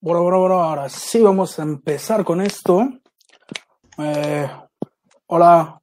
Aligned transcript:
Bueno, 0.00 0.22
bueno, 0.22 0.38
bueno, 0.40 0.62
ahora 0.62 0.88
sí 0.88 1.20
vamos 1.20 1.58
a 1.58 1.62
empezar 1.62 2.24
con 2.24 2.40
esto. 2.40 2.88
Eh, 3.98 4.48
hola, 5.26 5.80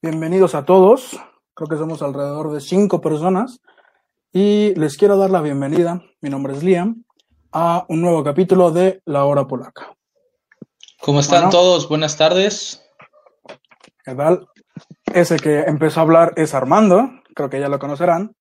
bienvenidos 0.00 0.54
a 0.54 0.64
todos. 0.64 1.18
Creo 1.54 1.68
que 1.68 1.76
somos 1.76 2.02
alrededor 2.02 2.52
de 2.52 2.60
cinco 2.60 3.00
personas. 3.00 3.60
Y 4.32 4.74
les 4.74 4.96
quiero 4.96 5.16
dar 5.16 5.30
la 5.30 5.40
bienvenida, 5.40 6.00
mi 6.20 6.30
nombre 6.30 6.54
es 6.54 6.62
Liam, 6.62 7.04
a 7.52 7.84
un 7.88 8.00
nuevo 8.02 8.24
capítulo 8.24 8.70
de 8.72 9.00
La 9.04 9.24
Hora 9.24 9.46
Polaca. 9.46 9.96
¿Cómo 11.00 11.20
están 11.20 11.42
Bueno. 11.44 11.50
todos? 11.50 11.88
Buenas 11.88 12.16
tardes. 12.16 12.82
¿Qué 14.04 14.14
tal? 14.14 14.48
Ese 15.12 15.36
que 15.36 15.60
empezó 15.60 16.00
a 16.00 16.02
hablar 16.02 16.32
es 16.36 16.54
Armando, 16.54 17.10
creo 17.34 17.48
que 17.48 17.60
ya 17.60 17.68
lo 17.68 17.78
conocerán. 17.78 18.34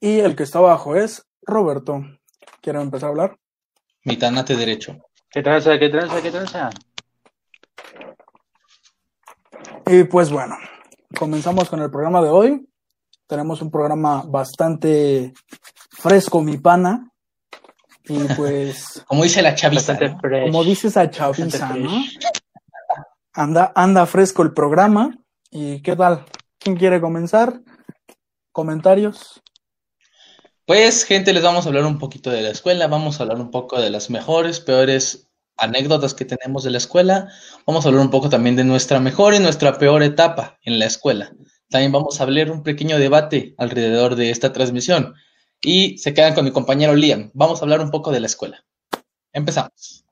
Y 0.00 0.18
el 0.18 0.34
que 0.34 0.42
está 0.42 0.58
abajo 0.58 0.96
es 0.96 1.26
Roberto. 1.42 2.00
¿Quieren 2.60 2.82
empezar 2.82 3.08
a 3.08 3.10
hablar? 3.10 3.38
Mi 4.06 4.16
tanate 4.16 4.54
derecho. 4.54 4.96
¿Qué 5.28 5.42
tranza, 5.42 5.76
qué 5.80 5.88
tranza, 5.88 6.22
qué 6.22 6.30
tranza? 6.30 6.70
Y 9.84 10.04
pues 10.04 10.30
bueno, 10.30 10.56
comenzamos 11.18 11.68
con 11.68 11.82
el 11.82 11.90
programa 11.90 12.22
de 12.22 12.28
hoy. 12.28 12.68
Tenemos 13.26 13.60
un 13.62 13.70
programa 13.72 14.22
bastante 14.24 15.34
fresco, 15.90 16.40
mi 16.40 16.56
pana. 16.56 17.10
Y 18.04 18.20
pues, 18.36 19.04
Como 19.08 19.24
dice 19.24 19.42
la 19.42 19.56
chaviza. 19.56 19.94
¿no? 19.94 20.20
fresh. 20.20 20.52
como 20.52 20.62
dice 20.62 20.86
esa 20.86 21.10
chaviza, 21.10 21.74
¿no? 21.74 21.90
Anda, 23.32 23.72
anda 23.74 24.06
fresco 24.06 24.44
el 24.44 24.52
programa. 24.52 25.18
¿Y 25.50 25.82
qué 25.82 25.96
tal? 25.96 26.24
¿Quién 26.60 26.76
quiere 26.76 27.00
comenzar? 27.00 27.60
¿Comentarios? 28.52 29.42
Pues, 30.66 31.04
gente, 31.04 31.32
les 31.32 31.44
vamos 31.44 31.64
a 31.64 31.68
hablar 31.68 31.84
un 31.84 32.00
poquito 32.00 32.28
de 32.28 32.42
la 32.42 32.50
escuela. 32.50 32.88
Vamos 32.88 33.20
a 33.20 33.22
hablar 33.22 33.38
un 33.38 33.52
poco 33.52 33.80
de 33.80 33.88
las 33.88 34.10
mejores, 34.10 34.58
peores 34.58 35.28
anécdotas 35.56 36.12
que 36.12 36.24
tenemos 36.24 36.64
de 36.64 36.70
la 36.72 36.78
escuela. 36.78 37.28
Vamos 37.66 37.84
a 37.84 37.88
hablar 37.88 38.02
un 38.02 38.10
poco 38.10 38.28
también 38.28 38.56
de 38.56 38.64
nuestra 38.64 38.98
mejor 38.98 39.34
y 39.34 39.38
nuestra 39.38 39.78
peor 39.78 40.02
etapa 40.02 40.58
en 40.64 40.80
la 40.80 40.86
escuela. 40.86 41.32
También 41.70 41.92
vamos 41.92 42.18
a 42.18 42.24
hablar 42.24 42.50
un 42.50 42.64
pequeño 42.64 42.98
debate 42.98 43.54
alrededor 43.58 44.16
de 44.16 44.30
esta 44.30 44.52
transmisión. 44.52 45.14
Y 45.62 45.98
se 45.98 46.12
quedan 46.12 46.34
con 46.34 46.44
mi 46.44 46.50
compañero 46.50 46.96
Liam. 46.96 47.30
Vamos 47.32 47.60
a 47.60 47.64
hablar 47.64 47.80
un 47.80 47.92
poco 47.92 48.10
de 48.10 48.18
la 48.18 48.26
escuela. 48.26 48.64
Empezamos. 49.32 50.04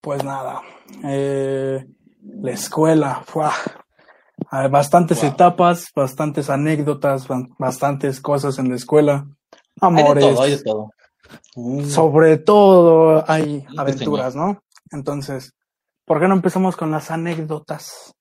Pues 0.00 0.24
nada, 0.24 0.62
eh, 1.04 1.84
la 2.40 2.50
escuela, 2.50 3.22
¡fua! 3.26 3.52
Hay 4.50 4.68
bastantes 4.68 5.20
Wow. 5.22 5.30
etapas, 5.30 5.86
bastantes 5.94 6.50
anécdotas, 6.50 7.26
bastantes 7.58 8.20
cosas 8.20 8.58
en 8.58 8.70
la 8.70 8.76
escuela, 8.76 9.26
Hay 9.80 9.94
de 9.94 10.00
amores, 10.02 10.24
todo, 10.24 10.42
hay 10.42 10.50
de 10.50 10.62
todo. 10.62 10.90
Uh, 11.54 11.84
sobre 11.84 12.38
todo 12.38 13.24
hay 13.28 13.64
aventuras, 13.76 14.34
¿no? 14.34 14.62
Entonces, 14.90 15.54
¿por 16.04 16.20
qué 16.20 16.28
no 16.28 16.34
empezamos 16.34 16.76
con 16.76 16.90
las 16.90 17.10
anécdotas? 17.10 18.12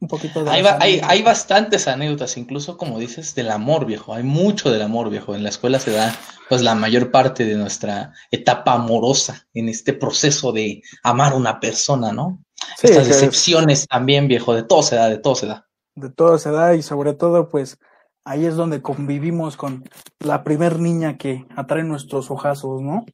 Un 0.00 0.08
poquito 0.08 0.42
de 0.42 0.50
Hay, 0.50 0.62
ba- 0.62 0.78
hay, 0.80 1.22
bastantes 1.22 1.86
anécdotas, 1.86 2.38
incluso 2.38 2.78
como 2.78 2.98
dices, 2.98 3.34
del 3.34 3.50
amor, 3.50 3.84
viejo. 3.84 4.14
Hay 4.14 4.22
mucho 4.22 4.70
del 4.70 4.80
amor, 4.80 5.10
viejo. 5.10 5.34
En 5.34 5.42
la 5.42 5.50
escuela 5.50 5.78
se 5.78 5.90
da, 5.90 6.16
pues, 6.48 6.62
la 6.62 6.74
mayor 6.74 7.10
parte 7.10 7.44
de 7.44 7.54
nuestra 7.54 8.14
etapa 8.30 8.72
amorosa 8.72 9.46
en 9.52 9.68
este 9.68 9.92
proceso 9.92 10.52
de 10.52 10.82
amar 11.02 11.34
a 11.34 11.36
una 11.36 11.60
persona, 11.60 12.12
¿no? 12.12 12.38
Sí, 12.78 12.86
Estas 12.88 13.08
decepciones 13.08 13.86
también, 13.86 14.28
viejo. 14.28 14.54
De 14.54 14.62
todo 14.62 14.82
se 14.82 14.96
da, 14.96 15.08
de 15.08 15.18
todo 15.18 15.34
se 15.34 15.46
da. 15.46 15.66
de 15.94 16.10
todo 16.10 16.38
se 16.38 16.50
da 16.50 16.74
y 16.74 16.82
sobre 16.82 17.12
todo, 17.14 17.48
pues, 17.48 17.78
ahí 18.24 18.46
es 18.46 18.54
donde 18.56 18.80
convivimos 18.82 19.56
con 19.56 19.84
la 20.20 20.44
primer 20.44 20.78
niña 20.78 21.16
que 21.18 21.46
atrae 21.56 21.82
nuestros 21.84 22.30
ojazos, 22.30 22.80
¿no? 22.80 23.04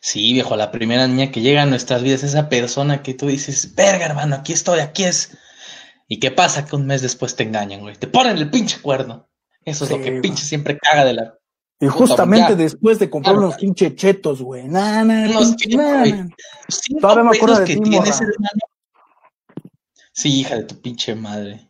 Sí, 0.00 0.32
viejo, 0.32 0.56
la 0.56 0.70
primera 0.70 1.06
niña 1.06 1.30
que 1.30 1.40
llega 1.40 1.62
a 1.62 1.66
nuestras 1.66 2.02
vidas, 2.02 2.22
esa 2.22 2.48
persona 2.48 3.02
que 3.02 3.14
tú 3.14 3.26
dices, 3.26 3.74
verga, 3.74 4.06
hermano, 4.06 4.36
aquí 4.36 4.52
estoy, 4.52 4.80
aquí 4.80 5.04
es. 5.04 5.36
¿Y 6.08 6.20
qué 6.20 6.30
pasa? 6.30 6.64
Que 6.64 6.76
un 6.76 6.86
mes 6.86 7.02
después 7.02 7.34
te 7.34 7.42
engañan, 7.42 7.80
güey. 7.80 7.96
Te 7.96 8.06
ponen 8.06 8.36
el 8.36 8.50
pinche 8.50 8.80
cuerno. 8.80 9.28
Eso 9.64 9.84
es 9.84 9.90
Sí, 9.90 9.96
lo 9.96 10.04
que 10.04 10.12
pinche 10.20 10.44
siempre 10.44 10.78
caga 10.78 11.04
de 11.04 11.14
la. 11.14 11.34
Y 11.78 11.86
Puta, 11.86 11.98
justamente 11.98 12.56
después 12.56 12.98
de 12.98 13.10
comprar 13.10 13.34
Claro. 13.34 13.48
unos 13.48 13.58
pinche 13.60 13.94
chetos, 13.94 14.40
güey. 14.40 14.66
Nah, 14.66 15.04
nah, 15.04 15.28
Unos 15.28 15.56
nah, 15.68 16.26
Todavía 17.00 17.24
me 17.24 17.36
acuerdo 17.36 17.58
de 17.60 17.64
que 17.66 17.74
ti, 17.74 17.80
tienes, 17.82 18.14
morra. 18.20 18.30
hermano. 18.32 18.60
Sí, 20.12 20.40
hija 20.40 20.56
de 20.56 20.64
tu 20.64 20.80
pinche 20.80 21.14
madre. 21.14 21.68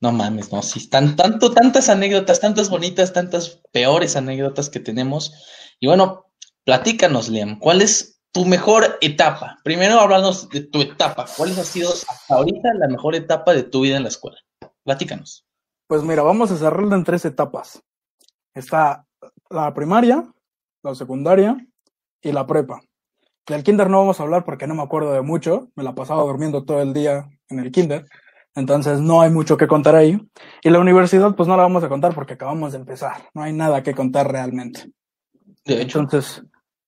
No 0.00 0.12
mames, 0.12 0.50
no, 0.50 0.62
sí, 0.62 0.88
tan, 0.88 1.14
tanto, 1.16 1.52
tantas 1.52 1.90
anécdotas, 1.90 2.40
tantas 2.40 2.70
bonitas, 2.70 3.12
tantas 3.12 3.60
peores 3.70 4.16
anécdotas 4.16 4.70
que 4.70 4.80
tenemos. 4.80 5.34
Y 5.78 5.86
bueno, 5.86 6.30
platícanos, 6.64 7.28
Liam, 7.28 7.58
¿cuál 7.58 7.82
es 7.82 8.22
tu 8.32 8.46
mejor 8.46 8.96
etapa? 9.02 9.58
Primero 9.62 10.00
háblanos 10.00 10.48
de 10.48 10.62
tu 10.62 10.80
etapa. 10.80 11.26
¿Cuál 11.36 11.50
ha 11.50 11.64
sido 11.64 11.90
hasta 11.92 12.34
ahorita 12.34 12.72
la 12.78 12.88
mejor 12.88 13.14
etapa 13.14 13.52
de 13.52 13.64
tu 13.64 13.82
vida 13.82 13.98
en 13.98 14.04
la 14.04 14.08
escuela? 14.08 14.38
Platícanos. 14.84 15.44
Pues 15.86 16.02
mira, 16.02 16.22
vamos 16.22 16.50
a 16.50 16.56
cerrarlo 16.56 16.94
en 16.96 17.04
tres 17.04 17.26
etapas. 17.26 17.82
Está 18.54 19.06
la 19.50 19.74
primaria, 19.74 20.24
la 20.82 20.94
secundaria 20.94 21.56
y 22.22 22.32
la 22.32 22.46
prepa. 22.46 22.80
Del 23.46 23.64
kinder 23.64 23.90
no 23.90 23.98
vamos 23.98 24.20
a 24.20 24.22
hablar 24.22 24.44
porque 24.44 24.66
no 24.66 24.74
me 24.74 24.82
acuerdo 24.82 25.12
de 25.12 25.22
mucho. 25.22 25.68
Me 25.74 25.82
la 25.82 25.94
pasaba 25.94 26.22
durmiendo 26.22 26.64
todo 26.64 26.80
el 26.80 26.92
día 26.92 27.28
en 27.48 27.58
el 27.58 27.72
kinder. 27.72 28.06
Entonces 28.54 29.00
no 29.00 29.20
hay 29.20 29.30
mucho 29.30 29.56
que 29.56 29.66
contar 29.66 29.96
ahí. 29.96 30.20
Y 30.62 30.70
la 30.70 30.78
universidad 30.78 31.34
pues 31.34 31.48
no 31.48 31.56
la 31.56 31.64
vamos 31.64 31.82
a 31.82 31.88
contar 31.88 32.14
porque 32.14 32.34
acabamos 32.34 32.72
de 32.72 32.78
empezar. 32.78 33.28
No 33.34 33.42
hay 33.42 33.52
nada 33.52 33.82
que 33.82 33.94
contar 33.94 34.30
realmente. 34.30 34.92
De 35.64 35.82
hecho, 35.82 36.00
Entonces, 36.00 36.44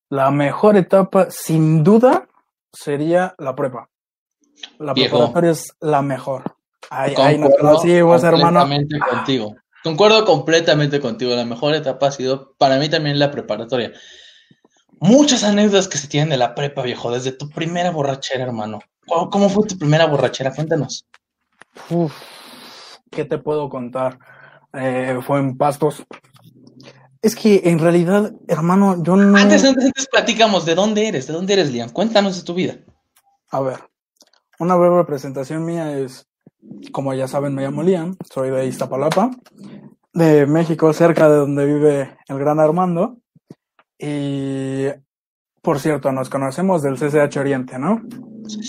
la 0.08 0.30
mejor 0.30 0.76
etapa, 0.76 1.30
sin 1.30 1.82
duda, 1.82 2.28
sería 2.72 3.34
la 3.38 3.54
prepa. 3.54 3.88
La 4.78 4.94
preparatoria 4.94 5.50
es 5.50 5.74
la 5.80 6.02
mejor. 6.02 6.56
Ahí, 6.90 7.14
ahí 7.16 7.38
nos 7.38 7.54
conocimos, 7.56 8.22
hermano. 8.22 8.66
contigo. 9.10 9.56
Concuerdo 9.82 10.24
completamente 10.24 11.00
contigo. 11.00 11.34
La 11.34 11.44
mejor 11.44 11.74
etapa 11.74 12.08
ha 12.08 12.12
sido 12.12 12.54
para 12.58 12.78
mí 12.78 12.88
también 12.88 13.18
la 13.18 13.30
preparatoria. 13.30 13.92
Muchas 15.00 15.42
anécdotas 15.42 15.88
que 15.88 15.98
se 15.98 16.06
tienen 16.06 16.30
de 16.30 16.36
la 16.36 16.54
prepa, 16.54 16.82
viejo, 16.82 17.10
desde 17.10 17.32
tu 17.32 17.48
primera 17.48 17.90
borrachera, 17.90 18.44
hermano. 18.44 18.78
¿Cómo 19.06 19.48
fue 19.48 19.66
tu 19.66 19.76
primera 19.76 20.06
borrachera? 20.06 20.54
Cuéntanos. 20.54 21.04
Uf, 21.90 22.14
¿qué 23.10 23.24
te 23.24 23.38
puedo 23.38 23.68
contar? 23.68 24.18
Eh, 24.72 25.18
fue 25.26 25.40
en 25.40 25.56
Pastos. 25.56 26.04
Es 27.20 27.34
que 27.34 27.62
en 27.64 27.78
realidad, 27.78 28.32
hermano, 28.48 29.02
yo 29.02 29.16
no. 29.16 29.36
Antes, 29.36 29.64
antes, 29.64 29.86
antes 29.86 30.08
platicamos 30.08 30.64
de 30.64 30.74
dónde 30.74 31.08
eres, 31.08 31.26
de 31.26 31.32
dónde 31.32 31.54
eres, 31.54 31.72
Liam. 31.72 31.90
Cuéntanos 31.90 32.36
de 32.36 32.44
tu 32.44 32.54
vida. 32.54 32.78
A 33.50 33.60
ver, 33.60 33.78
una 34.58 34.76
breve 34.76 35.04
presentación 35.04 35.64
mía 35.64 35.98
es, 35.98 36.26
como 36.92 37.14
ya 37.14 37.28
saben, 37.28 37.54
me 37.54 37.62
llamo 37.62 37.82
Liam, 37.82 38.16
soy 38.30 38.50
de 38.50 38.66
Iztapalapa, 38.66 39.30
de 40.12 40.46
México, 40.46 40.92
cerca 40.92 41.28
de 41.28 41.36
donde 41.36 41.66
vive 41.66 42.16
el 42.28 42.38
gran 42.38 42.60
Armando. 42.60 43.18
Y, 43.98 44.86
por 45.60 45.78
cierto, 45.78 46.12
nos 46.12 46.28
conocemos 46.28 46.82
del 46.82 46.96
CCH 46.96 47.36
Oriente, 47.38 47.78
¿no? 47.78 48.02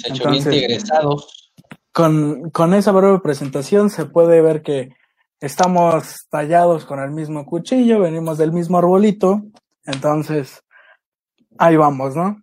Hecho 0.05 0.29
Entonces- 0.29 0.51
bien 0.51 0.63
egresados. 0.65 1.51
Con, 1.91 2.49
con 2.49 2.73
esa 2.73 2.91
breve 2.91 3.19
presentación 3.19 3.91
se 3.91 4.05
puede 4.05 4.41
ver 4.41 4.63
que 4.63 4.95
estamos 5.39 6.25
tallados 6.29 6.85
con 6.85 6.99
el 6.99 7.11
mismo 7.11 7.45
cuchillo, 7.45 7.99
venimos 7.99 8.39
del 8.39 8.51
mismo 8.51 8.79
arbolito, 8.79 9.43
entonces 9.85 10.63
ahí 11.59 11.75
vamos, 11.75 12.15
¿no? 12.15 12.41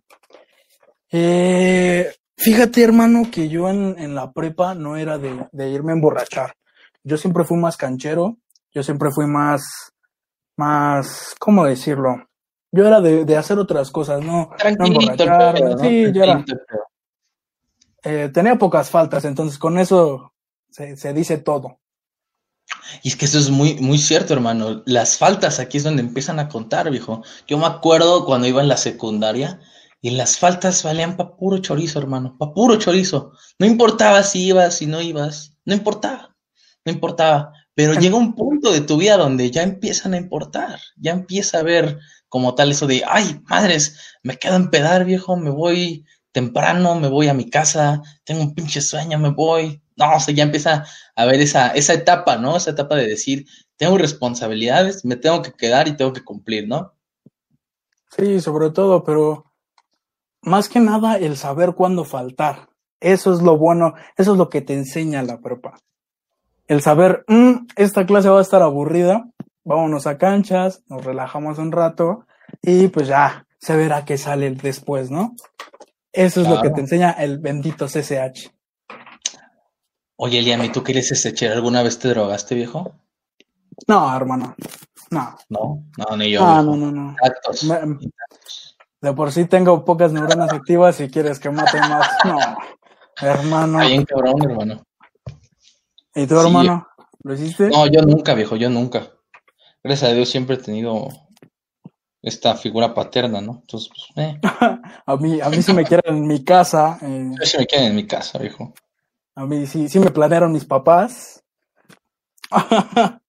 Eh, 1.11 2.13
fíjate, 2.41 2.83
hermano, 2.83 3.29
que 3.31 3.49
yo 3.49 3.69
en, 3.69 3.95
en 3.97 4.15
la 4.15 4.31
prepa 4.31 4.75
no 4.75 4.97
era 4.97 5.17
de, 5.17 5.47
de 5.51 5.69
irme 5.69 5.91
a 5.91 5.95
emborrachar. 5.95 6.55
Yo 7.03 7.17
siempre 7.17 7.43
fui 7.43 7.57
más 7.57 7.77
canchero, 7.77 8.37
yo 8.73 8.83
siempre 8.83 9.09
fui 9.11 9.25
más, 9.27 9.93
más, 10.57 11.35
¿cómo 11.39 11.65
decirlo? 11.65 12.27
Yo 12.71 12.87
era 12.87 13.01
de, 13.01 13.25
de 13.25 13.37
hacer 13.37 13.59
otras 13.59 13.91
cosas, 13.91 14.23
no, 14.23 14.51
no. 14.79 15.79
Sí, 15.79 16.11
yo 16.13 16.23
era, 16.23 16.45
eh, 18.03 18.29
tenía 18.33 18.55
pocas 18.55 18.89
faltas, 18.89 19.25
entonces 19.25 19.57
con 19.57 19.77
eso 19.77 20.33
se, 20.69 20.95
se 20.95 21.13
dice 21.13 21.37
todo. 21.37 21.79
Y 23.03 23.09
es 23.09 23.15
que 23.15 23.25
eso 23.25 23.37
es 23.37 23.49
muy, 23.49 23.75
muy 23.79 23.97
cierto, 23.97 24.33
hermano. 24.33 24.83
Las 24.85 25.17
faltas 25.17 25.59
aquí 25.59 25.77
es 25.77 25.83
donde 25.83 26.01
empiezan 26.01 26.39
a 26.39 26.47
contar, 26.47 26.89
viejo. 26.89 27.23
Yo 27.47 27.57
me 27.57 27.65
acuerdo 27.65 28.25
cuando 28.25 28.47
iba 28.47 28.61
en 28.61 28.69
la 28.69 28.77
secundaria 28.77 29.59
y 30.01 30.09
las 30.11 30.39
faltas 30.39 30.81
valían 30.83 31.15
pa' 31.15 31.37
puro 31.37 31.59
chorizo, 31.59 31.99
hermano. 31.99 32.35
Pa' 32.37 32.53
puro 32.53 32.77
chorizo. 32.77 33.33
No 33.59 33.67
importaba 33.67 34.23
si 34.23 34.47
ibas, 34.47 34.77
si 34.77 34.87
no 34.87 34.99
ibas. 34.99 35.55
No 35.63 35.75
importaba. 35.75 36.35
No 36.83 36.91
importaba. 36.91 37.53
Pero 37.75 37.93
llega 37.93 38.15
un 38.15 38.33
punto 38.33 38.71
de 38.71 38.81
tu 38.81 38.97
vida 38.97 39.15
donde 39.17 39.51
ya 39.51 39.61
empiezan 39.61 40.15
a 40.15 40.17
importar. 40.17 40.79
Ya 40.97 41.11
empieza 41.11 41.59
a 41.59 41.63
ver 41.63 41.99
como 42.29 42.55
tal 42.55 42.71
eso 42.71 42.87
de, 42.87 43.03
ay, 43.07 43.41
madres, 43.47 44.17
me 44.23 44.37
quedo 44.37 44.55
en 44.55 44.71
pedar, 44.71 45.05
viejo, 45.05 45.37
me 45.37 45.51
voy 45.51 46.05
temprano, 46.31 46.95
me 46.95 47.07
voy 47.07 47.27
a 47.27 47.33
mi 47.33 47.49
casa, 47.49 48.01
tengo 48.23 48.41
un 48.41 48.55
pinche 48.55 48.81
sueño, 48.81 49.19
me 49.19 49.29
voy. 49.29 49.83
No, 49.97 50.05
o 50.15 50.31
ya 50.31 50.43
empieza 50.43 50.85
a 51.15 51.25
ver 51.25 51.41
esa, 51.41 51.67
esa 51.69 51.93
etapa, 51.93 52.37
¿no? 52.37 52.57
Esa 52.57 52.71
etapa 52.71 52.95
de 52.95 53.07
decir, 53.07 53.45
tengo 53.77 53.97
responsabilidades, 53.99 55.05
me 55.05 55.15
tengo 55.15 55.43
que 55.43 55.53
quedar 55.53 55.87
y 55.87 55.95
tengo 55.95 56.13
que 56.13 56.23
cumplir, 56.23 56.67
¿no? 56.67 56.95
Sí, 58.17 58.41
sobre 58.41 58.71
todo, 58.71 59.03
pero 59.03 59.50
más 60.41 60.69
que 60.69 60.79
nada 60.79 61.17
el 61.17 61.37
saber 61.37 61.73
cuándo 61.73 62.03
faltar. 62.05 62.69
Eso 62.99 63.33
es 63.33 63.41
lo 63.41 63.57
bueno, 63.57 63.93
eso 64.17 64.33
es 64.33 64.37
lo 64.37 64.49
que 64.49 64.61
te 64.61 64.73
enseña 64.73 65.23
la 65.23 65.39
prepa. 65.39 65.79
El 66.67 66.81
saber, 66.81 67.25
mm, 67.27 67.67
esta 67.75 68.05
clase 68.05 68.29
va 68.29 68.39
a 68.39 68.43
estar 68.43 68.61
aburrida, 68.61 69.27
vámonos 69.63 70.07
a 70.07 70.17
canchas, 70.17 70.83
nos 70.87 71.03
relajamos 71.03 71.57
un 71.57 71.71
rato 71.71 72.25
y 72.61 72.87
pues 72.89 73.07
ya 73.07 73.45
se 73.59 73.75
verá 73.75 74.05
qué 74.05 74.17
sale 74.17 74.51
después, 74.51 75.09
¿no? 75.11 75.35
Eso 76.13 76.41
es 76.41 76.47
lo 76.47 76.61
que 76.61 76.69
te 76.69 76.81
enseña 76.81 77.11
el 77.11 77.39
bendito 77.39 77.87
CCH. 77.87 78.51
Oye, 80.17 80.41
Liam, 80.41 80.63
¿y 80.63 80.69
tú 80.69 80.83
qué 80.83 80.91
eres 80.91 81.11
ese 81.11 81.33
chero? 81.33 81.53
¿Alguna 81.55 81.81
vez 81.83 81.97
te 81.97 82.09
drogaste, 82.09 82.53
viejo? 82.53 82.93
No, 83.87 84.15
hermano. 84.15 84.55
No, 85.09 85.35
No, 85.49 85.83
no, 85.97 86.17
ni 86.17 86.31
yo. 86.31 86.41
no, 86.41 86.63
no, 86.63 86.91
no. 86.91 87.15
Me- 87.67 87.97
De 89.01 89.13
por 89.13 89.31
sí 89.31 89.45
tengo 89.45 89.83
pocas 89.83 90.13
neuronas 90.13 90.53
activas 90.53 90.99
y 91.01 91.09
quieres 91.09 91.39
que 91.39 91.49
mate 91.49 91.79
más. 91.79 92.07
No, 92.23 92.37
hermano. 93.27 93.79
Está 93.79 93.87
bien 93.89 94.05
cabrón, 94.05 94.35
hermano. 94.43 94.83
¿Y 96.15 96.27
tu 96.27 96.39
Sí. 96.39 96.45
hermano? 96.45 96.87
¿Lo 97.23 97.33
hiciste? 97.33 97.69
No, 97.69 97.85
yo 97.87 98.01
nunca, 98.01 98.33
viejo, 98.33 98.55
yo 98.55 98.69
nunca. 98.69 99.07
Gracias 99.83 100.11
a 100.11 100.13
Dios 100.13 100.29
siempre 100.29 100.55
he 100.55 100.59
tenido 100.59 101.07
esta 102.21 102.55
figura 102.55 102.93
paterna, 102.93 103.41
¿no? 103.41 103.59
Entonces, 103.61 103.89
pues, 103.89 104.27
eh, 104.27 104.39
A 105.05 105.15
mí, 105.17 105.41
a 105.41 105.49
mí 105.49 105.61
sí 105.61 105.73
me 105.73 105.83
quieren 105.85 106.15
en 106.17 106.27
mi 106.27 106.43
casa. 106.43 106.97
eh, 107.01 107.31
sí 107.43 107.57
me 107.57 107.65
quedan 107.65 107.85
en 107.85 107.95
mi 107.95 108.05
casa, 108.07 108.37
viejo. 108.39 108.73
a 109.35 109.45
mí 109.45 109.65
sí, 109.65 109.89
sí 109.89 109.99
me 109.99 110.11
planearon 110.11 110.51
mis 110.51 110.65
papás. 110.65 111.43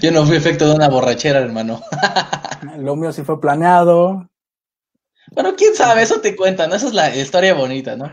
Yo 0.00 0.10
no 0.10 0.24
fui 0.24 0.36
efecto 0.36 0.68
de 0.68 0.74
una 0.74 0.88
borrachera, 0.88 1.40
hermano. 1.40 1.82
Lo 2.78 2.96
mío 2.96 3.12
sí 3.12 3.22
fue 3.22 3.40
planeado. 3.40 4.28
Bueno, 5.32 5.54
quién 5.56 5.74
sabe, 5.74 6.02
eso 6.02 6.20
te 6.20 6.34
cuentan, 6.34 6.70
¿no? 6.70 6.76
Esa 6.76 6.88
es 6.88 6.94
la 6.94 7.14
historia 7.14 7.54
bonita, 7.54 7.96
¿no? 7.96 8.10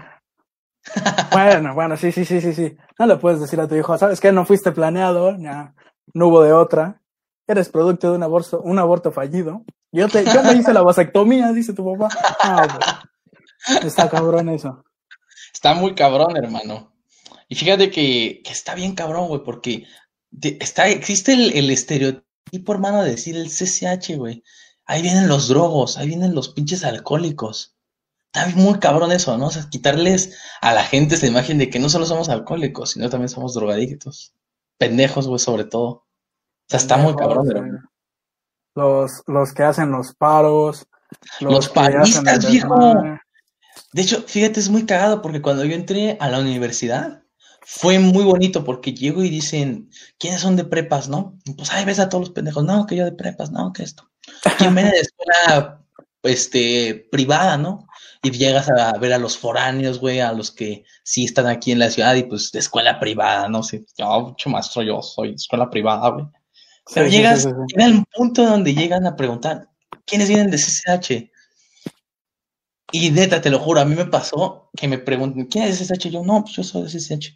Bueno, 1.32 1.74
bueno, 1.74 1.98
sí, 1.98 2.12
sí, 2.12 2.26
sí, 2.26 2.42
sí, 2.42 2.54
sí. 2.54 2.78
No 2.98 3.06
le 3.06 3.18
puedes 3.18 3.40
decir 3.40 3.60
a 3.60 3.68
tu 3.68 3.76
hijo, 3.76 3.98
¿sabes 3.98 4.20
qué? 4.20 4.32
No 4.32 4.46
fuiste 4.46 4.72
planeado, 4.72 5.38
ya, 5.38 5.74
no 6.14 6.28
hubo 6.28 6.42
de 6.42 6.54
otra. 6.54 7.02
Eres 7.46 7.70
producto 7.70 8.10
de 8.10 8.18
un 8.18 8.24
aborto, 8.24 8.62
un 8.62 8.80
aborto 8.80 9.12
fallido. 9.12 9.64
Yo 9.92 10.08
te, 10.08 10.26
yo 10.26 10.44
me 10.44 10.54
hice 10.54 10.74
la 10.74 10.82
vasectomía, 10.82 11.52
dice 11.52 11.74
tu 11.74 11.86
papá. 11.86 12.16
Ah, 12.42 13.04
pues, 13.66 13.86
está 13.86 14.10
cabrón 14.10 14.50
eso. 14.50 14.84
Está 15.54 15.74
muy 15.74 15.96
cabrón, 15.96 16.36
hermano. 16.38 16.94
Y 17.48 17.56
fíjate 17.56 17.90
que, 17.90 18.42
que 18.44 18.52
está 18.52 18.76
bien 18.76 18.96
cabrón, 18.96 19.28
güey, 19.28 19.44
porque 19.44 19.86
está, 20.42 20.88
existe 20.88 21.34
el, 21.34 21.54
el 21.54 21.70
estereotipo, 21.70 22.74
hermano, 22.74 23.04
de 23.04 23.12
decir 23.12 23.36
el 23.36 23.50
CCH, 23.50 24.18
güey. 24.18 24.44
Ahí 24.86 25.02
vienen 25.02 25.28
los 25.28 25.48
drogos, 25.48 25.98
ahí 25.98 26.08
vienen 26.08 26.34
los 26.34 26.50
pinches 26.50 26.84
alcohólicos. 26.84 27.76
Está 28.34 28.48
muy 28.56 28.80
cabrón 28.80 29.12
eso, 29.12 29.38
¿no? 29.38 29.48
O 29.48 29.50
sea, 29.50 29.68
quitarles 29.70 30.38
a 30.62 30.74
la 30.74 30.84
gente 30.84 31.16
esa 31.16 31.28
imagen 31.28 31.58
de 31.58 31.70
que 31.70 31.80
no 31.80 31.90
solo 31.90 32.06
somos 32.06 32.30
alcohólicos, 32.30 32.92
sino 32.92 33.10
también 33.10 33.30
somos 33.30 33.54
drogadictos. 33.54 34.34
Pendejos, 34.78 35.28
güey, 35.28 35.40
sobre 35.40 35.66
todo. 35.66 35.88
O 35.88 36.06
sea, 36.70 36.80
está 36.80 36.98
muy 36.98 37.16
cabrón, 37.16 37.50
hermano. 37.50 37.90
Los, 38.76 39.24
los 39.26 39.54
que 39.54 39.64
hacen 39.64 39.92
los 39.92 40.14
paros. 40.14 40.86
Los 41.40 41.70
panistas, 41.70 42.50
viejo. 42.50 43.02
De 43.94 44.02
hecho, 44.02 44.22
fíjate, 44.22 44.60
es 44.60 44.70
muy 44.70 44.86
cagado 44.86 45.22
porque 45.22 45.42
cuando 45.42 45.66
yo 45.66 45.74
entré 45.74 46.18
a 46.20 46.30
la 46.30 46.40
universidad 46.40 47.24
fue 47.70 48.00
muy 48.00 48.24
bonito 48.24 48.64
porque 48.64 48.94
llego 48.94 49.22
y 49.24 49.30
dicen, 49.30 49.90
¿quiénes 50.18 50.40
son 50.40 50.56
de 50.56 50.64
prepas, 50.64 51.10
no? 51.10 51.38
Y 51.44 51.52
Pues 51.52 51.70
ahí 51.74 51.84
ves 51.84 52.00
a 52.00 52.08
todos 52.08 52.22
los 52.22 52.30
pendejos, 52.30 52.64
no, 52.64 52.86
que 52.86 52.96
yo 52.96 53.04
de 53.04 53.12
prepas, 53.12 53.52
no, 53.52 53.74
que 53.74 53.84
esto. 53.84 54.10
¿Quién 54.58 54.74
viene 54.74 54.92
de 54.92 55.02
escuela 55.02 55.84
este, 56.24 57.10
privada, 57.12 57.58
no? 57.58 57.86
Y 58.24 58.32
llegas 58.32 58.70
a 58.70 58.98
ver 58.98 59.12
a 59.12 59.18
los 59.18 59.38
foráneos, 59.38 60.00
güey, 60.00 60.22
a 60.22 60.32
los 60.32 60.52
que 60.52 60.86
sí 61.04 61.26
están 61.26 61.48
aquí 61.48 61.74
en 61.74 61.80
la 61.80 61.90
ciudad 61.90 62.16
y 62.16 62.24
pues 62.24 62.54
de 62.54 62.60
escuela 62.60 63.02
privada, 63.02 63.50
no 63.50 63.62
sé, 63.64 63.86
yo, 63.98 64.22
mucho 64.22 64.50
maestro, 64.50 64.82
yo 64.82 65.02
soy 65.02 65.32
de 65.32 65.36
escuela 65.36 65.70
privada, 65.70 66.10
güey. 66.10 66.26
Pero 66.94 67.08
Sí, 67.08 67.18
llegas, 67.18 67.44
sí, 67.44 67.50
sí, 67.50 67.84
el 67.84 68.06
punto 68.16 68.46
donde 68.46 68.74
llegan 68.76 69.06
a 69.06 69.18
preguntar, 69.18 69.68
¿quiénes 70.06 70.30
vienen 70.30 70.52
de 70.52 70.58
CCH? 70.58 71.30
Y 72.94 73.12
neta, 73.12 73.42
te 73.42 73.50
lo 73.50 73.60
juro, 73.60 73.82
a 73.82 73.86
mí 73.86 73.94
me 73.94 74.06
pasó 74.06 74.70
que 74.74 74.88
me 74.88 75.00
preguntan, 75.00 75.48
¿quién 75.48 75.66
es 75.66 75.82
CCH? 75.82 76.08
Yo, 76.10 76.24
no, 76.24 76.44
pues 76.44 76.56
yo 76.56 76.64
soy 76.64 76.84
de 76.84 76.98
CCH. 76.98 77.36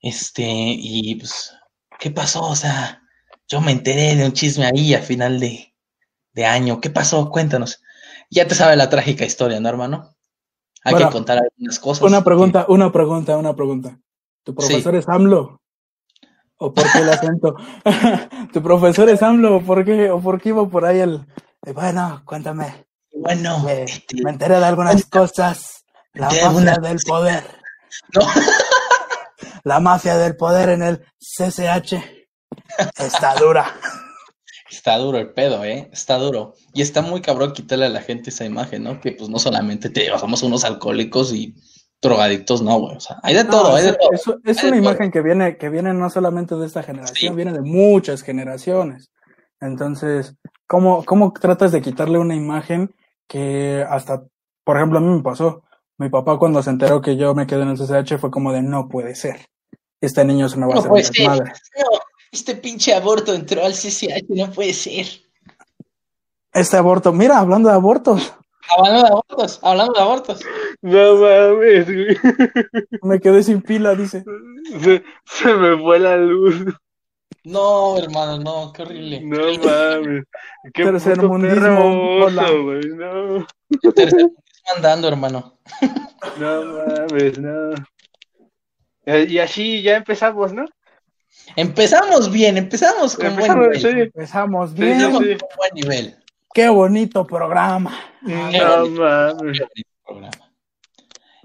Este, 0.00 0.44
y 0.46 1.16
pues, 1.16 1.52
¿qué 1.98 2.10
pasó? 2.10 2.42
O 2.42 2.56
sea, 2.56 3.02
yo 3.48 3.60
me 3.60 3.72
enteré 3.72 4.14
de 4.16 4.24
un 4.24 4.32
chisme 4.32 4.66
ahí 4.66 4.94
a 4.94 5.02
final 5.02 5.40
de, 5.40 5.74
de 6.32 6.44
año. 6.46 6.80
¿Qué 6.80 6.90
pasó? 6.90 7.30
Cuéntanos. 7.30 7.82
Ya 8.30 8.46
te 8.46 8.54
sabe 8.54 8.76
la 8.76 8.90
trágica 8.90 9.24
historia, 9.24 9.58
¿no, 9.60 9.68
hermano? 9.68 10.14
Hay 10.84 10.92
Bueno, 10.92 11.08
que 11.08 11.12
contar 11.14 11.38
algunas 11.38 11.78
cosas. 11.78 12.02
Una 12.04 12.18
que- 12.18 12.24
pregunta, 12.24 12.66
una 12.68 12.92
pregunta, 12.92 13.36
una 13.36 13.54
pregunta. 13.56 13.98
¿Tu 14.44 14.54
profesor 14.54 14.94
es 14.94 15.08
AMLO? 15.08 15.60
¿O 16.58 16.72
por 16.72 16.90
qué 16.92 16.98
el 16.98 17.08
acento? 17.10 17.54
¿Tu 18.52 18.62
profesor 18.62 19.08
es 19.08 19.22
AMLO? 19.22 19.56
¿O 19.56 19.62
por 19.62 19.84
qué, 19.84 20.10
o 20.10 20.20
por 20.20 20.40
qué 20.40 20.50
iba 20.50 20.66
por 20.68 20.84
ahí 20.84 21.00
el... 21.00 21.26
eh, 21.66 21.72
Bueno, 21.72 22.22
cuéntame. 22.24 22.86
Bueno, 23.12 23.68
eh, 23.68 23.84
este, 23.88 24.22
me 24.22 24.30
enteré 24.30 24.58
de 24.58 24.64
algunas 24.64 25.04
cosas. 25.06 25.84
La 26.14 26.28
mafia 26.30 26.76
del 26.80 26.98
poder. 27.06 27.44
No. 28.14 28.22
La 29.68 29.80
mafia 29.80 30.16
del 30.16 30.34
poder 30.34 30.70
en 30.70 30.82
el 30.82 31.04
CCH 31.18 31.94
está 32.98 33.34
dura. 33.34 33.66
Está 34.70 34.96
duro 34.98 35.18
el 35.18 35.32
pedo, 35.32 35.62
¿eh? 35.64 35.88
Está 35.92 36.16
duro. 36.18 36.54
Y 36.74 36.80
está 36.82 37.02
muy 37.02 37.20
cabrón 37.20 37.52
quitarle 37.52 37.86
a 37.86 37.90
la 37.90 38.00
gente 38.00 38.30
esa 38.30 38.44
imagen, 38.46 38.82
¿no? 38.84 38.98
Que 39.00 39.12
pues 39.12 39.28
no 39.28 39.38
solamente 39.38 39.90
te 39.90 40.08
somos 40.18 40.42
unos 40.42 40.64
alcohólicos 40.64 41.32
y 41.34 41.54
drogadictos, 42.00 42.62
no, 42.62 42.78
güey. 42.78 42.96
O 42.96 43.00
sea, 43.00 43.16
hay 43.22 43.34
de 43.34 43.44
No, 43.44 43.50
todo, 43.50 43.76
hay 43.76 43.82
de 43.84 43.88
eso- 44.12 44.32
todo. 44.32 44.40
es 44.44 44.58
hay 44.58 44.68
una 44.70 44.76
todo. 44.80 44.90
imagen 44.90 45.10
que 45.10 45.20
viene, 45.22 45.56
que 45.58 45.68
viene 45.68 45.92
no 45.94 46.08
solamente 46.10 46.54
de 46.54 46.66
esta 46.66 46.82
generación, 46.82 47.32
Sí. 47.32 47.36
viene 47.36 47.52
de 47.52 47.60
muchas 47.62 48.22
generaciones. 48.22 49.10
Entonces, 49.60 50.34
¿cómo, 50.66 51.04
¿cómo 51.04 51.32
tratas 51.32 51.72
de 51.72 51.80
quitarle 51.82 52.18
una 52.18 52.34
imagen 52.36 52.94
que 53.26 53.84
hasta, 53.88 54.22
por 54.64 54.76
ejemplo, 54.76 54.98
a 54.98 55.02
mí 55.02 55.08
me 55.16 55.22
pasó? 55.22 55.62
Mi 55.98 56.08
papá 56.10 56.38
cuando 56.38 56.62
se 56.62 56.70
enteró 56.70 57.00
que 57.02 57.16
yo 57.16 57.34
me 57.34 57.46
quedé 57.46 57.62
en 57.62 57.70
el 57.70 57.76
CCH 57.78 58.18
fue 58.18 58.30
como 58.30 58.52
de 58.52 58.62
no 58.62 58.88
puede 58.88 59.14
ser. 59.16 59.40
Este 60.00 60.24
niño 60.24 60.48
se 60.48 60.56
me 60.56 60.66
va 60.66 60.72
a 60.72 60.74
No 60.76 60.80
hacer 60.80 60.92
un 60.92 61.02
ser. 61.02 61.12
desmadre. 61.14 61.52
No, 61.76 61.98
este 62.32 62.54
pinche 62.56 62.94
aborto 62.94 63.34
entró 63.34 63.64
al 63.64 63.72
CCH, 63.72 64.26
no 64.28 64.50
puede 64.52 64.72
ser. 64.72 65.06
Este 66.52 66.76
aborto, 66.76 67.12
mira, 67.12 67.38
hablando 67.38 67.68
de 67.68 67.74
abortos, 67.74 68.34
Hablando 68.76 69.00
de 69.02 69.08
abortos, 69.08 69.58
hablando 69.62 69.92
de 69.94 70.00
abortos. 70.00 70.40
No 70.82 71.16
mames, 71.16 71.86
güey. 71.86 72.16
me 73.02 73.18
quedé 73.18 73.42
sin 73.42 73.62
pila, 73.62 73.94
dice. 73.94 74.24
Se, 74.82 75.02
se 75.24 75.54
me 75.54 75.78
fue 75.82 75.98
la 75.98 76.16
luz. 76.18 76.64
No, 77.44 77.96
hermano, 77.96 78.38
no, 78.38 78.72
qué 78.74 78.82
horrible. 78.82 79.20
No 79.22 79.38
mames. 79.64 80.24
Qué 80.74 80.84
Tercermundismo, 80.84 82.20
puto 82.20 82.36
perro 82.36 82.64
güey. 82.64 82.80
No. 82.94 83.46
Tercer 83.94 84.26
andando, 84.76 85.08
hermano. 85.08 85.58
No 86.38 86.64
mames, 86.64 87.38
no. 87.38 87.70
Eh, 89.08 89.26
Y 89.28 89.38
así 89.38 89.80
ya 89.82 89.96
empezamos, 89.96 90.52
¿no? 90.52 90.66
Empezamos 91.56 92.30
bien, 92.30 92.56
empezamos 92.58 93.16
con 93.16 93.34
buen 93.36 93.50
Empezamos, 93.50 93.66
nivel. 93.68 93.80
sí. 93.80 94.00
Empezamos 94.00 94.70
Sí, 94.70 94.76
bien. 94.76 94.92
Empezamos 94.92 95.22
sí. 95.24 95.36
con 95.38 95.48
buen 95.56 95.70
nivel. 95.74 96.16
Qué 96.52 96.68
bonito 96.68 97.26
programa. 97.26 97.98
Qué 98.26 98.32
No 98.34 98.80
bonito. 98.80 98.94
programa. 100.04 100.30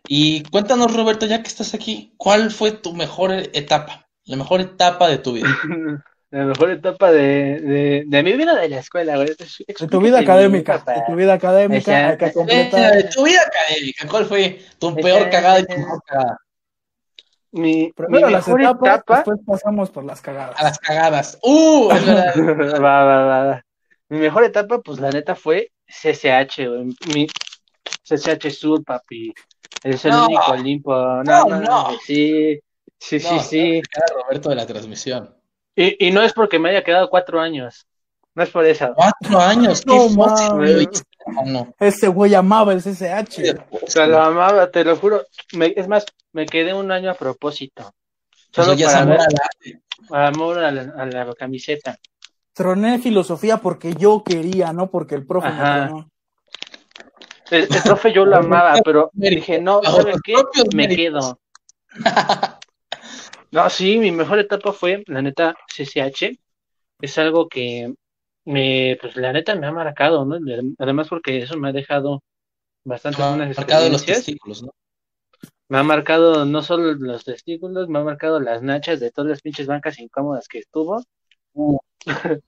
Y 0.07 0.43
cuéntanos, 0.43 0.93
Roberto, 0.95 1.25
ya 1.25 1.41
que 1.41 1.47
estás 1.47 1.73
aquí, 1.73 2.13
¿cuál 2.17 2.51
fue 2.51 2.71
tu 2.71 2.93
mejor 2.93 3.31
etapa? 3.31 4.07
La 4.25 4.35
mejor 4.35 4.61
etapa 4.61 5.07
de 5.07 5.17
tu 5.17 5.33
vida. 5.33 5.47
La 6.31 6.45
mejor 6.45 6.71
etapa 6.71 7.11
de, 7.11 7.59
de, 7.61 8.03
de 8.07 8.23
mi 8.23 8.33
vida 8.33 8.55
de 8.59 8.67
la 8.67 8.79
escuela, 8.79 9.17
güey. 9.17 9.27
De 9.27 9.87
tu 9.87 10.01
vida 10.01 10.17
académica, 10.19 10.79
de 10.83 11.03
tu 11.05 11.15
vida 11.15 11.33
académica, 11.33 12.09
hay 12.09 12.17
que 12.17 12.33
completar. 12.33 12.91
de 12.95 13.03
tu 13.03 13.23
vida 13.23 13.39
académica, 13.45 14.07
¿cuál 14.09 14.25
fue 14.25 14.59
tu 14.79 14.95
peor 14.95 15.29
cagada 15.29 15.59
y 15.59 15.65
tu 15.67 15.77
mejor 15.77 16.01
cagada? 16.07 16.37
Mi, 17.53 17.91
Primero 17.93 18.27
mi 18.27 18.33
las 18.33 18.47
mejor 18.47 18.61
etapas, 18.61 18.95
etapa. 18.95 19.15
después 19.17 19.39
pasamos 19.45 19.89
por 19.91 20.03
las 20.03 20.21
cagadas. 20.21 20.59
A 20.59 20.63
las 20.63 20.79
cagadas. 20.79 21.39
¡Uh! 21.43 21.89
es 21.91 22.05
verdad. 22.05 22.33
va, 22.83 23.03
va, 23.05 23.25
va, 23.25 23.43
va. 23.45 23.65
Mi 24.09 24.17
mejor 24.19 24.43
etapa, 24.43 24.79
pues 24.81 24.99
la 24.99 25.09
neta 25.11 25.35
fue 25.35 25.71
CCH, 25.87 26.67
güey. 26.67 26.85
Mi 27.13 27.27
CCH 28.03 28.49
Sur, 28.51 28.83
papi. 28.83 29.33
Es 29.83 30.03
el 30.05 30.11
No. 30.11 30.25
único 30.25 30.51
Olimpo. 30.51 30.93
No, 30.95 31.23
No, 31.23 31.45
no, 31.45 31.61
no. 31.61 31.89
Sí, 32.05 32.59
sí, 32.99 33.19
sí, 33.19 33.35
No, 33.35 33.39
sí. 33.41 33.81
Roberto 34.15 34.49
de 34.49 34.55
la 34.55 34.65
transmisión. 34.65 35.35
Y, 35.75 36.07
y 36.07 36.11
no 36.11 36.21
es 36.21 36.33
porque 36.33 36.59
me 36.59 36.69
haya 36.69 36.83
quedado 36.83 37.09
cuatro 37.09 37.39
años. 37.39 37.85
No 38.35 38.43
es 38.43 38.49
por 38.49 38.65
eso. 38.65 38.93
Cuatro 38.95 39.39
años, 39.39 39.81
qué 39.81 39.95
No 39.95 40.09
fácil, 40.25 40.49
mames. 41.27 41.73
Ese 41.79 42.07
güey 42.07 42.33
amaba 42.33 42.73
el 42.73 42.81
CCH. 42.81 43.41
Se 43.87 44.07
lo 44.07 44.19
amaba, 44.21 44.69
te 44.71 44.83
lo 44.83 44.95
juro. 44.95 45.23
Me- 45.53 45.73
es 45.75 45.87
más, 45.87 46.05
me 46.31 46.45
quedé 46.45 46.73
un 46.73 46.91
año 46.91 47.11
a 47.11 47.13
propósito. 47.13 47.93
Solo 48.51 48.73
ya 48.73 48.87
para 48.87 48.99
amor 49.01 49.17
ver 49.17 49.21
al 49.21 49.35
arte. 49.43 49.81
amor 50.09 50.59
a 50.59 50.71
la, 50.71 50.81
a 50.97 51.05
la 51.05 51.33
camiseta. 51.35 51.97
Troné 52.53 52.99
filosofía 52.99 53.57
porque 53.57 53.93
yo 53.93 54.23
quería, 54.23 54.73
no 54.73 54.89
porque 54.89 55.15
el 55.15 55.25
profe 55.25 55.47
Ajá. 55.47 55.79
me 55.81 55.87
tronó. 55.87 56.09
El, 57.51 57.61
el 57.63 57.81
profe 57.83 58.13
yo 58.13 58.25
lo 58.25 58.35
amaba, 58.37 58.75
pero 58.83 59.09
dije, 59.13 59.59
no, 59.61 59.81
¿saben 59.83 60.15
qué? 60.23 60.35
Me 60.75 60.87
quedo. 60.87 61.39
No, 63.51 63.69
sí, 63.69 63.99
mi 63.99 64.11
mejor 64.11 64.39
etapa 64.39 64.73
fue, 64.73 65.03
la 65.05 65.21
neta, 65.21 65.55
CCH. 65.67 66.39
Es 66.99 67.17
algo 67.19 67.47
que 67.47 67.93
me, 68.45 68.97
pues 68.99 69.15
la 69.15 69.33
neta 69.33 69.55
me 69.55 69.67
ha 69.67 69.71
marcado, 69.71 70.25
¿no? 70.25 70.37
Además 70.79 71.07
porque 71.07 71.39
eso 71.39 71.57
me 71.57 71.69
ha 71.69 71.71
dejado 71.71 72.21
bastantes 72.83 73.25
buenas 73.25 73.57
Marcado 73.57 73.89
los 73.89 74.01
experiencias. 74.01 74.25
testículos, 74.25 74.63
¿no? 74.63 74.73
Me 75.69 75.77
ha 75.77 75.83
marcado 75.83 76.45
no 76.45 76.61
solo 76.61 76.93
los 76.93 77.23
testículos, 77.23 77.87
me 77.87 77.99
ha 77.99 78.03
marcado 78.03 78.39
las 78.39 78.61
nachas 78.61 78.99
de 78.99 79.11
todas 79.11 79.29
las 79.29 79.41
pinches 79.41 79.65
bancas 79.65 79.97
incómodas 79.99 80.47
que 80.47 80.59
estuvo. 80.59 81.03
Uh. 81.53 81.77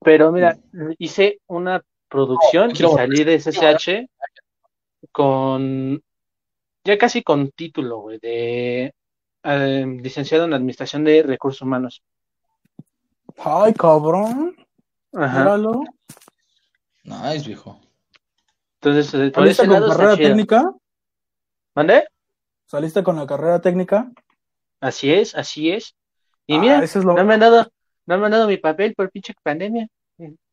Pero 0.00 0.32
mira, 0.32 0.58
hice 0.98 1.40
una 1.46 1.82
producción 2.08 2.70
y 2.70 2.76
salí 2.76 3.24
de 3.24 3.40
SSH 3.40 4.08
con 5.12 6.02
ya 6.84 6.98
casi 6.98 7.22
con 7.22 7.50
título, 7.50 8.00
güey, 8.00 8.18
de 8.18 8.94
eh, 9.42 9.86
licenciado 10.02 10.44
en 10.44 10.54
Administración 10.54 11.04
de 11.04 11.22
Recursos 11.22 11.62
Humanos. 11.62 12.02
Ay, 13.36 13.74
cabrón. 13.74 14.56
Ajá. 15.14 15.38
Míralo. 15.40 15.82
Nice, 17.04 17.46
viejo. 17.46 17.80
Entonces, 18.80 19.12
eh, 19.14 19.30
por 19.30 19.42
¿Saliste 19.44 19.62
ese 19.62 19.70
con 19.70 19.80
lado 19.80 19.88
carrera 19.92 20.12
está 20.12 20.22
técnica? 20.24 20.72
¿Mande? 21.74 22.08
¿Saliste 22.66 23.02
con 23.02 23.16
la 23.16 23.26
carrera 23.26 23.60
técnica? 23.60 24.10
Así 24.80 25.12
es, 25.12 25.34
así 25.34 25.70
es. 25.70 25.94
Y 26.46 26.56
Ah, 26.56 26.60
mira, 26.60 26.84
eso 26.84 26.98
es 27.00 27.04
lo- 27.04 27.14
no 27.14 27.24
me 27.24 27.34
han 27.34 27.40
dado, 27.40 27.70
no 28.06 28.18
me 28.18 28.26
han 28.26 28.32
dado 28.32 28.46
mi 28.46 28.56
papel 28.58 28.94
por 28.94 29.10
pinche 29.10 29.34
pandemia. 29.42 29.88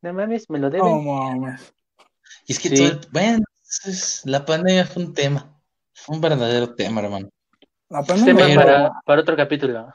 No 0.01 0.13
mames, 0.13 0.50
me 0.50 0.59
lo 0.59 0.69
deben. 0.69 0.85
No 0.88 1.01
mames. 1.01 1.74
Y 2.47 2.53
es 2.53 2.59
que 2.59 2.69
Sí. 2.69 2.89
todo 2.89 3.01
bueno, 3.12 3.43
la 4.25 4.45
pandemia 4.45 4.85
fue 4.85 5.03
un 5.03 5.13
tema. 5.13 5.51
Fue 5.93 6.15
un 6.15 6.21
verdadero 6.21 6.74
tema, 6.75 7.01
hermano. 7.01 7.29
La 7.89 8.03
pandemia 8.03 8.45
tema 8.45 8.63
Pero- 8.63 8.74
para, 8.77 9.01
para 9.05 9.21
otro 9.21 9.35
capítulo. 9.35 9.93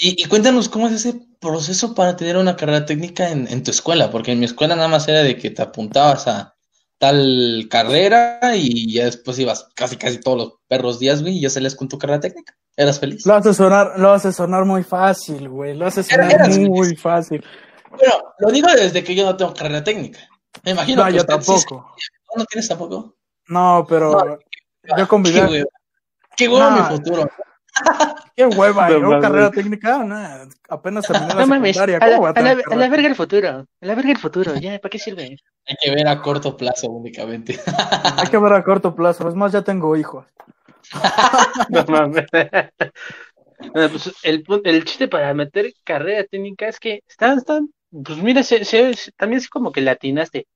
Y, 0.00 0.22
y 0.22 0.26
cuéntanos 0.26 0.68
cómo 0.68 0.86
es 0.86 0.94
ese 0.94 1.20
proceso 1.40 1.94
para 1.94 2.16
tener 2.16 2.36
una 2.36 2.56
carrera 2.56 2.86
técnica 2.86 3.30
en, 3.30 3.48
en 3.48 3.62
tu 3.64 3.72
escuela, 3.72 4.10
porque 4.10 4.32
en 4.32 4.38
mi 4.38 4.44
escuela 4.46 4.76
nada 4.76 4.88
más 4.88 5.08
era 5.08 5.22
de 5.22 5.36
que 5.36 5.50
te 5.50 5.60
apuntabas 5.60 6.28
a 6.28 6.54
tal 6.98 7.66
carrera 7.70 8.38
y 8.56 8.92
ya 8.92 9.04
después 9.06 9.38
ibas 9.38 9.68
casi 9.74 9.96
casi 9.96 10.20
todos 10.20 10.38
los 10.38 10.52
perros 10.68 10.98
días, 10.98 11.22
güey, 11.22 11.36
y 11.38 11.40
ya 11.42 11.50
salías 11.50 11.74
con 11.74 11.88
tu 11.88 11.98
carrera 11.98 12.20
técnica. 12.20 12.56
¿Eras 12.76 13.00
feliz? 13.00 13.26
Lo 13.26 13.34
hace 13.34 13.52
sonar, 13.54 13.98
lo 13.98 14.12
hace 14.12 14.32
sonar 14.32 14.64
muy 14.64 14.84
fácil, 14.84 15.48
güey. 15.48 15.74
Lo 15.76 15.86
hace 15.86 16.02
sonar 16.04 16.30
Eras 16.32 16.56
muy 16.58 16.94
fácil. 16.96 17.44
Bueno, 17.90 18.14
lo 18.38 18.50
digo 18.52 18.68
desde 18.68 19.02
que 19.02 19.14
yo 19.16 19.24
no 19.24 19.36
tengo 19.36 19.52
carrera 19.54 19.82
técnica. 19.82 20.20
Me 20.64 20.72
imagino 20.72 21.02
No, 21.02 21.08
que 21.08 21.14
yo 21.14 21.20
usted 21.22 21.40
sí- 21.40 21.46
tampoco. 21.46 21.94
¿No 22.36 22.44
tienes 22.44 22.68
tampoco? 22.68 23.16
No, 23.48 23.84
pero 23.88 24.38
yo 24.96 25.08
Qué 25.08 25.40
hueva. 25.50 25.66
Qué 26.36 26.48
No. 26.70 26.76
mi 26.76 26.96
futuro. 26.96 27.28
Qué 28.36 28.46
hueva, 28.46 28.88
No 28.90 29.00
mames. 29.00 29.22
carrera 29.22 29.50
técnica, 29.50 30.04
nah, 30.04 30.44
apenas 30.68 31.06
terminé 31.06 31.34
la 31.34 31.40
No 31.40 31.46
mames, 31.46 31.76
a 31.76 31.80
secundaria. 31.86 31.98
la, 31.98 32.16
¿Cómo 32.16 32.18
voy 32.20 32.32
a 32.34 32.40
la- 32.42 32.62
a 32.70 32.76
la 32.76 32.88
verga 32.88 33.08
el 33.08 33.14
futuro. 33.16 33.48
A 33.48 33.86
la 33.86 33.94
verga 33.94 34.10
el 34.12 34.18
futuro, 34.18 34.54
ya, 34.56 34.78
¿para 34.78 34.90
qué 34.90 34.98
sirve? 34.98 35.36
Hay 35.66 35.76
que 35.80 35.90
ver 35.90 36.06
a 36.08 36.20
corto 36.22 36.56
plazo 36.56 36.88
únicamente. 36.90 37.58
Hay 38.16 38.28
que 38.28 38.38
ver 38.38 38.52
a 38.52 38.62
corto 38.64 38.94
plazo. 38.94 39.28
Es 39.28 39.34
más, 39.34 39.52
ya 39.52 39.62
tengo 39.62 39.96
hijos. 39.96 40.26
No 41.70 41.84
mames. 41.88 42.26
Bueno, 43.72 43.88
pues, 43.90 44.14
el, 44.22 44.84
chiste 44.84 45.08
para 45.08 45.34
meter 45.34 45.72
carrera 45.84 46.24
técnica 46.24 46.68
es 46.68 46.78
que 46.78 47.02
están, 47.08 47.38
están, 47.38 47.68
pues 47.90 48.18
mira, 48.18 48.42
se, 48.42 48.64
se- 48.64 48.94
se- 48.94 49.12
también 49.12 49.38
es 49.40 49.48
como 49.48 49.72
que 49.72 49.80
latinaste, 49.80 50.46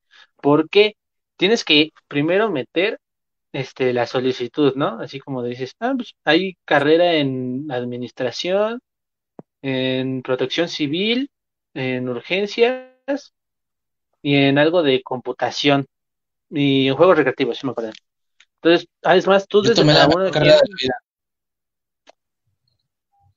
porque 0.41 0.95
tienes 1.35 1.65
que 1.65 1.91
primero 2.07 2.49
meter 2.49 2.99
este 3.53 3.93
la 3.93 4.05
solicitud, 4.07 4.73
¿no? 4.75 4.99
Así 4.99 5.19
como 5.19 5.41
dices, 5.43 5.75
ah, 5.79 5.93
pues 5.95 6.13
hay 6.25 6.57
carrera 6.65 7.13
en 7.13 7.71
administración, 7.71 8.81
en 9.61 10.21
protección 10.23 10.67
civil, 10.67 11.29
en 11.73 12.09
urgencias 12.09 13.33
y 14.21 14.35
en 14.35 14.57
algo 14.57 14.83
de 14.83 15.01
computación 15.03 15.85
y 16.49 16.87
en 16.87 16.95
juegos 16.95 17.15
recreativos, 17.17 17.57
si 17.57 17.65
me 17.65 17.71
acuerdo. 17.71 17.91
Entonces, 18.61 18.87
además, 19.03 19.47
tú 19.47 19.59
Yo 19.63 19.69
desde 19.69 19.81
tomé 19.81 19.93
la 19.93 20.07
uno 20.07 20.29
carrera 20.31 20.55
de 20.55 20.61
la 20.69 20.75
vida. 20.81 20.95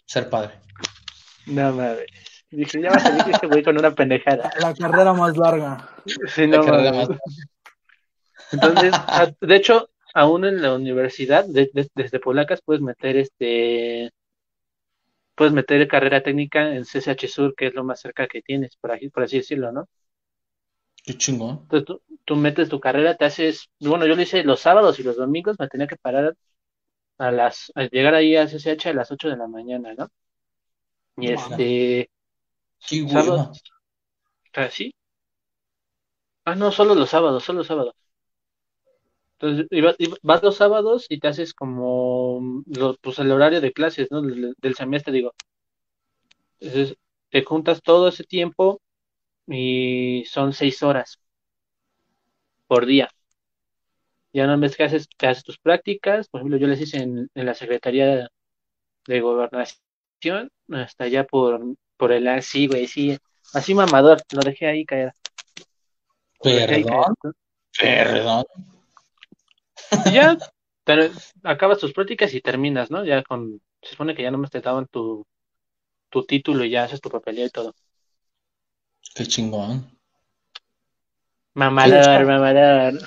Ser 0.04 0.30
padre. 0.30 0.54
No 1.46 1.73
mames. 1.73 2.06
Dije, 2.50 2.80
ya 2.80 2.90
va 2.90 2.96
a 2.96 3.00
salir 3.00 3.25
este 3.35 3.46
güey 3.49 3.62
con 3.62 3.76
una 3.76 3.90
pendejada. 3.92 4.50
La 4.61 4.73
carrera 4.73 5.12
más 5.12 5.37
larga. 5.37 5.88
Sí, 6.28 6.46
La 6.46 6.58
no 6.58 6.64
carrera 6.64 6.92
mames. 6.92 7.08
más- 7.08 7.18
Entonces, 8.52 8.92
a- 8.94 9.32
de 9.40 9.56
hecho, 9.56 9.90
aún 10.16 10.44
en 10.44 10.62
la 10.62 10.75
universidad, 10.75 11.44
de- 11.46 11.70
de- 11.75 11.88
desde 11.94 12.20
Polacas, 12.20 12.62
puedes 12.64 12.82
meter 12.82 13.16
este. 13.18 14.11
Puedes 15.37 15.54
meter 15.54 15.87
carrera 15.88 16.23
técnica 16.23 16.75
en 16.75 16.85
CCH 16.85 17.28
Sur, 17.28 17.54
que 17.54 17.68
es 17.68 17.75
lo 17.75 17.85
más 17.85 18.00
cerca 18.00 18.26
que 18.26 18.42
tienes, 18.42 18.76
por, 18.76 18.90
aquí, 18.92 19.08
por 19.08 19.23
así 19.23 19.37
decirlo, 19.38 19.70
¿no? 19.73 19.88
Qué 21.04 21.16
chingón. 21.16 21.54
Entonces 21.68 21.87
tú, 21.87 22.02
tú 22.25 22.37
metes 22.37 22.68
tu 22.68 22.80
carrera, 22.80 23.16
te 23.16 23.25
haces. 23.25 23.68
Bueno, 23.80 24.06
yo 24.06 24.14
lo 24.16 24.23
hice 24.23 24.44
los 24.44 24.61
sábados 24.61 24.99
y 24.99 25.02
los 25.02 25.16
domingos, 25.16 25.56
me 25.58 25.68
tenía 25.68 25.87
que 25.87 25.96
parar 25.96 26.37
a 27.18 27.32
las. 27.32 27.73
a 27.76 27.85
llegar 27.85 28.14
ahí 28.14 28.37
a 28.37 28.49
CCH 28.49 28.90
a 28.90 28.94
las 28.94 29.12
8 29.12 29.28
de 29.30 29.37
la 29.38 29.49
mañana, 29.49 29.94
¿no? 29.96 30.08
Y 31.18 31.30
este. 31.30 32.11
Qué 32.87 33.02
hueva. 33.02 33.30
sábado. 33.30 33.52
¿Ah, 34.54 34.70
sí? 34.70 34.92
Ah, 36.46 36.54
no, 36.54 36.73
solo 36.73 36.94
los 36.94 37.11
sábados, 37.11 37.44
solo 37.44 37.58
los 37.58 37.66
sábados. 37.66 37.94
Entonces, 39.38 39.66
iba- 39.70 39.94
iba- 39.98 40.16
vas 40.22 40.42
los 40.42 40.56
sábados 40.56 41.06
y 41.08 41.18
te 41.20 41.28
haces 41.28 41.54
como 41.54 42.62
lo- 42.66 42.96
pues 43.00 43.18
el 43.18 43.30
horario 43.32 43.60
de 43.60 43.72
clases, 43.72 44.08
¿no? 44.10 44.22
Del, 44.22 44.54
del 44.58 44.74
semestre, 44.74 45.12
digo. 45.12 45.32
Entonces, 46.60 46.96
te 47.30 47.42
juntas 47.44 47.80
todo 47.82 48.08
ese 48.08 48.24
tiempo 48.24 48.80
y 49.48 50.24
son 50.26 50.52
seis 50.52 50.82
horas 50.82 51.18
por 52.66 52.86
día. 52.86 53.08
Ya 54.32 54.44
una 54.44 54.56
vez 54.56 54.76
que 54.76 54.84
haces, 54.84 55.08
que 55.18 55.26
haces 55.26 55.44
tus 55.44 55.58
prácticas, 55.58 56.28
por 56.28 56.40
ejemplo, 56.40 56.58
yo 56.58 56.66
las 56.66 56.80
hice 56.80 56.98
en, 56.98 57.28
en 57.34 57.46
la 57.46 57.54
Secretaría 57.54 58.28
de 59.06 59.20
Gobernación, 59.20 60.50
hasta 60.70 61.04
allá 61.04 61.24
por, 61.24 61.60
por 61.96 62.12
el 62.12 62.28
así, 62.28 62.66
güey, 62.68 62.86
sí, 62.86 63.16
así 63.54 63.74
mamador, 63.74 64.20
lo 64.32 64.42
dejé 64.42 64.66
ahí 64.66 64.84
caer. 64.84 65.12
Perdón, 66.42 67.14
perdón. 67.78 68.44
Y 70.06 70.12
ya 70.12 70.36
ter- 70.84 71.10
acabas 71.42 71.78
tus 71.78 71.92
prácticas 71.92 72.32
y 72.34 72.40
terminas, 72.40 72.90
¿no? 72.90 73.04
Ya 73.04 73.22
con, 73.22 73.60
se 73.82 73.90
supone 73.90 74.14
que 74.14 74.22
ya 74.22 74.30
nomás 74.30 74.50
te 74.50 74.60
daban 74.60 74.86
tu, 74.86 75.24
tu 76.10 76.24
título 76.24 76.64
y 76.64 76.70
ya 76.70 76.84
haces 76.84 77.00
tu 77.00 77.10
papeleo 77.10 77.46
y 77.46 77.50
todo. 77.50 77.74
Qué 79.14 79.26
chingón. 79.26 79.90
Mamador, 81.54 82.26
mamador. 82.26 83.00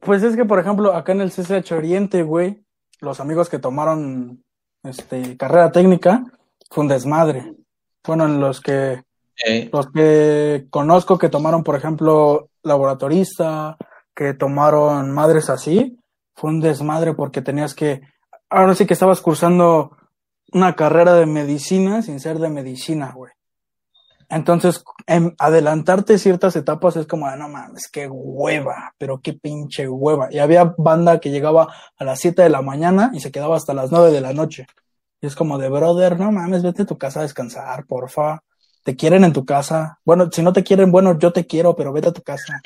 Pues 0.00 0.22
es 0.22 0.34
que, 0.36 0.44
por 0.44 0.58
ejemplo, 0.58 0.94
acá 0.94 1.12
en 1.12 1.20
el 1.20 1.30
CCH 1.30 1.72
Oriente, 1.72 2.22
güey, 2.22 2.62
los 3.00 3.20
amigos 3.20 3.50
que 3.50 3.58
tomaron 3.58 4.42
este 4.82 5.36
carrera 5.36 5.70
técnica, 5.70 6.24
fue 6.70 6.84
un 6.84 6.88
desmadre. 6.88 7.54
Fueron 8.02 8.40
los 8.40 8.60
que 8.60 9.04
Eh, 9.44 9.68
los 9.72 9.90
que 9.90 10.66
conozco 10.70 11.18
que 11.18 11.28
tomaron, 11.28 11.64
por 11.64 11.76
ejemplo, 11.76 12.48
laboratorista, 12.62 13.76
que 14.14 14.34
tomaron 14.34 15.10
madres 15.10 15.50
así, 15.50 15.98
fue 16.34 16.50
un 16.50 16.60
desmadre 16.60 17.14
porque 17.14 17.42
tenías 17.42 17.74
que, 17.74 18.00
ahora 18.48 18.74
sí 18.74 18.86
que 18.86 18.94
estabas 18.94 19.20
cursando 19.20 19.96
una 20.52 20.74
carrera 20.74 21.14
de 21.14 21.26
medicina 21.26 22.02
sin 22.02 22.20
ser 22.20 22.38
de 22.38 22.50
medicina, 22.50 23.12
güey. 23.14 23.32
Entonces, 24.28 24.82
em, 25.06 25.34
adelantarte 25.38 26.16
ciertas 26.16 26.56
etapas 26.56 26.96
es 26.96 27.06
como, 27.06 27.30
de, 27.30 27.36
no 27.36 27.48
mames, 27.48 27.88
qué 27.92 28.08
hueva, 28.08 28.94
pero 28.96 29.20
qué 29.20 29.34
pinche 29.34 29.86
hueva. 29.88 30.28
Y 30.30 30.38
había 30.38 30.74
banda 30.78 31.20
que 31.20 31.30
llegaba 31.30 31.68
a 31.98 32.04
las 32.04 32.20
7 32.20 32.42
de 32.42 32.48
la 32.48 32.62
mañana 32.62 33.10
y 33.12 33.20
se 33.20 33.30
quedaba 33.30 33.56
hasta 33.56 33.74
las 33.74 33.92
9 33.92 34.10
de 34.10 34.22
la 34.22 34.32
noche. 34.32 34.66
Y 35.20 35.26
es 35.26 35.36
como 35.36 35.58
de, 35.58 35.68
brother, 35.68 36.18
no 36.18 36.32
mames, 36.32 36.62
vete 36.62 36.82
a 36.82 36.86
tu 36.86 36.96
casa 36.96 37.20
a 37.20 37.24
descansar, 37.24 37.84
porfa 37.86 38.42
te 38.84 38.96
quieren 38.96 39.24
en 39.24 39.32
tu 39.32 39.44
casa. 39.44 39.98
Bueno, 40.04 40.28
si 40.30 40.42
no 40.42 40.52
te 40.52 40.64
quieren, 40.64 40.90
bueno, 40.90 41.18
yo 41.18 41.32
te 41.32 41.46
quiero, 41.46 41.76
pero 41.76 41.92
vete 41.92 42.08
a 42.08 42.12
tu 42.12 42.22
casa. 42.22 42.60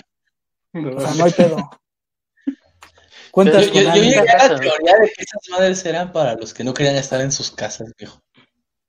O 0.75 1.01
sea, 1.01 1.15
no 1.15 1.25
hay 1.25 1.33
pedo. 1.33 1.57
yo, 1.57 1.71
Cuentas 3.31 3.67
yo- 3.71 3.81
yo 3.81 3.91
alguien. 3.91 4.11
llegué 4.11 4.31
a 4.31 4.49
la 4.49 4.61
teoría 4.61 4.95
de 5.01 5.07
que 5.15 5.23
esas 5.23 5.43
madres 5.51 5.85
eran 5.85 6.13
para 6.13 6.35
los 6.35 6.55
que 6.55 6.65
no 6.65 6.73
querían 6.75 6.97
estar 6.97 7.21
en 7.21 7.33
sus 7.33 7.51
casas, 7.51 7.93
viejo. 7.99 8.21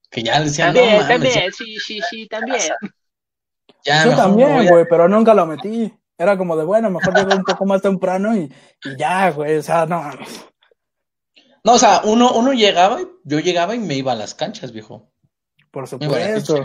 Que 0.10 0.24
ya 0.24 0.40
decían, 0.42 0.74
no 0.74 0.80
También, 0.80 1.02
mames, 1.02 1.34
también, 1.34 1.54
sí, 1.54 1.78
sí, 1.80 2.00
sí, 2.10 2.28
también. 2.28 2.60
ya 3.84 4.06
Yo 4.06 4.16
también, 4.16 4.54
voy 4.56 4.68
a- 4.68 4.72
güey, 4.72 4.86
pero 4.90 5.08
nunca 5.10 5.34
lo 5.34 5.46
metí. 5.46 5.94
Era 6.18 6.38
como 6.38 6.56
de, 6.58 6.64
bueno, 6.66 6.90
mejor 6.90 7.14
llego 7.16 7.36
un 7.36 7.44
poco 7.44 7.66
más 7.66 7.82
temprano 7.82 8.36
y, 8.36 8.52
y 8.86 8.96
ya, 8.98 9.30
güey. 9.32 9.58
O 9.58 9.62
sea, 9.64 9.86
no 9.86 10.02
mames. 10.02 10.46
No, 11.64 11.74
o 11.74 11.78
sea, 11.78 12.02
uno, 12.06 12.32
uno 12.32 12.54
llegaba, 12.54 13.02
y- 13.02 13.08
yo 13.26 13.40
llegaba 13.40 13.76
y 13.76 13.80
me 13.80 13.96
iba 13.96 14.14
a 14.14 14.16
las 14.16 14.34
canchas, 14.34 14.72
viejo. 14.72 15.12
Por 15.72 15.88
supuesto. 15.88 16.64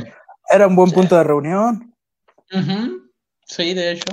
Era 0.48 0.66
un 0.68 0.76
buen 0.76 0.88
Sí. 0.90 0.94
punto 0.94 1.16
de 1.16 1.24
reunión. 1.24 1.94
Ujú, 2.52 3.10
Sí, 3.44 3.74
de 3.74 3.92
hecho. 3.92 4.06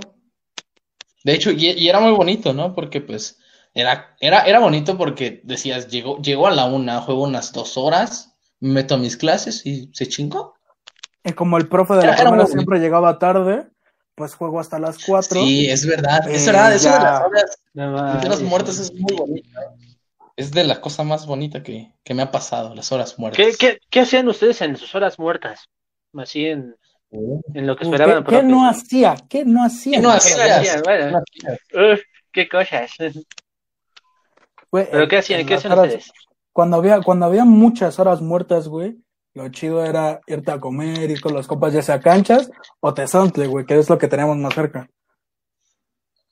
De 1.24 1.34
hecho, 1.34 1.52
y, 1.52 1.68
y 1.72 1.90
era 1.90 2.00
muy 2.00 2.12
bonito, 2.12 2.54
¿no? 2.54 2.74
Porque 2.74 3.02
pues 3.02 3.38
era, 3.74 4.16
era, 4.20 4.44
era 4.44 4.60
bonito 4.60 4.98
porque 4.98 5.42
decías, 5.44 5.88
llegó, 5.90 6.22
llegó 6.22 6.48
a 6.48 6.52
la 6.52 6.66
una, 6.66 7.02
juego 7.02 7.24
unas 7.24 7.52
dos 7.54 7.78
horas, 7.78 8.36
me 8.60 8.72
meto 8.74 8.96
a 8.96 8.98
mis 8.98 9.18
clases 9.18 9.66
y 9.66 9.90
se 9.94 10.08
chingó. 10.08 10.56
Y 11.24 11.34
como 11.34 11.58
el 11.58 11.68
profe 11.68 11.96
de 11.96 12.06
la 12.08 12.16
Era- 12.16 12.32
muy 12.32 12.46
siempre 12.48 12.80
llegaba 12.80 13.20
tarde, 13.20 13.68
pues 14.16 14.36
juego 14.36 14.60
hasta 14.60 14.80
las 14.80 15.04
4. 15.06 15.42
Sí, 15.42 15.70
es 15.70 15.86
verdad. 15.86 16.28
Eh, 16.28 16.36
es 16.36 16.46
verdad, 16.46 16.74
eso 16.74 16.90
de 16.92 17.00
las 17.00 17.22
horas 17.22 17.60
No 17.74 18.20
de 18.36 18.70
es 18.70 18.94
muy 18.94 19.16
bonito. 19.16 19.50
Es 20.36 20.52
de 20.52 20.64
la 20.64 20.80
cosa 20.80 21.04
más 21.04 21.26
bonita 21.26 21.62
que, 21.64 21.94
que 22.04 22.14
me 22.14 22.22
ha 22.22 22.32
pasado, 22.32 22.74
las 22.74 22.92
horas 22.94 23.20
muertas. 23.20 23.46
¿Qué, 23.46 23.56
qué, 23.58 23.80
qué 23.90 24.00
hacían 24.02 24.28
ustedes 24.30 24.62
en 24.62 24.78
sus 24.78 24.96
horas 24.96 25.20
muertas? 25.20 25.70
Así 26.14 26.46
en, 26.46 26.76
en 27.12 27.68
lo 27.68 27.76
que 27.76 27.86
¿Qué, 27.86 27.92
esperaban. 27.92 28.24
qué 28.26 28.44
no 28.44 28.68
hacía? 28.70 29.16
¿Qué 29.30 29.46
no 29.46 29.64
hacía? 29.64 29.98
¿Qué 29.98 30.02
no 30.04 30.12
¿Qué 30.12 30.18
hacías? 30.18 30.50
hacían? 30.60 30.82
Bueno, 30.84 31.22
uf, 31.94 32.00
qué 32.32 32.48
cosas. 32.48 32.92
Güey, 34.72 34.88
¿Pero 34.92 35.08
qué 35.08 35.18
hacían? 35.18 35.40
en 35.42 35.48
¿Qué 35.48 35.54
las 35.56 35.66
hacían 35.66 35.80
ustedes? 35.80 36.12
Cuando 36.54 36.78
había, 36.78 37.02
cuando 37.02 37.26
había 37.26 37.46
muchas 37.46 37.98
horas 38.00 38.22
muertas, 38.22 38.68
güey, 38.68 38.98
lo 39.34 39.50
chido 39.50 39.84
era 39.86 40.20
irte 40.28 40.52
a 40.52 40.60
comer, 40.60 41.10
ir 41.10 41.22
con 41.22 41.34
los 41.34 41.48
compas, 41.48 41.74
ya 41.74 41.82
sea 41.82 41.96
a 41.96 42.00
canchas 42.02 42.52
o 42.80 42.94
tesontle, 42.94 43.48
güey, 43.48 43.66
que 43.66 43.78
es 43.78 43.90
lo 43.90 43.98
que 43.98 44.08
tenemos 44.08 44.38
más 44.38 44.54
cerca. 44.54 44.90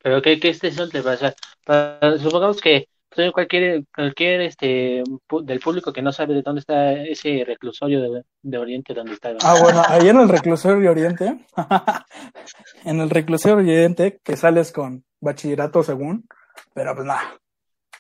¿Pero 0.04 0.22
qué, 0.22 0.40
qué 0.40 0.50
este 0.50 0.72
son? 0.72 0.90
O 0.96 1.18
sea, 1.18 1.34
para- 1.66 2.18
supongamos 2.20 2.62
que 2.62 2.88
pues, 3.18 3.32
cualquier, 3.34 3.84
cualquier 3.94 4.42
este, 4.42 5.04
del 5.42 5.60
público 5.60 5.92
que 5.92 6.04
no 6.04 6.12
sabe 6.12 6.36
de 6.36 6.44
dónde 6.44 6.60
está 6.60 6.94
ese 6.94 7.44
reclusorio 7.46 8.00
de, 8.02 8.24
de 8.44 8.58
Oriente, 8.58 8.94
donde 8.94 9.14
está. 9.14 9.34
Ah, 9.42 9.56
bueno, 9.62 9.82
ahí 9.88 10.08
en 10.08 10.20
el 10.20 10.30
reclusorio 10.30 10.92
Oriente, 10.92 11.46
en 12.86 13.02
el 13.02 13.10
reclusorio 13.10 13.58
Oriente, 13.58 14.20
que 14.24 14.38
sales 14.38 14.72
con 14.72 15.04
bachillerato 15.20 15.82
según, 15.82 16.28
pero 16.74 16.94
pues 16.94 17.08
nada, 17.08 17.40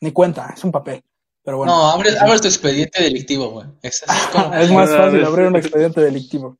ni 0.01 0.11
cuenta, 0.11 0.53
es 0.55 0.63
un 0.63 0.71
papel. 0.71 1.01
Pero 1.43 1.57
bueno, 1.57 1.73
No, 1.73 1.89
abres, 1.91 2.15
abres 2.21 2.41
tu 2.41 2.47
expediente 2.47 3.01
delictivo, 3.01 3.49
güey. 3.49 3.67
Es, 3.81 4.03
es 4.59 4.71
más 4.71 4.95
fácil 4.95 5.23
abrir 5.25 5.47
un 5.47 5.55
expediente 5.55 6.01
delictivo. 6.01 6.57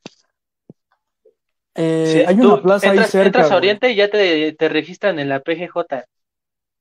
Eh, 1.75 2.11
Sí, 2.11 2.19
hay 2.25 2.35
una 2.39 2.59
plaza 2.61 2.87
entras, 2.87 3.05
ahí 3.05 3.11
cerca. 3.11 3.25
entras 3.27 3.51
a. 3.51 3.55
Oriente 3.57 3.91
y 3.91 3.95
ya 3.95 4.09
te, 4.09 4.53
te 4.53 4.67
registran 4.69 5.19
en 5.19 5.29
la 5.29 5.41
PGJ. 5.41 6.05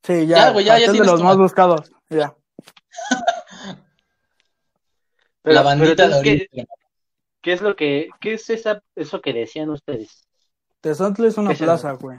Sí, 0.06 0.26
ya, 0.26 0.36
Ya, 0.36 0.50
güey, 0.52 0.64
ya- 0.64 0.78
ya 0.78 0.92
de 0.92 0.98
los 0.98 1.18
tu- 1.18 1.24
más 1.24 1.36
buscados, 1.36 1.90
ya. 2.08 2.34
Pero, 5.42 5.54
la 5.54 5.62
pero 5.62 5.64
bandita 5.64 6.08
de 6.08 6.22
¿qué, 6.22 6.66
qué 7.42 7.52
es 7.52 7.60
lo 7.60 7.74
que, 7.76 8.08
qué 8.20 8.34
es 8.34 8.48
esa, 8.50 8.80
eso 8.94 9.20
que 9.20 9.32
decían 9.32 9.70
ustedes? 9.70 10.26
Tesontle 10.80 11.28
es 11.28 11.36
una 11.38 11.48
¿Qué 11.48 11.54
es 11.54 11.60
plaza, 11.62 11.92
güey. 11.92 12.18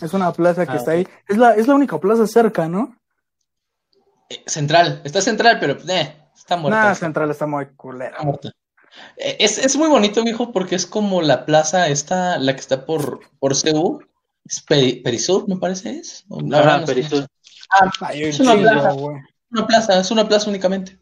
Es 0.00 0.12
una 0.14 0.32
plaza 0.32 0.66
que 0.66 0.72
Ah, 0.72 0.76
está 0.76 0.90
ahí. 0.92 1.06
Es 1.28 1.36
la, 1.36 1.54
es 1.54 1.66
la 1.68 1.74
única 1.74 1.98
plaza 1.98 2.26
cerca, 2.26 2.68
¿no? 2.68 2.96
Eh, 4.28 4.42
Central, 4.46 5.00
está 5.04 5.20
central, 5.20 5.58
pero 5.60 5.76
eh, 5.88 6.16
está 6.34 6.56
muerta. 6.56 6.80
Nada, 6.80 6.94
Central 6.94 7.30
está 7.30 7.46
muy 7.46 7.66
culera. 7.76 8.10
Está 8.10 8.22
muerta. 8.24 8.52
Eh, 9.16 9.36
Es, 9.40 9.58
es 9.58 9.76
muy 9.76 9.88
bonito, 9.88 10.22
viejo, 10.24 10.52
porque 10.52 10.74
es 10.74 10.86
como 10.86 11.22
la 11.22 11.44
plaza 11.46 11.88
esta, 11.88 12.38
la 12.38 12.54
que 12.54 12.60
está 12.60 12.84
por, 12.86 13.20
por 13.38 13.54
Ceú. 13.56 14.00
Es 14.48 14.64
Peri- 14.66 15.02
Perisur, 15.02 15.46
me 15.48 15.56
parece, 15.56 15.98
es. 15.98 16.24
La 16.46 16.60
Ajá, 16.60 16.78
no. 16.78 16.86
Perisur. 16.86 17.26
Ah, 17.70 17.84
un 17.84 18.12
Es 18.14 18.40
una 18.40 18.52
chingo, 18.54 18.70
plaza. 18.70 18.90
güey. 18.92 19.16
una 19.50 19.66
plaza, 19.66 20.00
es 20.00 20.10
una 20.10 20.26
plaza 20.28 20.48
únicamente. 20.50 20.98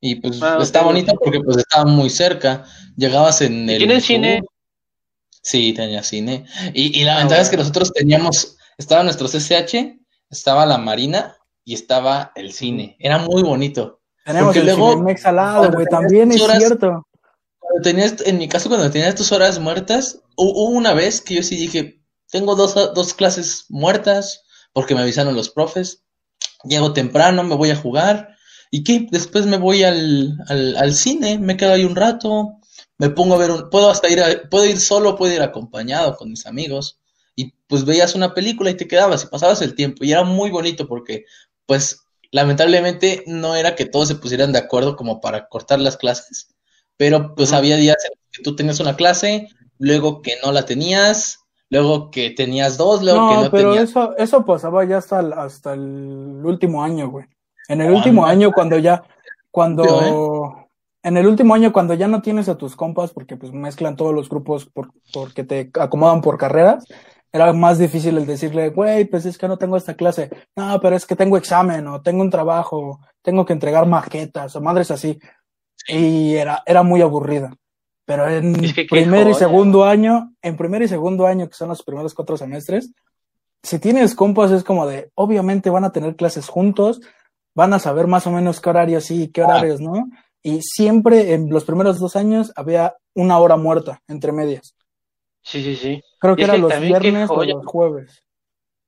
Y 0.00 0.14
pues 0.16 0.40
Ah, 0.42 0.58
está 0.62 0.80
ok. 0.80 0.86
bonito 0.86 1.12
porque 1.22 1.40
pues 1.40 1.56
estaba 1.58 1.84
muy 1.84 2.08
cerca. 2.08 2.64
Llegabas 2.96 3.40
en 3.42 3.68
el... 3.68 3.78
¿Tiene 3.78 4.00
cine? 4.00 4.42
Sí, 5.42 5.72
tenía 5.72 6.02
cine. 6.02 6.44
Y, 6.74 7.00
y 7.00 7.04
la 7.04 7.16
Ah, 7.16 7.18
ventaja 7.20 7.40
es 7.42 7.48
que 7.48 7.56
nosotros 7.56 7.92
teníamos, 7.92 8.56
estaba 8.76 9.02
nuestro 9.02 9.28
CCH, 9.28 9.98
estaba 10.30 10.66
la 10.66 10.78
marina 10.78 11.36
y 11.64 11.74
estaba 11.74 12.32
el 12.36 12.52
cine. 12.52 12.96
Era 12.98 13.18
muy 13.18 13.42
bonito. 13.42 14.00
Tenemos 14.24 14.48
Porque 14.54 14.60
el 14.60 14.66
luego, 14.76 15.04
al 15.24 15.36
lado, 15.36 15.72
güey. 15.72 15.86
También 15.86 16.30
es 16.32 16.40
horas- 16.42 16.58
cierto. 16.58 17.06
Cuando 17.58 17.82
tenías, 17.82 18.14
en 18.26 18.38
mi 18.38 18.48
caso, 18.48 18.68
cuando 18.68 18.90
tenías 18.90 19.14
tus 19.14 19.32
horas 19.32 19.58
muertas, 19.58 20.20
hu- 20.36 20.52
hubo 20.54 20.70
una 20.70 20.94
vez 20.94 21.20
que 21.20 21.34
yo 21.36 21.42
sí 21.42 21.56
dije, 21.56 22.00
tengo 22.30 22.54
dos, 22.56 22.74
dos 22.94 23.14
clases 23.14 23.66
muertas 23.68 24.42
porque 24.72 24.94
me 24.94 25.02
avisaron 25.02 25.34
los 25.34 25.50
profes, 25.50 26.04
llego 26.64 26.92
temprano, 26.92 27.44
me 27.44 27.54
voy 27.54 27.70
a 27.70 27.76
jugar, 27.76 28.36
¿y 28.70 28.84
qué? 28.84 29.06
Después 29.10 29.46
me 29.46 29.56
voy 29.58 29.82
al, 29.84 30.36
al, 30.48 30.76
al 30.76 30.94
cine, 30.94 31.38
me 31.38 31.56
quedo 31.56 31.72
ahí 31.72 31.84
un 31.84 31.96
rato, 31.96 32.58
me 32.98 33.10
pongo 33.10 33.34
a 33.34 33.38
ver, 33.38 33.50
un, 33.50 33.70
puedo 33.70 33.90
hasta 33.90 34.08
ir, 34.10 34.20
a- 34.20 34.48
puedo 34.50 34.64
ir 34.66 34.80
solo, 34.80 35.16
puedo 35.16 35.32
ir 35.34 35.42
acompañado 35.42 36.16
con 36.16 36.30
mis 36.30 36.46
amigos, 36.46 36.98
y 37.36 37.52
pues 37.68 37.84
veías 37.84 38.14
una 38.14 38.34
película 38.34 38.70
y 38.70 38.76
te 38.76 38.88
quedabas 38.88 39.24
y 39.24 39.28
pasabas 39.28 39.62
el 39.62 39.74
tiempo, 39.74 40.04
y 40.04 40.12
era 40.12 40.24
muy 40.24 40.50
bonito 40.50 40.88
porque, 40.88 41.24
pues, 41.66 42.02
lamentablemente 42.30 43.24
no 43.26 43.54
era 43.54 43.74
que 43.74 43.86
todos 43.86 44.08
se 44.08 44.16
pusieran 44.16 44.52
de 44.52 44.58
acuerdo 44.58 44.96
como 44.96 45.20
para 45.20 45.48
cortar 45.48 45.80
las 45.80 45.96
clases, 45.96 46.48
pero 46.96 47.34
pues 47.34 47.52
había 47.52 47.76
días 47.76 47.96
en 48.04 48.12
que 48.32 48.42
tú 48.42 48.56
tenías 48.56 48.80
una 48.80 48.96
clase, 48.96 49.48
luego 49.78 50.20
que 50.22 50.36
no 50.44 50.52
la 50.52 50.64
tenías, 50.66 51.38
luego 51.70 52.10
que 52.10 52.30
tenías 52.30 52.76
dos, 52.76 53.02
luego 53.02 53.20
que 53.28 53.36
No, 53.36 53.44
no 53.44 53.50
pero 53.50 53.72
tenías. 53.72 53.90
eso, 53.90 54.16
eso 54.16 54.44
pasaba 54.44 54.84
ya 54.84 54.98
hasta 54.98 55.20
el, 55.20 55.32
hasta 55.32 55.74
el 55.74 56.40
último 56.44 56.82
año, 56.82 57.08
güey. 57.10 57.26
En 57.68 57.80
el 57.80 57.88
Ah, 57.88 57.96
último 57.96 58.22
no. 58.22 58.26
año, 58.28 58.52
cuando 58.52 58.78
ya, 58.78 59.02
cuando, 59.50 60.68
en 61.02 61.16
el 61.16 61.26
último 61.26 61.54
año, 61.54 61.72
cuando 61.72 61.94
ya 61.94 62.08
no 62.08 62.22
tienes 62.22 62.48
a 62.48 62.56
tus 62.56 62.76
compas, 62.76 63.12
porque 63.12 63.36
pues 63.36 63.52
mezclan 63.52 63.96
todos 63.96 64.14
los 64.14 64.28
grupos 64.28 64.66
por, 64.66 64.90
porque 65.12 65.44
te 65.44 65.70
acomodan 65.78 66.20
por 66.22 66.38
carreras, 66.38 66.84
era 67.32 67.52
más 67.52 67.78
difícil 67.78 68.16
el 68.16 68.26
decirle, 68.26 68.70
güey, 68.70 69.04
pues 69.04 69.26
es 69.26 69.36
que 69.36 69.48
no 69.48 69.58
tengo 69.58 69.76
esta 69.76 69.94
clase. 69.94 70.30
No, 70.56 70.80
pero 70.80 70.96
es 70.96 71.04
que 71.06 71.16
tengo 71.16 71.36
examen, 71.36 71.86
o 71.88 72.00
tengo 72.02 72.22
un 72.22 72.30
trabajo, 72.30 73.00
tengo 73.22 73.44
que 73.44 73.52
entregar 73.52 73.86
maquetas, 73.86 74.56
o 74.56 74.60
madres 74.60 74.90
así. 74.90 75.18
Y 75.88 76.34
era, 76.34 76.62
era 76.66 76.82
muy 76.82 77.02
aburrida. 77.02 77.54
Pero 78.08 78.26
en 78.26 78.64
Es 78.64 78.72
que 78.72 78.86
qué 78.86 79.02
primer 79.02 79.28
y 79.28 79.34
segundo 79.34 79.84
año, 79.84 80.32
en 80.40 80.56
primer 80.56 80.80
y 80.80 80.88
segundo 80.88 81.26
año, 81.26 81.46
que 81.46 81.52
son 81.52 81.68
los 81.68 81.82
primeros 81.82 82.14
cuatro 82.14 82.38
semestres, 82.38 82.90
si 83.62 83.78
tienes 83.78 84.14
compas 84.14 84.50
es 84.50 84.64
como 84.64 84.86
de, 84.86 85.10
obviamente 85.14 85.68
van 85.68 85.84
a 85.84 85.92
tener 85.92 86.16
clases 86.16 86.48
juntos, 86.48 87.02
van 87.54 87.74
a 87.74 87.78
saber 87.78 88.06
más 88.06 88.26
o 88.26 88.30
menos 88.30 88.62
qué 88.62 88.70
horarios 88.70 89.04
sí 89.04 89.24
y 89.24 89.28
qué 89.28 89.42
horarios 89.42 89.82
no. 89.82 90.08
Y 90.42 90.62
siempre 90.62 91.34
en 91.34 91.50
los 91.50 91.66
primeros 91.66 91.98
dos 91.98 92.16
años 92.16 92.50
había 92.56 92.96
una 93.12 93.38
hora 93.38 93.58
muerta 93.58 94.00
entre 94.08 94.32
medias. 94.32 94.74
Sí, 95.42 95.62
sí, 95.62 95.76
sí. 95.76 96.02
Creo 96.18 96.34
que 96.34 96.44
era 96.44 96.54
que 96.54 96.60
los 96.60 96.80
viernes 96.80 97.28
o 97.28 97.44
los 97.44 97.66
jueves. 97.66 98.24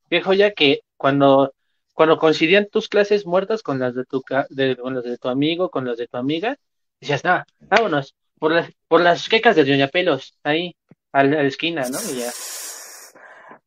Qué 0.09 0.23
joya 0.23 0.53
que 0.53 0.81
cuando, 0.97 1.53
cuando 1.93 2.17
coincidían 2.17 2.69
tus 2.73 2.89
clases 2.89 3.27
muertas 3.27 3.63
con 3.63 3.79
las 3.81 3.95
de 3.95 4.07
tu, 4.07 4.23
de, 4.49 4.79
con 4.79 4.95
las 4.95 5.05
de 5.05 5.19
tu 5.19 5.29
amigo, 5.29 5.69
con 5.69 5.85
las 5.85 5.99
de 5.99 6.09
tu 6.09 6.17
amiga, 6.17 6.57
decías, 6.99 7.23
no, 7.23 7.45
vámonos, 7.69 8.15
por 8.41 8.51
las, 8.53 8.69
por 8.89 9.01
las 9.01 9.29
quecas 9.29 9.55
de 9.55 9.65
Doña 9.65 9.87
Pelos, 9.87 10.37
ahí, 10.43 10.75
a 11.13 11.23
la, 11.23 11.39
a 11.39 11.43
la 11.43 11.49
esquina, 11.49 11.83
¿no? 11.89 11.99
Y 12.13 12.19
ya. 12.19 12.31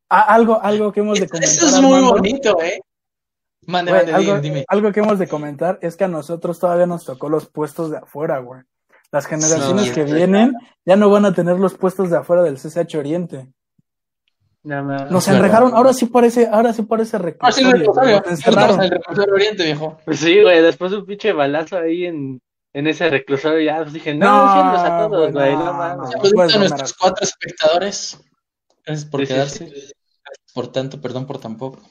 Ah, 0.09 0.33
algo, 0.33 0.62
algo 0.62 0.91
que 0.91 0.99
hemos 0.99 1.19
de 1.19 1.29
comentar. 1.29 1.49
Eso 1.49 1.67
es 1.67 1.81
muy 1.81 1.93
Armando. 1.93 2.12
bonito, 2.12 2.62
¿eh? 2.62 2.79
Mande, 3.65 3.91
Güey, 3.91 4.03
mande, 4.03 4.13
algo, 4.13 4.33
dime, 4.41 4.41
dime. 4.55 4.65
algo 4.67 4.91
que 4.91 4.99
hemos 4.99 5.17
de 5.19 5.27
comentar 5.27 5.79
es 5.81 5.95
que 5.95 6.03
a 6.03 6.07
nosotros 6.09 6.59
todavía 6.59 6.86
nos 6.86 7.05
tocó 7.05 7.29
los 7.29 7.47
puestos 7.47 7.89
de 7.91 7.97
afuera, 7.97 8.39
güey. 8.39 8.62
Las 9.12 9.25
generaciones 9.27 9.86
Sí, 9.86 9.91
que 9.93 10.07
sí, 10.07 10.13
vienen 10.13 10.53
ya 10.86 10.95
no 10.95 11.09
van 11.09 11.25
a 11.25 11.33
tener 11.33 11.57
los 11.57 11.75
puestos 11.75 12.09
de 12.09 12.17
afuera 12.17 12.41
del 12.43 12.57
CCH 12.57 12.95
Oriente. 12.95 13.47
Nada 14.63 14.81
más. 14.81 15.12
Nos 15.12 15.25
verdad. 15.27 15.39
enrejaron, 15.45 15.75
ahora 15.75 15.93
sí 15.93 16.07
parece, 16.07 16.47
ahora 16.51 16.73
sí 16.73 16.81
parece 16.83 17.17
Ah, 17.39 17.51
sí, 17.51 17.63
reclusorio, 17.63 18.19
nos 18.21 18.31
encerraron. 18.31 18.69
Estamos 18.71 18.75
en 18.77 18.83
el 18.83 18.89
reclusorio 18.91 19.33
Oriente, 19.33 19.63
viejo. 19.63 19.97
Pues 20.05 20.19
sí, 20.19 20.41
güey, 20.41 20.62
después 20.62 20.91
de 20.91 20.97
un 20.97 21.05
pinche 21.05 21.31
balazo 21.31 21.77
ahí 21.77 22.05
en, 22.05 22.41
en 22.73 22.88
ese 22.88 23.09
reclusorio, 23.09 23.62
ya 23.62 23.77
pues 23.81 23.93
dije, 23.93 24.13
no, 24.13 24.25
No, 24.25 24.79
a 24.79 25.07
todos, 25.07 25.31
güey, 25.31 25.53
no, 25.53 25.65
no 25.65 25.73
mames. 25.73 26.09
no. 26.15 26.19
Pues 26.21 26.33
a 26.55 26.57
nuestros 26.57 26.81
así. 26.91 26.93
cuatro 26.99 27.23
espectadores. 27.23 28.17
Gracias 28.86 29.09
por 29.09 29.21
Sí, 29.21 29.27
quedarse. 29.27 29.57
sí. 29.67 29.71
Gracias 29.71 30.53
por 30.53 30.71
tanto, 30.71 30.99
perdón 31.01 31.25
por 31.27 31.39
tan 31.39 31.57
poco. 31.57 31.81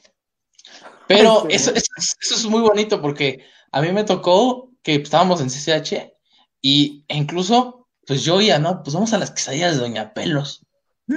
Pero 1.07 1.41
Ay, 1.43 1.49
sí, 1.51 1.55
eso, 1.55 1.71
güey. 1.71 1.79
eso- 1.97 2.15
eso 2.21 2.35
es 2.35 2.45
muy 2.45 2.61
bonito 2.61 3.01
porque 3.01 3.45
a 3.71 3.81
mí 3.81 3.91
me 3.91 4.03
tocó 4.03 4.71
que 4.81 4.95
estábamos 4.95 5.41
en 5.41 5.49
CCH 5.49 6.13
y 6.61 7.05
e 7.07 7.17
incluso, 7.17 7.87
pues 8.05 8.23
yo 8.23 8.39
ya, 8.41 8.59
¿no? 8.59 8.83
Pues 8.83 8.93
vamos 8.93 9.13
a 9.13 9.17
las 9.17 9.31
quesadillas 9.31 9.75
de 9.75 9.81
Doña 9.81 10.13
Pelos. 10.13 10.65
Mm, 11.07 11.15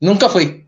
Nunca 0.00 0.28
fui, 0.28 0.66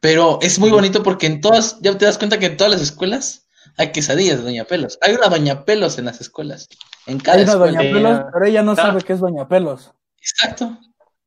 pero 0.00 0.38
es 0.40 0.58
muy 0.58 0.70
bonito 0.70 1.02
porque 1.02 1.26
en 1.26 1.40
todas, 1.40 1.78
ya 1.80 1.96
te 1.98 2.06
das 2.06 2.16
cuenta 2.18 2.38
que 2.38 2.46
en 2.46 2.56
todas 2.56 2.72
las 2.72 2.80
escuelas 2.80 3.46
hay 3.80 3.92
quesadillas 3.92 4.38
de 4.38 4.44
Doña 4.44 4.64
Pelos. 4.64 4.98
Hay 5.00 5.14
una 5.14 5.28
Doña 5.28 5.64
Pelos 5.64 5.98
en 5.98 6.04
las 6.04 6.20
escuelas, 6.20 6.68
en 7.06 7.18
cada 7.18 7.38
Hay 7.38 7.44
una 7.44 7.52
escuela. 7.52 7.78
Doña 7.78 7.92
Pelos, 7.92 8.20
pero 8.32 8.44
ella 8.46 8.62
no 8.62 8.76
sabe 8.76 9.00
qué 9.02 9.12
es 9.14 9.20
Doña 9.20 9.48
Pelos. 9.48 9.92
Exacto, 10.18 10.78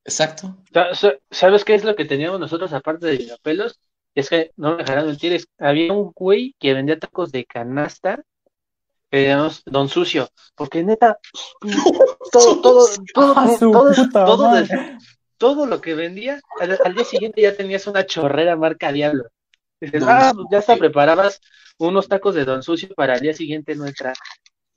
exacto. 0.05 0.55
Sa- 0.73 0.93
sa- 0.95 1.15
¿Sabes 1.31 1.65
qué 1.65 1.73
es 1.75 1.83
lo 1.83 1.95
que 1.95 2.05
teníamos 2.05 2.39
nosotros 2.39 2.71
aparte 2.73 3.07
de 3.07 3.17
Doña 3.17 3.35
Pelos? 3.41 3.79
Es 4.15 4.29
que, 4.29 4.51
no 4.57 4.71
me 4.71 4.83
dejarán 4.83 5.07
mentir, 5.07 5.33
es- 5.33 5.47
había 5.57 5.91
un 5.91 6.11
güey 6.15 6.55
que 6.59 6.73
vendía 6.73 6.99
tacos 6.99 7.31
de 7.31 7.45
canasta, 7.45 8.21
que 9.09 9.27
llamamos 9.27 9.63
Don 9.65 9.89
Sucio, 9.89 10.29
porque 10.55 10.83
neta, 10.83 11.17
todo, 12.31 12.61
todo, 12.61 12.87
todo, 13.13 13.33
Ah, 13.35 13.55
todo, 13.59 13.93
todo 15.37 15.65
lo 15.65 15.81
que 15.81 15.95
vendía, 15.95 16.39
al, 16.59 16.77
al 16.83 16.93
día 16.95 17.03
siguiente 17.05 17.41
ya 17.41 17.55
tenías 17.55 17.87
una 17.87 18.05
chorrera 18.05 18.55
marca 18.55 18.91
Diablo. 18.91 19.25
Dices, 19.85 20.03
ah, 20.07 20.31
pues 20.35 20.47
ya 20.51 20.59
hasta 20.59 20.77
preparabas 20.77 21.41
unos 21.77 22.07
tacos 22.07 22.35
de 22.35 22.45
Don 22.45 22.63
Sucio 22.63 22.89
para 22.95 23.15
el 23.15 23.21
día 23.21 23.33
siguiente 23.33 23.75
no 23.75 23.85
entrar. 23.85 24.15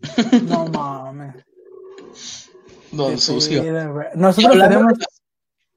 No 0.42 0.66
mames. 0.66 1.34
Don 2.92 3.12
Qué 3.12 3.18
Sucio. 3.18 3.62
Nosotros 4.14 4.56
las- 4.56 4.98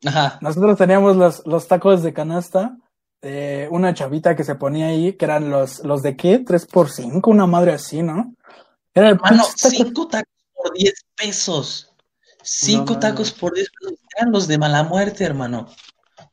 Ajá. 0.06 0.38
nosotros 0.42 0.78
teníamos 0.78 1.16
los, 1.18 1.46
los 1.46 1.68
tacos 1.68 2.04
de 2.04 2.14
canasta 2.14 2.78
de 3.22 3.68
una 3.72 3.94
chavita 3.94 4.36
que 4.36 4.44
se 4.46 4.56
ponía 4.56 4.88
ahí, 4.88 5.14
que 5.14 5.26
eran 5.26 5.50
los, 5.50 5.84
los 5.84 6.02
de 6.02 6.16
qué, 6.16 6.40
3 6.40 6.66
por 6.68 6.90
5 6.90 7.30
una 7.30 7.46
madre 7.48 7.74
así, 7.74 8.02
¿no? 8.02 8.34
Era 8.94 9.10
el 9.10 9.18
taco- 9.20 9.44
cinco 9.58 10.08
tacos 10.08 10.34
por 10.54 10.74
10 10.74 10.94
pesos. 11.16 11.94
Cinco 12.42 12.94
No 12.94 13.00
tacos 13.00 13.32
por 13.34 13.54
10 13.54 13.70
pesos. 13.80 14.00
Eran 14.18 14.32
los 14.32 14.48
de 14.48 14.58
mala 14.58 14.84
muerte, 14.84 15.24
hermano. 15.26 15.68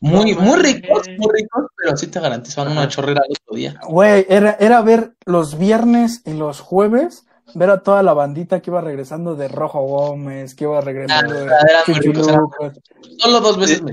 Muy, 0.01 0.35
No 0.35 0.41
muy 0.43 0.59
ricos, 0.63 1.09
muy 1.09 1.29
ricos, 1.35 1.67
pero 1.77 1.93
así 1.95 2.07
te 2.09 2.21
garantizaban 2.21 2.73
una 2.73 2.89
chorrera 2.89 3.23
el 3.29 3.37
otro 3.43 3.57
día. 3.57 3.81
Güey, 3.89 4.27
era, 4.29 4.57
era 4.61 4.83
ver 4.83 5.15
los 5.25 5.59
viernes 5.59 6.23
y 6.27 6.35
los 6.35 6.61
jueves, 6.61 7.27
ver 7.55 7.71
a 7.71 7.83
toda 7.83 8.03
la 8.03 8.13
bandita 8.13 8.61
que 8.61 8.71
iba 8.71 8.81
regresando 8.81 9.37
de 9.37 9.49
Rojo 9.49 9.81
Gómez, 9.83 10.55
que 10.55 10.65
iba 10.65 10.81
regresando 10.81 11.35
Ah, 11.35 11.83
de 11.87 11.95
ricos. 11.95 12.27
Solo 13.19 13.41
dos 13.41 13.59
veces 13.59 13.83
me. 13.83 13.91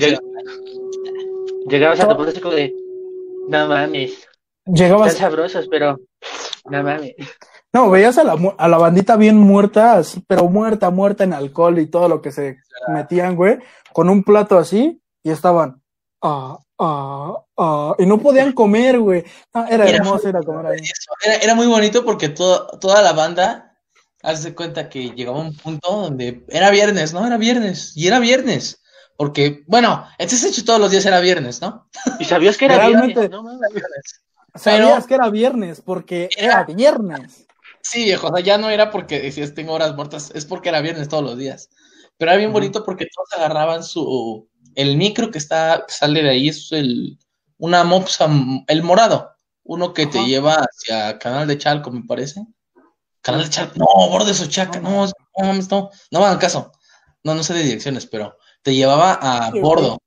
Llegabas 1.67 1.99
a 2.01 2.05
de, 2.07 2.73
no 3.47 3.67
mames, 3.67 4.27
Llegabas, 4.65 5.13
están 5.13 5.29
sabrosos, 5.31 5.67
pero 5.69 5.99
no 6.69 6.83
mames. 6.83 7.13
no, 7.71 7.89
veías 7.89 8.17
a 8.17 8.23
la, 8.23 8.37
a 8.57 8.67
la 8.67 8.77
bandita 8.77 9.15
bien 9.15 9.37
muerta, 9.37 9.93
así, 9.97 10.21
pero 10.27 10.47
muerta, 10.49 10.89
muerta 10.89 11.23
en 11.23 11.33
alcohol 11.33 11.79
y 11.79 11.87
todo 11.87 12.09
lo 12.09 12.21
que 12.21 12.31
se 12.31 12.57
metían, 12.89 13.35
güey, 13.35 13.59
con 13.93 14.09
un 14.09 14.23
plato 14.23 14.57
así, 14.57 15.01
y 15.23 15.31
estaban, 15.31 15.81
ah, 16.23 16.57
ah, 16.79 17.37
ah, 17.57 17.95
y 17.99 18.05
no 18.05 18.17
podían 18.19 18.53
comer, 18.53 18.99
güey. 18.99 19.23
Ah, 19.53 19.67
era 19.69 19.87
Era 19.87 19.97
hermoso 19.97 20.29
ir 20.29 20.37
a 20.37 20.41
comer 20.41 20.65
ahí. 20.65 20.79
Era, 21.23 21.35
era 21.35 21.55
muy 21.55 21.67
bonito 21.67 22.03
porque 22.03 22.29
todo, 22.29 22.67
toda 22.79 23.01
la 23.01 23.13
banda, 23.13 23.77
haz 24.23 24.43
de 24.43 24.55
cuenta 24.55 24.89
que 24.89 25.11
llegaba 25.11 25.39
un 25.39 25.55
punto 25.55 25.91
donde 25.91 26.45
era 26.49 26.69
viernes, 26.71 27.13
¿no? 27.13 27.25
Era 27.27 27.37
viernes, 27.37 27.91
y 27.95 28.07
era 28.07 28.19
viernes. 28.19 28.81
Porque, 29.15 29.63
bueno, 29.67 30.07
este 30.17 30.47
hecho 30.47 30.65
todos 30.65 30.79
los 30.79 30.89
días 30.89 31.05
era 31.05 31.19
viernes, 31.19 31.61
¿no? 31.61 31.87
Y 32.19 32.25
sabías 32.25 32.57
que 32.57 32.65
era 32.65 32.77
Realmente- 32.77 33.27
viernes, 33.27 33.31
no. 33.31 33.59
Sabías 34.55 35.07
que 35.07 35.15
era 35.15 35.29
viernes, 35.29 35.81
porque 35.81 36.29
era 36.35 36.63
viernes. 36.63 37.45
Sí, 37.81 38.05
viejo, 38.05 38.27
o 38.27 38.35
sea, 38.35 38.43
ya 38.43 38.57
no 38.57 38.69
era 38.69 38.91
porque 38.91 39.19
decías 39.19 39.53
tengo 39.53 39.73
horas 39.73 39.95
muertas, 39.95 40.31
es 40.33 40.45
porque 40.45 40.69
era 40.69 40.79
viernes 40.81 41.09
todos 41.09 41.23
los 41.23 41.37
días. 41.37 41.69
Pero 42.17 42.31
era 42.31 42.37
bien 42.37 42.53
bonito 42.53 42.85
porque 42.85 43.07
todos 43.13 43.33
agarraban 43.33 43.83
su, 43.83 44.47
el 44.75 44.97
micro 44.97 45.31
que 45.31 45.37
está, 45.37 45.85
sale 45.87 46.23
de 46.23 46.29
ahí, 46.29 46.49
es 46.49 46.71
el, 46.71 47.17
una 47.57 47.83
mopsa, 47.83 48.29
el 48.67 48.83
morado, 48.83 49.31
uno 49.63 49.93
que 49.93 50.07
te 50.07 50.25
lleva 50.25 50.55
hacia 50.55 51.17
Canal 51.19 51.47
de 51.47 51.57
Chalco, 51.57 51.91
me 51.91 52.03
parece. 52.03 52.45
Canal 53.21 53.43
de 53.43 53.49
Chalco, 53.49 53.79
no, 53.79 54.09
Borde 54.09 54.33
Sochaca, 54.33 54.79
No, 54.79 54.89
no, 54.89 55.05
no, 55.05 55.45
mames, 55.45 55.69
no, 55.71 55.89
no 56.11 56.19
me 56.19 56.25
hagan 56.25 56.39
caso. 56.39 56.71
No, 57.23 57.33
no 57.35 57.43
sé 57.43 57.53
de 57.53 57.63
direcciones, 57.63 58.05
pero 58.05 58.37
te 58.61 58.75
llevaba 58.75 59.13
a 59.13 59.51
Sí, 59.51 59.59
Bordo, 59.61 59.97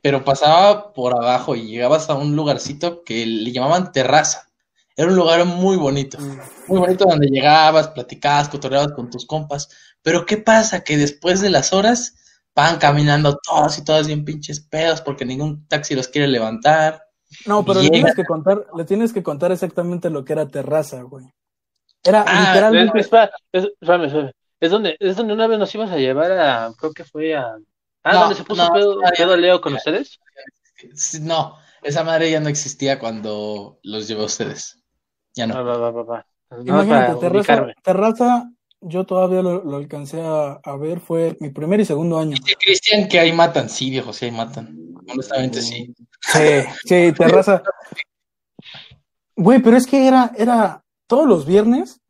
pero 0.00 0.24
pasaba 0.24 0.92
por 0.92 1.12
abajo 1.12 1.56
y 1.56 1.66
llegabas 1.66 2.08
a 2.08 2.14
un 2.14 2.36
lugarcito 2.36 3.02
que 3.02 3.26
le 3.26 3.50
llamaban 3.50 3.90
terraza. 3.90 4.48
Era 4.96 5.08
un 5.08 5.16
lugar 5.16 5.44
muy 5.44 5.76
bonito 5.76 6.18
muy 6.68 6.80
bonito 6.80 7.04
donde 7.04 7.28
llegabas, 7.28 7.88
platicabas, 7.88 8.48
cotorreabas 8.48 8.92
con 8.92 9.10
tus 9.10 9.26
compas. 9.26 9.68
Pero 10.02 10.26
¿qué 10.26 10.36
pasa? 10.36 10.84
Que 10.84 10.96
después 10.96 11.40
de 11.40 11.50
las 11.50 11.72
horas 11.72 12.14
van 12.54 12.78
caminando 12.78 13.38
todos 13.42 13.78
y 13.78 13.84
todas 13.84 14.06
bien 14.06 14.24
pinches 14.24 14.60
pedos 14.60 15.00
porque 15.00 15.24
ningún 15.24 15.66
taxi 15.66 15.94
los 15.94 16.08
quiere 16.08 16.28
levantar. 16.28 17.04
No, 17.46 17.64
pero 17.64 17.80
le 17.80 17.90
tienes 17.90 18.14
que 18.14 18.24
contar, 18.24 18.66
le 18.76 18.84
tienes 18.84 19.12
que 19.12 19.22
contar 19.22 19.52
exactamente 19.52 20.10
lo 20.10 20.24
que 20.24 20.34
era 20.34 20.48
terraza, 20.48 21.02
güey. 21.02 21.26
Era 22.04 22.24
Ah, 22.26 22.48
literalmente. 22.48 23.00
Es, 23.00 23.10
es. 23.52 24.34
Es 24.60 24.70
donde, 24.70 24.96
es 25.00 25.16
donde 25.16 25.34
una 25.34 25.48
vez 25.48 25.58
nos 25.58 25.74
ibas 25.74 25.90
a 25.90 25.96
llevar 25.96 26.30
a, 26.30 26.72
creo 26.78 26.92
que 26.92 27.02
fue 27.02 27.34
a... 27.34 27.56
Ah, 28.04 28.12
No, 28.12 28.20
donde 28.20 28.36
se 28.36 28.44
puso 28.44 28.64
no, 28.64 28.72
pedo, 28.72 29.00
pedo 29.16 29.36
Leo 29.36 29.60
con 29.60 29.74
ustedes. 29.74 30.20
No, 31.20 31.56
esa 31.82 32.04
madre 32.04 32.30
ya 32.30 32.38
no 32.38 32.48
existía 32.48 33.00
cuando 33.00 33.80
los 33.82 34.06
llevé 34.06 34.22
a 34.22 34.26
ustedes. 34.26 34.80
Ya 35.34 35.48
no. 35.48 35.64
va, 35.64 35.90
va, 35.90 36.02
va, 36.02 36.26
Imagínate, 36.64 37.18
terraza, 37.18 37.66
terraza, 37.82 38.50
yo 38.82 39.04
todavía 39.04 39.42
lo, 39.42 39.64
lo 39.64 39.76
alcancé 39.76 40.20
a, 40.20 40.60
a 40.62 40.76
ver, 40.76 41.00
fue 41.00 41.36
mi 41.40 41.50
primer 41.50 41.80
y 41.80 41.84
segundo 41.84 42.18
año. 42.18 42.36
Dice 42.36 42.56
Cristian 42.58 43.08
que 43.08 43.20
ahí 43.20 43.32
matan. 43.32 43.68
Sí, 43.68 43.90
viejo, 43.90 44.12
sí, 44.12 44.26
ahí 44.26 44.30
matan. 44.30 44.76
Honestamente, 45.10 45.62
sí. 45.62 45.94
Sí, 46.20 46.62
sí, 46.84 47.12
terraza. 47.12 47.62
Güey, 49.36 49.60
pero 49.60 49.76
es 49.76 49.86
que 49.86 50.06
era, 50.06 50.32
era 50.36 50.84
todos 51.06 51.26
los 51.26 51.46
viernes, 51.46 52.00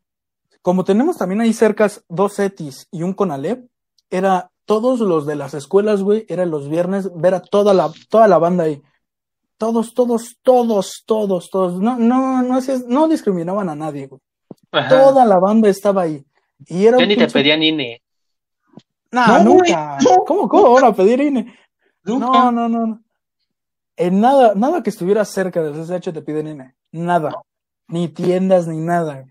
como 0.60 0.84
tenemos 0.84 1.16
también 1.16 1.40
ahí 1.40 1.52
cercas 1.52 2.04
dos 2.08 2.38
ETIs 2.38 2.88
y 2.90 3.02
un 3.02 3.14
CONALEP, 3.14 3.66
era 4.10 4.50
todos 4.64 5.00
los 5.00 5.26
de 5.26 5.36
las 5.36 5.54
escuelas, 5.54 6.02
güey, 6.02 6.24
eran 6.28 6.50
los 6.50 6.68
viernes 6.68 7.10
ver 7.14 7.34
a 7.34 7.40
toda 7.40 7.74
la, 7.74 7.90
toda 8.08 8.28
la 8.28 8.38
banda 8.38 8.64
ahí. 8.64 8.82
Todos, 9.56 9.94
todos, 9.94 10.38
todos, 10.42 11.02
todos, 11.06 11.48
todos. 11.50 11.80
No, 11.80 11.96
no, 11.96 12.42
no, 12.42 12.58
no 12.88 13.08
discriminaban 13.08 13.68
a 13.68 13.76
nadie, 13.76 14.08
güey. 14.08 14.20
Ajá. 14.72 14.88
Toda 14.88 15.24
la 15.24 15.38
banda 15.38 15.68
estaba 15.68 16.02
ahí. 16.02 16.24
Y 16.66 16.86
era 16.86 16.98
Ya 16.98 17.06
ni 17.06 17.16
te 17.16 17.28
pedían 17.28 17.62
INE. 17.62 18.02
Nah, 19.10 19.42
No, 19.42 19.52
güey, 19.54 19.72
nunca. 19.72 19.98
¿Cómo, 20.26 20.48
cómo 20.48 20.66
ahora 20.66 20.92
pedir 20.92 21.20
INE? 21.20 21.54
Nunca. 22.04 22.26
No, 22.26 22.52
no, 22.52 22.68
no. 22.68 22.86
no. 22.86 23.02
En 23.96 24.20
nada, 24.20 24.54
nada 24.54 24.82
que 24.82 24.90
estuviera 24.90 25.24
cerca 25.24 25.62
del 25.62 25.74
CCH 25.74 26.12
te 26.12 26.22
piden 26.22 26.48
INE. 26.48 26.74
Nada. 26.92 27.42
Ni 27.88 28.08
tiendas, 28.08 28.66
ni 28.66 28.78
nada. 28.78 29.26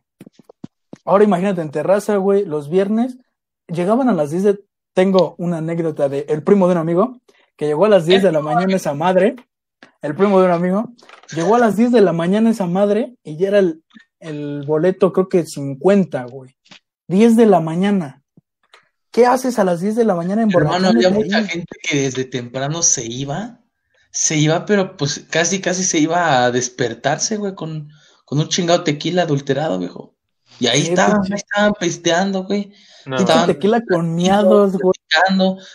Ahora 1.04 1.24
imagínate 1.24 1.62
en 1.62 1.72
terraza, 1.72 2.18
güey, 2.18 2.46
los 2.46 2.70
viernes 2.70 3.18
llegaban 3.68 4.10
a 4.10 4.14
las 4.14 4.32
10 4.32 4.44
de... 4.44 4.60
Tengo 4.94 5.36
una 5.38 5.60
anécdota 5.60 6.10
de 6.10 6.26
el 6.28 6.44
primo 6.44 6.68
de 6.68 6.74
un 6.74 6.80
amigo 6.80 7.18
que 7.56 7.66
llegó 7.66 7.86
a 7.86 7.90
las 7.90 8.06
10 8.06 8.24
de 8.24 8.32
la 8.34 8.42
mañana 8.42 8.76
esa 8.76 8.94
madre. 8.94 9.36
El 10.02 10.16
primo 10.16 10.40
de 10.40 10.48
un 10.48 10.52
amigo 10.52 10.90
llegó 11.34 11.56
a 11.56 11.60
las 11.60 11.78
10 11.78 11.94
de 11.94 12.02
la 12.02 12.12
mañana 12.12 12.50
esa 12.50 12.68
madre 12.68 13.16
y 13.24 13.38
ya 13.38 13.48
era 13.48 13.60
el, 13.60 13.84
el 14.20 14.64
boleto, 14.66 15.14
creo 15.14 15.30
que 15.30 15.46
50, 15.46 16.26
güey. 16.26 16.56
10 17.12 17.36
de 17.36 17.46
la 17.46 17.60
mañana. 17.60 18.24
¿Qué 19.12 19.26
haces 19.28 19.60
a 19.60 19.64
las 19.64 19.82
10 19.82 19.96
de 19.98 20.06
la 20.06 20.16
mañana 20.16 20.42
en 20.42 20.50
Hermano, 20.52 20.88
había 20.88 21.10
mucha 21.10 21.44
gente 21.44 21.76
que 21.84 22.02
desde 22.04 22.24
temprano 22.26 22.82
se 22.82 23.06
iba, 23.06 23.60
se 24.10 24.38
iba, 24.38 24.66
pero 24.66 24.96
pues 24.98 25.26
casi, 25.30 25.60
casi 25.62 25.84
se 25.84 26.00
iba 26.00 26.44
a 26.46 26.52
despertarse, 26.52 27.36
güey, 27.38 27.54
con, 27.54 27.90
con 28.26 28.40
un 28.40 28.48
chingado 28.48 28.84
tequila 28.84 29.24
adulterado, 29.24 29.78
viejo. 29.78 30.16
Y 30.60 30.68
ahí 30.68 30.82
estaban, 30.84 31.22
pinche- 31.22 31.34
ahí 31.34 31.38
estaban 31.40 31.74
pisteando, 31.80 32.44
güey, 32.46 32.72
No, 33.06 33.18
Estaban- 33.18 33.48
tequila 33.48 33.82
con 33.88 34.16
miados, 34.16 34.74
güey. 34.74 34.94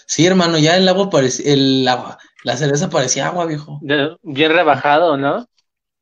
Sí, 0.07 0.25
hermano, 0.27 0.59
ya 0.59 0.77
el 0.77 0.89
agua 0.89 1.11
parecía, 1.11 1.53
el 1.53 1.87
agua, 1.89 2.19
la 2.45 2.57
cerveza 2.57 2.89
parecía 2.89 3.27
agua, 3.27 3.45
viejo. 3.47 3.81
bien 4.23 4.53
rebajado, 4.53 5.17
¿no? 5.19 5.47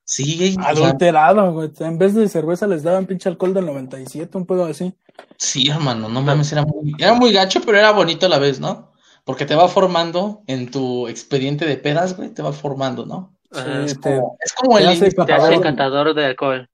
Sí, 0.07 0.55
Adulterado, 0.61 1.53
güey. 1.53 1.71
En 1.81 1.97
vez 1.99 2.15
de 2.15 2.29
cerveza 2.29 2.67
les 2.67 2.83
daban 2.83 3.07
pinche 3.07 3.29
alcohol 3.29 3.55
del 3.55 3.65
97, 3.67 4.37
un 4.37 4.45
pedo 4.47 4.65
así. 4.67 4.95
sí, 5.39 5.69
hermano, 5.71 6.09
no 6.09 6.21
mames, 6.21 6.53
era 6.53 6.63
muy, 6.63 6.93
era 6.99 7.15
muy 7.15 7.33
gacho, 7.33 7.61
pero 7.65 7.79
era 7.79 7.91
bonito 7.93 8.27
a 8.27 8.29
la 8.29 8.39
vez, 8.39 8.61
¿no? 8.61 8.93
Porque 9.25 9.47
te 9.47 9.55
va 9.55 9.67
formando 9.69 10.43
en 10.47 10.71
tu 10.71 11.09
expediente 11.09 11.65
de 11.65 11.79
pedas, 11.79 12.17
güey, 12.17 12.29
te 12.29 12.43
va 12.43 12.53
formando, 12.53 13.07
¿no? 13.07 13.35
Ajá. 13.51 13.89
Sí, 13.89 13.95
te- 13.97 14.21
Es 14.41 14.53
como 14.53 14.77
el 14.79 14.85
te 14.85 14.91
hace 14.91 14.99
inicio. 15.07 15.25
Te 15.25 15.33
hace 15.33 15.43
catador. 15.43 15.63
catador 15.63 16.15
de 16.15 16.25
alcohol. 16.27 16.71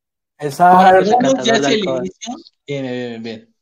Para 0.58 0.88
algunos 0.98 1.34
ya 1.44 1.54
es 1.54 1.66
el 1.66 1.78
inicio. 1.84 2.34
Bien, 2.66 2.82
bien, 2.82 3.22
bien, 3.22 3.22
bien. 3.22 3.54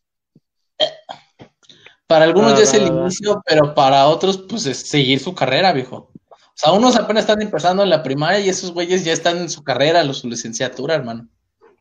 Para 2.06 2.24
algunos 2.24 2.52
Ah, 2.52 2.56
ya 2.56 2.62
es 2.62 2.74
el 2.74 2.86
inicio, 2.86 3.42
pero 3.44 3.74
para 3.74 4.06
otros, 4.06 4.38
pues 4.48 4.64
es 4.64 4.78
seguir 4.88 5.20
su 5.20 5.34
carrera, 5.34 5.72
viejo. 5.72 6.10
O 6.58 6.60
sea, 6.60 6.72
unos 6.72 6.96
apenas 6.96 7.22
están 7.22 7.40
empezando 7.40 7.84
en 7.84 7.90
la 7.90 8.02
primaria 8.02 8.40
y 8.40 8.48
esos 8.48 8.72
güeyes 8.72 9.04
ya 9.04 9.12
están 9.12 9.36
en 9.38 9.48
su 9.48 9.62
carrera, 9.62 10.02
los, 10.02 10.18
su 10.18 10.28
licenciatura, 10.28 10.96
hermano. 10.96 11.28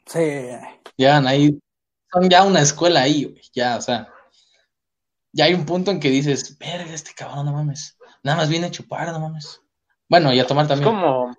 Sí. 0.06 0.20
Llegan 0.96 1.26
ahí, 1.28 1.58
son 2.12 2.30
ya 2.30 2.44
una 2.44 2.62
escuela 2.62 3.02
ahí, 3.02 3.24
güey. 3.24 3.42
Ya, 3.54 3.76
o 3.78 3.82
sea, 3.82 4.08
ya 5.32 5.46
hay 5.46 5.56
un 5.56 5.66
punto 5.66 5.90
en 5.90 6.00
que 6.00 6.12
dices, 6.12 6.56
verga, 6.60 6.94
este 6.94 7.12
cabrón, 7.16 7.48
no 7.48 7.54
mames. 7.54 7.98
Nada 8.22 8.38
más 8.38 8.50
viene 8.50 8.68
a 8.68 8.72
chupar, 8.72 9.12
no 9.12 9.20
mames. 9.20 9.60
Bueno, 10.08 10.32
y 10.32 10.40
a 10.40 10.46
tomar 10.46 10.66
Es 10.66 10.70
también. 10.70 10.92
como, 10.92 11.36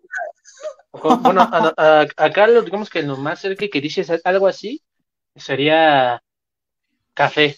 como- 0.90 1.16
bueno, 1.18 1.42
a- 1.42 1.74
a- 1.76 2.06
acá 2.16 2.48
lo, 2.48 2.62
digamos 2.62 2.90
que 2.90 3.02
lo 3.04 3.16
más 3.16 3.38
cerca 3.38 3.66
que 3.70 3.80
dices 3.80 4.10
algo 4.24 4.48
así 4.48 4.82
sería 5.36 6.20
café, 7.14 7.56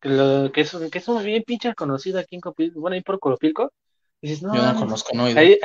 que, 0.00 0.08
lo, 0.08 0.50
que 0.52 0.62
es, 0.62 0.74
que 0.90 0.98
es 0.98 1.08
un 1.08 1.22
bien 1.22 1.42
pinche 1.46 1.74
conocido 1.74 2.18
aquí 2.18 2.34
en 2.36 2.40
Copilco, 2.40 2.80
bueno, 2.80 2.94
ahí 2.94 3.02
por 3.02 3.18
Copilco. 3.20 3.72
Dices, 4.20 4.42
no, 4.42 4.54
Yo 4.54 4.62
no 4.62 4.78
conozco, 4.78 5.14
no 5.14 5.24
ahí- 5.24 5.58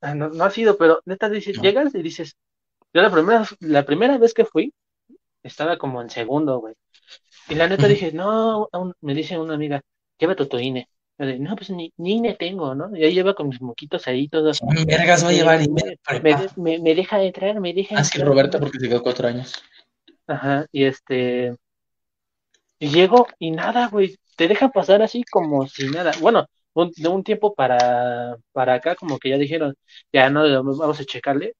ah, 0.00 0.14
no, 0.14 0.28
no 0.30 0.44
ha 0.44 0.50
sido, 0.50 0.76
pero 0.78 1.00
neta 1.04 1.28
dices, 1.28 1.56
No. 1.56 1.62
llegas 1.62 1.94
y 1.94 2.02
dices, 2.02 2.34
yo 2.94 3.02
la 3.02 3.10
primera, 3.10 3.44
la 3.60 3.84
primera 3.84 4.16
vez 4.18 4.32
que 4.32 4.44
fui, 4.44 4.72
estaba 5.42 5.76
como 5.76 6.00
en 6.00 6.10
segundo, 6.10 6.60
güey. 6.60 6.74
Y 7.48 7.54
la 7.54 7.68
neta 7.68 7.86
dije, 8.08 8.12
no, 8.12 8.68
aún- 8.72 8.94
me 9.00 9.14
dice 9.14 9.38
una 9.38 9.54
amiga, 9.54 9.82
llévate 10.18 10.46
tu 10.46 10.58
INE. 10.58 10.88
Yo 11.20 11.26
no, 11.40 11.56
pues 11.56 11.70
ni, 11.70 11.92
ni 11.96 12.12
INE 12.18 12.34
tengo, 12.36 12.76
¿no? 12.76 12.96
Y 12.96 13.04
ahí 13.04 13.12
lleva 13.12 13.34
con 13.34 13.48
mis 13.48 13.60
moquitos 13.60 14.06
ahí 14.06 14.28
todos. 14.28 14.60
¿Quién 14.60 14.86
vergas 14.86 15.24
va 15.24 15.30
a 15.30 15.32
llevar 15.32 15.60
y 15.60 15.68
me, 15.68 15.98
me, 16.22 16.36
me, 16.56 16.78
me 16.78 16.94
deja 16.94 17.20
entrar, 17.22 17.58
me 17.60 17.74
deja 17.74 17.96
Así 17.98 18.18
entrar. 18.18 18.28
Roberto 18.28 18.60
porque 18.60 18.78
se 18.78 18.88
quedó 18.88 19.02
cuatro 19.02 19.26
años. 19.26 19.60
Ajá, 20.28 20.66
y 20.70 20.84
este. 20.84 21.56
Y 22.78 22.90
llego 22.90 23.26
y 23.40 23.50
nada, 23.50 23.88
güey. 23.88 24.16
Te 24.36 24.46
deja 24.46 24.68
pasar 24.68 25.02
así 25.02 25.24
como 25.24 25.66
si 25.66 25.88
nada. 25.90 26.12
Bueno, 26.20 26.46
un- 26.84 26.92
de 26.96 27.08
un 27.08 27.24
tiempo 27.24 27.54
para, 27.54 28.36
para 28.52 28.74
acá, 28.74 28.96
como 28.96 29.18
que 29.18 29.30
ya 29.30 29.38
dijeron, 29.38 29.74
ya 30.12 30.30
no, 30.30 30.42
vamos 30.76 31.00
a 31.00 31.04
checarle. 31.04 31.54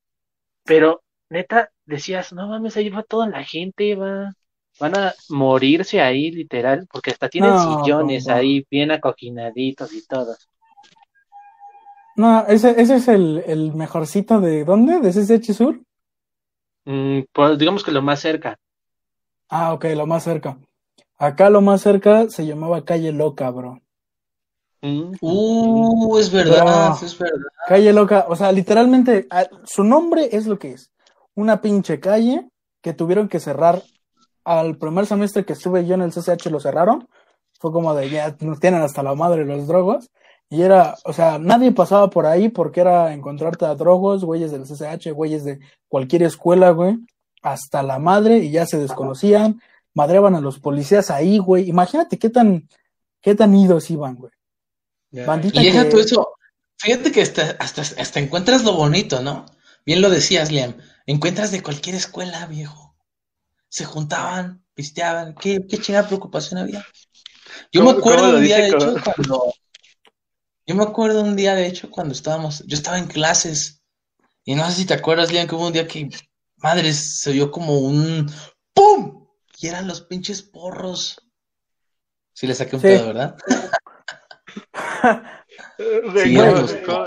Pero 0.65 1.03
neta, 1.31 1.71
decías, 1.87 2.33
no 2.33 2.49
mames, 2.49 2.77
ahí 2.77 2.89
va 2.91 3.03
toda 3.03 3.29
la 3.29 3.45
gente, 3.45 3.95
va. 3.97 4.35
Van 4.81 4.95
a 4.97 5.15
morirse 5.29 6.01
ahí, 6.01 6.31
literal, 6.31 6.87
porque 6.91 7.11
hasta 7.11 7.29
tienen 7.29 7.57
No, 7.57 7.57
sillones 7.57 8.29
ahí 8.29 8.67
bien 8.71 8.91
acoquinaditos 8.93 9.93
y 9.95 10.07
todo. 10.07 10.37
No, 12.17 12.47
ese, 12.47 12.79
ese 12.81 12.97
es 12.97 13.09
el, 13.09 13.43
el 13.47 13.73
mejorcito 13.75 14.41
de 14.43 14.65
¿dónde? 14.65 15.01
¿De 15.01 15.11
CCH 15.13 15.55
Sur? 15.55 15.81
Mm, 16.87 17.23
pues, 17.33 17.57
digamos 17.59 17.85
que 17.85 17.93
lo 17.93 18.03
más 18.03 18.19
cerca. 18.21 18.59
Ah, 19.51 19.75
ok, 19.75 19.85
lo 19.95 20.07
más 20.07 20.25
cerca. 20.25 20.59
Acá 21.19 21.51
lo 21.51 21.61
más 21.63 21.83
cerca 21.83 22.31
se 22.31 22.47
llamaba 22.47 22.85
Calle 22.85 23.13
Loca, 23.13 23.51
bro. 23.51 23.81
Uh, 25.21 26.19
es 26.19 26.31
verdad, 26.31 26.97
es 27.03 27.19
verdad. 27.19 27.37
Calle 27.67 27.93
Loca, 27.93 28.27
o 28.29 28.37
sea, 28.37 28.53
literalmente, 28.53 29.27
a- 29.31 29.49
su 29.64 29.85
nombre 29.85 30.29
es 30.33 30.47
lo 30.47 30.59
que 30.59 30.73
es. 30.73 30.91
Una 31.35 31.61
pinche 31.61 32.01
calle 32.01 32.49
que 32.81 32.93
tuvieron 32.93 33.29
que 33.29 33.41
cerrar 33.41 33.83
al 34.45 34.77
primer 34.77 35.07
semestre 35.07 35.45
que 35.45 35.53
estuve 35.53 35.85
yo 35.87 35.95
en 35.95 36.03
el 36.03 36.12
CCH 36.12 36.47
lo 36.51 36.61
cerraron. 36.61 37.09
Fue 37.61 37.73
como 37.73 37.93
de 37.95 38.09
ya 38.09 38.37
nos 38.41 38.61
tienen 38.61 38.83
hasta 38.83 39.03
la 39.03 39.14
madre 39.14 39.45
los 39.45 39.67
drogos. 39.67 40.11
Y 40.51 40.62
era, 40.62 40.95
o 41.05 41.12
sea, 41.12 41.38
nadie 41.38 41.73
pasaba 41.73 42.09
por 42.09 42.25
ahí 42.25 42.49
porque 42.49 42.81
era 42.81 43.12
encontrarte 43.12 43.67
a 43.67 43.75
drogos, 43.75 44.25
güeyes 44.25 44.51
del 44.51 44.64
CCH, 44.64 45.12
güeyes 45.12 45.45
de 45.45 45.59
cualquier 45.88 46.23
escuela, 46.23 46.71
güey, 46.71 46.97
hasta 47.43 47.83
la 47.83 47.99
madre 47.99 48.38
y 48.38 48.51
ya 48.51 48.64
se 48.64 48.79
desconocían, 48.79 49.61
madreaban 49.93 50.35
a 50.37 50.41
los 50.41 50.59
policías 50.59 51.11
ahí, 51.11 51.37
güey. 51.38 51.69
Imagínate 51.69 52.19
qué 52.19 52.31
tan, 52.31 52.67
qué 53.21 53.35
tan 53.35 53.55
idos 53.55 53.91
iban, 53.91 54.14
güey. 54.14 54.33
Bandita 55.11 55.61
Y 55.61 55.66
deja 55.66 55.85
que- 55.85 55.90
tú 55.90 55.99
eso. 55.99 56.29
Fíjate 56.79 57.11
que 57.11 57.23
hasta, 57.23 57.57
hasta, 57.59 57.83
hasta 57.83 58.21
encuentras 58.21 58.62
lo 58.64 58.75
bonito, 58.75 59.21
¿no? 59.23 59.47
Bien 59.85 60.01
lo 60.01 60.11
decías, 60.11 60.53
Liam. 60.53 60.77
Encuentras 61.07 61.51
de 61.51 61.62
cualquier 61.62 61.97
escuela, 61.97 62.47
viejo. 62.47 62.97
Se 63.68 63.85
juntaban, 63.85 64.64
pisteaban. 64.75 65.35
¿Qué, 65.35 65.66
qué 65.68 65.79
chingada 65.79 66.07
preocupación 66.07 66.61
había? 66.61 66.87
Yo 67.73 67.83
me 67.83 67.90
¿Cómo- 67.94 68.01
cómo 68.01 68.14
acuerdo 68.14 68.37
un 68.37 68.44
día, 68.44 68.57
de 68.59 68.68
hecho, 68.68 68.79
¿Cómo? 68.79 69.03
cuando. 69.16 69.55
Yo 70.66 70.75
me 70.75 70.83
acuerdo 70.85 71.23
un 71.23 71.35
día, 71.37 71.55
de 71.55 71.66
hecho, 71.66 71.90
cuando 71.90 72.12
estábamos. 72.12 72.62
Yo 72.66 72.77
estaba 72.77 72.99
en 72.99 73.07
clases. 73.07 73.83
Y 74.44 74.55
no 74.55 74.66
sé 74.71 74.77
si 74.77 74.85
te 74.85 74.94
acuerdas, 74.94 75.33
Liam, 75.33 75.49
que 75.49 75.55
hubo 75.55 75.66
un 75.66 75.73
día 75.73 75.88
que. 75.88 76.09
Madre, 76.57 76.92
se 76.92 77.31
oyó 77.31 77.51
como 77.51 77.79
un. 77.79 78.31
¡Pum! 78.75 79.27
Y 79.59 79.66
eran 79.66 79.88
los 79.88 80.03
pinches 80.03 80.42
porros. 80.42 81.21
Sí, 82.35 82.47
le 82.47 82.55
saqué 82.55 82.77
un 82.77 82.83
Sí. 82.83 82.88
pedo, 82.88 83.07
¿verdad? 83.09 83.37
Sí, 85.79 86.35
¿Cómo- 86.37 86.43
eran 86.43 86.55
los- 86.63 86.75
cómo- 86.87 87.05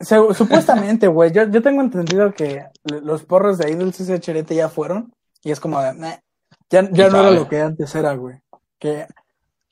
Se- 0.00 0.34
supuestamente, 0.34 1.06
güey, 1.06 1.32
yo, 1.32 1.44
yo 1.48 1.62
tengo 1.62 1.80
entendido 1.80 2.32
que 2.34 2.64
los 2.84 3.22
porros 3.24 3.58
de 3.58 3.66
ahí 3.66 3.74
del 3.74 3.92
CCHRT 3.92 4.54
ya 4.54 4.68
fueron 4.68 5.14
y 5.42 5.50
es 5.50 5.60
como 5.60 5.80
de, 5.80 5.92
"Meh". 5.94 6.20
ya, 6.68 6.82
ya 6.90 7.08
no 7.08 7.20
era 7.20 7.30
lo 7.30 7.48
que 7.48 7.60
antes 7.62 7.94
era, 7.94 8.14
güey. 8.14 8.40
Que 8.78 9.06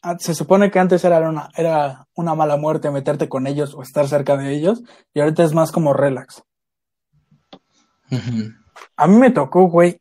ah, 0.03 0.17
se 0.19 0.35
supone 0.35 0.71
que 0.71 0.79
antes 0.79 1.05
era 1.05 1.19
una, 1.29 1.51
era 1.57 2.07
una 2.15 2.35
mala 2.35 2.57
muerte 2.57 2.91
meterte 2.91 3.29
con 3.29 3.47
ellos 3.47 3.75
o 3.75 3.83
estar 3.83 4.09
cerca 4.09 4.37
de 4.37 4.53
ellos 4.55 4.83
y 5.13 5.21
ahorita 5.21 5.43
es 5.45 5.53
más 5.55 5.71
como 5.73 5.93
relax. 5.93 6.43
A 8.97 9.07
mí 9.07 9.17
me 9.17 9.31
tocó, 9.31 9.69
güey, 9.69 10.01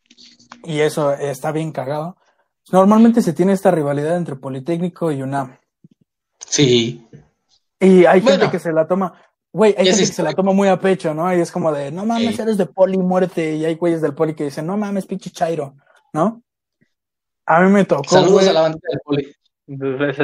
y 0.64 0.80
eso 0.82 1.12
está 1.14 1.52
bien 1.52 1.72
cagado. 1.72 2.18
Normalmente 2.72 3.22
se 3.22 3.34
tiene 3.34 3.54
esta 3.54 3.72
rivalidad 3.72 4.16
entre 4.18 4.36
Politécnico 4.36 5.12
y 5.12 5.22
UNAM. 5.22 5.58
Sí. 6.52 7.08
Y 7.80 8.06
hay 8.06 8.22
gente 8.22 8.52
que 8.52 8.60
se 8.60 8.74
la 8.74 8.86
toma, 8.86 9.14
güey, 9.52 9.74
hay 9.78 9.86
gente 9.86 10.02
que 10.02 10.06
se 10.06 10.22
la 10.22 10.34
toma 10.34 10.52
muy 10.52 10.68
a 10.68 10.80
pecho, 10.80 11.14
¿no? 11.14 11.34
Y 11.36 11.40
es 11.40 11.52
como 11.52 11.72
de, 11.72 11.92
no 11.92 12.06
mames, 12.06 12.38
eres 12.38 12.58
de 12.58 12.66
poli, 12.66 12.98
muerte. 12.98 13.56
Y 13.56 13.66
hay 13.66 13.76
güeyes 13.76 14.02
del 14.02 14.14
poli 14.14 14.36
que 14.36 14.44
dicen, 14.44 14.68
no 14.68 14.76
mames, 14.78 15.06
pinche 15.06 15.32
chairo, 15.32 15.76
¿no? 16.14 16.44
A 17.46 17.62
mí 17.62 17.72
me 17.72 17.86
tocó, 17.86 18.04
Saludos 18.10 18.34
güey. 18.34 18.50
a 18.50 18.54
la 18.54 18.62
bandita 18.62 18.88
del 18.90 19.00
poli. 19.04 19.36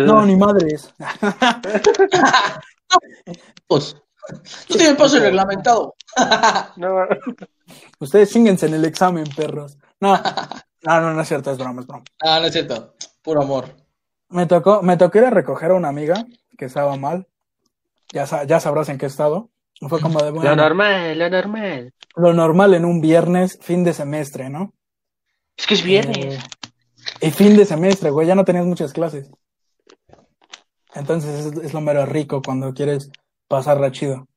No, 0.05 0.25
ni 0.25 0.35
madres. 0.35 0.93
Pues, 3.67 3.97
tú 4.65 4.75
tienes 4.77 4.95
paso 4.95 5.19
reglamentado. 5.19 5.95
No, 6.77 7.05
Ustedes 7.99 8.31
chinguense 8.31 8.65
en 8.67 8.75
el 8.75 8.85
examen, 8.85 9.25
perros. 9.35 9.77
No, 9.99 10.15
no, 10.83 11.01
no, 11.01 11.13
no 11.13 11.21
es 11.21 11.27
cierto, 11.27 11.51
es 11.51 11.57
broma, 11.57 11.81
es 11.81 11.87
broma. 11.87 12.03
Ah, 12.21 12.39
no 12.39 12.45
es 12.45 12.53
cierto. 12.53 12.93
Puro 13.21 13.41
amor. 13.41 13.65
Me 14.29 14.45
tocó, 14.45 14.81
me 14.81 14.97
tocó 14.97 15.17
ir 15.19 15.25
a 15.25 15.29
recoger 15.29 15.71
a 15.71 15.75
una 15.75 15.89
amiga 15.89 16.25
que 16.57 16.65
estaba 16.65 16.95
mal. 16.97 17.27
Ya, 18.13 18.25
ya 18.45 18.59
sabrás 18.59 18.89
en 18.89 18.97
qué 18.97 19.05
estado. 19.05 19.49
Fue 19.87 20.01
como 20.01 20.19
de, 20.21 20.31
bueno, 20.31 20.49
lo 20.49 20.55
normal, 20.55 21.19
lo 21.19 21.29
normal. 21.29 21.93
lo 22.15 22.33
normal 22.33 22.73
en 22.73 22.83
un 22.83 22.99
viernes, 22.99 23.59
fin 23.61 23.83
de 23.83 23.93
semestre, 23.93 24.49
¿no? 24.49 24.73
Es 25.55 25.67
que 25.67 25.75
es 25.75 25.83
viernes. 25.83 26.17
Eh, 26.17 26.39
y 27.21 27.31
fin 27.31 27.55
de 27.55 27.65
semestre, 27.65 28.09
güey, 28.09 28.27
ya 28.27 28.35
no 28.35 28.43
tenías 28.43 28.65
muchas 28.65 28.91
clases. 28.91 29.29
Entonces 30.95 31.45
es, 31.45 31.63
es 31.63 31.73
lo 31.73 31.81
mero 31.81 32.05
rico 32.05 32.41
cuando 32.41 32.73
quieres 32.73 33.11
pasarla 33.47 33.91
chido. 33.91 34.27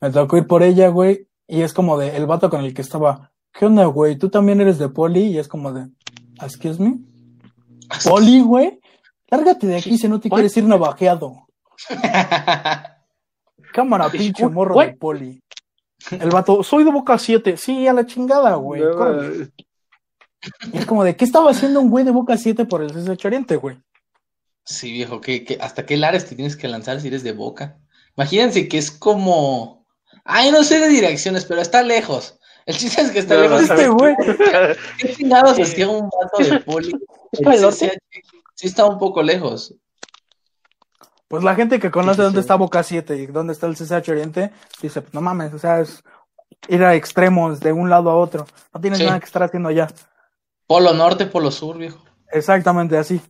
Me 0.00 0.10
tocó 0.10 0.36
ir 0.36 0.46
por 0.46 0.62
ella, 0.62 0.88
güey, 0.88 1.26
y 1.46 1.62
es 1.62 1.72
como 1.72 1.98
de 1.98 2.16
el 2.16 2.26
vato 2.26 2.50
con 2.50 2.64
el 2.64 2.74
que 2.74 2.82
estaba, 2.82 3.32
¿qué 3.52 3.66
onda, 3.66 3.84
güey? 3.86 4.16
¿Tú 4.16 4.30
también 4.30 4.60
eres 4.60 4.78
de 4.78 4.88
poli? 4.88 5.24
Y 5.24 5.38
es 5.38 5.48
como 5.48 5.72
de, 5.72 5.88
¿excuse 6.42 6.80
me? 6.80 6.98
¿Poli, 8.04 8.40
güey? 8.40 8.79
Lárgate 9.30 9.66
de 9.66 9.76
aquí 9.76 9.96
si 9.96 10.08
no 10.08 10.20
te 10.20 10.28
quieres 10.28 10.56
ir 10.56 10.64
navajeado. 10.64 11.46
Cámara, 13.72 14.10
pinche 14.10 14.46
morro 14.48 14.78
de 14.80 14.92
poli. 14.94 15.42
El 16.10 16.30
vato, 16.30 16.62
soy 16.62 16.84
de 16.84 16.90
Boca 16.90 17.18
7. 17.18 17.56
Sí, 17.56 17.86
a 17.86 17.92
la 17.92 18.06
chingada, 18.06 18.54
güey. 18.56 18.82
No. 18.82 19.22
Y 20.72 20.78
es 20.78 20.86
como 20.86 21.04
de, 21.04 21.14
¿qué 21.14 21.24
estaba 21.24 21.50
haciendo 21.50 21.80
un 21.80 21.90
güey 21.90 22.04
de 22.04 22.10
Boca 22.10 22.36
7 22.36 22.64
por 22.64 22.82
el 22.82 22.90
CSH 22.92 23.26
Oriente, 23.26 23.56
güey? 23.56 23.78
Sí, 24.64 24.92
viejo, 24.92 25.20
que, 25.20 25.44
que 25.44 25.58
hasta 25.60 25.84
qué 25.84 25.96
lares 25.96 26.26
te 26.26 26.34
tienes 26.34 26.56
que 26.56 26.68
lanzar 26.68 27.00
si 27.00 27.08
eres 27.08 27.22
de 27.22 27.32
boca. 27.32 27.78
Imagínense 28.16 28.68
que 28.68 28.78
es 28.78 28.90
como. 28.90 29.86
Ay, 30.24 30.50
no 30.50 30.62
sé 30.64 30.80
de 30.80 30.88
direcciones, 30.88 31.44
pero 31.44 31.60
está 31.60 31.82
lejos. 31.82 32.38
El 32.66 32.76
chiste 32.76 33.02
es 33.02 33.10
que 33.10 33.20
está 33.20 33.34
No, 33.34 33.42
lejos. 33.42 33.62
Este 33.62 33.88
güey, 33.88 34.14
¿Qué 34.98 35.14
chingados 35.14 35.58
hacía 35.58 35.88
un 35.88 36.08
vato 36.08 36.50
de 36.50 36.60
poli? 36.60 36.92
¿Es 37.32 37.40
para 37.40 37.56
el 37.56 37.62
El 37.62 37.70
norte? 37.70 37.98
CCH 38.60 38.62
Sí, 38.62 38.66
está 38.66 38.84
un 38.86 38.98
poco 38.98 39.22
lejos. 39.22 39.74
pues 41.28 41.44
la 41.44 41.54
gente 41.54 41.78
que 41.78 41.90
conoce 41.90 42.16
Sí, 42.16 42.20
sí, 42.20 42.24
dónde 42.24 42.40
sí. 42.40 42.44
está 42.44 42.54
Boca 42.56 42.82
7 42.82 43.16
y 43.16 43.26
dónde 43.26 43.52
está 43.52 43.66
el 43.66 43.74
CSH 43.76 44.10
Oriente, 44.10 44.52
dice, 44.82 45.00
pues 45.00 45.14
no 45.14 45.20
mames, 45.20 45.54
o 45.54 45.58
sea, 45.58 45.80
es 45.80 46.02
ir 46.68 46.82
a 46.84 46.94
extremos 46.94 47.60
de 47.60 47.72
un 47.72 47.88
lado 47.88 48.10
a 48.10 48.16
otro. 48.16 48.46
No 48.74 48.80
tienes 48.80 48.98
Sí. 48.98 49.04
nada 49.06 49.18
que 49.20 49.26
estar 49.26 49.42
haciendo 49.42 49.68
allá. 49.68 49.88
Polo 50.66 50.92
norte, 50.92 51.26
polo 51.26 51.50
sur, 51.50 51.78
viejo. 51.78 51.98
Exactamente 52.32 52.96
así. 52.98 53.20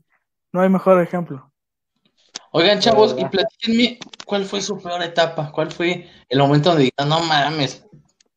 No 0.52 0.60
hay 0.62 0.68
mejor 0.68 1.00
ejemplo. 1.00 1.50
Oigan, 2.52 2.80
chavos, 2.80 3.14
y 3.16 3.24
platíquenme 3.26 3.98
cuál 4.26 4.44
fue 4.44 4.60
su 4.60 4.76
peor 4.82 5.02
etapa, 5.02 5.52
cuál 5.52 5.70
fue 5.70 6.08
el 6.28 6.38
momento 6.40 6.70
donde 6.70 6.84
digan, 6.84 7.08
no 7.08 7.20
mames, 7.20 7.86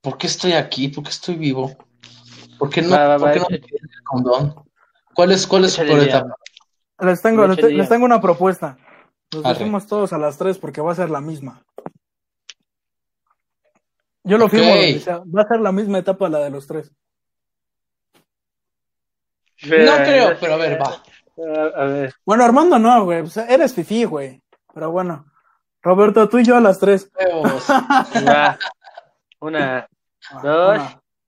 ¿por 0.01 0.17
qué 0.17 0.27
estoy 0.27 0.53
aquí? 0.53 0.89
¿Por 0.89 1.03
qué 1.05 1.09
estoy 1.09 1.35
vivo? 1.35 1.75
¿Por 2.59 2.69
qué 2.69 2.81
no, 2.83 2.91
Va, 2.91 3.07
va, 3.07 3.17
¿por 3.17 3.27
va, 3.29 3.33
qué 3.33 3.39
no 3.39 3.47
me 3.49 3.57
piden 3.59 3.89
el 3.91 4.03
condón? 4.03 4.55
¿Cuál 5.15 5.31
es, 5.31 5.47
cuál 5.47 5.65
es 5.65 5.73
su 5.73 5.81
peor 5.81 6.01
etapa? 6.01 6.35
Les 6.99 7.21
tengo, 7.21 7.47
les, 7.47 7.89
tengo 7.89 8.05
una 8.05 8.21
propuesta. 8.21 8.77
Nos 9.33 9.45
Arre. 9.45 9.59
decimos 9.59 9.87
todos 9.87 10.13
a 10.13 10.17
las 10.17 10.37
3 10.37 10.57
porque 10.59 10.81
va 10.81 10.91
a 10.91 10.95
ser 10.95 11.09
la 11.09 11.21
misma. 11.21 11.63
Yo 14.23 14.37
lo 14.37 14.47
firmo 14.47 14.73
sea. 14.99 15.17
Va 15.19 15.41
a 15.41 15.47
ser 15.47 15.59
la 15.59 15.71
misma 15.71 15.97
etapa 15.97 16.29
la 16.29 16.39
de 16.39 16.49
los 16.49 16.65
tres. 16.65 16.91
No 19.63 19.95
creo, 19.97 20.37
pero 20.39 20.53
a 20.53 20.57
ver, 20.57 20.79
va. 20.81 21.03
A, 21.75 21.83
ver. 21.85 22.13
Bueno, 22.25 22.43
Armando 22.43 22.79
no, 22.79 23.05
güey. 23.05 23.21
Pues 23.21 23.37
eres 23.37 23.73
fifí, 23.73 24.05
güey. 24.05 24.41
Pero 24.73 24.91
bueno. 24.91 25.25
Roberto, 25.81 26.29
tú 26.29 26.39
y 26.39 26.45
yo 26.45 26.55
a 26.55 26.61
las 26.61 26.79
3. 26.79 27.11
Huevos. 27.19 27.69
Va. 28.27 28.57
Una, 29.41 29.87
Dos. 30.41 30.81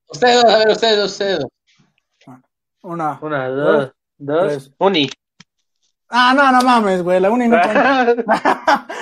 Ustedes, 0.08 0.44
a 0.44 0.58
ver, 0.58 0.68
ustedes, 0.70 1.04
ustedes. 1.04 1.46
Una. 2.82 3.18
una. 3.20 3.20
una, 3.20 3.48
dos, 3.48 3.92
dos, 4.16 4.46
tres. 4.46 4.72
uni. 4.78 5.10
Ah, 6.18 6.32
no, 6.34 6.50
no 6.50 6.60
mames, 6.62 7.02
güey. 7.02 7.20
La 7.20 7.30
uni 7.30 7.46
no 7.48 7.60
cuenta. 7.60 8.86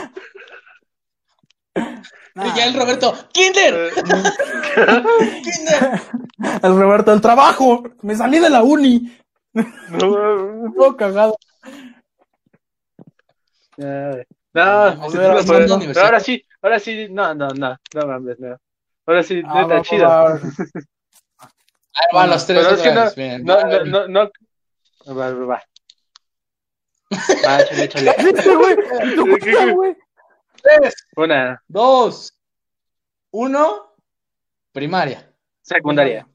Nah, 2.37 2.47
Y 2.49 2.57
ya 2.57 2.67
el 2.67 2.75
Roberto, 2.75 3.15
¡Kinder! 3.33 3.93
¡Kinder! 5.45 6.03
El 6.65 6.77
Roberto, 6.81 7.13
el 7.13 7.21
trabajo. 7.21 7.85
Me 8.03 8.17
salí 8.17 8.41
de 8.41 8.51
la 8.51 8.65
uni. 8.65 9.17
Todo 10.01 10.97
cagado. 10.97 11.37
No, 13.77 14.17
No, 14.53 14.95
no, 14.95 14.95
no, 14.97 15.11
sí, 15.11 15.17
no, 15.19 15.23
no, 15.61 15.67
no, 15.79 15.93
pero- 15.93 16.01
ahora 16.07 16.19
sí, 16.21 16.45
ahora 16.61 16.79
sí, 16.81 17.07
no, 17.09 17.35
no, 17.35 17.49
no, 17.51 17.77
no 17.95 18.07
mames, 18.07 18.39
no. 18.41 18.57
Ahora 19.07 19.23
sí, 19.23 19.43
Ah, 19.47 19.63
neta, 19.63 19.83
chido. 19.83 20.09
va, 20.09 20.41
va. 22.17 22.27
Los 22.27 22.47
tres 22.47 22.65
Pero 22.65 22.77
es 22.77 22.83
que 22.83 22.89
otra 22.89 23.39
no, 23.39 23.61
no, 23.61 23.85
no, 23.85 24.09
no, 24.09 24.09
no. 25.07 25.15
Va, 25.17 25.31
va, 25.33 25.63
Va, 27.47 27.61
échale, 27.61 27.85
échale. 27.85 28.15
Viste, 28.23 28.55
güey. 29.73 29.97
Tres, 30.63 30.95
Una 31.17 31.63
dos, 31.69 32.39
uno, 33.31 33.93
primaria. 34.73 35.31
secundaria. 35.63 36.27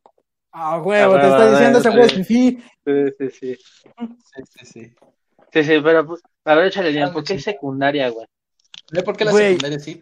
Ah, 0.52 0.80
huevo, 0.80 1.15
Ah, 1.15 1.22
te 1.22 1.28
va, 1.28 1.32
está 1.32 1.46
va, 1.46 1.52
diciendo 1.52 1.80
ese 1.80 1.89
güey, 1.89 2.10
sí, 2.10 2.24
sí. 2.24 2.63
Sí, 2.86 3.13
sí, 3.18 3.30
sí. 3.30 3.56
Sí, 3.56 4.44
sí, 4.58 4.65
sí. 4.65 4.96
Sí, 5.52 5.63
sí, 5.63 5.82
pero, 5.84 6.06
pues, 6.06 6.22
a 6.46 6.56
ver, 6.56 6.65
échale 6.65 7.02
Ah, 7.04 7.12
¿por 7.12 7.24
qué 7.24 7.36
sí. 7.36 7.42
secundaria, 7.44 8.10
güey? 8.10 8.26
¿Ve 8.92 9.04
por 9.04 9.15
qué 9.18 9.26
la 9.26 9.32
Güey. 9.32 9.54
secundaria 9.56 9.80
sí? 9.80 10.02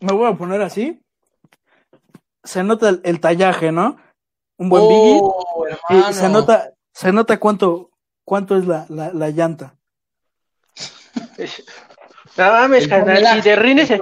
Me 0.00 0.12
voy 0.12 0.30
a 0.30 0.34
poner 0.36 0.60
así. 0.62 1.00
Se 2.44 2.62
nota 2.64 2.88
el, 2.88 3.00
el 3.04 3.20
tallaje, 3.20 3.70
¿no? 3.72 3.96
Un 4.58 4.68
buen 4.68 4.88
biggie. 4.88 5.20
Oh, 5.22 5.66
Y 5.90 6.12
se 6.12 6.28
nota, 6.28 6.72
se 6.92 7.12
nota 7.12 7.38
cuánto, 7.38 7.90
cuánto 8.24 8.56
es 8.56 8.66
la, 8.66 8.86
la, 8.88 9.12
la 9.12 9.30
llanta. 9.30 9.74
No 12.38 12.44
mames, 12.50 12.88
tonelaje, 12.88 13.42
si 13.42 13.48
de 13.50 13.56
rines, 13.56 13.92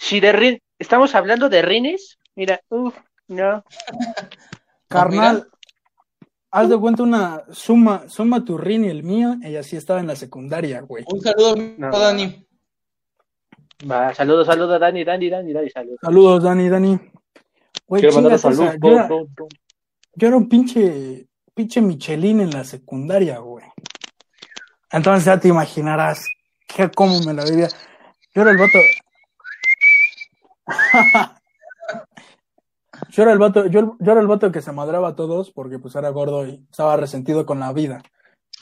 si 0.00 0.20
de 0.20 0.32
rin, 0.32 0.58
estamos 0.78 1.14
hablando 1.14 1.50
de 1.50 1.60
rines, 1.60 2.18
mira, 2.34 2.58
uff, 2.70 2.96
no. 3.28 3.62
Carnal, 4.88 5.46
haz 6.50 6.68
de 6.70 6.78
cuenta 6.78 7.02
una 7.02 7.42
suma, 7.50 8.08
suma 8.08 8.42
tu 8.42 8.56
rin 8.56 8.86
y 8.86 8.88
el 8.88 9.02
mío, 9.02 9.34
y 9.42 9.56
así 9.56 9.76
estaba 9.76 10.00
en 10.00 10.06
la 10.06 10.16
secundaria, 10.16 10.80
güey. 10.80 11.04
Un 11.08 11.20
saludo, 11.20 11.56
No. 11.76 11.90
Dani. 11.90 12.46
Va, 13.90 14.14
saludos, 14.14 14.46
saludos, 14.46 14.80
Dani, 14.80 15.04
Dani, 15.04 15.28
Dani, 15.28 15.52
Dani, 15.52 15.68
saludos. 15.68 15.98
Saludos, 16.00 16.42
Dani, 16.42 16.68
Dani. 16.70 16.98
Güey, 17.86 18.00
Quiero 18.00 18.14
mandar 18.14 18.38
chingas 18.40 18.56
saludos. 18.56 18.74
esa, 18.74 18.78
Yo, 18.88 18.92
era- 18.94 19.08
yo 20.14 20.28
era 20.28 20.36
un 20.38 20.48
pinche, 20.48 21.26
pinche 21.54 21.80
Michelin 21.80 22.40
en 22.40 22.50
la 22.50 22.64
secundaria, 22.64 23.38
güey. 23.38 23.64
Entonces 24.90 25.24
ya 25.24 25.38
te 25.38 25.48
imaginarás 25.48 26.26
que 26.66 26.90
cómo 26.90 27.20
me 27.20 27.32
la 27.34 27.44
vivía. 27.44 27.68
Yo 28.34 28.42
era 28.42 28.50
el 28.50 28.58
vato. 28.58 28.78
yo 33.10 33.22
era 33.22 33.32
el 33.32 33.38
vato, 33.38 33.66
yo, 33.66 33.96
yo 33.98 34.12
era 34.12 34.20
el 34.20 34.26
vato 34.26 34.50
que 34.52 34.62
se 34.62 34.72
madraba 34.72 35.08
a 35.10 35.16
todos 35.16 35.50
porque 35.50 35.78
pues 35.78 35.94
era 35.94 36.08
gordo 36.10 36.46
y 36.46 36.64
estaba 36.70 36.96
resentido 36.96 37.44
con 37.46 37.60
la 37.60 37.72
vida. 37.72 38.02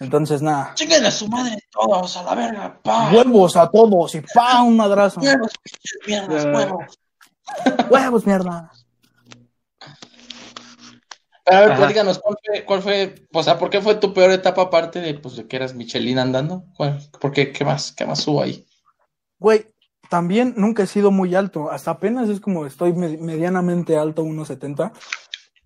Entonces 0.00 0.40
nada, 0.42 0.72
Chinguen 0.74 1.04
a 1.04 1.10
su 1.10 1.28
madre 1.28 1.58
todos, 1.70 2.16
a 2.16 2.22
la 2.22 2.34
verga, 2.34 2.78
pa. 2.82 3.10
huevos 3.12 3.56
a 3.56 3.70
todos 3.70 4.14
y 4.14 4.22
pa 4.22 4.62
un 4.62 4.76
madrazo. 4.76 5.20
Huevos, 5.20 5.52
pinches 5.62 5.98
mierdas, 6.06 6.44
Ya. 6.44 6.50
huevos. 6.52 6.98
Huevos, 7.90 8.26
mierda. 8.26 8.70
Pero 11.44 11.56
a 11.56 11.60
ver, 11.62 11.70
Ajá. 11.72 11.78
platícanos, 11.80 12.18
¿cuál 12.20 12.36
fue, 12.44 12.64
cuál 12.64 12.82
fue, 12.82 13.14
o 13.32 13.42
sea, 13.42 13.58
por 13.58 13.68
qué 13.70 13.80
fue 13.80 13.96
tu 13.96 14.12
peor 14.14 14.30
etapa 14.30 14.62
aparte 14.62 15.00
de, 15.00 15.14
pues, 15.14 15.36
de 15.36 15.46
que 15.48 15.56
eras 15.56 15.74
Michelin 15.74 16.18
andando? 16.18 16.64
¿Cuál- 16.76 17.00
¿Por 17.20 17.32
qué? 17.32 17.50
¿Qué 17.52 17.64
más? 17.64 17.92
¿Qué 17.92 18.06
más 18.06 18.26
hubo 18.28 18.42
ahí? 18.42 18.64
Güey, 19.38 19.66
también 20.08 20.54
nunca 20.56 20.84
he 20.84 20.86
sido 20.86 21.10
muy 21.10 21.34
alto. 21.34 21.70
Hasta 21.70 21.90
apenas 21.92 22.28
es 22.28 22.38
como 22.40 22.64
estoy 22.66 22.92
me- 22.92 23.16
medianamente 23.18 23.96
alto, 23.96 24.22
1.70. 24.22 24.92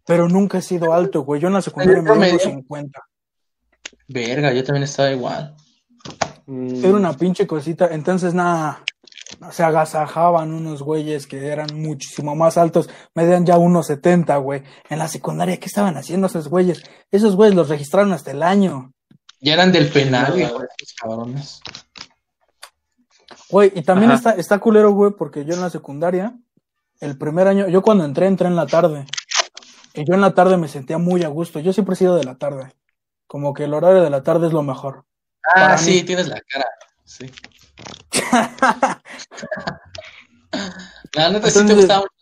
Pero 0.06 0.28
nunca 0.28 0.58
he 0.58 0.62
sido 0.62 0.92
alto, 0.94 1.22
güey. 1.24 1.40
Yo 1.40 1.48
en 1.48 1.54
la 1.54 1.62
secundaria 1.62 2.00
me 2.00 2.08
promedio? 2.08 2.38
dio 2.38 2.46
50. 2.48 3.00
Verga, 4.08 4.52
yo 4.52 4.62
también 4.64 4.84
estaba 4.84 5.10
igual. 5.10 5.54
Mm, 6.46 6.84
Era 6.84 6.94
una 6.96 7.12
pinche 7.12 7.46
cosita. 7.46 7.88
Entonces, 7.90 8.32
nada, 8.32 8.82
se 9.50 9.62
agasajaban 9.62 10.54
unos 10.54 10.82
güeyes 10.82 11.26
que 11.26 11.46
eran 11.46 11.68
muchísimo 11.74 12.34
más 12.34 12.56
altos. 12.56 12.88
Medían 13.14 13.44
ya 13.44 13.56
1.70, 13.56 14.40
güey. 14.42 14.62
En 14.88 14.98
la 14.98 15.08
secundaria, 15.08 15.58
¿qué 15.58 15.66
estaban 15.66 15.96
haciendo 15.96 16.28
esos 16.28 16.48
güeyes? 16.48 16.82
Esos 17.10 17.36
güeyes 17.36 17.54
los 17.54 17.68
registraron 17.68 18.12
hasta 18.12 18.30
el 18.30 18.42
año. 18.42 18.92
Ya 19.40 19.54
eran 19.54 19.72
del 19.72 19.90
penal, 19.90 20.34
de 20.34 20.44
esos 20.44 20.94
cabrones. 21.00 21.60
Güey, 23.48 23.72
y 23.74 23.82
también 23.82 24.10
Ajá. 24.10 24.18
está, 24.18 24.40
está 24.40 24.58
culero, 24.58 24.92
güey, 24.92 25.12
porque 25.12 25.44
yo 25.44 25.54
en 25.54 25.60
la 25.60 25.70
secundaria, 25.70 26.36
el 27.00 27.18
primer 27.18 27.46
año, 27.46 27.68
yo 27.68 27.82
cuando 27.82 28.04
entré, 28.04 28.26
entré 28.26 28.48
en 28.48 28.56
la 28.56 28.66
tarde. 28.66 29.06
Y 29.94 30.04
yo 30.04 30.14
en 30.14 30.20
la 30.20 30.34
tarde 30.34 30.56
me 30.56 30.68
sentía 30.68 30.98
muy 30.98 31.22
a 31.22 31.28
gusto. 31.28 31.58
Yo 31.60 31.72
siempre 31.72 31.94
he 31.94 31.96
sido 31.96 32.16
de 32.16 32.24
la 32.24 32.36
tarde. 32.36 32.74
Como 33.26 33.54
que 33.54 33.64
el 33.64 33.74
horario 33.74 34.02
de 34.02 34.10
la 34.10 34.22
tarde 34.22 34.46
es 34.46 34.52
lo 34.52 34.62
mejor. 34.62 35.04
Ah, 35.54 35.78
sí, 35.78 35.92
mí. 35.92 36.02
tienes 36.02 36.28
la 36.28 36.40
cara. 36.40 36.66
Sí. 37.04 37.30
La 41.14 41.30
neta 41.30 41.48
sí 41.48 41.54
te 41.54 41.60
Entonces- 41.60 41.76
gustaba 41.76 42.00
mucho. 42.00 42.12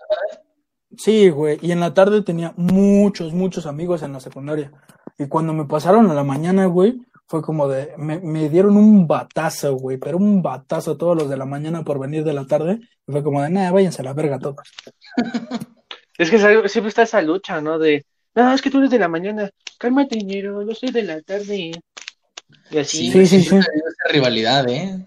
Sí, 0.96 1.28
güey. 1.28 1.58
Y 1.60 1.72
en 1.72 1.80
la 1.80 1.92
tarde 1.92 2.22
tenía 2.22 2.54
muchos, 2.56 3.32
muchos 3.32 3.66
amigos 3.66 4.02
en 4.02 4.12
la 4.12 4.20
secundaria. 4.20 4.70
Y 5.18 5.26
cuando 5.26 5.52
me 5.52 5.64
pasaron 5.64 6.08
a 6.10 6.14
la 6.14 6.22
mañana, 6.22 6.66
güey, 6.66 7.00
fue 7.26 7.42
como 7.42 7.66
de, 7.68 7.92
me, 7.96 8.20
me 8.20 8.48
dieron 8.48 8.76
un 8.76 9.08
batazo, 9.08 9.74
güey, 9.74 9.96
pero 9.96 10.18
un 10.18 10.40
batazo 10.42 10.96
todos 10.96 11.16
los 11.16 11.28
de 11.28 11.36
la 11.36 11.46
mañana 11.46 11.82
por 11.84 11.98
venir 11.98 12.22
de 12.22 12.32
la 12.32 12.46
tarde. 12.46 12.78
Y 13.08 13.12
fue 13.12 13.24
como 13.24 13.42
de, 13.42 13.50
nada, 13.50 13.72
váyanse 13.72 14.02
a 14.02 14.04
la 14.04 14.12
verga 14.12 14.38
todos. 14.38 14.56
Es 16.16 16.30
que 16.30 16.38
siempre 16.38 16.90
está 16.90 17.02
esa 17.02 17.20
lucha, 17.22 17.60
¿no? 17.60 17.76
De, 17.76 18.06
no, 18.36 18.54
es 18.54 18.62
que 18.62 18.70
tú 18.70 18.78
eres 18.78 18.90
de 18.90 19.00
la 19.00 19.08
mañana, 19.08 19.50
cálmate, 19.78 20.16
ñero, 20.18 20.62
yo 20.64 20.72
soy 20.72 20.92
de 20.92 21.02
la 21.02 21.20
tarde. 21.22 21.72
Y 22.70 22.78
así. 22.78 23.10
Sí, 23.10 23.26
sí, 23.26 23.42
sí. 23.42 23.56
Esa 23.56 24.12
rivalidad, 24.12 24.68
¿eh? 24.68 25.04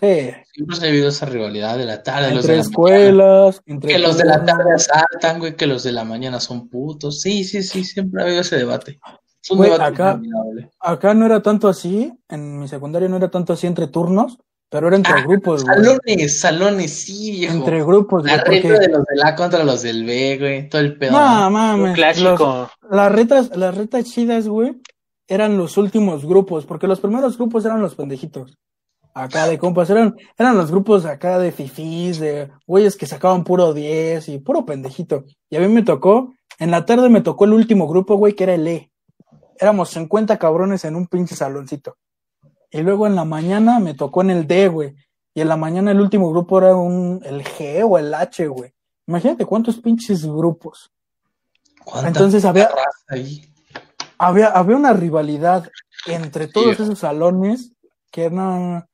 Sí. 0.00 0.30
Siempre 0.52 0.76
se 0.76 0.86
ha 0.86 0.88
habido 0.88 1.08
esa 1.08 1.26
rivalidad 1.26 1.76
de 1.76 1.84
la 1.84 2.02
tarde, 2.02 2.34
los 2.34 2.46
de 2.46 2.52
Entre 2.52 2.54
la 2.56 2.60
escuelas, 2.62 3.60
entre 3.66 3.92
Que 3.92 3.98
los 3.98 4.16
de 4.18 4.24
la 4.26 4.44
tarde 4.44 4.74
asaltan, 4.74 5.38
güey, 5.40 5.56
que 5.56 5.66
los 5.66 5.82
de 5.82 5.92
la 5.92 6.04
mañana 6.04 6.38
son 6.40 6.68
putos. 6.68 7.20
Sí, 7.20 7.44
sí, 7.44 7.62
sí, 7.62 7.84
siempre 7.84 8.22
ha 8.22 8.26
habido 8.26 8.40
ese 8.42 8.56
debate. 8.56 8.98
Es 9.42 9.50
un 9.50 9.58
Güey, 9.58 9.70
debate 9.70 9.92
acá-. 9.94 10.20
Acá 10.80 11.14
no 11.14 11.26
era 11.26 11.42
tanto 11.42 11.68
así, 11.68 12.12
en 12.28 12.58
mi 12.60 12.68
secundaria 12.68 13.08
no 13.08 13.16
era 13.16 13.28
tanto 13.30 13.52
así 13.54 13.66
entre 13.66 13.86
turnos, 13.88 14.38
pero 14.70 14.88
era 14.88 14.96
entre 14.96 15.14
Ah, 15.14 15.22
grupos, 15.26 15.64
güey. 15.64 15.76
Salones, 15.76 16.40
salones, 16.40 16.92
sí, 16.92 17.30
viejo. 17.32 17.54
Entre 17.54 17.82
grupos, 17.82 18.24
la 18.24 18.42
güey, 18.44 18.60
reta 18.60 18.68
porque... 18.68 18.80
de 18.86 18.92
los 18.92 19.04
del 19.04 19.22
A 19.24 19.34
contra 19.34 19.64
los 19.64 19.82
del 19.82 20.04
B, 20.04 20.36
güey, 20.38 20.68
todo 20.68 20.80
el 20.82 20.96
pedo. 20.98 21.12
No, 21.12 21.50
mames. 21.50 21.94
clásico. 21.94 22.68
los- 22.82 22.90
las 22.90 23.10
retas, 23.12 23.56
las 23.56 23.74
retas 23.76 24.04
chidas, 24.04 24.46
güey, 24.46 24.76
eran 25.26 25.56
los 25.56 25.76
últimos 25.76 26.24
grupos, 26.26 26.66
porque 26.66 26.86
los 26.86 27.00
primeros 27.00 27.36
grupos 27.38 27.64
eran 27.64 27.80
los 27.80 27.94
pendejitos. 27.94 28.56
Acá 29.20 29.48
de 29.48 29.58
compas, 29.58 29.90
eran, 29.90 30.14
eran 30.38 30.56
los 30.56 30.70
grupos 30.70 31.04
acá 31.04 31.40
de 31.40 31.50
fifís, 31.50 32.20
de 32.20 32.50
güeyes 32.68 32.96
que 32.96 33.04
sacaban 33.06 33.42
puro 33.42 33.74
10 33.74 34.28
y 34.28 34.38
puro 34.38 34.64
pendejito. 34.64 35.24
Y 35.50 35.56
a 35.56 35.60
mí 35.60 35.66
me 35.66 35.82
tocó, 35.82 36.34
en 36.60 36.70
la 36.70 36.84
tarde 36.86 37.08
me 37.08 37.20
tocó 37.20 37.44
el 37.44 37.52
último 37.52 37.88
grupo, 37.88 38.14
güey, 38.14 38.34
que 38.34 38.44
era 38.44 38.54
el 38.54 38.68
E. 38.68 38.92
Éramos 39.58 39.88
50 39.90 40.38
cabrones 40.38 40.84
en 40.84 40.94
un 40.94 41.08
pinche 41.08 41.34
saloncito. 41.34 41.96
Y 42.70 42.82
luego 42.82 43.08
en 43.08 43.16
la 43.16 43.24
mañana 43.24 43.80
me 43.80 43.94
tocó 43.94 44.20
en 44.22 44.30
el 44.30 44.46
D, 44.46 44.68
güey. 44.68 44.94
Y 45.34 45.40
en 45.40 45.48
la 45.48 45.56
mañana 45.56 45.90
el 45.90 46.00
último 46.00 46.30
grupo 46.30 46.58
era 46.58 46.76
un, 46.76 47.20
el 47.24 47.42
G 47.42 47.82
o 47.88 47.98
el 47.98 48.14
H, 48.14 48.46
güey. 48.46 48.72
Imagínate 49.08 49.44
cuántos 49.46 49.78
pinches 49.78 50.24
grupos. 50.24 50.92
¿Cuánta 51.84 52.08
Entonces 52.08 52.44
había, 52.44 52.70
ahí? 53.08 53.42
había, 54.18 54.48
había 54.48 54.76
una 54.76 54.92
rivalidad 54.92 55.68
entre 56.06 56.46
todos 56.46 56.76
Sí. 56.76 56.82
esos 56.84 57.00
salones 57.00 57.72
que 58.12 58.30
no. 58.30 58.86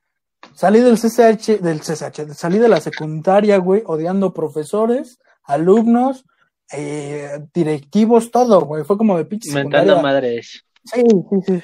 Salí 0.55 0.81
del 0.81 0.99
CCH, 0.99 1.61
del 1.61 1.81
CCH, 1.81 2.33
salí 2.35 2.59
de 2.59 2.69
la 2.69 2.81
secundaria, 2.81 3.59
güey, 3.59 3.83
odiando 3.87 4.33
profesores, 4.33 5.19
alumnos, 5.45 6.25
eh, 6.73 7.47
directivos, 7.53 8.31
todo, 8.31 8.61
güey. 8.63 8.85
Fue 8.85 8.97
como 8.97 9.17
de 9.17 9.25
pinche 9.25 9.53
Mentando 9.53 10.01
madres. 10.03 10.65
Sí, 10.85 11.03
sí, 11.03 11.37
sí. 11.47 11.63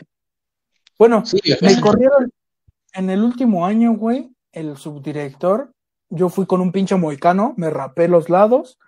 Bueno, 0.99 1.25
Sí, 1.25 1.39
me 1.63 1.81
corrieron 1.81 2.31
en 2.93 3.11
el 3.11 3.23
último 3.23 3.65
año, 3.65 3.95
güey, 3.95 4.31
el 4.53 4.77
subdirector. 4.77 5.73
Yo 6.09 6.29
fui 6.29 6.47
con 6.47 6.61
un 6.61 6.73
pinche 6.73 6.97
moicano, 6.97 7.55
me 7.57 7.71
rapé 7.71 8.09
los 8.09 8.29
lados. 8.29 8.79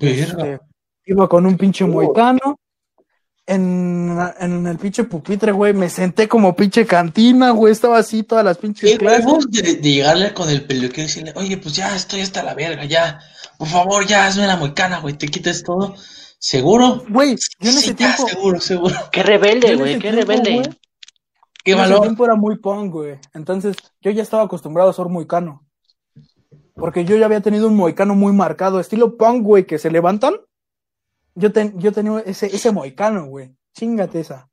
Este, 0.00 0.60
iba 1.06 1.28
con 1.28 1.46
un 1.46 1.56
pinche 1.56 1.84
moicano. 1.84 2.58
En, 3.46 4.18
en 4.40 4.66
el 4.66 4.78
pinche 4.78 5.04
pupitre, 5.04 5.52
güey, 5.52 5.74
me 5.74 5.90
senté 5.90 6.26
como 6.28 6.56
pinche 6.56 6.86
cantina, 6.86 7.50
güey, 7.50 7.72
estaba 7.72 7.98
así 7.98 8.22
todas 8.22 8.42
las 8.42 8.56
pinches 8.56 8.92
Qué 8.92 8.96
clases. 8.98 9.26
de, 9.50 9.74
de 9.74 9.80
llegarle 9.92 10.32
con 10.32 10.48
el 10.48 10.64
peluquero 10.64 11.02
y 11.02 11.06
decirle, 11.06 11.32
oye, 11.36 11.58
pues 11.58 11.74
ya 11.76 11.94
estoy 11.94 12.20
hasta 12.22 12.42
la 12.42 12.54
verga, 12.54 12.86
ya. 12.86 13.20
Por 13.58 13.68
favor, 13.68 14.06
ya 14.06 14.26
hazme 14.26 14.46
la 14.46 14.56
moicana, 14.56 15.00
güey, 15.00 15.18
te 15.18 15.28
quites 15.28 15.62
todo. 15.62 15.94
¿Seguro? 16.38 17.04
Güey, 17.08 17.36
yo 17.60 17.70
en 17.70 17.76
Sí, 17.76 17.90
ese 17.90 17.94
ya, 17.94 18.16
seguro, 18.16 18.60
seguro. 18.60 18.94
Qué 19.12 19.22
rebelde, 19.22 19.76
güey, 19.76 19.92
ese 19.92 20.00
qué 20.00 20.10
tiempo, 20.12 20.32
rebelde. 20.32 20.54
güey, 20.54 20.68
Qué 21.64 21.72
en 21.72 21.78
ese 21.78 21.88
valor. 21.88 22.00
tiempo 22.02 22.24
era 22.24 22.34
muy 22.36 22.56
punk, 22.58 22.92
güey. 22.92 23.18
Entonces, 23.34 23.76
yo 24.00 24.10
ya 24.10 24.22
estaba 24.22 24.44
acostumbrado 24.44 24.88
a 24.88 24.94
ser 24.94 25.06
moicano. 25.06 25.66
Porque 26.74 27.04
yo 27.04 27.14
ya 27.16 27.26
había 27.26 27.40
tenido 27.42 27.68
un 27.68 27.76
moicano 27.76 28.14
muy 28.14 28.32
marcado, 28.32 28.80
estilo 28.80 29.16
punk, 29.18 29.42
güey, 29.42 29.66
que 29.66 29.78
se 29.78 29.90
levantan. 29.90 30.34
Yo, 31.34 31.52
ten- 31.52 31.78
yo 31.78 31.92
tenía 31.92 32.20
ese, 32.20 32.46
ese 32.46 32.70
moicano, 32.72 33.26
güey. 33.26 33.54
Chingate 33.74 34.20
esa. 34.20 34.48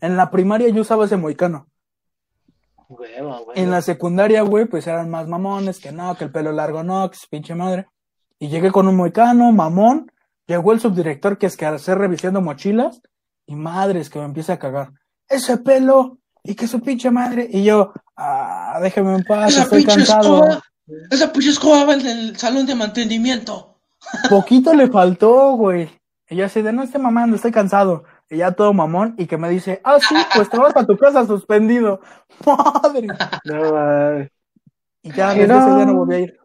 En 0.00 0.16
la 0.16 0.30
primaria 0.30 0.68
yo 0.68 0.82
usaba 0.82 1.04
ese 1.04 1.16
moicano. 1.16 1.68
Huevo, 2.88 3.30
huevo. 3.30 3.52
En 3.54 3.70
la 3.70 3.80
secundaria, 3.82 4.42
güey, 4.42 4.66
pues 4.66 4.86
eran 4.86 5.08
más 5.10 5.26
mamones, 5.28 5.78
que 5.78 5.92
no, 5.92 6.14
que 6.16 6.24
el 6.24 6.32
pelo 6.32 6.52
largo 6.52 6.82
no, 6.82 7.10
que 7.10 7.16
su 7.16 7.28
pinche 7.28 7.54
madre. 7.54 7.86
Y 8.38 8.48
llegué 8.48 8.70
con 8.70 8.88
un 8.88 8.96
moicano, 8.96 9.50
mamón. 9.52 10.10
Llegó 10.46 10.72
el 10.72 10.80
subdirector 10.80 11.38
que 11.38 11.46
es 11.46 11.56
que 11.56 11.66
hacer 11.66 11.98
revisando 11.98 12.40
mochilas. 12.40 13.00
Y 13.46 13.54
madres 13.56 14.08
que 14.10 14.18
me 14.18 14.24
empieza 14.24 14.54
a 14.54 14.58
cagar. 14.58 14.90
Ese 15.28 15.58
pelo 15.58 16.18
y 16.42 16.54
que 16.54 16.66
su 16.66 16.80
pinche 16.80 17.10
madre. 17.10 17.46
Y 17.50 17.64
yo, 17.64 17.92
ah, 18.16 18.78
déjeme 18.82 19.14
en 19.14 19.24
paz, 19.24 19.52
Esa 19.52 19.62
estoy 19.62 19.84
cansado. 19.84 20.44
escoba, 20.44 20.62
esa 21.10 21.32
pinche 21.32 21.50
escoba 21.50 21.84
va 21.84 21.94
en 21.94 22.06
el 22.06 22.36
salón 22.36 22.66
de 22.66 22.74
mantenimiento. 22.74 23.78
Poquito 24.28 24.74
le 24.74 24.88
faltó, 24.88 25.52
güey. 25.52 25.88
Y 26.32 26.36
yo 26.36 26.46
así 26.46 26.62
de, 26.62 26.72
no 26.72 26.82
esté 26.82 26.98
mamando, 26.98 27.36
estoy 27.36 27.52
cansado. 27.52 28.04
Y 28.30 28.38
ya 28.38 28.52
todo 28.52 28.72
mamón. 28.72 29.14
Y 29.18 29.26
que 29.26 29.36
me 29.36 29.50
dice, 29.50 29.82
ah, 29.84 29.98
sí, 30.00 30.14
pues 30.34 30.48
te 30.48 30.56
vas 30.56 30.74
a 30.74 30.86
tu 30.86 30.96
casa 30.96 31.26
suspendido. 31.26 32.00
Madre. 32.46 33.06
No, 33.44 33.72
mames. 33.72 34.30
Y 35.02 35.12
ya, 35.12 35.32
ese 35.32 35.46
día 35.46 35.84
no. 35.84 35.94
volví 35.94 36.14
a 36.14 36.18
ir. 36.20 36.40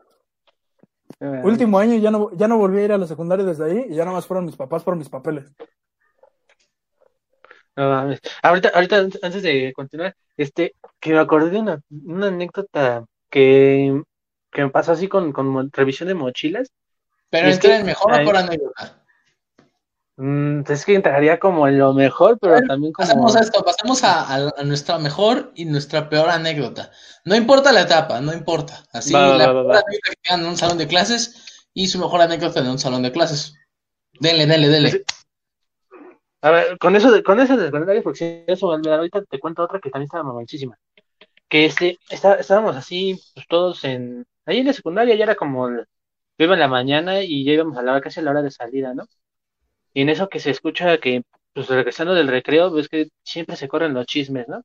No. 1.21 1.41
Último 1.43 1.79
año 1.79 1.95
ya 1.95 2.11
no, 2.11 2.29
ya 2.35 2.49
no 2.49 2.57
volví 2.57 2.79
a 2.79 2.83
ir 2.83 2.91
a 2.91 2.97
la 2.97 3.07
secundaria 3.07 3.45
desde 3.45 3.63
ahí 3.63 3.85
y 3.89 3.95
ya 3.95 4.03
nada 4.03 4.17
más 4.17 4.27
fueron 4.27 4.43
mis 4.45 4.57
papás 4.57 4.83
por 4.83 4.97
mis 4.97 5.07
papeles. 5.07 5.45
No 7.77 7.89
mames. 7.89 8.19
Ahorita, 8.43 8.71
ahorita, 8.73 8.97
antes- 8.97 9.41
de 9.41 9.71
continuar, 9.73 10.17
este, 10.35 10.73
que 10.99 11.13
me 11.13 11.19
acordé 11.19 11.49
de 11.51 11.59
una, 11.59 11.81
una 12.03 12.27
anécdota 12.27 13.05
que, 13.29 14.01
que 14.51 14.63
me 14.63 14.69
pasó 14.69 14.91
así 14.91 15.07
con, 15.07 15.31
con 15.31 15.71
revisión 15.71 16.09
de 16.09 16.15
mochilas. 16.15 16.73
Pero 17.29 17.47
Es 17.47 17.57
que- 17.57 17.73
el 17.73 17.85
mejor 17.85 18.11
o 18.11 18.25
por 18.25 18.35
anécdota. 18.35 19.06
Mm, 20.17 20.61
es 20.67 20.83
que 20.83 20.95
entraría 20.95 21.39
como 21.39 21.67
en 21.67 21.77
lo 21.77 21.93
mejor, 21.93 22.39
pero 22.39 22.59
también 22.67 22.91
como... 22.91 23.07
Hacemos 23.07 23.35
esto, 23.35 23.63
pasamos 23.63 24.03
a, 24.03 24.21
a- 24.23 24.53
a 24.57 24.63
nuestra 24.63 24.97
mejor 24.97 25.51
y 25.55 25.65
nuestra 25.65 26.09
peor 26.09 26.29
anécdota. 26.29 26.91
No 27.23 27.35
importa 27.35 27.71
la 27.71 27.81
etapa, 27.81 28.19
no 28.19 28.33
importa. 28.33 28.83
Así, 28.91 29.13
Va, 29.13 29.37
la 29.37 29.45
va, 29.45 29.53
peor 29.53 29.65
va. 29.67 29.81
anécdota 29.85 30.11
que 30.23 30.33
en 30.33 30.45
un 30.45 30.57
salón 30.57 30.77
de 30.79 30.87
clases 30.87 31.67
y 31.73 31.87
su 31.87 31.99
mejor 31.99 32.21
anécdota 32.21 32.59
en 32.61 32.67
un 32.69 32.79
salón 32.79 33.03
de 33.03 33.11
clases. 33.11 33.53
Denle, 34.19 34.47
denle, 34.47 34.69
denle. 34.69 35.03
A 36.41 36.51
ver, 36.51 36.77
con 36.79 36.95
eso 36.95 37.11
de, 37.11 37.23
con 37.23 37.39
eso 37.39 37.57
de 37.57 37.65
secundaria, 37.65 38.01
porque 38.03 38.17
si 38.19 38.51
eso, 38.51 38.71
ahorita 38.71 39.23
te 39.25 39.39
cuento 39.39 39.63
otra 39.63 39.79
que 39.79 39.89
también 39.89 40.05
estaba 40.05 40.23
mamoncísima. 40.23 40.77
Que 41.49 41.65
este, 41.65 41.99
está- 42.09 42.35
estábamos 42.35 42.75
así, 42.75 43.19
pues 43.35 43.47
todos 43.47 43.83
en, 43.85 44.25
ahí 44.45 44.59
en 44.59 44.67
la 44.67 44.73
secundaria 44.73 45.15
ya 45.15 45.23
era 45.25 45.35
como, 45.35 45.69
yo 45.69 45.83
iba 46.39 46.53
en 46.55 46.59
la 46.59 46.67
mañana 46.67 47.21
y 47.23 47.45
ya 47.45 47.53
íbamos 47.53 47.77
a 47.77 47.83
la 47.83 47.93
hora, 47.93 48.01
casi 48.01 48.19
a 48.19 48.23
la 48.23 48.31
hora 48.31 48.41
de 48.43 48.51
salida, 48.51 48.93
¿no? 48.93 49.05
Y 49.93 50.01
en 50.01 50.09
eso 50.09 50.29
que 50.29 50.39
se 50.39 50.51
escucha 50.51 50.97
que, 50.99 51.23
pues 51.53 51.67
regresando 51.69 52.13
del 52.13 52.27
recreo, 52.27 52.71
ves 52.71 52.89
que 52.89 53.07
siempre 53.23 53.55
se 53.55 53.67
corren 53.67 53.93
los 53.93 54.05
chismes, 54.05 54.47
¿no? 54.47 54.61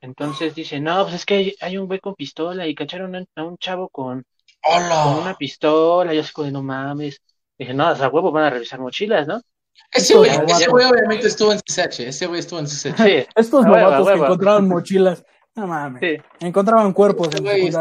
Entonces 0.00 0.54
dice, 0.54 0.80
no, 0.80 1.02
pues 1.04 1.14
es 1.16 1.24
que 1.26 1.34
hay, 1.34 1.54
hay 1.60 1.78
un 1.78 1.86
güey 1.86 2.00
con 2.00 2.14
pistola 2.14 2.66
y 2.66 2.74
cacharon 2.74 3.14
a 3.14 3.18
un, 3.18 3.26
a 3.36 3.44
un 3.44 3.56
chavo 3.58 3.88
con, 3.88 4.24
con 4.62 4.82
una 5.22 5.34
pistola, 5.34 6.12
y 6.12 6.16
yo 6.16 6.22
así 6.22 6.32
como 6.32 6.46
de, 6.46 6.52
no 6.52 6.62
mames. 6.62 7.20
Dije, 7.58 7.72
no, 7.72 7.86
a 7.86 8.08
huevo 8.08 8.30
van 8.30 8.44
a 8.44 8.50
revisar 8.50 8.78
mochilas, 8.80 9.26
¿no? 9.26 9.40
Ese 9.92 10.16
güey, 10.16 10.30
ese 10.30 10.68
güey 10.68 10.86
obviamente 10.86 11.26
estuvo 11.28 11.52
en 11.52 11.58
CCH. 11.58 12.00
Ese 12.00 12.26
güey 12.26 12.40
estuvo 12.40 12.58
en 12.58 12.66
CCH. 12.66 12.96
Sí, 12.96 13.26
Estos 13.34 13.64
novatos 13.66 14.08
que 14.08 14.14
encontraban 14.14 14.68
mochilas, 14.68 15.24
no 15.54 15.66
mames, 15.66 16.00
sí. 16.00 16.46
encontraban 16.46 16.92
cuerpos 16.92 17.28
en 17.34 17.46
en. 17.46 17.72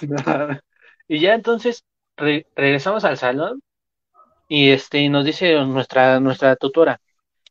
Y 1.08 1.20
ya 1.20 1.34
entonces 1.34 1.84
re- 2.16 2.46
regresamos 2.54 3.04
al 3.04 3.16
salón 3.16 3.62
y 4.48 4.70
este 4.70 5.08
nos 5.08 5.24
dice 5.24 5.54
nuestra 5.66 6.20
nuestra 6.20 6.56
tutora, 6.56 7.00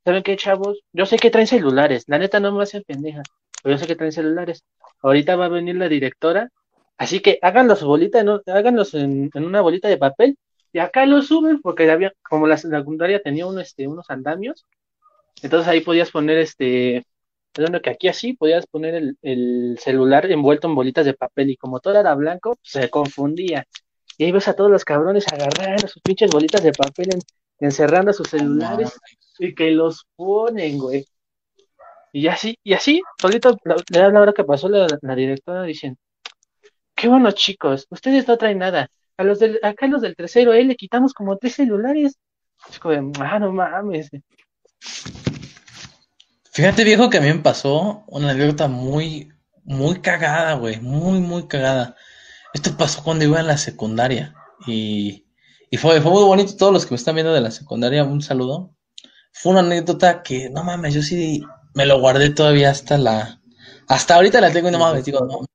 ¿saben 0.06 0.24
qué, 0.24 0.38
chavos? 0.38 0.80
Yo 0.94 1.06
sé 1.06 1.18
que 1.18 1.32
traen 1.32 1.48
celulares, 1.48 2.06
la 2.08 2.20
neta 2.20 2.40
no 2.40 2.52
me 2.54 2.64
hacen 2.64 2.84
pendeja, 2.88 3.24
pero 3.64 3.76
yo 3.76 3.80
sé 3.80 3.88
que 3.88 3.96
traen 3.96 4.12
celulares. 4.14 4.64
Ahorita 5.02 5.36
va 5.36 5.46
a 5.46 5.50
venir 5.50 5.76
la 5.78 5.90
directora, 5.90 6.50
así 6.98 7.22
que 7.22 7.40
háganlos 7.42 7.84
bolita, 7.84 8.22
un- 8.24 8.42
háganlos 8.48 8.94
en, 8.96 9.32
una 9.36 9.62
bolita 9.62 9.88
de 9.90 9.98
papel 9.98 10.38
y 10.74 10.80
acá 10.80 11.06
los 11.06 11.28
suben 11.28 11.62
porque 11.62 11.90
había 11.92 12.14
como 12.30 12.48
la 12.48 12.58
secundaria 12.58 13.22
tenía 13.22 13.48
un, 13.48 13.60
este 13.60 13.88
unos 13.88 14.10
andamios, 14.10 14.66
entonces 15.42 15.68
ahí 15.68 15.82
podías 15.82 16.12
poner 16.12 16.38
este 16.38 17.04
Hablando 17.56 17.82
que 17.82 17.90
aquí 17.92 18.08
así 18.08 18.34
podías 18.34 18.68
poner 18.68 18.96
el, 18.96 19.18
el 19.24 19.78
celular 19.82 20.32
envuelto 20.32 20.68
en 20.70 20.76
bolitas 20.76 21.06
de 21.06 21.16
papel 21.16 21.50
y 21.52 21.58
como 21.58 21.82
todo 21.82 22.00
era 22.00 22.16
blanco, 22.16 22.58
se 22.64 22.90
confundía. 22.90 23.66
Y 24.18 24.26
ahí 24.26 24.32
ves 24.32 24.48
a 24.48 24.54
todos 24.56 24.72
los 24.72 24.84
cabrones 24.84 25.26
agarrando 25.32 25.88
sus 25.88 26.02
pinches 26.02 26.32
bolitas 26.32 26.64
de 26.64 26.72
papel, 26.72 27.14
en- 27.14 27.22
encerrando 27.60 28.14
sus 28.14 28.30
celulares 28.30 28.92
y 29.40 29.54
que 29.54 29.72
los 29.72 30.06
ponen, 30.16 30.78
güey. 30.80 31.06
Y 32.14 32.28
así, 32.28 32.58
y 32.64 32.74
así, 32.74 33.02
solito, 33.22 33.58
la, 33.64 33.76
la, 33.90 34.10
la 34.10 34.22
hora 34.22 34.34
que 34.34 34.44
pasó 34.44 34.70
la, 34.70 34.88
la 35.02 35.16
directora 35.16 35.64
dicen, 35.64 35.98
qué 36.96 37.08
bueno 37.08 37.32
chicos, 37.32 37.86
ustedes 37.90 38.28
no 38.28 38.38
traen 38.38 38.58
nada. 38.60 38.90
A 39.18 39.24
los 39.24 39.40
del, 39.40 39.60
acá 39.62 39.88
los 39.88 40.02
del 40.02 40.16
tercero, 40.16 40.54
eh, 40.54 40.64
le 40.64 40.76
quitamos 40.76 41.14
como 41.14 41.38
tres 41.38 41.56
celulares. 41.56 42.18
Es 42.70 42.80
como 42.80 42.94
de, 42.94 43.12
ah, 43.20 43.40
no 43.40 43.52
mames. 43.52 44.10
Fíjate, 46.52 46.84
viejo, 46.84 47.10
que 47.10 47.18
a 47.18 47.22
mí 47.22 47.28
me 47.28 47.40
pasó 47.40 48.04
una 48.08 48.32
anécdota 48.32 48.68
muy, 48.68 49.32
muy 49.64 50.00
cagada, 50.02 50.54
güey. 50.54 50.80
Muy, 50.80 51.20
muy 51.20 51.48
cagada. 51.48 51.96
Esto 52.58 52.76
pasó 52.76 53.04
cuando 53.04 53.24
iba 53.24 53.40
en 53.40 53.46
la 53.46 53.56
secundaria. 53.56 54.34
Y, 54.66 55.24
fue, 55.80 56.02
muy 56.02 56.24
bonito. 56.24 56.58
Todos 56.58 56.74
los 56.74 56.86
que 56.88 56.92
me 56.92 56.96
están 56.96 57.14
viendo 57.14 57.32
de 57.32 57.40
la 57.40 57.52
secundaria, 57.52 58.04
un 58.04 58.24
saludo. 58.24 58.76
Fue 59.32 59.52
una 59.52 59.62
anécdota 59.62 60.24
que, 60.24 60.50
no 60.50 60.64
mames, 60.64 60.96
yo 60.96 61.04
sí 61.04 61.44
me 61.76 61.86
lo 61.86 62.00
guardé 62.00 62.32
todavía 62.32 62.72
hasta 62.72 62.98
la. 62.98 63.44
Hasta 63.88 64.16
ahorita 64.16 64.42
la 64.42 64.52
tengo 64.52 64.70
y 64.70 64.72
no 64.72 64.80
mames, 64.80 65.06
digo, 65.06 65.20
no. 65.24 65.46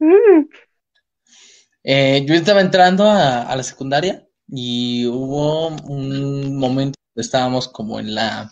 Eh, 1.82 2.24
yo 2.24 2.34
estaba 2.34 2.60
entrando 2.60 3.10
a, 3.10 3.42
a 3.42 3.56
la 3.56 3.64
secundaria 3.64 4.24
y 4.46 5.04
hubo 5.08 5.70
un 5.88 6.56
momento 6.56 7.00
donde 7.16 7.26
estábamos 7.26 7.66
como 7.66 7.98
en 7.98 8.14
la 8.14 8.48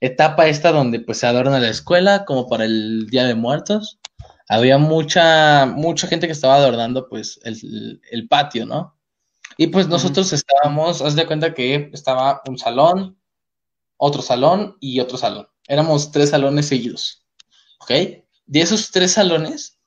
etapa 0.00 0.48
esta 0.48 0.72
donde 0.72 0.98
pues 0.98 1.18
se 1.18 1.28
adorna 1.28 1.60
la 1.60 1.68
escuela 1.68 2.24
como 2.24 2.48
para 2.48 2.64
el 2.64 3.06
Día 3.06 3.26
de 3.26 3.36
Muertos. 3.36 4.00
Había 4.48 4.78
mucha, 4.78 5.66
mucha 5.66 6.06
gente 6.06 6.26
que 6.26 6.32
estaba 6.32 6.56
adornando 6.56 7.08
pues 7.08 7.40
el, 7.44 8.00
el 8.10 8.28
patio, 8.28 8.64
¿no? 8.66 8.96
Y 9.56 9.68
pues 9.68 9.88
nosotros 9.88 10.32
estábamos, 10.32 11.00
haz 11.00 11.14
de 11.16 11.26
cuenta 11.26 11.54
que 11.54 11.90
estaba 11.92 12.42
un 12.46 12.58
salón, 12.58 13.18
otro 13.96 14.22
salón 14.22 14.76
y 14.80 15.00
otro 15.00 15.16
salón. 15.16 15.48
Éramos 15.66 16.12
tres 16.12 16.30
salones 16.30 16.66
seguidos, 16.66 17.24
¿ok? 17.80 17.90
De 18.46 18.60
esos 18.60 18.90
tres 18.90 19.12
salones, 19.12 19.78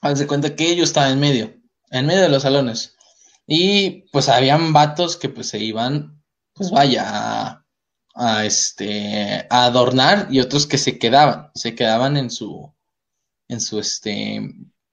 haz 0.00 0.18
de 0.18 0.26
cuenta 0.26 0.56
que 0.56 0.74
yo 0.74 0.84
estaba 0.84 1.08
en 1.08 1.20
medio, 1.20 1.54
en 1.90 2.06
medio 2.06 2.22
de 2.22 2.28
los 2.28 2.42
salones. 2.42 2.96
Y 3.46 4.08
pues 4.12 4.28
habían 4.28 4.72
vatos 4.72 5.16
que 5.16 5.28
pues 5.28 5.48
se 5.48 5.58
iban, 5.58 6.22
pues 6.52 6.70
vaya, 6.70 7.04
a, 7.06 7.66
a, 8.14 8.44
este, 8.44 9.46
a 9.50 9.64
adornar 9.64 10.28
y 10.30 10.40
otros 10.40 10.66
que 10.66 10.78
se 10.78 10.98
quedaban, 10.98 11.50
se 11.54 11.74
quedaban 11.74 12.16
en 12.16 12.30
su, 12.30 12.74
en 13.52 13.60
su, 13.60 13.78
este, 13.78 14.40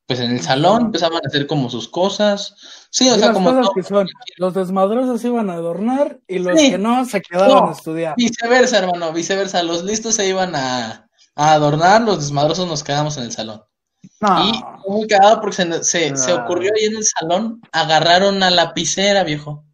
pues 0.05 0.19
en 0.19 0.31
el 0.31 0.41
salón, 0.41 0.83
empezaban 0.87 1.17
a 1.23 1.27
hacer 1.27 1.47
como 1.47 1.69
sus 1.69 1.87
cosas. 1.87 2.55
Sí, 2.89 3.09
o 3.09 3.15
Y 3.15 3.19
sea, 3.19 3.27
las 3.27 3.33
como 3.35 3.49
cosas 3.49 3.63
todo- 3.65 3.73
que 3.73 3.83
son, 3.83 4.07
los 4.37 4.53
desmadrosos 4.53 5.23
iban 5.25 5.49
a 5.49 5.53
adornar 5.53 6.19
y 6.27 6.39
los 6.39 6.59
Sí. 6.59 6.71
que 6.71 6.77
no 6.77 7.03
se 7.05 7.21
quedaban 7.21 7.49
No. 7.49 7.69
a 7.69 7.71
estudiar. 7.73 8.13
Viceversa, 8.17 8.79
hermano, 8.79 9.11
viceversa. 9.13 9.63
Los 9.63 9.83
listos 9.83 10.15
se 10.15 10.27
iban 10.27 10.55
a, 10.55 11.07
a 11.35 11.53
adornar, 11.53 12.01
los 12.01 12.19
desmadrosos 12.19 12.67
nos 12.67 12.83
quedamos 12.83 13.17
en 13.17 13.23
el 13.23 13.31
salón. 13.31 13.61
No, 14.21 14.45
Y 14.45 14.63
muy 14.87 15.07
cagado 15.07 15.41
porque 15.41 15.57
se, 15.57 15.83
se, 15.83 16.15
se 16.15 16.33
ocurrió 16.33 16.71
ahí 16.75 16.85
en 16.85 16.97
el 16.97 17.03
salón, 17.05 17.61
agarraron 17.71 18.35
una 18.37 18.49
lapicera, 18.49 19.23
viejo. 19.23 19.65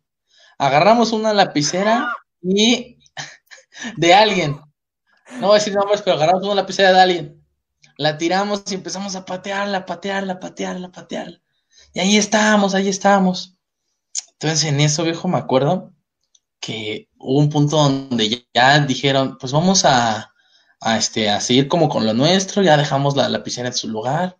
Agarramos 0.57 1.11
una 1.11 1.33
lapicera 1.33 2.07
y 2.41 2.97
de 3.97 4.13
alguien. 4.13 4.59
No 5.39 5.47
voy 5.47 5.55
a 5.55 5.59
decir 5.59 5.73
nombres, 5.75 6.01
pero 6.01 6.15
agarramos 6.17 6.43
una 6.43 6.55
lapicera 6.55 6.91
de 6.93 7.01
alguien. 7.01 7.42
La 7.97 8.17
tiramos 8.17 8.63
y 8.71 8.75
empezamos 8.75 9.15
a 9.15 9.25
patearla, 9.25 9.85
patearla, 9.85 10.39
patearla, 10.39 10.91
patearla. 10.91 11.41
Y 11.93 11.99
ahí 11.99 12.17
estábamos, 12.17 12.73
ahí 12.73 12.89
estábamos. 12.89 13.55
Entonces 14.33 14.63
en 14.65 14.79
eso, 14.79 15.03
viejo, 15.03 15.27
me 15.27 15.37
acuerdo 15.37 15.93
que 16.59 17.09
hubo 17.17 17.39
un 17.39 17.49
punto 17.49 17.77
donde 17.77 18.29
ya, 18.29 18.37
ya 18.53 18.79
dijeron, 18.79 19.37
pues 19.37 19.51
vamos 19.51 19.85
a, 19.85 20.33
a, 20.79 20.97
este, 20.97 21.29
a 21.29 21.39
seguir 21.39 21.67
como 21.67 21.89
con 21.89 22.05
lo 22.05 22.13
nuestro, 22.13 22.61
ya 22.61 22.77
dejamos 22.77 23.15
la 23.15 23.29
lapicera 23.29 23.67
en 23.67 23.73
su 23.73 23.89
lugar, 23.89 24.37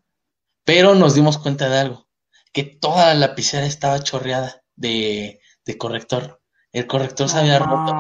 pero 0.64 0.96
nos 0.96 1.16
dimos 1.16 1.38
cuenta 1.38 1.70
de 1.70 1.80
algo, 1.80 2.08
que 2.52 2.64
toda 2.64 3.08
la 3.08 3.28
lapicera 3.28 3.66
estaba 3.66 4.04
chorreada 4.04 4.64
de, 4.76 5.42
de 5.66 5.78
corrector. 5.78 6.42
El 6.72 6.88
corrector 6.88 7.30
se 7.30 7.38
había 7.38 7.60
roto, 7.60 7.94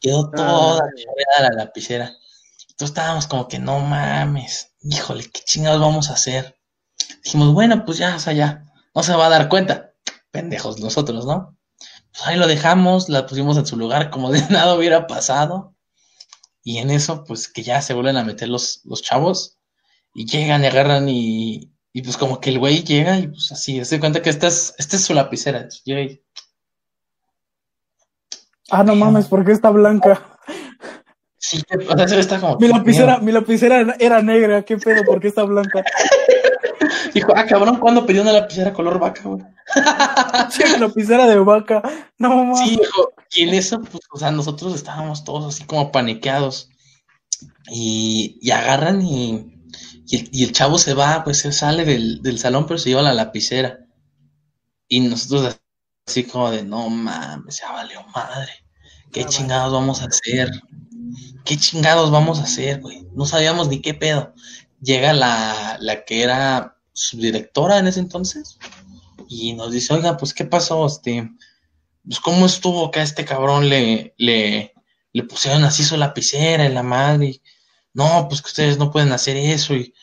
quedó 0.00 0.30
toda 0.30 0.82
chorreada 0.96 1.50
la 1.50 1.64
lapicera. 1.64 2.12
Entonces 2.76 2.94
estábamos 2.94 3.26
como 3.26 3.48
que 3.48 3.58
no 3.58 3.80
mames, 3.80 4.74
híjole, 4.82 5.24
qué 5.30 5.40
chingados 5.42 5.80
vamos 5.80 6.10
a 6.10 6.12
hacer. 6.12 6.58
Dijimos, 7.24 7.54
bueno, 7.54 7.86
pues 7.86 7.96
ya, 7.96 8.16
o 8.16 8.18
sea, 8.18 8.34
ya, 8.34 8.64
no 8.94 9.02
se 9.02 9.14
va 9.14 9.26
a 9.26 9.30
dar 9.30 9.48
cuenta. 9.48 9.94
Pendejos 10.30 10.78
nosotros, 10.78 11.24
¿no? 11.24 11.56
Pues 12.12 12.26
ahí 12.26 12.36
lo 12.36 12.46
dejamos, 12.46 13.08
la 13.08 13.24
pusimos 13.24 13.56
en 13.56 13.64
su 13.64 13.78
lugar 13.78 14.10
como 14.10 14.30
de 14.30 14.42
nada 14.50 14.74
hubiera 14.74 15.06
pasado. 15.06 15.74
Y 16.62 16.76
en 16.76 16.90
eso, 16.90 17.24
pues 17.24 17.48
que 17.48 17.62
ya 17.62 17.80
se 17.80 17.94
vuelven 17.94 18.18
a 18.18 18.24
meter 18.24 18.50
los, 18.50 18.82
los 18.84 19.00
chavos. 19.00 19.56
y 20.14 20.26
llegan 20.26 20.62
y 20.62 20.66
agarran 20.66 21.08
y, 21.08 21.72
y 21.94 22.02
pues 22.02 22.18
como 22.18 22.40
que 22.40 22.50
el 22.50 22.58
güey 22.58 22.84
llega 22.84 23.18
y 23.18 23.28
pues 23.28 23.52
así, 23.52 23.82
se 23.86 24.00
cuenta 24.00 24.20
que 24.20 24.28
esta 24.28 24.48
es, 24.48 24.74
esta 24.76 24.96
es 24.96 25.04
su 25.04 25.14
lapicera. 25.14 25.66
Llega 25.84 26.02
y, 26.02 26.22
Ah, 28.68 28.82
no 28.82 28.94
mames, 28.96 29.28
¿por 29.28 29.46
qué 29.46 29.52
está 29.52 29.70
blanca? 29.70 30.35
Sí, 31.48 31.62
o 31.88 31.96
sea, 31.96 32.08
se 32.08 32.18
está 32.20 32.40
como... 32.40 32.56
Mi 32.58 32.68
lapicera, 32.68 33.18
mi 33.18 33.32
lapicera 33.32 33.96
era- 33.98 34.22
negra, 34.22 34.62
¿qué 34.62 34.76
pedo? 34.76 35.04
¿Por 35.04 35.20
qué 35.20 35.28
está 35.28 35.42
blanca? 35.44 35.82
Dijo, 37.14 37.32
ah, 37.34 37.46
cabrón, 37.46 37.78
¿cuándo 37.78 38.04
pidió 38.04 38.22
una 38.22 38.32
lapicera 38.32 38.72
color 38.72 38.98
vaca, 38.98 39.22
güey? 39.24 39.42
Sí, 40.50 40.62
lapicera 40.78 41.26
de 41.26 41.38
vaca. 41.38 41.82
No 42.18 42.28
mames. 42.30 42.58
Sí, 42.60 42.74
hijo. 42.74 43.12
Y 43.34 43.42
en 43.42 43.54
eso, 43.54 43.80
pues, 43.80 44.02
o 44.12 44.18
sea, 44.18 44.30
nosotros 44.30 44.74
estábamos 44.74 45.24
todos 45.24 45.54
así 45.54 45.64
como 45.64 45.90
paniqueados. 45.92 46.70
Y, 47.70 48.38
y 48.40 48.50
agarran 48.50 49.02
y, 49.02 49.54
y, 50.06 50.16
el, 50.16 50.28
y 50.32 50.44
el 50.44 50.52
chavo 50.52 50.78
se 50.78 50.94
va, 50.94 51.24
pues 51.24 51.38
se 51.40 51.52
sale 51.52 51.84
del, 51.84 52.22
del 52.22 52.38
salón, 52.38 52.66
pero 52.66 52.78
se 52.78 52.90
lleva 52.90 53.02
la 53.02 53.14
lapicera. 53.14 53.80
Y 54.88 55.00
nosotros 55.00 55.58
así 56.06 56.24
como 56.24 56.50
de, 56.50 56.62
no 56.64 56.88
mames, 56.88 57.60
ya 57.60 57.72
valió 57.72 58.02
madre. 58.14 58.52
¿Qué 59.12 59.24
chingados 59.24 59.72
vamos 59.72 60.02
a 60.02 60.06
hacer? 60.06 60.50
¿Qué 61.46 61.56
chingados 61.56 62.10
vamos 62.10 62.40
a 62.40 62.42
hacer, 62.42 62.80
güey? 62.80 63.06
No 63.14 63.24
sabíamos 63.24 63.68
ni 63.68 63.80
qué 63.80 63.94
pedo. 63.94 64.34
Llega 64.82 65.12
la, 65.12 65.78
la 65.80 66.04
que 66.04 66.22
era 66.22 66.76
subdirectora 66.92 67.78
en 67.78 67.86
ese 67.86 68.00
entonces 68.00 68.58
y 69.28 69.54
nos 69.54 69.72
dice, 69.72 69.94
oiga, 69.94 70.16
pues, 70.16 70.34
¿qué 70.34 70.44
pasó? 70.44 70.84
Este, 70.86 71.30
pues, 72.04 72.20
¿cómo 72.20 72.46
estuvo 72.46 72.90
que 72.90 73.00
a 73.00 73.04
este 73.04 73.24
cabrón 73.24 73.68
le, 73.68 74.14
le, 74.18 74.74
le 75.12 75.22
pusieron 75.22 75.64
así 75.64 75.84
su 75.84 75.96
lapicera 75.96 76.66
en 76.66 76.74
la 76.74 76.82
madre? 76.82 77.40
No, 77.94 78.26
pues 78.28 78.42
que 78.42 78.48
ustedes 78.48 78.76
no 78.76 78.90
pueden 78.90 79.12
hacer 79.12 79.36
eso 79.36 79.74
y 79.74 79.94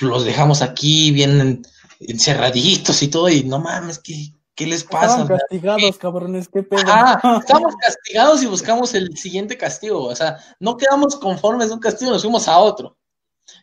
los 0.00 0.24
dejamos 0.24 0.62
aquí, 0.62 1.10
vienen 1.10 1.62
encerraditos 2.00 3.02
y 3.02 3.08
todo, 3.08 3.28
y 3.28 3.44
no 3.44 3.58
mames, 3.58 3.98
¿qué, 3.98 4.34
qué 4.54 4.66
les 4.66 4.84
pasa? 4.84 5.22
Estaban 5.22 5.38
castigados, 5.38 5.98
cabrones, 5.98 6.48
qué 6.48 6.62
pedo. 6.62 6.82
Ah, 6.86 7.20
estamos 7.40 7.74
castigados 7.76 8.42
y 8.42 8.46
buscamos 8.46 8.94
el 8.94 9.16
siguiente 9.16 9.56
castigo. 9.56 10.04
O 10.04 10.14
sea, 10.16 10.38
no 10.60 10.76
quedamos 10.76 11.16
conformes 11.16 11.68
de 11.68 11.74
un 11.74 11.80
castigo, 11.80 12.10
nos 12.10 12.22
fuimos 12.22 12.48
a 12.48 12.58
otro. 12.58 12.96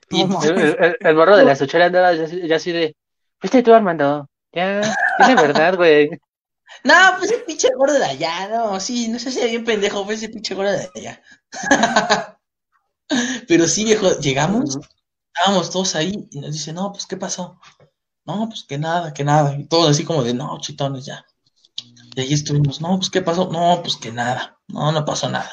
Y 0.09 0.23
No, 0.23 0.37
pues, 0.39 0.49
El, 0.49 0.59
el, 0.59 0.97
el- 0.99 1.15
morro 1.15 1.37
de 1.37 1.45
las 1.45 1.61
ocho 1.61 1.77
andaba 1.77 2.13
ya, 2.13 2.23
así- 2.23 2.47
ya 2.47 2.55
así 2.55 2.71
de, 2.71 2.95
¿viste 3.41 3.61
tú, 3.63 3.73
Armando? 3.73 4.27
Ya, 4.51 4.81
tiene 5.17 5.35
verdad, 5.35 5.75
güey. 5.75 6.09
no, 6.83 6.93
pues 7.19 7.31
ese 7.31 7.41
pinche 7.43 7.69
gordo 7.75 7.93
de 7.93 8.05
allá, 8.05 8.47
no, 8.49 8.79
sí, 8.79 9.07
no 9.07 9.19
sé 9.19 9.31
si 9.31 9.43
bien 9.47 9.63
pendejo, 9.63 10.03
fue 10.05 10.15
ese 10.15 10.29
pinche 10.29 10.55
gordo 10.55 10.71
de 10.71 10.89
allá. 10.95 11.21
Pero 13.47 13.67
sí, 13.67 13.85
viejo, 13.85 14.19
llegamos, 14.19 14.77
estábamos 15.33 15.69
todos 15.71 15.95
ahí 15.95 16.27
y 16.31 16.39
nos 16.39 16.51
dice, 16.53 16.73
no, 16.73 16.91
pues, 16.91 17.05
¿qué 17.07 17.17
pasó? 17.17 17.59
No, 18.29 18.47
pues 18.47 18.63
que 18.63 18.77
nada, 18.77 19.11
que 19.11 19.23
nada. 19.23 19.55
Y 19.55 19.65
todos 19.65 19.89
así 19.89 20.05
como 20.05 20.23
de, 20.23 20.35
no, 20.35 20.59
chitones, 20.59 21.03
ya. 21.03 21.25
Y 22.15 22.21
ahí 22.21 22.33
estuvimos, 22.33 22.79
no, 22.79 22.97
pues, 22.97 23.09
¿qué 23.09 23.23
pasó? 23.23 23.49
No, 23.51 23.81
pues 23.81 23.95
que 23.95 24.11
nada, 24.11 24.59
no, 24.67 24.91
no 24.91 25.03
pasó 25.03 25.29
nada. 25.29 25.49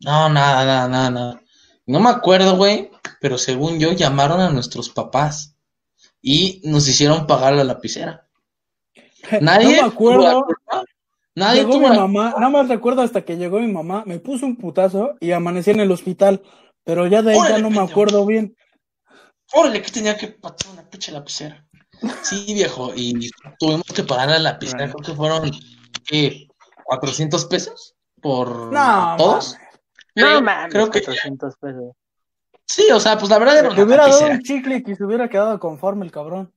No, 0.00 0.28
nada, 0.28 0.64
nada, 0.64 0.88
nada, 0.88 1.10
nada. 1.10 1.42
No 1.86 2.00
me 2.00 2.10
acuerdo, 2.10 2.56
güey, 2.56 2.90
pero 3.20 3.38
según 3.38 3.78
yo 3.78 3.92
llamaron 3.92 4.40
a 4.40 4.50
nuestros 4.50 4.90
papás 4.90 5.54
y 6.20 6.60
nos 6.64 6.88
hicieron 6.88 7.28
pagar 7.28 7.52
la 7.52 7.62
lapicera. 7.62 8.26
Nadie 9.40 9.76
No 9.76 9.82
me 9.82 9.88
acuerdo. 9.88 10.44
Nadie 11.36 11.60
Llegó 11.60 11.74
tuvo 11.74 11.88
mi 11.88 11.94
la 11.94 12.00
mamá, 12.00 12.34
nada 12.36 12.50
más 12.50 12.68
recuerdo 12.68 13.02
hasta 13.02 13.22
que 13.22 13.36
llegó 13.36 13.60
mi 13.60 13.72
mamá, 13.72 14.02
me 14.06 14.18
puso 14.18 14.44
un 14.44 14.56
putazo 14.56 15.14
y 15.20 15.30
amanecí 15.30 15.70
en 15.70 15.80
el 15.80 15.92
hospital, 15.92 16.42
pero 16.84 17.06
ya 17.06 17.22
de 17.22 17.32
ahí 17.32 17.38
ya 17.48 17.58
no 17.58 17.70
me 17.70 17.80
acuerdo 17.80 18.26
bien. 18.26 18.56
Órale, 19.52 19.80
que 19.80 19.90
tenía 19.90 20.16
que 20.16 20.28
patear 20.28 20.72
una 20.72 20.90
pinche 20.90 21.12
lapicera. 21.12 21.64
Sí, 22.22 22.54
viejo, 22.54 22.92
y 22.94 23.30
tuvimos 23.58 23.84
que 23.94 24.02
pagar 24.02 24.28
la 24.30 24.38
lapicera, 24.38 24.78
Bueno. 24.86 24.94
creo 24.94 25.06
que 25.06 25.14
fueron, 25.16 25.50
¿qué? 26.06 26.48
¿400 26.86 27.48
pesos? 27.48 27.94
¿Por 28.20 28.72
No, 28.72 29.14
todos? 29.18 29.56
mames. 30.14 30.32
No 30.34 30.42
mames, 30.42 30.72
creo 30.72 30.90
que 30.90 31.02
400 31.02 31.56
pesos. 31.56 31.92
sí, 32.66 32.84
o 32.92 33.00
sea, 33.00 33.16
pues 33.18 33.30
la 33.30 33.38
verdad 33.38 33.58
era 33.58 33.68
Le 33.68 33.74
una 33.74 33.84
hubiera 33.84 34.08
dado 34.08 34.26
un 34.26 34.42
chicle 34.42 34.82
y 34.86 34.94
se 34.94 35.04
hubiera 35.04 35.28
quedado 35.28 35.58
conforme 35.58 36.04
el 36.04 36.12
cabrón. 36.12 36.52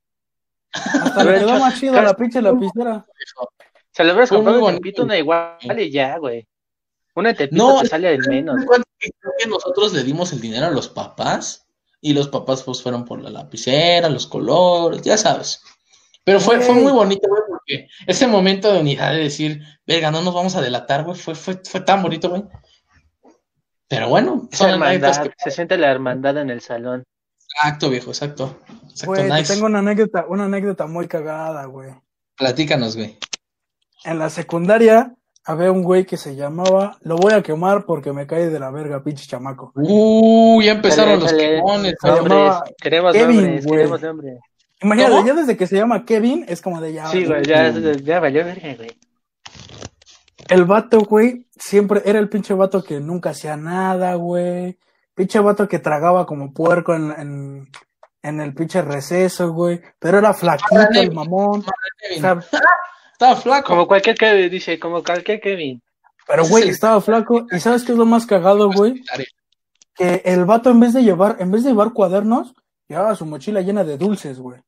Hasta 0.73 1.23
le 1.23 1.39
quedó 1.39 1.57
más 1.59 1.79
chido 1.79 2.01
la 2.01 2.13
pinche 2.15 2.41
lapicera. 2.41 3.05
Se 3.91 4.03
lo 4.03 4.11
hubieras 4.11 4.29
comprado 4.29 4.59
bonito. 4.59 4.81
Tepito, 4.81 5.03
una 5.03 5.17
igual 5.17 5.57
y 5.77 5.89
ya, 5.89 6.17
güey. 6.17 6.45
Una 7.15 7.29
en 7.29 7.35
Tepito 7.37 7.63
No, 7.75 7.81
te 7.81 7.87
sale 7.87 8.09
al 8.09 8.19
menos. 8.27 8.57
Que 8.99 9.47
nosotros 9.47 9.93
le 9.93 10.03
dimos 10.03 10.33
el 10.33 10.41
dinero 10.41 10.65
a 10.65 10.71
los 10.71 10.89
papás 10.89 11.64
y 12.05 12.13
los 12.13 12.27
papás 12.27 12.61
pues 12.61 12.83
fueron 12.83 13.03
por 13.03 13.19
la 13.19 13.31
lapicera, 13.31 14.09
los 14.09 14.27
colores, 14.27 15.01
ya 15.01 15.17
sabes. 15.17 15.63
Pero 16.23 16.39
fue, 16.39 16.59
fue 16.61 16.75
muy 16.75 16.91
bonito, 16.91 17.27
güey, 17.27 17.41
porque 17.49 17.87
ese 18.05 18.27
momento 18.27 18.71
de 18.71 18.79
unidad 18.79 19.11
de 19.11 19.21
decir, 19.21 19.63
verga, 19.87 20.11
no 20.11 20.21
nos 20.21 20.35
vamos 20.35 20.55
a 20.55 20.61
delatar, 20.61 21.03
güey, 21.03 21.17
fue, 21.17 21.33
fue, 21.33 21.59
fue 21.63 21.79
tan 21.81 22.03
bonito, 22.03 22.29
güey. 22.29 22.43
Pero 23.87 24.07
bueno, 24.07 24.47
Esa 24.51 24.65
son 24.69 24.83
anécdotas 24.83 25.17
hermandad, 25.17 25.35
que... 25.35 25.49
se 25.49 25.55
siente 25.55 25.77
la 25.79 25.89
hermandad 25.89 26.37
en 26.37 26.51
el 26.51 26.61
salón. 26.61 27.03
Exacto, 27.55 27.89
viejo, 27.89 28.11
exacto. 28.11 28.59
Exacto, 28.83 29.07
Güey, 29.07 29.27
te 29.27 29.33
nice. 29.33 29.53
tengo 29.53 29.65
una 29.65 29.79
anécdota, 29.79 30.25
una 30.29 30.45
anécdota 30.45 30.85
muy 30.85 31.07
cagada, 31.07 31.65
güey. 31.65 31.89
Platícanos, 32.37 32.95
güey. 32.95 33.17
En 34.03 34.19
la 34.19 34.29
secundaria 34.29 35.15
había 35.45 35.71
un 35.71 35.83
güey 35.83 36.05
que 36.05 36.17
se 36.17 36.35
llamaba, 36.35 36.97
lo 37.01 37.17
voy 37.17 37.33
a 37.33 37.43
quemar 37.43 37.85
porque 37.85 38.11
me 38.11 38.25
cae 38.25 38.49
de 38.49 38.59
la 38.59 38.71
verga, 38.71 39.03
pinche 39.03 39.27
chamaco. 39.27 39.71
Uh, 39.75 40.61
ya 40.61 40.71
empezaron 40.71 41.19
los 41.19 41.31
quemones, 41.31 41.95
queremos 42.81 43.13
Kevin, 43.13 43.35
nombres, 43.41 43.65
güey. 43.65 43.77
queremos 43.77 44.01
nombres. 44.01 44.39
Imagínate, 44.81 45.11
¿Cómo? 45.15 45.27
ya 45.27 45.33
desde 45.33 45.57
que 45.57 45.67
se 45.67 45.77
llama 45.77 46.03
Kevin, 46.03 46.45
es 46.47 46.61
como 46.61 46.81
de 46.81 46.93
ya. 46.93 47.07
Sí, 47.07 47.25
güey, 47.25 47.43
ya, 47.43 47.69
ya 47.71 48.19
valió 48.19 48.43
verga, 48.43 48.75
güey. 48.75 48.91
El 50.49 50.65
vato, 50.65 51.01
güey, 51.01 51.47
siempre 51.57 52.01
era 52.05 52.19
el 52.19 52.29
pinche 52.29 52.53
vato 52.53 52.83
que 52.83 52.99
nunca 52.99 53.31
hacía 53.31 53.55
nada, 53.55 54.15
güey. 54.15 54.77
Pinche 55.13 55.39
vato 55.39 55.67
que 55.67 55.79
tragaba 55.79 56.25
como 56.25 56.53
puerco 56.53 56.93
en, 56.93 57.11
en, 57.17 57.69
en 58.21 58.41
el 58.41 58.53
pinche 58.53 58.81
receso, 58.81 59.53
güey. 59.53 59.81
Pero 59.97 60.17
era 60.19 60.33
flaquito 60.33 60.87
el 60.93 61.13
mamón. 61.13 61.61
O 61.61 62.19
sea, 62.19 62.39
Estaba 63.15 63.35
flaco. 63.37 63.67
Como 63.69 63.87
cualquier 63.87 64.15
Kevin, 64.17 64.49
dice, 64.49 64.77
como 64.77 65.01
cualquier 65.03 65.39
Kevin. 65.39 65.81
pero, 66.27 66.45
güey, 66.47 66.67
estaba 66.69 66.99
flaco. 67.01 67.47
¿Y 67.51 67.59
sabes 67.59 67.83
qué 67.83 67.93
es 67.93 67.97
lo 67.97 68.05
más 68.05 68.25
cagado, 68.25 68.69
güey? 68.71 69.01
Que 69.95 70.21
el 70.25 70.43
vato, 70.43 70.69
en 70.69 70.79
vez 70.81 70.93
de 70.93 71.03
llevar, 71.03 71.37
en 71.39 71.49
vez 71.51 71.63
de 71.63 71.69
llevar 71.69 71.93
cuadernos, 71.93 72.53
llevaba 72.89 73.15
su 73.15 73.25
mochila 73.25 73.61
llena 73.61 73.83
de 73.85 73.97
dulces, 73.97 74.39
güey. 74.39 74.59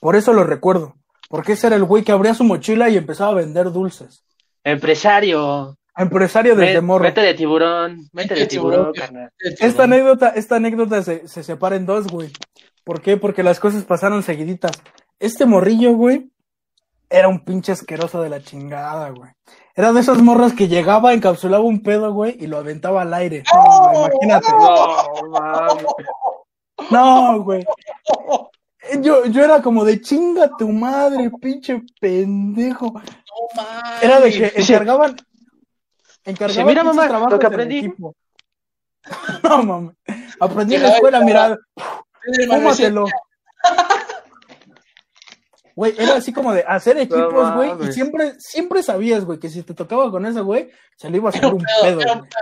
Por 0.00 0.14
eso 0.14 0.32
lo 0.32 0.44
recuerdo. 0.44 0.94
Porque 1.28 1.52
ese 1.52 1.66
era 1.66 1.76
el 1.76 1.84
güey 1.84 2.04
que 2.04 2.12
abría 2.12 2.32
su 2.34 2.44
mochila 2.44 2.88
y 2.88 2.96
empezaba 2.96 3.32
a 3.32 3.34
vender 3.34 3.72
dulces. 3.72 4.22
Empresario. 4.62 5.76
Empresario 5.96 6.54
desde 6.54 6.74
Ven- 6.74 6.84
morro. 6.84 7.02
Vete 7.02 7.20
de 7.22 7.34
tiburón, 7.34 8.08
vete 8.12 8.34
de 8.34 8.46
tiburón, 8.46 8.92
carnal. 8.92 9.30
Esta 9.40 9.82
anécdota, 9.84 10.28
esta 10.28 10.56
anécdota 10.56 11.02
se, 11.02 11.26
se 11.26 11.42
separa 11.42 11.74
en 11.74 11.86
dos, 11.86 12.06
güey. 12.06 12.30
¿Por 12.84 13.02
qué? 13.02 13.16
Porque 13.16 13.42
las 13.42 13.58
cosas 13.58 13.82
pasaron 13.84 14.22
seguiditas. 14.22 14.70
Este 15.18 15.44
morrillo, 15.44 15.92
güey, 15.94 16.30
era 17.10 17.28
un 17.28 17.40
pinche 17.40 17.72
asqueroso 17.72 18.20
de 18.22 18.28
la 18.28 18.42
chingada, 18.42 19.10
güey. 19.10 19.30
Era 19.74 19.92
de 19.92 20.00
esas 20.00 20.20
morras 20.20 20.52
que 20.52 20.68
llegaba, 20.68 21.14
encapsulaba 21.14 21.64
un 21.64 21.82
pedo, 21.82 22.12
güey, 22.12 22.36
y 22.38 22.46
lo 22.46 22.58
aventaba 22.58 23.02
al 23.02 23.14
aire. 23.14 23.44
No, 23.54 24.08
imagínate. 24.08 24.48
No. 25.30 25.78
No, 26.90 27.42
güey. 27.42 27.64
Yo, 29.00 29.26
yo 29.26 29.44
era 29.44 29.62
como 29.62 29.84
de 29.84 30.00
chinga 30.00 30.50
tu 30.56 30.68
madre, 30.68 31.30
pinche 31.40 31.82
pendejo. 32.00 32.92
No. 32.92 33.62
Era 34.02 34.20
de 34.20 34.30
que 34.30 34.52
encargaban. 34.60 35.16
Encargaban 36.24 36.66
mira, 36.66 36.84
mamá, 36.84 37.06
lo 37.06 37.38
que 37.38 37.46
en 37.46 37.52
aprendí. 37.52 37.94
No, 39.42 39.62
mames. 39.62 39.94
Aprendí 40.38 40.74
en 40.74 40.82
la 40.82 40.88
escuela, 40.90 41.20
mira, 41.20 41.56
fúmatelo. 42.46 43.06
Güey, 45.78 45.94
era 45.96 46.16
así 46.16 46.32
como 46.32 46.52
de 46.52 46.64
hacer 46.66 46.98
equipos, 46.98 47.54
güey, 47.54 47.70
y 47.88 47.92
siempre, 47.92 48.34
siempre 48.40 48.82
sabías, 48.82 49.24
güey, 49.24 49.38
que 49.38 49.48
si 49.48 49.62
te 49.62 49.74
tocaba 49.74 50.10
con 50.10 50.26
ese 50.26 50.40
güey, 50.40 50.72
se 50.96 51.08
le 51.08 51.18
iba 51.18 51.28
a 51.28 51.32
salir 51.32 51.54
un 51.54 51.62
pedo, 51.82 52.00
era 52.00 52.14
un 52.14 52.18
güey. 52.18 52.30
pedo. 52.30 52.40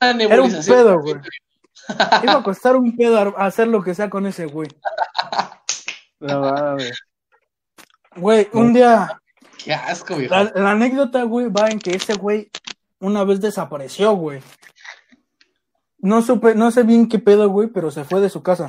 Era 0.00 0.12
un 0.12 0.18
nebulización. 0.18 0.76
pedo, 0.76 1.00
güey. 1.00 1.14
Iba 2.22 2.34
a 2.34 2.42
costar 2.44 2.76
un 2.76 2.96
pedo 2.96 3.36
hacer 3.38 3.66
lo 3.66 3.82
que 3.82 3.92
sea 3.92 4.08
con 4.08 4.24
ese 4.24 4.46
güey. 4.46 4.68
No 6.20 6.42
mames. 6.42 7.00
Güey, 8.14 8.48
un 8.52 8.72
día, 8.72 9.20
Qué 9.64 9.74
asco, 9.74 10.14
viejo. 10.14 10.32
la, 10.32 10.44
la 10.54 10.70
anécdota, 10.70 11.24
güey, 11.24 11.48
va 11.48 11.70
en 11.70 11.80
que 11.80 11.96
ese 11.96 12.14
güey 12.14 12.52
una 13.00 13.24
vez 13.24 13.40
desapareció, 13.40 14.12
güey. 14.12 14.40
No 15.98 16.22
supe, 16.22 16.54
no 16.54 16.70
sé 16.70 16.84
bien 16.84 17.08
qué 17.08 17.18
pedo, 17.18 17.48
güey, 17.48 17.66
pero 17.66 17.90
se 17.90 18.04
fue 18.04 18.20
de 18.20 18.30
su 18.30 18.44
casa. 18.44 18.68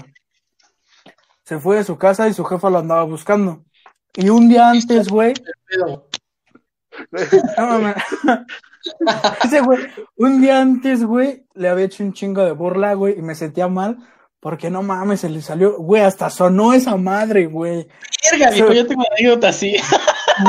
Se 1.44 1.60
fue 1.60 1.76
de 1.76 1.84
su 1.84 2.00
casa 2.00 2.28
y 2.28 2.34
su 2.34 2.44
jefa 2.46 2.72
lo 2.72 2.80
andaba 2.80 3.04
buscando. 3.04 3.64
Y 4.16 4.30
un 4.30 4.50
día 4.50 4.70
antes, 4.70 5.08
güey. 5.08 5.34
No 5.82 6.06
mames. 7.58 7.96
Ese 9.44 9.62
güey, 9.62 9.80
un 10.18 10.42
día 10.42 10.62
antes, 10.62 11.04
güey, 11.04 11.46
le 11.54 11.70
había 11.70 11.86
hecho 11.86 12.04
un 12.04 12.14
chingo 12.14 12.44
de 12.44 12.52
burla, 12.52 12.94
güey, 12.94 13.18
y 13.18 13.22
me 13.22 13.36
sentía 13.36 13.68
mal 13.68 13.98
Porque 14.40 14.72
no 14.72 14.82
mames, 14.82 15.22
se 15.22 15.30
le 15.30 15.42
salió, 15.42 15.78
güey, 15.78 16.02
hasta 16.02 16.30
sonó 16.32 16.74
esa 16.74 16.98
madre, 16.98 17.46
güey. 17.46 17.88
Verga, 18.32 18.50
viejo, 18.50 18.74
yo 18.74 18.88
tengo 18.88 19.02
una 19.02 19.16
anécdota 19.18 19.50
así. 19.50 19.76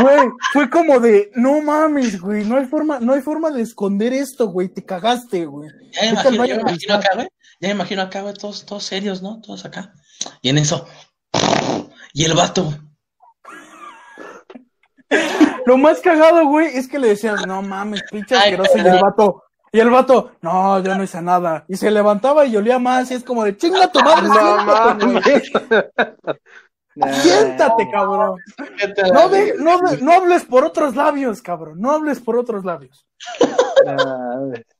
Güey, 0.00 0.28
fue 0.52 0.70
como 0.70 1.00
de, 1.00 1.30
no 1.34 1.60
mames, 1.60 2.18
güey, 2.18 2.44
no 2.44 2.56
hay 2.56 2.64
forma, 2.64 3.00
no 3.00 3.12
hay 3.12 3.20
forma 3.20 3.50
de 3.50 3.60
esconder 3.60 4.12
esto, 4.12 4.46
güey, 4.46 4.68
te 4.68 4.84
cagaste, 4.84 5.44
güey. 5.44 5.68
Ya 5.92 6.02
me 6.02 6.08
imagino, 6.08 6.44
ya 6.46 6.54
me 6.54 6.60
imagino 6.62 6.94
acá, 6.94 7.08
güey. 7.14 7.28
Ya 7.60 7.68
me 7.68 7.74
imagino 7.74 8.02
acá, 8.02 8.22
güey, 8.22 8.32
todos, 8.32 8.64
todos 8.64 8.84
serios, 8.84 9.20
¿no? 9.22 9.40
Todos 9.42 9.66
acá. 9.66 9.92
Y 10.40 10.48
en 10.48 10.58
eso. 10.58 10.86
Y 12.14 12.24
el 12.24 12.34
vato. 12.34 12.72
Lo 15.66 15.76
más 15.78 16.00
cagado, 16.00 16.46
güey, 16.46 16.76
es 16.76 16.88
que 16.88 16.98
le 16.98 17.08
decías, 17.08 17.46
no 17.46 17.62
mames, 17.62 18.02
pinche 18.10 18.34
asqueroso, 18.34 18.76
y 18.76 18.80
el 18.80 19.00
vato, 19.00 19.42
y 19.70 19.80
el 19.80 19.90
vato, 19.90 20.32
no, 20.40 20.80
yo 20.82 20.94
no 20.96 21.02
hice 21.04 21.22
nada. 21.22 21.64
Y 21.68 21.76
se 21.76 21.90
levantaba 21.90 22.44
y 22.46 22.56
olía 22.56 22.78
más, 22.78 23.10
y 23.10 23.14
es 23.14 23.24
como 23.24 23.44
de, 23.44 23.56
chinga 23.56 23.90
tu 23.90 24.00
madre, 24.00 24.28
No 24.28 24.34
siéntate, 24.34 25.06
mames. 25.06 26.42
Siéntate, 27.22 27.90
cabrón. 27.90 28.38
No, 29.14 29.28
de- 29.30 29.54
no, 29.58 29.78
de- 29.78 29.98
no 30.02 30.12
hables 30.12 30.44
por 30.44 30.64
otros 30.64 30.94
labios, 30.94 31.40
cabrón, 31.40 31.80
no 31.80 31.90
hables 31.92 32.20
por 32.20 32.36
otros 32.36 32.64
labios. 32.64 33.06
No 33.86 33.94
mames. 33.96 34.64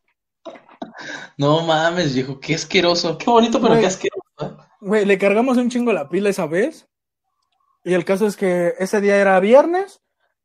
No 1.39 1.63
mames, 1.63 2.15
viejo, 2.15 2.39
qué 2.39 2.55
asqueroso. 2.55 3.17
Qué 3.17 3.25
bonito, 3.31 3.59
pero 3.61 3.71
Güey. 3.71 3.81
qué 3.81 3.87
asqueroso. 3.87 4.23
¿eh? 4.41 4.51
Güey, 4.81 5.05
le 5.07 5.17
cargamos 5.19 5.57
un 5.57 5.71
chingo 5.71 5.93
la 5.93 6.09
pila 6.09 6.29
esa 6.29 6.47
vez. 6.47 6.87
Y 7.83 7.95
el 7.95 8.05
caso 8.05 8.27
es 8.27 8.37
que 8.37 8.75
ese 8.79 9.01
día 9.01 9.17
era 9.17 9.41
viernes. 9.41 10.01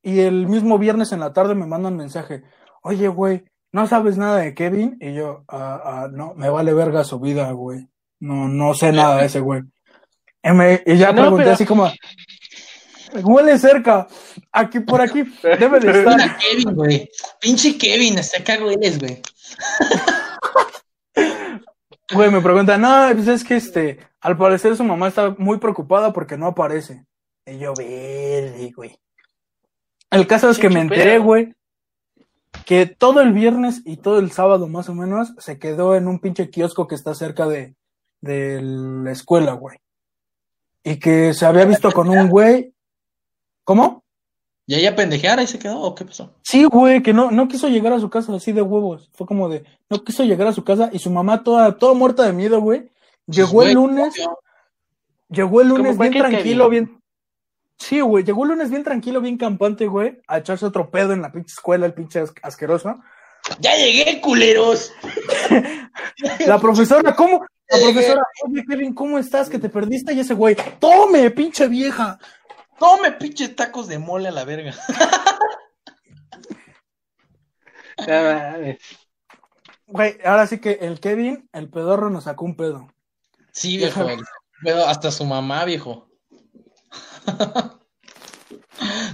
Y 0.07 0.21
el 0.21 0.47
mismo 0.47 0.77
viernes 0.77 1.11
en 1.11 1.19
la 1.19 1.33
tarde 1.33 1.53
me 1.53 1.65
mandan 1.65 1.97
mensaje. 1.97 2.41
Oye, 2.81 3.09
güey, 3.09 3.43
¿no 3.73 3.87
sabes 3.87 4.17
nada 4.17 4.37
de 4.37 4.53
Kevin? 4.53 4.95
Y 5.01 5.13
yo, 5.13 5.43
ah, 5.49 5.81
ah, 5.83 6.07
no, 6.09 6.33
me 6.35 6.49
vale 6.49 6.73
verga 6.73 7.03
su 7.03 7.19
vida, 7.19 7.51
güey. 7.51 7.89
No, 8.21 8.47
no 8.47 8.73
sé 8.73 8.93
nada 8.93 9.17
de 9.17 9.25
ese 9.25 9.41
güey. 9.41 9.63
Y, 10.41 10.51
me- 10.51 10.81
y 10.85 10.95
ya 10.95 11.11
No, 11.11 11.23
pregunté 11.23 11.43
pero- 11.43 11.53
así 11.55 11.65
como, 11.65 11.91
huele 13.21 13.59
cerca. 13.59 14.07
Aquí, 14.53 14.79
por 14.79 15.01
aquí, 15.01 15.23
debe 15.43 15.81
de 15.81 15.99
estar. 15.99 16.37
Kevin, 16.37 16.73
güey. 16.73 17.09
Pinche 17.41 17.77
Kevin, 17.77 18.17
hasta 18.19 18.37
acá 18.39 18.53
eres, 18.55 18.99
güey. 18.99 19.21
Güey, 22.13 22.31
me 22.31 22.39
pregunta, 22.41 22.77
no, 22.77 23.09
pues 23.13 23.27
es 23.27 23.43
que 23.43 23.57
este, 23.57 23.99
al 24.21 24.37
parecer 24.37 24.77
su 24.77 24.83
mamá 24.85 25.09
está 25.09 25.35
muy 25.37 25.57
preocupada 25.57 26.13
porque 26.13 26.37
no 26.37 26.47
aparece. 26.47 27.03
Y 27.45 27.57
yo, 27.59 27.73
verde, 27.77 28.71
güey. 28.73 28.97
El 30.11 30.27
caso 30.27 30.49
es 30.49 30.57
que 30.57 30.69
me 30.69 30.79
enteré, 30.79 31.19
güey, 31.19 31.53
que 32.65 32.85
todo 32.85 33.21
el 33.21 33.33
viernes 33.33 33.81
y 33.85 33.97
todo 33.97 34.19
el 34.19 34.31
sábado 34.31 34.67
más 34.67 34.89
o 34.89 34.93
menos 34.93 35.33
se 35.37 35.59
quedó 35.59 35.95
en 35.95 36.07
un 36.07 36.19
pinche 36.19 36.49
kiosco 36.49 36.87
que 36.87 36.95
está 36.95 37.13
cerca 37.13 37.47
de, 37.47 37.75
de 38.21 38.61
la 38.61 39.11
escuela, 39.11 39.53
güey. 39.53 39.77
Y 40.83 40.99
que 40.99 41.33
se 41.33 41.45
había 41.45 41.65
visto 41.65 41.91
con 41.91 42.09
un 42.09 42.29
güey. 42.29 42.73
¿Cómo? 43.63 44.03
¿Y 44.65 44.75
ahí 44.75 44.85
a 44.85 44.95
pendejear 44.95 45.39
ahí 45.39 45.47
se 45.47 45.59
quedó 45.59 45.81
o 45.81 45.95
qué 45.95 46.03
pasó? 46.03 46.33
Sí, 46.41 46.65
güey, 46.65 47.01
que 47.01 47.13
no, 47.13 47.31
no 47.31 47.47
quiso 47.47 47.69
llegar 47.69 47.93
a 47.93 47.99
su 47.99 48.09
casa 48.09 48.35
así 48.35 48.51
de 48.51 48.61
huevos. 48.61 49.09
Fue 49.13 49.25
como 49.25 49.47
de, 49.47 49.63
no 49.89 50.03
quiso 50.03 50.23
llegar 50.23 50.47
a 50.47 50.53
su 50.53 50.63
casa 50.63 50.89
y 50.91 50.99
su 50.99 51.09
mamá 51.09 51.43
toda, 51.43 51.77
toda 51.77 51.93
muerta 51.93 52.23
de 52.23 52.33
miedo, 52.33 52.59
güey. 52.59 52.89
Llegó 53.27 53.63
el 53.63 53.73
lunes, 53.73 54.13
llegó 55.29 55.61
el 55.61 55.69
lunes 55.69 55.97
bien 55.97 56.13
tranquilo, 56.13 56.69
bien. 56.69 56.96
Sí, 57.77 57.99
güey, 58.01 58.23
llegó 58.23 58.43
el 58.43 58.49
lunes 58.49 58.69
bien 58.69 58.83
tranquilo, 58.83 59.21
bien 59.21 59.37
campante, 59.37 59.85
güey, 59.87 60.19
a 60.27 60.39
echarse 60.39 60.65
otro 60.65 60.89
pedo 60.89 61.13
en 61.13 61.21
la 61.21 61.31
pinche 61.31 61.53
escuela, 61.53 61.85
el 61.85 61.93
pinche 61.93 62.19
as- 62.19 62.33
asqueroso. 62.41 62.99
¡Ya 63.59 63.75
llegué, 63.75 64.19
culeros! 64.19 64.91
La 66.47 66.59
profesora, 66.59 67.15
¿cómo? 67.15 67.45
La 67.69 67.77
profesora, 67.83 68.21
oye, 68.45 68.63
Kevin, 68.67 68.93
¿cómo 68.93 69.17
estás? 69.19 69.49
Que 69.49 69.59
te 69.59 69.69
perdiste 69.69 70.13
y 70.13 70.19
ese 70.19 70.33
güey, 70.33 70.55
tome, 70.79 71.29
pinche 71.31 71.67
vieja. 71.67 72.17
Tome 72.79 73.11
pinches 73.13 73.55
tacos 73.55 73.87
de 73.87 73.99
mole 73.99 74.27
a 74.29 74.31
la 74.31 74.43
verga. 74.43 74.73
Güey, 79.87 80.17
ahora 80.25 80.47
sí 80.47 80.59
que 80.59 80.73
el 80.81 80.99
Kevin, 80.99 81.49
el 81.53 81.69
pedorro, 81.69 82.09
nos 82.09 82.25
sacó 82.25 82.45
un 82.45 82.55
pedo. 82.55 82.87
Sí, 83.51 83.77
viejo. 83.77 84.01
el- 84.09 84.19
Pero 84.63 84.85
hasta 84.85 85.11
su 85.11 85.23
mamá, 85.25 85.63
viejo. 85.65 86.06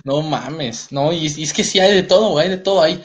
No 0.03 0.21
mames. 0.21 0.91
No, 0.91 1.13
y, 1.13 1.25
es 1.27 1.53
que 1.53 1.63
sí 1.63 1.79
hay 1.79 1.93
de 1.93 2.03
todo, 2.03 2.31
güey, 2.31 2.45
hay 2.45 2.49
de 2.51 2.57
todo. 2.57 2.81
Hay, 2.81 3.01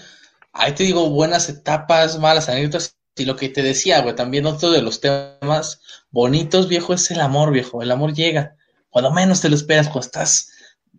ahí 0.52 0.72
te 0.72 0.84
digo, 0.84 1.08
buenas 1.10 1.48
etapas, 1.48 2.18
malas 2.18 2.48
anécdotas. 2.48 2.96
Y 3.16 3.24
lo 3.24 3.36
que 3.36 3.48
te 3.48 3.62
decía, 3.62 4.00
güey, 4.02 4.14
también 4.14 4.46
otro 4.46 4.70
de 4.70 4.82
los 4.82 5.00
temas 5.00 5.80
bonitos, 6.10 6.68
viejo, 6.68 6.94
es 6.94 7.10
el 7.10 7.20
amor, 7.20 7.52
viejo. 7.52 7.82
El 7.82 7.90
amor 7.90 8.14
llega. 8.14 8.56
Cuando 8.90 9.12
menos 9.12 9.40
te 9.40 9.48
lo 9.48 9.56
esperas, 9.56 9.86
cuando 9.86 10.06
estás 10.06 10.50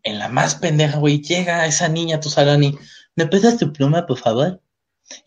en 0.03 0.19
la 0.19 0.29
más 0.29 0.55
pendeja, 0.55 0.99
güey, 0.99 1.21
llega 1.21 1.65
esa 1.65 1.87
niña 1.87 2.19
tu 2.19 2.29
y, 2.29 2.77
¿me 3.15 3.27
prestas 3.27 3.57
tu 3.57 3.73
pluma, 3.73 4.05
por 4.05 4.17
favor? 4.17 4.61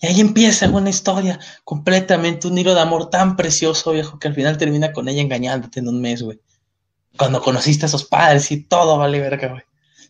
Y 0.00 0.06
ahí 0.06 0.20
empieza 0.20 0.68
una 0.68 0.90
historia, 0.90 1.40
completamente 1.64 2.46
un 2.46 2.56
hilo 2.56 2.74
de 2.74 2.80
amor 2.80 3.10
tan 3.10 3.36
precioso, 3.36 3.92
viejo, 3.92 4.18
que 4.18 4.28
al 4.28 4.34
final 4.34 4.56
termina 4.56 4.92
con 4.92 5.08
ella 5.08 5.22
engañándote 5.22 5.80
en 5.80 5.88
un 5.88 6.00
mes, 6.00 6.22
güey. 6.22 6.40
Cuando 7.16 7.40
conociste 7.40 7.86
a 7.86 7.88
sus 7.88 8.04
padres 8.04 8.50
y 8.50 8.64
todo 8.64 8.98
vale 8.98 9.20
verga, 9.20 9.48
güey. 9.48 9.62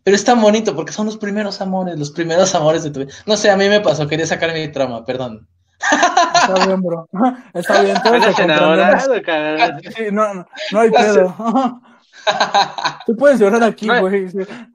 Pero 0.05 0.17
es 0.17 0.25
tan 0.25 0.41
bonito 0.41 0.75
porque 0.75 0.93
son 0.93 1.07
los 1.07 1.17
primeros 1.17 1.61
amores, 1.61 1.99
los 1.99 2.11
primeros 2.11 2.55
amores 2.55 2.83
de 2.83 2.91
tu 2.91 3.01
vida. 3.01 3.13
No 3.27 3.37
sé, 3.37 3.51
a 3.51 3.57
mí 3.57 3.69
me 3.69 3.81
pasó, 3.81 4.09
quería 4.09 4.27
sacar 4.27 4.53
mi 4.53 4.69
trauma, 4.69 5.05
perdón. 5.05 5.47
Está 5.81 6.67
bien, 6.67 6.83
bro. 6.83 7.09
Está 7.55 7.83
bien, 7.83 7.97
todos 8.03 8.37
te 8.37 8.43
enamorado, 8.43 9.23
cabrón. 9.23 9.81
Sí, 9.97 10.05
no, 10.11 10.35
no, 10.35 10.47
no 10.73 10.81
hay 10.81 10.91
pedo. 10.91 11.37
Tú 13.07 13.17
puedes 13.17 13.41
llorar 13.41 13.63
aquí, 13.65 13.87
güey. 13.87 14.27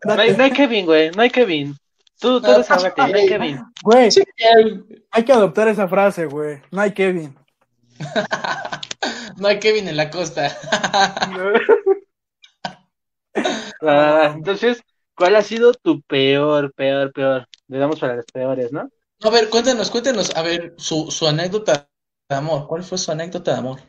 No 0.05 0.13
hay, 0.13 0.35
no 0.35 0.43
hay 0.43 0.51
Kevin, 0.51 0.85
güey, 0.85 1.11
no 1.11 1.21
hay 1.21 1.29
Kevin. 1.29 1.77
Tú, 2.19 2.41
tú 2.41 2.51
desahógate, 2.51 3.01
no 3.01 3.17
hay 3.17 3.27
Kevin. 3.27 3.63
Güey, 3.83 4.09
hay 5.11 5.23
que 5.23 5.33
adoptar 5.33 5.67
esa 5.67 5.87
frase, 5.87 6.25
güey. 6.25 6.61
No 6.71 6.81
hay 6.81 6.91
Kevin. 6.91 7.35
No 9.37 9.49
hay 9.49 9.59
Kevin 9.59 9.87
en 9.87 9.97
la 9.97 10.09
costa. 10.09 10.57
Ah, 13.81 14.33
entonces, 14.35 14.81
¿cuál 15.15 15.35
ha 15.35 15.41
sido 15.41 15.73
tu 15.73 16.01
peor, 16.01 16.73
peor, 16.73 17.11
peor? 17.13 17.47
Le 17.67 17.77
damos 17.77 17.99
para 17.99 18.15
las 18.15 18.25
peores, 18.25 18.71
¿no? 18.71 18.89
A 19.21 19.29
ver, 19.29 19.49
cuéntanos, 19.49 19.89
cuéntanos, 19.89 20.35
a 20.35 20.41
ver, 20.41 20.73
su, 20.77 21.09
su 21.11 21.27
anécdota 21.27 21.87
de 22.29 22.35
amor. 22.35 22.67
¿Cuál 22.67 22.83
fue 22.83 22.97
su 22.97 23.11
anécdota 23.11 23.53
de 23.53 23.57
amor? 23.59 23.79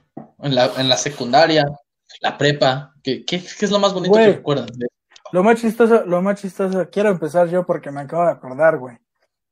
En 0.40 0.54
la, 0.54 0.70
en 0.78 0.88
la 0.88 0.96
secundaria, 0.96 1.64
la 2.20 2.38
prepa. 2.38 2.94
¿Qué, 3.02 3.24
qué, 3.24 3.40
qué 3.40 3.64
es 3.64 3.70
lo 3.70 3.78
más 3.78 3.92
bonito 3.92 4.12
Güey. 4.12 4.26
que 4.26 4.32
recuerdan? 4.36 4.68
Lo 5.32 5.42
más 5.42 5.60
chistoso, 5.60 6.04
lo 6.06 6.22
más 6.22 6.40
chistoso, 6.40 6.88
quiero 6.90 7.10
empezar 7.10 7.48
yo 7.48 7.66
porque 7.66 7.90
me 7.90 8.00
acabo 8.00 8.24
de 8.24 8.32
acordar, 8.32 8.78
güey. 8.78 8.96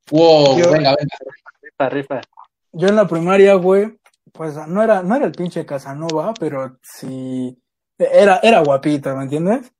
Wow, 0.09 0.57
Yo- 0.57 0.71
venga, 0.71 0.95
venga. 0.97 1.17
Rifa, 1.61 1.89
rifa. 1.89 2.21
Yo 2.71 2.87
en 2.87 2.95
la 2.95 3.07
primaria, 3.07 3.53
güey, 3.55 3.99
pues 4.33 4.55
no 4.67 4.81
era, 4.81 5.03
no 5.03 5.15
era 5.15 5.25
el 5.25 5.31
pinche 5.31 5.65
Casanova, 5.65 6.33
pero 6.39 6.77
sí, 6.81 7.57
era, 7.97 8.39
era 8.41 8.59
guapito, 8.61 9.15
¿me 9.15 9.23
entiendes? 9.23 9.71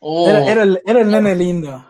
Oh, 0.00 0.28
Era, 0.28 0.44
era 0.50 0.62
el, 0.62 0.80
era 0.86 1.00
el 1.00 1.10
nene 1.10 1.34
lindo. 1.34 1.84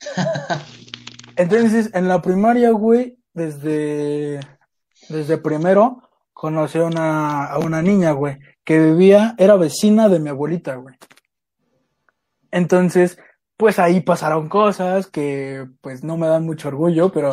Entonces, 1.36 1.90
en 1.94 2.08
la 2.08 2.20
primaria, 2.22 2.70
güey, 2.70 3.18
desde, 3.32 4.40
desde 5.08 5.38
primero, 5.38 6.08
conocí 6.32 6.78
a 6.78 6.84
una, 6.84 7.44
a 7.46 7.58
una 7.58 7.82
niña, 7.82 8.12
güey, 8.12 8.38
que 8.64 8.78
vivía, 8.78 9.34
era 9.38 9.56
vecina 9.56 10.08
de 10.08 10.18
mi 10.18 10.30
abuelita, 10.30 10.74
güey. 10.76 10.96
Entonces, 12.50 13.18
pues 13.56 13.78
ahí 13.78 14.00
pasaron 14.00 14.48
cosas 14.48 15.06
que, 15.06 15.66
pues, 15.80 16.02
no 16.02 16.16
me 16.16 16.26
dan 16.28 16.44
mucho 16.44 16.68
orgullo, 16.68 17.12
pero, 17.12 17.30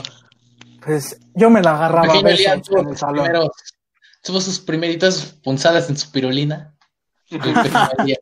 pues, 0.84 1.20
yo 1.34 1.50
me 1.50 1.62
la 1.62 1.76
agarraba 1.76 2.14
a 2.14 2.62
tuvo 2.62 2.80
en 2.82 2.90
el 2.90 2.98
salón. 2.98 3.26
primeros- 3.26 3.50
tuvo 4.24 4.42
sus 4.42 4.60
primeritas 4.60 5.40
punzadas 5.44 5.90
en 5.90 5.98
su 5.98 6.12
pirulina. 6.12 6.74
Liam. 8.06 8.18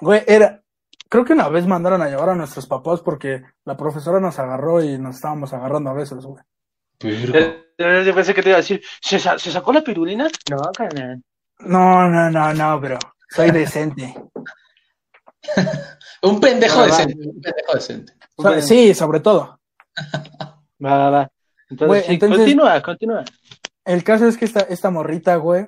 Güey, 0.00 0.22
era, 0.26 0.62
creo 1.08 1.24
que 1.24 1.32
una 1.32 1.48
vez 1.48 1.66
mandaron 1.66 2.02
a 2.02 2.08
llevar 2.08 2.30
a 2.30 2.34
nuestros 2.34 2.66
papás 2.66 3.00
porque 3.00 3.42
la 3.64 3.76
profesora 3.76 4.20
nos 4.20 4.38
agarró 4.38 4.82
y 4.82 4.98
nos 4.98 5.16
estábamos 5.16 5.52
agarrando 5.52 5.90
a 5.90 5.94
besos, 5.94 6.24
güey. 6.26 6.42
Eh, 7.00 7.64
Yo 8.04 8.14
pensé 8.14 8.34
que 8.34 8.42
te 8.42 8.48
iba 8.48 8.58
a 8.58 8.60
decir, 8.60 8.82
¿se, 9.00 9.18
sa- 9.18 9.38
¿se 9.38 9.52
sacó 9.52 9.72
la 9.72 9.82
pirulina? 9.82 10.28
No, 10.50 10.58
carnal. 10.76 11.22
No, 11.60 12.08
no, 12.08 12.30
no, 12.30 12.54
no, 12.54 12.80
bro. 12.80 12.98
Soy 13.30 13.50
decente. 13.50 14.14
Un 16.22 16.40
pendejo 16.40 16.82
decente, 16.82 17.14
un 17.28 17.40
pendejo 17.40 17.74
decente. 17.74 18.12
So- 18.36 18.60
sí, 18.60 18.94
sobre 18.94 19.20
todo. 19.20 19.60
Va, 20.84 20.96
va, 20.96 21.10
va. 21.10 21.30
Entonces, 21.70 21.88
Güey, 21.88 22.02
sí, 22.04 22.12
entonces- 22.14 22.38
continúa, 22.38 22.82
continúa. 22.82 23.24
El 23.84 24.04
caso 24.04 24.26
es 24.28 24.36
que 24.36 24.44
esta, 24.44 24.60
esta 24.60 24.90
morrita, 24.90 25.36
güey, 25.36 25.66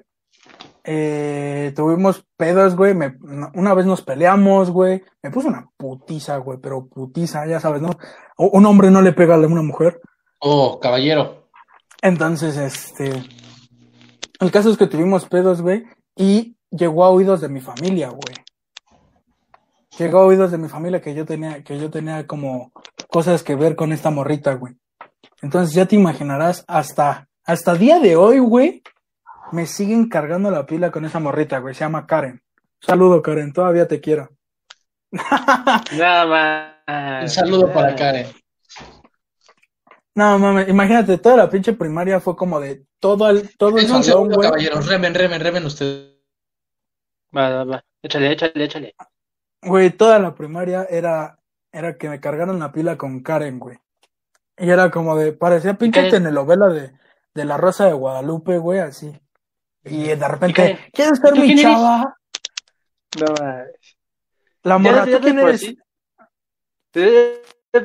eh, 0.84 1.72
tuvimos 1.76 2.24
pedos, 2.36 2.74
güey. 2.76 2.94
me- 2.94 3.16
una 3.54 3.74
vez 3.74 3.86
nos 3.86 4.02
peleamos, 4.02 4.70
güey. 4.70 5.02
Me 5.22 5.30
puso 5.30 5.48
una 5.48 5.68
putiza, 5.76 6.36
güey, 6.38 6.58
pero 6.60 6.86
putiza, 6.86 7.46
ya 7.46 7.60
sabes, 7.60 7.82
¿no? 7.82 7.90
O- 8.36 8.50
Un 8.52 8.66
hombre 8.66 8.90
no 8.90 9.02
le 9.02 9.12
pega 9.12 9.34
a 9.34 9.38
una 9.38 9.62
mujer. 9.62 10.00
Oh, 10.40 10.78
caballero. 10.80 11.48
Entonces, 12.02 12.56
este. 12.56 13.22
El 14.40 14.50
caso 14.50 14.70
es 14.70 14.76
que 14.78 14.86
tuvimos 14.86 15.26
pedos, 15.26 15.60
güey. 15.60 15.84
Y 16.16 16.56
llegó 16.70 17.04
a 17.04 17.10
oídos 17.10 17.40
de 17.42 17.48
mi 17.50 17.60
familia, 17.60 18.08
güey. 18.08 18.36
Llegó 19.98 20.20
a 20.20 20.26
oídos 20.26 20.50
de 20.50 20.58
mi 20.58 20.68
familia 20.68 21.00
que 21.02 21.14
yo 21.14 21.26
tenía, 21.26 21.62
que 21.62 21.78
yo 21.78 21.90
tenía 21.90 22.26
como 22.26 22.72
cosas 23.10 23.42
que 23.42 23.54
ver 23.54 23.76
con 23.76 23.92
esta 23.92 24.10
morrita, 24.10 24.54
güey. 24.54 24.74
Entonces 25.42 25.74
ya 25.74 25.86
te 25.86 25.96
imaginarás, 25.96 26.64
hasta, 26.68 27.28
hasta 27.44 27.74
día 27.74 27.98
de 27.98 28.16
hoy, 28.16 28.38
güey, 28.38 28.82
me 29.52 29.66
siguen 29.66 30.08
cargando 30.08 30.50
la 30.50 30.66
pila 30.66 30.90
con 30.90 31.04
esa 31.04 31.18
morrita, 31.18 31.58
güey. 31.58 31.74
Se 31.74 31.80
llama 31.80 32.06
Karen. 32.06 32.42
Saludo, 32.80 33.22
Karen, 33.22 33.52
todavía 33.52 33.86
te 33.86 34.00
quiero. 34.00 34.30
Nada 35.98 36.26
más. 36.86 37.22
Un 37.22 37.28
saludo 37.28 37.72
para 37.72 37.94
Karen. 37.94 38.26
No 40.14 40.38
mames, 40.38 40.68
imagínate, 40.68 41.18
toda 41.18 41.36
la 41.36 41.48
pinche 41.48 41.72
primaria 41.72 42.20
fue 42.20 42.36
como 42.36 42.60
de 42.60 42.84
todo 42.98 43.30
el, 43.30 43.56
todo 43.56 43.78
el 43.78 43.84
Es 43.84 43.90
un 43.90 44.02
salón, 44.02 44.04
segundo, 44.04 44.36
güey. 44.36 44.48
caballeros. 44.48 44.86
Remen, 44.86 45.14
remen, 45.14 45.40
remen 45.40 45.64
usted. 45.64 46.14
Va, 47.36 47.48
va, 47.48 47.64
va. 47.64 47.84
Échale, 48.02 48.32
échale, 48.32 48.64
échale. 48.64 48.94
Güey, 49.62 49.90
toda 49.90 50.18
la 50.18 50.34
primaria 50.34 50.84
era, 50.90 51.38
era 51.70 51.96
que 51.96 52.08
me 52.08 52.20
cargaron 52.20 52.58
la 52.58 52.72
pila 52.72 52.98
con 52.98 53.20
Karen, 53.22 53.58
güey. 53.58 53.78
Y 54.58 54.68
era 54.68 54.90
como 54.90 55.16
de, 55.16 55.32
parecía 55.32 55.74
pinche 55.74 56.10
telenovela 56.10 56.68
de, 56.68 56.92
de 57.34 57.44
la 57.44 57.56
Rosa 57.56 57.86
de 57.86 57.92
Guadalupe, 57.92 58.58
güey, 58.58 58.80
así. 58.80 59.18
Y 59.84 60.08
de 60.08 60.28
repente, 60.28 60.78
¿quieres 60.92 61.18
ser 61.18 61.30
¿Y 61.30 61.34
tú 61.34 61.40
mi 61.40 61.46
quién 61.46 61.58
eres? 61.58 61.72
chava? 61.72 62.16
No. 63.18 63.26
La 64.62 64.78
morra, 64.78 65.06
¿tú 65.06 65.20
quién 65.20 65.38
por 65.38 65.48
eres? 65.48 65.60
sí- 65.60 65.78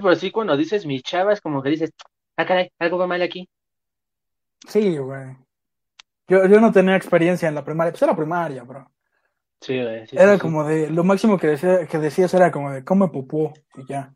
por 0.02 0.16
sí, 0.16 0.32
cuando 0.32 0.58
dices 0.58 0.86
mi 0.86 1.02
chava, 1.02 1.34
es 1.34 1.42
como 1.42 1.62
que 1.62 1.70
dices, 1.70 1.92
ah, 2.38 2.46
caray, 2.46 2.70
algo 2.80 2.98
va 2.98 3.08
mal 3.08 3.22
aquí. 3.22 3.48
Sí, 4.68 4.98
güey. 4.98 5.38
Yo, 6.28 6.46
yo 6.48 6.60
no 6.60 6.72
tenía 6.72 6.96
experiencia 6.96 7.48
en 7.48 7.56
la 7.56 7.64
primaria, 7.64 7.92
pues 7.92 8.02
era 8.02 8.16
primaria, 8.16 8.64
bro. 8.64 8.92
Sí, 9.62 9.82
güey. 9.82 10.08
sí, 10.08 10.18
Era 10.18 10.34
sí, 10.34 10.38
sí. 10.38 10.42
como 10.42 10.64
de, 10.64 10.90
lo 10.90 11.04
máximo 11.04 11.38
que, 11.38 11.48
decía, 11.48 11.88
que 11.88 11.98
decías 12.00 12.34
era 12.34 12.52
como 12.52 12.72
de, 12.72 12.84
come 12.84 13.08
popó, 13.10 13.54
y 13.76 13.86
ya. 13.86 14.12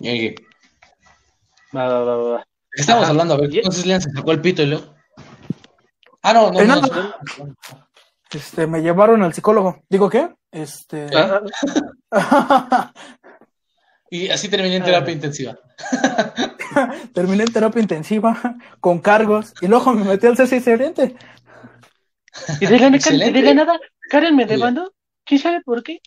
Llegué. 0.00 0.34
Va, 1.76 1.88
va, 1.88 2.04
va, 2.04 2.16
va, 2.16 2.30
va. 2.30 2.38
¿De 2.38 2.44
qué 2.74 2.80
estamos 2.80 3.02
Ajá. 3.02 3.10
hablando? 3.10 3.34
A 3.34 3.36
ver, 3.38 3.54
entonces 3.54 3.86
Lean 3.86 4.00
se 4.00 4.10
sacó 4.10 4.32
el 4.32 4.40
pito 4.40 4.62
y 4.62 4.66
luego. 4.66 4.93
Ah, 6.26 6.32
no, 6.32 6.50
no, 6.50 6.64
no. 6.64 7.14
Este, 8.32 8.66
me 8.66 8.80
llevaron 8.80 9.22
al 9.22 9.34
psicólogo. 9.34 9.84
¿Digo 9.88 10.08
qué? 10.08 10.30
Este... 10.50 11.06
Ah, 11.14 11.40
ah, 12.12 12.92
Y 14.10 14.30
así 14.30 14.48
terminé 14.48 14.76
en 14.76 14.82
Ah. 14.82 14.86
terapia 14.86 15.12
intensiva. 15.12 15.58
Terminé 17.14 17.44
en 17.44 17.52
terapia 17.52 17.82
intensiva 17.82 18.56
con 18.80 19.00
cargos 19.00 19.52
y 19.60 19.66
luego 19.66 19.92
me 19.92 20.04
metí 20.04 20.26
al 20.26 20.36
CCC 20.36 20.68
Oriente. 20.68 21.16
Y 22.60 22.66
de 22.66 22.78
la, 22.78 22.90
de 22.90 23.42
la 23.42 23.54
nada, 23.54 23.78
Karen 24.08 24.34
me 24.36 24.46
demandó. 24.46 24.92
¿Quién 25.24 25.40
sabe 25.40 25.60
por 25.62 25.82
qué? 25.82 26.00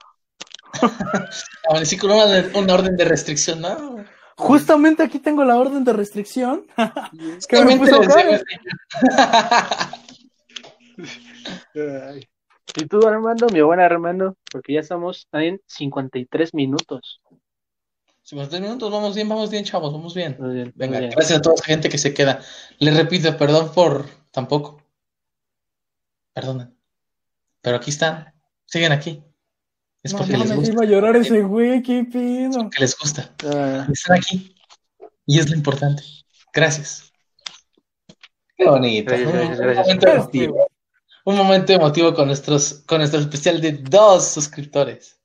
Amanecí 1.70 1.98
con 1.98 2.12
una, 2.12 2.26
una 2.56 2.74
orden 2.74 2.96
de 2.96 3.06
restricción, 3.06 3.62
¿no? 3.62 4.04
Justamente 4.38 5.04
aquí 5.04 5.20
tengo 5.20 5.44
la 5.44 5.58
orden 5.58 5.84
de 5.84 5.94
restricción. 5.94 6.66
que 7.50 7.66
me 7.66 7.78
puso 7.78 8.00
Karen. 8.02 8.42
Y 12.76 12.86
tú, 12.86 13.08
Armando, 13.08 13.48
mi 13.50 13.62
buen 13.62 13.80
Armando, 13.80 14.36
porque 14.52 14.74
ya 14.74 14.82
estamos 14.82 15.28
en 15.32 15.62
53 15.66 16.54
minutos. 16.54 17.22
53 18.24 18.62
minutos, 18.62 18.92
vamos 18.92 19.16
bien, 19.16 19.30
vamos 19.30 19.50
bien, 19.50 19.64
chavos, 19.64 19.94
vamos 19.94 20.14
bien. 20.14 20.36
Muy 20.38 20.54
bien, 20.54 20.74
Venga, 20.76 20.98
muy 20.98 21.08
bien. 21.08 21.12
gracias 21.12 21.40
a 21.40 21.42
toda 21.42 21.56
esa 21.56 21.64
gente 21.66 21.88
que 21.90 21.98
se 21.98 22.14
queda. 22.14 22.42
Les 22.80 22.96
repito, 22.96 23.36
perdón 23.38 23.72
por 23.74 24.06
tampoco. 24.32 24.82
Perdonen. 26.34 26.76
Pero 27.62 27.78
aquí 27.78 27.90
están, 27.90 28.34
siguen 28.66 28.92
aquí. 28.92 29.24
Es 30.04 30.12
No 30.14 30.20
porque 30.20 30.38
les 30.38 30.54
gusta, 30.54 30.72
iba 30.74 30.84
a 30.84 30.88
llorar 30.88 31.16
ese 31.16 31.42
güey, 31.42 31.82
qué 31.82 32.04
pido. 32.04 32.70
que 32.70 32.82
les 32.82 32.98
gusta. 32.98 33.34
Ah, 33.46 33.88
Están 33.92 34.18
aquí. 34.18 34.54
Y 35.26 35.40
es 35.40 35.50
lo 35.50 35.56
importante. 35.56 36.04
Gracias. 36.54 37.12
Qué 38.56 38.66
bonito. 38.66 39.10
Gracias, 39.12 39.60
gracias, 39.60 40.00
gracias. 40.00 40.50
Un 41.28 41.36
momento 41.36 41.74
emotivo 41.74 42.14
con 42.14 42.28
nuestros, 42.28 42.84
con 42.88 43.00
nuestro 43.00 43.20
especial 43.20 43.60
de 43.60 43.74
dos 43.74 44.28
suscriptores. 44.30 45.20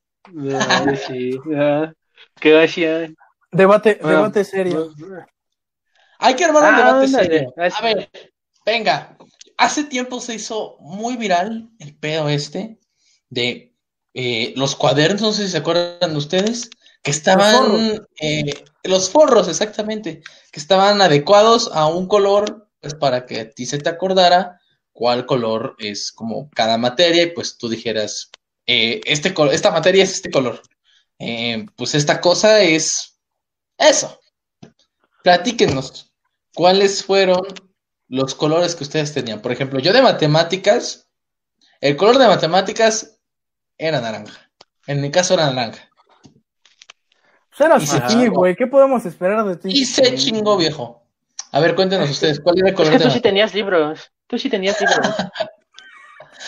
ay, 0.69 0.97
sí. 0.97 1.39
ah, 1.57 1.93
Gracias. 2.41 3.11
Debate, 3.53 3.99
Bueno, 4.03 4.17
debate 4.17 4.45
serio. 4.45 4.93
Hay 6.19 6.35
que 6.35 6.45
armar 6.45 6.63
un 6.65 6.69
Ah, 6.75 6.77
debate 6.79 7.07
ándale. 7.07 7.29
serio. 7.29 7.55
A 7.57 7.83
ver, 7.83 8.11
venga. 8.67 9.17
Hace 9.59 9.85
tiempo 9.85 10.21
se 10.21 10.35
hizo 10.35 10.77
muy 10.81 11.17
viral 11.17 11.71
el 11.79 11.95
pedo 11.95 12.29
este 12.29 12.79
de 13.31 13.73
eh, 14.15 14.53
los 14.57 14.75
cuadernos, 14.75 15.23
no 15.23 15.33
sé 15.33 15.45
si 15.45 15.51
se 15.53 15.59
acuerdan 15.59 16.17
ustedes, 16.17 16.69
que 17.05 17.13
estaban 17.13 17.53
forros. 17.67 18.01
eh, 18.21 18.65
los 18.83 19.09
forros, 19.11 19.47
exactamente, 19.49 20.23
que 20.51 20.59
estaban 20.61 21.01
adecuados 21.01 21.71
a 21.73 21.87
un 21.87 22.09
color, 22.09 22.69
pues 22.81 22.95
para 22.95 23.25
que 23.27 23.41
a 23.41 23.51
ti 23.51 23.67
se 23.67 23.79
te 23.79 23.89
acordara 23.89 24.59
cuál 24.93 25.27
color 25.27 25.75
es 25.79 26.13
como 26.13 26.51
cada 26.51 26.79
materia 26.79 27.23
y 27.23 27.31
pues 27.31 27.57
tú 27.57 27.69
dijeras, 27.69 28.31
eh, 28.67 29.01
este 29.05 29.35
esta 29.53 29.71
materia 29.71 30.05
es 30.05 30.13
este 30.13 30.31
color. 30.31 30.63
Eh, 31.19 31.67
pues 31.77 31.95
esta 31.95 32.21
cosa 32.21 32.61
es 32.61 33.19
eso. 33.79 34.21
Platíquenos, 35.23 36.13
¿cuáles 36.55 37.05
fueron 37.05 37.43
los 38.09 38.35
colores 38.35 38.75
que 38.75 38.85
ustedes 38.85 39.15
tenían? 39.15 39.41
Por 39.41 39.53
ejemplo, 39.53 39.79
yo 39.79 39.93
de 39.93 40.03
matemáticas, 40.03 41.09
el 41.81 41.97
color 41.97 42.19
de 42.19 42.29
matemáticas 42.29 43.21
era 43.79 44.01
naranja. 44.01 44.51
En 44.87 45.01
mi 45.01 45.11
caso 45.11 45.35
era 45.35 45.47
naranja. 45.47 45.89
Pues 47.57 47.91
eras 47.91 48.31
güey. 48.31 48.57
¿Qué 48.57 48.67
podemos 48.67 49.05
esperar 49.05 49.45
de 49.45 49.57
ti? 49.57 49.69
Y 49.71 49.85
se 49.85 50.15
chingó, 50.15 50.57
viejo. 50.57 51.03
A 51.53 51.61
ver, 51.61 51.75
cuéntenos 51.75 52.11
ustedes, 52.11 52.41
¿cuál 52.41 52.59
era 52.59 52.69
el 52.69 52.75
Es 52.75 52.77
color 52.77 52.93
que 52.93 52.99
de 52.99 53.05
tú 53.05 53.11
sí 53.11 53.21
tenías 53.21 53.55
libros. 53.55 54.12
Tú 54.33 54.39
sí 54.39 54.49
tenías 54.49 54.81
libros. 54.81 54.99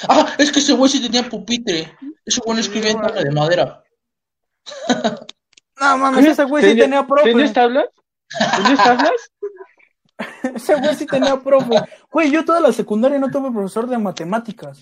Ah, 0.09 0.35
es 0.39 0.51
que 0.51 0.59
ese 0.59 0.73
güey 0.73 0.91
sí 0.91 1.01
tenía 1.01 1.29
pupitre. 1.29 1.97
Ese 2.27 2.41
güey 2.45 2.57
no 2.57 2.61
escribía 2.61 2.91
en 2.91 3.01
tabla 3.01 3.23
de 3.23 3.31
madera. 3.31 3.85
No 5.81 5.99
mames, 5.99 6.27
ese 6.27 6.43
güey 6.45 6.65
sí 6.65 6.77
¿Tenía- 6.77 7.07
profe. 7.07 7.31
¿Tenías 7.31 7.53
tablas? 7.53 7.85
¿Tenías 8.57 8.83
tablas? 8.83 9.13
Ese 10.57 10.75
güey 10.75 10.95
sí 10.97 11.07
tenía 11.07 11.37
profe. 11.41 11.77
Güey, 12.11 12.31
yo 12.31 12.45
toda 12.45 12.61
la 12.61 12.73
secundaria 12.73 13.19
no 13.21 13.31
tuve 13.31 13.53
profesor 13.53 13.87
de 13.89 13.97
matemáticas. 13.99 14.81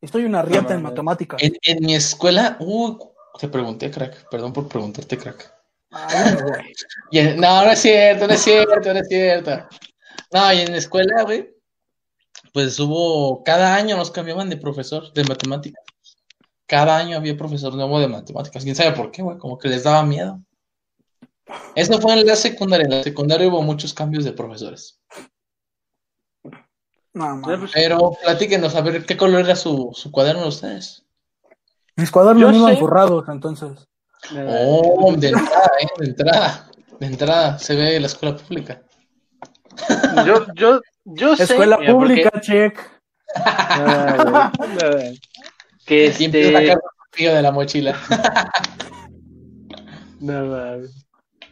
Estoy 0.00 0.24
una 0.26 0.42
riata 0.42 0.74
en 0.74 0.82
matemáticas. 0.82 1.42
En, 1.42 1.56
en 1.62 1.84
mi 1.84 1.94
escuela, 1.94 2.56
uy, 2.60 2.98
te 3.38 3.48
pregunté, 3.48 3.90
crack. 3.90 4.28
Perdón 4.28 4.52
por 4.52 4.68
preguntarte, 4.68 5.16
crack. 5.16 5.54
Ay, 5.90 6.36
no, 7.36 7.64
no 7.64 7.70
es 7.70 7.78
cierto, 7.80 8.26
no 8.26 8.34
es 8.34 8.42
cierto, 8.42 8.92
no 8.92 9.00
es 9.00 9.08
cierto. 9.08 9.66
No, 10.32 10.52
y 10.52 10.60
en 10.60 10.72
la 10.72 10.78
escuela, 10.78 11.22
güey, 11.22 11.48
pues 12.52 12.78
hubo, 12.80 13.42
cada 13.44 13.74
año 13.74 13.96
nos 13.96 14.10
cambiaban 14.10 14.48
de 14.48 14.56
profesor 14.56 15.12
de 15.12 15.24
matemáticas. 15.24 15.84
Cada 16.66 16.96
año 16.96 17.16
había 17.16 17.36
profesor 17.36 17.74
nuevo 17.74 17.98
de 17.98 18.08
matemáticas. 18.08 18.62
¿Quién 18.62 18.76
sabe 18.76 18.92
por 18.92 19.10
qué, 19.10 19.22
güey? 19.22 19.38
Como 19.38 19.58
que 19.58 19.68
les 19.68 19.82
daba 19.82 20.04
miedo. 20.04 20.40
Eso 21.74 22.00
fue 22.00 22.12
en 22.12 22.26
la 22.26 22.36
secundaria. 22.36 22.84
En 22.84 22.90
la 22.90 23.02
secundaria 23.02 23.48
hubo 23.48 23.62
muchos 23.62 23.92
cambios 23.92 24.24
de 24.24 24.32
profesores. 24.32 25.00
No, 27.12 27.40
pues, 27.42 27.72
Pero 27.74 28.12
platíquenos, 28.22 28.76
a 28.76 28.82
ver, 28.82 29.04
¿qué 29.04 29.16
color 29.16 29.40
era 29.40 29.56
su, 29.56 29.90
su 29.94 30.12
cuaderno 30.12 30.42
de 30.42 30.48
ustedes? 30.48 31.04
Mis 31.96 32.10
cuadernos 32.10 32.54
iban 32.54 32.74
sé. 32.74 32.80
forrados, 32.80 33.28
entonces. 33.28 33.88
Oh, 34.32 35.12
de 35.16 35.28
entrada, 35.28 35.70
¿eh? 35.80 35.86
De 35.98 36.06
entrada. 36.06 36.70
De 37.00 37.06
entrada, 37.06 37.58
se 37.58 37.74
ve 37.74 37.98
la 37.98 38.06
escuela 38.06 38.36
pública. 38.36 38.82
Yo, 40.26 40.46
yo, 40.54 40.80
yo 41.04 41.36
sé. 41.36 41.44
Escuela 41.44 41.78
mira, 41.78 41.92
porque- 41.92 42.14
pública, 42.14 42.40
check. 42.40 42.78
Ah, 43.36 44.50
que 45.86 46.14
Y 46.18 46.24
empieza 46.24 46.58
a 46.58 46.62
este. 46.62 46.72
sacar 46.74 47.34
de 47.34 47.42
la 47.42 47.52
mochila. 47.52 47.96
No, 50.20 50.44
mames. 50.46 51.06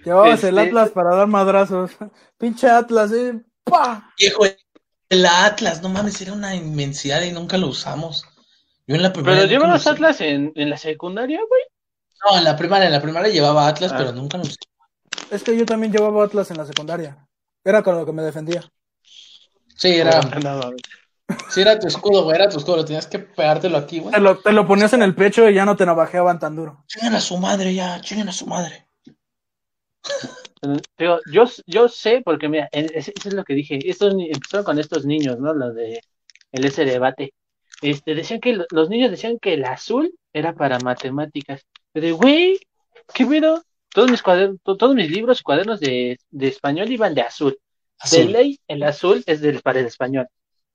Llevabas 0.05 0.45
el 0.45 0.59
Este- 0.59 0.69
Atlas 0.69 0.91
para 0.91 1.15
dar 1.17 1.27
madrazos. 1.27 1.93
Pinche 2.39 2.69
Atlas, 2.69 3.13
eh. 3.13 3.41
¡Pah! 3.65 4.11
Viejo, 4.19 4.45
el 5.09 5.27
Atlas, 5.27 5.83
no 5.83 5.89
mames, 5.89 6.21
era 6.21 6.33
una 6.33 6.55
inmensidad 6.55 7.23
y 7.23 7.33
nunca 7.33 7.57
lo 7.57 7.69
usamos. 7.69 8.25
Yo 8.87 8.97
en 8.97 9.03
la 9.03 9.13
primaria. 9.13 9.43
Pero 9.43 9.47
nunca 9.47 9.53
llevabas 9.55 9.85
lo 9.87 9.91
usé. 9.93 9.97
Atlas 9.97 10.21
en, 10.21 10.53
en 10.55 10.71
la 10.71 10.77
secundaria, 10.77 11.41
güey. 11.49 11.63
No, 12.31 12.39
en 12.39 12.45
la 12.45 12.57
primaria, 12.57 12.87
en 12.87 12.93
la 12.93 13.01
primaria 13.03 13.33
llevaba 13.33 13.69
Atlas, 13.69 13.93
Ah. 13.93 13.97
pero 13.99 14.13
nunca 14.13 14.37
lo 14.39 14.43
usé. 14.45 14.57
Es 15.31 15.43
que 15.43 15.57
yo 15.57 15.65
también 15.67 15.93
llevaba 15.93 16.25
Atlas 16.25 16.51
en 16.51 16.59
la 16.59 16.67
secundaria. 16.67 17.27
Era 17.65 17.83
con 17.83 17.97
lo 17.97 18.05
que 18.07 18.13
me 18.13 18.23
defendía. 18.23 18.63
Sí, 19.79 19.95
era, 19.95 20.21
sí, 21.51 21.61
era 21.61 21.79
tu 21.79 21.87
escudo, 21.87 22.25
güey, 22.25 22.37
era 22.37 22.49
tu 22.49 22.59
escudo, 22.59 22.85
tenías 22.85 23.07
que 23.07 23.21
pegártelo 23.21 23.79
aquí, 23.79 24.01
güey. 24.01 24.13
Te 24.13 24.21
lo, 24.21 24.39
te 24.39 24.53
lo 24.53 24.67
ponías 24.67 24.93
en 24.93 25.03
el 25.03 25.15
pecho 25.15 25.49
y 25.49 25.55
ya 25.55 25.65
no 25.65 25.77
te 25.77 25.87
navajeaban 25.87 26.39
tan 26.39 26.57
duro. 26.57 26.85
Chinguen 26.89 27.15
a 27.15 27.21
su 27.21 27.39
madre 27.39 27.73
ya, 27.75 28.01
chinguen 28.01 28.29
a 28.29 28.33
su 28.33 28.47
madre. 28.47 28.87
Digo, 30.99 31.21
yo, 31.33 31.45
yo 31.67 31.89
sé, 31.89 32.23
porque 32.25 32.49
mira, 32.49 32.69
eso 32.73 33.13
es 33.25 33.33
lo 33.33 33.45
que 33.45 33.55
dije. 33.55 33.79
Estos 33.89 34.13
empezaron 34.19 34.65
con 34.65 34.79
estos 34.79 35.07
niños, 35.07 35.39
¿no? 35.39 35.55
Lo 35.55 35.73
de 35.73 36.01
el 36.51 36.65
ese 36.65 36.85
debate. 36.85 37.33
este, 37.81 38.17
decían 38.17 38.41
que 38.41 38.55
lo- 38.55 38.67
los 38.73 38.89
niños 38.89 39.13
decían 39.13 39.39
que 39.39 39.55
el 39.55 39.65
azul 39.65 40.13
era 40.33 40.53
para 40.55 40.81
matemáticas. 40.81 41.63
De, 41.95 42.11
güey, 42.11 42.59
¿qué 43.15 43.25
pedo? 43.25 43.63
Todos 43.95 44.11
mis 44.11 44.21
cuadernos, 44.23 44.59
todos 44.65 44.95
mis 44.97 45.09
libros 45.11 45.41
y 45.41 45.45
cuadernos 45.45 45.79
de, 45.79 46.19
de 46.31 46.49
español 46.49 46.91
iban 46.91 47.15
de 47.15 47.23
azul. 47.23 47.57
De 48.11 48.25
ley, 48.25 48.61
el 48.69 48.83
azul 48.83 49.23
es 49.27 49.41
del, 49.41 49.61
para 49.61 49.81
el 49.81 49.87
español. 49.87 50.29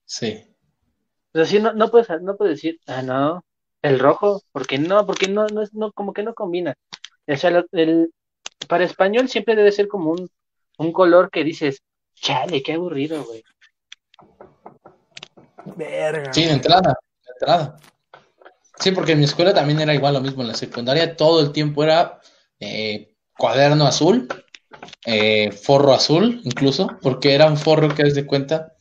Sí. 0.05 0.43
O 1.33 1.37
sea, 1.37 1.45
sí, 1.45 1.59
no, 1.59 1.73
no 1.73 1.89
puedes, 1.89 2.09
no 2.21 2.35
puedes 2.35 2.57
decir, 2.57 2.79
ah, 2.87 3.01
no, 3.01 3.43
el 3.81 3.99
rojo, 3.99 4.41
porque 4.51 4.77
no, 4.77 5.05
porque 5.05 5.27
no, 5.27 5.47
no 5.47 5.61
es, 5.61 5.73
no, 5.73 5.91
como 5.91 6.13
que 6.13 6.23
no 6.23 6.33
combina. 6.33 6.75
O 7.27 7.35
sea, 7.35 7.63
el, 7.71 8.13
para 8.67 8.83
español 8.83 9.29
siempre 9.29 9.55
debe 9.55 9.71
ser 9.71 9.87
como 9.87 10.11
un, 10.11 10.29
un 10.77 10.91
color 10.91 11.29
que 11.31 11.43
dices, 11.43 11.81
chale, 12.15 12.61
qué 12.61 12.73
aburrido, 12.73 13.23
güey. 13.23 13.43
Verga. 15.77 16.33
Sí, 16.33 16.43
de 16.43 16.51
entrada, 16.51 16.93
de 17.25 17.31
entrada. 17.39 17.77
Sí, 18.79 18.91
porque 18.91 19.13
en 19.13 19.19
mi 19.19 19.25
escuela 19.25 19.53
también 19.53 19.79
era 19.79 19.93
igual 19.93 20.13
lo 20.13 20.21
mismo. 20.21 20.41
En 20.41 20.49
la 20.49 20.55
secundaria 20.55 21.15
todo 21.15 21.41
el 21.41 21.51
tiempo 21.51 21.83
era 21.83 22.19
eh, 22.59 23.15
cuaderno 23.37 23.85
azul, 23.85 24.27
eh, 25.05 25.51
forro 25.51 25.93
azul, 25.93 26.41
incluso, 26.43 26.87
porque 27.01 27.33
era 27.33 27.47
un 27.47 27.57
forro 27.57 27.93
que 27.93 28.03
es 28.03 28.15
de 28.15 28.25
cuenta. 28.25 28.73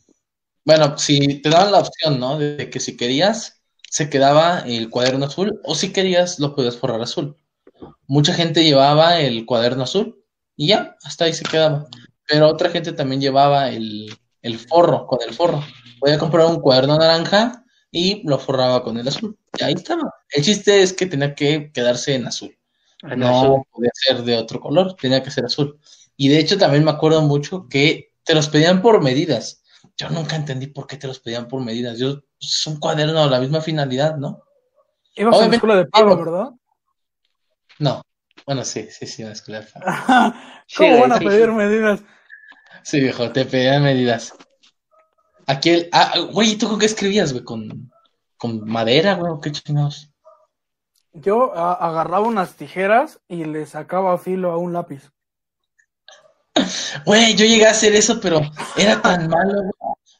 Bueno, 0.65 0.97
si 0.97 1.41
te 1.41 1.49
daban 1.49 1.71
la 1.71 1.79
opción, 1.79 2.19
¿no? 2.19 2.37
De, 2.37 2.69
que 2.69 2.79
si 2.79 2.97
querías, 2.97 3.61
se 3.89 4.09
quedaba 4.09 4.59
el 4.59 4.89
cuaderno 4.89 5.25
azul, 5.25 5.59
o 5.63 5.75
si 5.75 5.91
querías, 5.91 6.39
lo 6.39 6.55
podías 6.55 6.77
forrar 6.77 7.01
azul. 7.01 7.37
Mucha 8.07 8.33
gente 8.33 8.63
llevaba 8.63 9.19
el 9.19 9.45
cuaderno 9.45 9.83
azul 9.83 10.23
y 10.55 10.67
ya, 10.67 10.95
hasta 11.03 11.25
ahí 11.25 11.33
se 11.33 11.43
quedaba. 11.43 11.87
Pero 12.27 12.47
otra 12.47 12.69
gente 12.69 12.93
también 12.93 13.21
llevaba 13.21 13.69
el, 13.69 14.07
el 14.41 14.59
forro, 14.59 15.07
con 15.07 15.19
el 15.27 15.33
forro. 15.33 15.63
Podía 15.99 16.17
comprar 16.17 16.45
un 16.47 16.61
cuaderno 16.61 16.97
naranja 16.97 17.63
y 17.91 18.27
lo 18.27 18.39
forraba 18.39 18.83
con 18.83 18.97
el 18.97 19.07
azul. 19.07 19.37
Y 19.57 19.63
ahí 19.63 19.73
estaba. 19.73 20.13
El 20.29 20.43
chiste 20.43 20.81
es 20.81 20.93
que 20.93 21.05
tenía 21.05 21.35
que 21.35 21.71
quedarse 21.73 22.15
en 22.15 22.27
azul. 22.27 22.57
No 23.03 23.65
podía 23.71 23.91
ser 23.93 24.23
de 24.23 24.37
otro 24.37 24.59
color, 24.59 24.95
tenía 24.95 25.21
que 25.21 25.31
ser 25.31 25.45
azul. 25.45 25.77
Y 26.15 26.29
de 26.29 26.39
hecho 26.39 26.57
también 26.57 26.83
me 26.83 26.91
acuerdo 26.91 27.21
mucho 27.21 27.67
que 27.67 28.13
te 28.23 28.33
los 28.33 28.47
pedían 28.49 28.81
por 28.81 29.01
medidas. 29.03 29.63
Yo 29.97 30.09
nunca 30.09 30.35
entendí 30.35 30.67
por 30.67 30.87
qué 30.87 30.97
te 30.97 31.07
los 31.07 31.19
pedían 31.19 31.47
por 31.47 31.61
medidas. 31.63 31.99
Yo, 31.99 32.21
es 32.39 32.65
un 32.65 32.79
cuaderno, 32.79 33.29
la 33.29 33.39
misma 33.39 33.61
finalidad, 33.61 34.15
¿no? 34.17 34.41
Ibas 35.15 35.33
a 35.33 35.35
la 35.35 35.37
Obviamente- 35.37 35.55
escuela 35.57 35.75
de 35.75 35.85
pago, 35.85 36.17
¿verdad? 36.17 36.49
No. 37.79 38.01
Bueno, 38.45 38.63
sí, 38.65 38.87
sí, 38.89 39.05
sí, 39.05 39.23
una 39.23 39.33
escuela 39.33 39.59
de 39.61 39.67
pago. 39.67 39.85
¿Cómo 40.77 40.99
van 41.01 41.11
a 41.11 41.17
sí, 41.19 41.25
pedir 41.25 41.45
sí. 41.45 41.51
medidas? 41.51 41.99
Sí, 42.83 42.99
viejo, 42.99 43.31
te 43.31 43.45
pedían 43.45 43.83
medidas. 43.83 44.33
Aquí 45.45 45.69
el. 45.69 45.89
Ah, 45.91 46.13
güey, 46.31 46.51
¿y 46.51 46.55
tú 46.57 46.69
con 46.69 46.79
qué 46.79 46.85
escribías, 46.85 47.33
güey? 47.33 47.43
¿Con, 47.43 47.91
con 48.37 48.63
madera, 48.67 49.15
güey? 49.15 49.31
¿O 49.31 49.41
qué 49.41 49.51
chingados? 49.51 50.09
Yo 51.13 51.55
a- 51.55 51.73
agarraba 51.73 52.27
unas 52.27 52.55
tijeras 52.55 53.19
y 53.27 53.45
le 53.45 53.65
sacaba 53.65 54.17
filo 54.17 54.51
a 54.51 54.57
un 54.57 54.73
lápiz. 54.73 55.11
Güey, 57.05 57.35
yo 57.35 57.45
llegué 57.45 57.67
a 57.67 57.71
hacer 57.71 57.93
eso, 57.95 58.19
pero 58.21 58.41
era 58.77 59.01
tan 59.01 59.27
malo, 59.27 59.53
güey. 59.61 59.71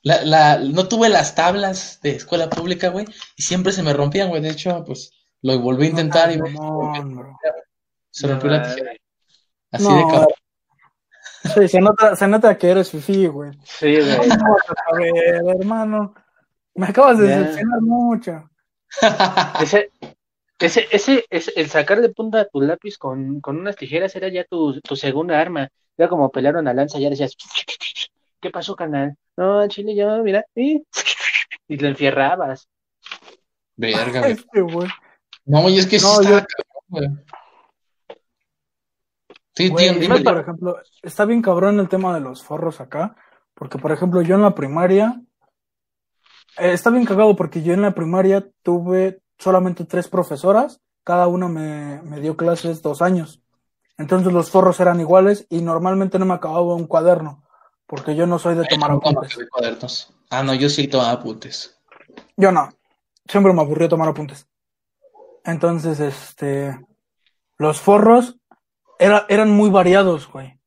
La, 0.01 0.21
la, 0.23 0.57
no 0.57 0.87
tuve 0.87 1.07
las 1.09 1.33
tablas 1.35 1.99
de 2.01 2.11
escuela 2.17 2.49
pública, 2.49 2.89
güey, 2.89 3.05
y 3.37 3.43
siempre 3.43 3.71
se 3.71 3.83
me 3.83 3.93
rompían, 3.93 4.29
güey. 4.29 4.41
De 4.41 4.49
hecho, 4.49 4.83
pues 4.85 5.11
lo 5.41 5.59
volví 5.59 5.85
a 5.85 5.89
intentar 5.91 6.31
y 6.31 6.37
No, 6.37 6.45
mamón, 6.47 7.15
bro. 7.15 7.39
se 8.11 8.27
rompió 8.27 8.49
la 8.49 8.59
Madre. 8.59 8.73
tijera. 8.75 8.93
Así 9.71 9.83
No. 9.87 9.95
de 9.95 10.03
cabrón. 10.11 10.27
Sí, 11.55 11.67
se 11.67 11.79
nota, 11.81 12.15
se 12.15 12.27
nota 12.27 12.57
que 12.57 12.69
eres 12.69 12.89
fifí, 12.89 13.27
güey. 13.27 13.51
Sí, 13.63 13.95
güey. 13.95 14.17
¿Cómo 14.17 14.53
vas 14.53 14.69
a 14.69 14.91
saber, 14.91 15.43
hermano? 15.59 16.13
Me 16.75 16.87
acabas 16.87 17.17
de 17.19 17.27
decepcionar 17.27 17.81
mucho. 17.81 18.49
Ese, 19.61 19.91
ese, 20.65 20.87
ese, 20.91 21.25
ese- 21.29 21.53
el 21.55 21.69
sacarle 21.69 22.09
punta 22.09 22.41
a 22.41 22.45
tu 22.45 22.61
lápiz 22.61 22.97
con, 22.97 23.39
con 23.41 23.57
unas 23.57 23.75
tijeras 23.75 24.15
era 24.15 24.27
ya 24.29 24.43
tu, 24.45 24.79
tu 24.81 24.95
segunda 24.95 25.39
arma. 25.39 25.69
Era 25.97 26.09
como 26.09 26.31
pelear 26.31 26.55
una 26.57 26.73
lanza, 26.73 26.99
ya 26.99 27.09
decías, 27.09 27.35
¿qué 28.39 28.49
pasó, 28.49 28.75
canal? 28.75 29.15
No, 29.37 29.67
chile, 29.67 29.95
yo, 29.95 30.23
mira, 30.23 30.45
y, 30.55 30.83
y 31.67 31.77
lo 31.77 31.87
enfierrabas. 31.87 32.67
Verga, 33.75 34.19
güey. 34.21 34.31
Este, 34.31 34.61
güey. 34.61 34.87
No, 35.45 35.69
y 35.69 35.77
es 35.79 35.87
que 35.87 35.99
sí 35.99 36.05
No, 36.05 36.21
yo- 36.23 36.29
cabrón, 36.29 36.45
güey. 36.87 37.09
Sí, 39.55 39.69
Güey, 39.69 39.91
tío, 39.91 39.99
dime. 39.99 40.21
por 40.21 40.39
ejemplo, 40.39 40.77
está 41.03 41.25
bien 41.25 41.41
cabrón 41.43 41.79
el 41.79 41.87
tema 41.87 42.13
de 42.15 42.21
los 42.21 42.41
forros 42.43 42.81
acá, 42.81 43.15
porque, 43.53 43.77
por 43.77 43.91
ejemplo, 43.91 44.23
yo 44.23 44.33
en 44.35 44.41
la 44.41 44.55
primaria, 44.55 45.21
eh, 46.57 46.73
está 46.73 46.89
bien 46.89 47.05
cagado 47.05 47.35
porque 47.35 47.61
yo 47.61 47.73
en 47.73 47.83
la 47.83 47.91
primaria 47.91 48.47
tuve 48.63 49.19
solamente 49.43 49.85
tres 49.85 50.07
profesoras, 50.07 50.81
cada 51.03 51.27
una 51.27 51.47
me, 51.47 52.01
me 52.03 52.19
dio 52.19 52.35
clases 52.37 52.81
dos 52.81 53.01
años. 53.01 53.43
Entonces 53.97 54.33
los 54.33 54.49
forros 54.49 54.79
eran 54.79 54.99
iguales 54.99 55.45
y 55.49 55.61
normalmente 55.61 56.17
no 56.17 56.25
me 56.25 56.33
acababa 56.33 56.75
un 56.75 56.87
cuaderno, 56.87 57.43
porque 57.85 58.15
yo 58.15 58.25
no 58.25 58.39
soy 58.39 58.55
de 58.55 58.65
tomar 58.65 58.91
apuntes. 58.91 59.37
de 59.37 59.47
cuadernos. 59.47 60.13
Ah, 60.29 60.43
no, 60.43 60.53
yo 60.53 60.69
sí 60.69 60.87
tomaba 60.87 61.11
apuntes. 61.11 61.77
Yo 62.35 62.51
no. 62.51 62.69
Siempre 63.27 63.53
me 63.53 63.61
aburrió 63.61 63.87
tomar 63.87 64.09
apuntes. 64.09 64.47
Entonces, 65.45 65.99
este, 65.99 66.79
los 67.57 67.79
forros 67.79 68.37
era, 68.97 69.25
eran 69.29 69.51
muy 69.51 69.69
variados, 69.69 70.27
güey. 70.31 70.59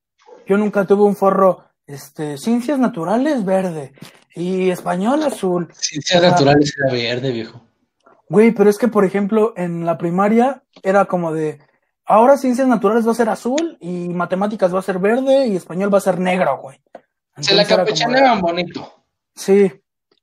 Yo 0.47 0.57
nunca 0.57 0.85
tuve 0.85 1.03
un 1.03 1.17
forro, 1.17 1.65
este, 1.87 2.39
ciencias 2.39 2.79
naturales 2.79 3.45
verde 3.45 3.93
y 4.35 4.71
español 4.71 5.23
azul. 5.25 5.69
Ciencias 5.75 6.23
naturales 6.23 6.73
era 6.79 6.93
verde, 6.93 7.33
viejo. 7.33 7.66
Güey, 8.29 8.51
pero 8.53 8.69
es 8.69 8.79
que, 8.79 8.89
por 8.89 9.05
ejemplo, 9.05 9.53
en 9.57 9.87
la 9.87 9.99
primaria 9.99 10.63
era 10.83 11.05
como 11.05 11.33
de, 11.33 11.61
ahora 12.05 12.37
ciencias 12.37 12.67
naturales 12.67 13.07
va 13.07 13.13
a 13.13 13.17
ser 13.17 13.29
azul 13.29 13.77
y 13.81 14.09
matemáticas 14.09 14.75
va 14.75 14.81
a 14.81 14.83
ser 14.83 14.99
verde 14.99 15.47
y 15.47 15.57
español 15.57 15.93
va 15.93 15.99
a 15.99 16.03
ser 16.03 16.19
negro, 16.19 16.59
güey. 16.59 16.81
Se 17.39 17.55
la 17.55 17.65
campechaneaban 17.65 18.41
bonito. 18.41 19.05
Sí. 19.35 19.71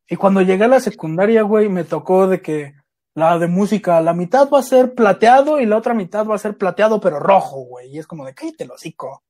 Y 0.08 0.16
cuando 0.16 0.42
llegué 0.42 0.66
a 0.66 0.68
la 0.68 0.80
secundaria, 0.80 1.44
güey, 1.44 1.70
me 1.70 1.84
tocó 1.84 2.28
de 2.28 2.42
que 2.42 2.76
la 3.16 3.38
de 3.38 3.48
música, 3.48 4.02
la 4.02 4.14
mitad 4.14 4.50
va 4.50 4.60
a 4.60 4.64
ser 4.64 4.96
plateado 4.96 5.60
y 5.60 5.66
la 5.66 5.78
otra 5.78 5.94
mitad 5.94 6.26
va 6.26 6.36
a 6.36 6.40
ser 6.40 6.58
plateado 6.58 7.00
pero 7.00 7.20
rojo, 7.20 7.62
güey. 7.62 7.90
Y 7.90 8.00
es 8.00 8.08
como 8.08 8.26
de, 8.26 8.34
cállate 8.34 8.64
el 8.64 8.72
hocico. 8.72 9.24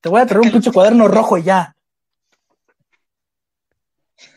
Te 0.00 0.08
voy 0.08 0.20
a 0.20 0.26
traer 0.26 0.44
un 0.44 0.50
pinche 0.50 0.72
cuaderno 0.72 1.06
rojo 1.08 1.38
y 1.38 1.44
ya. 1.44 1.76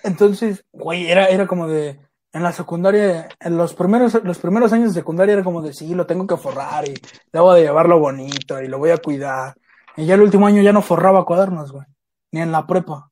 Entonces, 0.04 0.64
güey, 0.72 1.10
era, 1.10 1.26
era 1.26 1.48
como 1.48 1.68
de, 1.68 2.00
en 2.36 2.44
la 2.44 2.52
secundaria, 2.52 3.30
en 3.40 3.56
los 3.56 3.74
primeros, 3.74 4.22
los 4.26 4.40
primeros 4.40 4.74
años 4.74 4.94
de 4.94 5.00
secundaria 5.00 5.36
era 5.36 5.44
como 5.44 5.62
de, 5.62 5.72
sí, 5.72 5.96
lo 5.96 6.06
tengo 6.06 6.28
que 6.28 6.36
forrar 6.36 6.86
y 6.86 6.94
debo 7.32 7.54
de 7.54 7.62
llevarlo 7.62 7.98
bonito 7.98 8.62
y 8.62 8.68
lo 8.68 8.78
voy 8.78 8.90
a 8.90 8.98
cuidar. 8.98 9.56
Y 9.96 10.06
ya 10.06 10.16
el 10.16 10.22
último 10.22 10.46
año 10.46 10.62
ya 10.62 10.74
no 10.74 10.82
forraba 10.82 11.24
cuadernos, 11.24 11.72
güey. 11.72 11.86
Ni 12.34 12.42
en 12.42 12.52
la 12.52 12.68
prepa. 12.68 13.10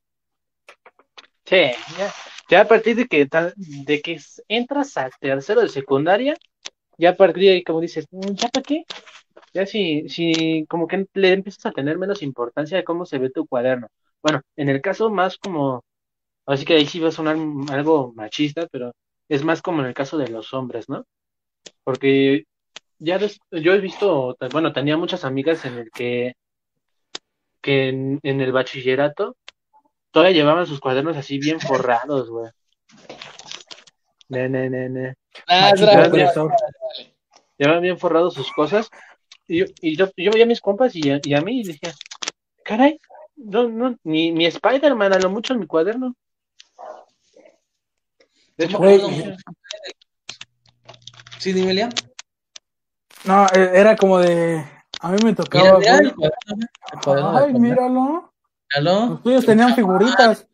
Sí, 1.45 1.71
ya, 1.97 2.13
ya 2.49 2.61
a 2.61 2.67
partir 2.67 2.97
de 2.97 3.07
que, 3.07 3.29
de 3.55 4.01
que 4.01 4.19
entras 4.49 4.97
al 4.97 5.11
tercero 5.21 5.61
de 5.61 5.69
secundaria, 5.69 6.35
ya 6.97 7.11
a 7.11 7.15
partir 7.15 7.43
de 7.43 7.49
ahí, 7.51 7.63
como 7.63 7.79
dices, 7.79 8.05
"Mm, 8.11 8.33
¿ya 8.33 8.49
para 8.49 8.63
qué? 8.63 8.83
Ya 9.53 9.65
si, 9.65 10.09
si 10.09 10.65
como 10.67 10.85
que 10.85 11.07
le 11.13 11.31
empiezas 11.31 11.67
a 11.67 11.71
tener 11.71 11.97
menos 11.97 12.21
importancia 12.23 12.75
de 12.75 12.83
cómo 12.83 13.05
se 13.05 13.19
ve 13.19 13.29
tu 13.29 13.47
cuaderno. 13.47 13.87
Bueno, 14.21 14.41
en 14.57 14.67
el 14.67 14.81
caso 14.81 15.09
más 15.09 15.37
como, 15.37 15.81
así 16.45 16.65
que 16.65 16.73
ahí 16.75 16.85
sí 16.85 16.99
va 16.99 17.07
a 17.09 17.11
sonar 17.11 17.37
algo 17.71 18.11
machista, 18.15 18.67
pero 18.69 18.91
es 19.29 19.43
más 19.43 19.61
como 19.61 19.81
en 19.81 19.87
el 19.87 19.93
caso 19.93 20.17
de 20.17 20.27
los 20.27 20.53
hombres, 20.53 20.89
¿no? 20.89 21.05
Porque 21.83 22.45
ya 22.99 23.17
des- 23.17 23.39
yo 23.51 23.73
he 23.73 23.79
visto, 23.79 24.37
bueno, 24.51 24.73
tenía 24.73 24.97
muchas 24.97 25.25
amigas 25.25 25.65
en 25.65 25.77
el 25.77 25.91
que, 25.91 26.35
que 27.61 27.89
en, 27.89 28.19
en 28.23 28.41
el 28.41 28.51
bachillerato 28.51 29.35
todavía 30.11 30.35
llevaban 30.35 30.65
sus 30.67 30.79
cuadernos 30.79 31.17
así 31.17 31.39
bien 31.39 31.59
forrados, 31.59 32.29
güey. 32.29 32.51
Ne, 34.29 34.49
ne, 34.49 34.69
ne, 34.69 34.89
ne. 34.89 35.15
Ah. 35.47 35.71
Llevaban 37.57 37.81
bien 37.81 37.97
forrados 37.97 38.33
sus 38.33 38.51
cosas. 38.51 38.89
Y 39.47 39.59
yo, 39.59 39.65
y 39.81 39.97
yo, 39.97 40.09
yo 40.15 40.31
veía 40.31 40.45
a 40.45 40.47
mis 40.47 40.61
compas 40.61 40.95
y 40.95 41.11
a, 41.11 41.19
y 41.23 41.33
a 41.33 41.41
mí 41.41 41.61
y 41.61 41.63
decía, 41.63 41.93
caray, 42.63 42.99
no, 43.35 43.67
no, 43.67 43.97
ni, 44.03 44.31
ni 44.31 44.45
Spider-Man, 44.45 45.13
a 45.13 45.19
lo 45.19 45.29
mucho 45.29 45.53
en 45.53 45.59
mi 45.59 45.67
cuaderno. 45.67 46.15
De 48.57 48.65
hecho, 48.65 48.77
Güey, 48.77 49.01
no, 49.01 49.35
Sí, 51.39 51.51
dime, 51.53 51.73
Liam. 51.73 51.89
No, 53.25 53.45
eh, 53.47 53.71
era 53.73 53.95
como 53.95 54.19
de. 54.19 54.63
A 55.01 55.09
mí 55.09 55.17
me 55.23 55.31
Mira, 55.31 55.35
tocaba. 55.43 55.79
mira 55.79 55.97
güey. 55.97 56.05
el 56.07 56.13
cuaderno, 56.15 56.67
el 56.93 56.99
cuaderno 57.03 57.31
de 57.39 57.45
Ay, 57.45 57.53
míralo. 57.53 58.33
Míralo. 58.75 59.09
Los 59.09 59.23
tuyos 59.23 59.45
tenían 59.45 59.75
figuritas. 59.75 60.47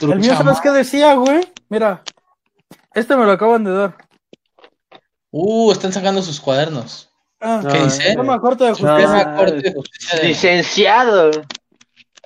El 0.00 0.16
mío, 0.18 0.34
¿sabes 0.36 0.60
qué 0.60 0.70
decía, 0.70 1.14
güey? 1.14 1.40
Mira. 1.68 2.02
Este 2.94 3.16
me 3.16 3.24
lo 3.24 3.32
acaban 3.32 3.62
de 3.64 3.72
dar. 3.72 3.96
Uh, 5.30 5.70
están 5.72 5.92
sacando 5.92 6.22
sus 6.22 6.40
cuadernos. 6.40 7.10
Ah, 7.40 7.60
No, 7.62 7.70
¿Qué 7.70 7.78
dice? 7.84 8.14
Forma 8.14 8.40
corte 8.40 8.64
de 8.64 8.70
No. 8.70 8.76
justicia. 8.76 8.96
Tema 9.24 9.36
corte 9.36 9.60
de 9.60 9.72
justicia 9.74 10.18
de 10.20 10.28
licenciado. 10.28 11.30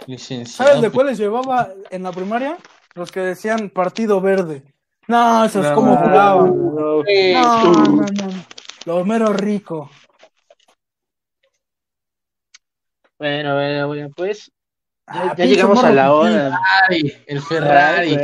licenciado. 0.06 0.70
¿Sabes 0.70 0.82
de 0.82 0.90
cuáles 0.90 1.18
llevaba 1.18 1.70
en 1.90 2.02
la 2.02 2.12
primaria? 2.12 2.56
Los 2.94 3.10
que 3.12 3.20
decían 3.20 3.70
Partido 3.70 4.20
Verde. 4.20 4.62
No, 5.08 5.44
eso 5.44 5.60
es 5.60 5.68
No, 5.70 5.74
como 5.74 5.96
jugaban. 5.96 6.46
no. 6.74 7.02
No, 7.02 7.72
no, 7.72 7.96
no. 7.96 8.44
Lo 8.84 9.04
mero 9.04 9.32
rico. 9.32 9.90
Bueno, 13.18 13.54
bueno, 13.54 13.86
bueno, 13.88 14.10
pues 14.16 14.46
ya, 15.06 15.30
Ah, 15.30 15.34
ya 15.36 15.44
llegamos 15.46 15.82
a 15.82 15.90
la 15.90 16.12
hora. 16.12 16.58
Ferrari, 16.88 17.14
el 17.26 17.42
Ferrari. 17.42 18.16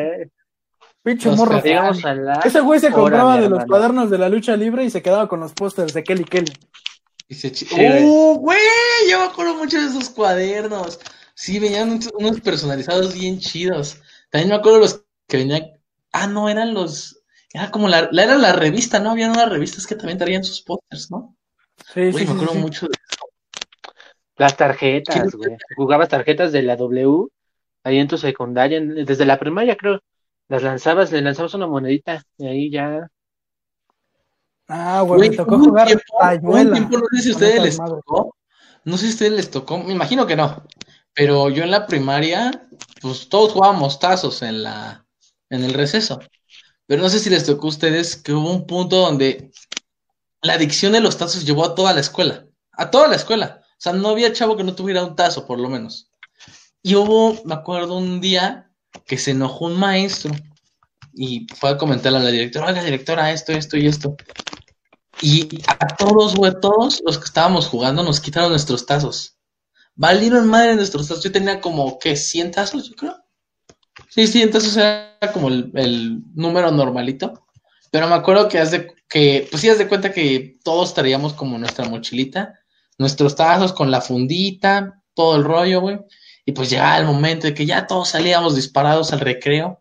Pinche 1.03 1.29
Los 1.31 1.39
morro. 1.39 1.61
Llegamos 1.63 2.05
a 2.05 2.15
la 2.15 2.35
Ese 2.45 2.61
güey 2.61 2.81
se 2.81 2.91
compraba 2.91 3.35
de 3.35 3.43
los 3.43 3.61
hermano. 3.61 3.67
cuadernos 3.67 4.11
de 4.11 4.19
la 4.19 4.29
lucha 4.29 4.57
libre 4.57 4.85
y 4.85 4.91
se 4.91 5.03
quedaba 5.03 5.29
con 5.29 5.41
los 5.41 5.53
pósters 5.53 5.93
de 5.93 6.05
Kelly 6.05 6.25
Kelly. 6.25 6.53
Y 7.29 7.35
se 7.35 7.55
Sí, 7.55 7.67
güey. 7.71 8.05
¡Uh, 8.05 8.35
güey! 8.39 8.59
Yo 9.11 9.19
me 9.19 9.25
acuerdo 9.27 9.55
mucho 9.57 9.79
de 9.81 9.87
esos 9.87 10.11
cuadernos. 10.11 11.01
Sí, 11.35 11.59
venían 11.59 11.99
unos 12.19 12.41
personalizados 12.41 13.15
bien 13.15 13.39
chidos. 13.39 13.99
También 14.31 14.51
me 14.51 14.55
acuerdo 14.57 14.79
los 14.79 15.03
que 15.27 15.39
venían. 15.39 15.65
Ah, 16.15 16.27
no, 16.27 16.49
eran 16.49 16.73
los. 16.75 17.21
Era 17.53 17.71
como 17.71 17.89
la, 17.89 18.09
era 18.13 18.37
la 18.39 18.53
revista, 18.55 19.01
¿no? 19.01 19.11
Habían 19.11 19.33
unas 19.33 19.51
revistas 19.51 19.87
que 19.87 19.97
también 19.97 20.19
traían 20.19 20.45
sus 20.45 20.63
pósters, 20.63 21.11
¿no? 21.11 21.37
Sí, 21.93 22.13
sí, 22.13 22.25
me 22.27 22.33
sí, 22.33 22.35
acuerdo 22.35 22.55
sí. 22.55 22.59
mucho 22.61 22.87
de 22.87 22.95
Las 24.37 24.57
tarjetas, 24.57 25.35
güey. 25.35 25.57
Jugabas 25.77 26.09
tarjetas 26.09 26.53
de 26.53 26.63
la 26.63 26.77
W 26.77 27.29
ahí 27.85 27.99
en 27.99 28.09
tu 28.09 28.19
secundaria, 28.19 28.79
en- 28.79 29.05
desde 29.05 29.27
la 29.27 29.39
primaria 29.39 29.77
creo. 29.77 30.01
Las 30.49 30.63
lanzabas, 30.63 31.13
le 31.13 31.23
lanzabas 31.23 31.55
una 31.55 31.67
monedita 31.67 32.23
y 32.39 32.47
ahí 32.47 32.71
ya. 32.71 33.09
Ah, 34.69 35.03
güey, 35.03 35.21
me 35.31 35.37
tocó 35.37 35.59
jugar 35.59 35.89
Tayuela. 36.19 36.73
tiempo, 36.73 36.99
no 36.99 37.05
sé 37.13 37.23
si 37.23 37.29
a 37.31 37.33
ustedes 37.33 37.63
les 37.63 37.77
tocó. 37.79 38.35
No 38.85 38.97
sé 38.97 39.07
si 39.07 39.11
a 39.11 39.15
ustedes 39.15 39.33
les 39.33 39.51
tocó. 39.51 39.79
Me 39.79 39.93
imagino 39.93 40.27
que 40.27 40.37
no. 40.37 40.65
Pero 41.15 41.49
yo 41.51 41.63
en 41.65 41.71
la 41.71 41.87
primaria, 41.87 42.69
pues 43.01 43.29
todos 43.29 43.53
jugábamos 43.53 43.99
tazos 44.01 44.43
en 44.43 44.63
la, 44.63 45.04
en 45.51 45.65
el 45.65 45.75
receso. 45.75 46.21
Pero 46.87 47.03
no 47.03 47.09
sé 47.09 47.19
si 47.19 47.31
les 47.31 47.45
tocó 47.45 47.67
a 47.67 47.71
ustedes 47.71 48.17
que 48.17 48.33
hubo 48.33 48.51
un 48.51 48.67
punto 48.67 48.97
donde 48.97 49.51
la 50.43 50.55
adicción 50.55 50.93
de 50.93 51.01
los 51.01 51.17
tazos 51.17 51.45
llevó 51.45 51.65
a 51.65 51.75
toda 51.75 51.93
la 51.95 52.01
escuela. 52.01 52.47
A 52.73 52.91
toda 52.91 53.09
la 53.09 53.17
escuela. 53.17 53.61
O 53.63 53.77
sea, 53.79 53.93
no 53.93 54.09
había 54.09 54.33
chavo 54.33 54.57
que 54.57 54.65
no 54.65 54.75
tuviera 54.75 55.05
un 55.05 55.17
tazo, 55.17 55.47
por 55.47 55.59
lo 55.59 55.69
menos. 55.69 56.11
Y 56.83 56.95
hubo, 56.97 57.41
me 57.45 57.55
acuerdo, 57.55 57.97
un 57.97 58.21
día 58.21 58.71
que 59.07 59.17
se 59.17 59.31
enojó 59.31 59.67
un 59.67 59.79
maestro 59.79 60.35
y 61.15 61.47
fue 61.55 61.71
a 61.71 61.79
comentarle 61.79 62.19
a 62.19 62.23
la 62.23 62.31
directora, 62.31 62.67
oiga, 62.67 62.83
directora, 62.83 63.33
esto, 63.33 63.53
esto 63.53 63.77
y 63.77 63.87
esto. 63.87 64.17
Y 65.21 65.63
a 65.67 65.87
todos, 65.87 66.35
güey, 66.35 66.53
todos 66.61 67.03
los 67.07 67.19
que 67.19 67.25
estábamos 67.25 67.67
jugando 67.67 68.03
nos 68.03 68.21
quitaron 68.21 68.51
nuestros 68.51 68.85
tazos. 68.85 69.39
Valieron 69.95 70.47
madre 70.47 70.75
nuestros 70.75 71.09
tazos. 71.09 71.25
Yo 71.25 71.33
tenía 71.33 71.61
como, 71.61 71.99
¿qué? 71.99 72.13
¿100 72.13 72.53
tazos, 72.53 72.89
yo 72.89 72.97
creo? 72.97 73.24
Sí, 74.15 74.29
100 74.29 74.53
tazos 74.53 74.77
era 74.77 75.19
como 75.33 75.49
el, 75.49 76.23
número 76.37 76.71
normalito. 76.71 77.45
Pero 77.91 78.07
me 78.07 78.15
acuerdo 78.15 78.49
que, 78.49 78.63
que, 79.09 79.49
pues 79.51 79.61
sí, 79.61 79.69
haz 79.69 79.79
de 79.79 79.89
cuenta 79.89 80.13
que 80.13 80.57
todos 80.63 80.95
traíamos 80.95 81.33
como 81.33 81.59
nuestra 81.59 81.89
mochilita, 81.89 82.61
nuestros 82.97 83.35
tazos 83.35 83.73
con 83.73 83.91
la 83.91 84.01
fundita, 84.01 85.03
todo 85.15 85.35
el 85.35 85.43
rollo, 85.43 85.81
güey. 85.81 85.99
Y 86.45 86.53
pues 86.53 86.71
llegaba 86.71 86.97
el 86.99 87.07
momento 87.07 87.49
de 87.49 87.55
que 87.55 87.67
ya 87.67 87.89
todos 87.89 88.11
salíamos 88.11 88.55
disparados 88.55 89.13
al 89.13 89.19
recreo. 89.19 89.81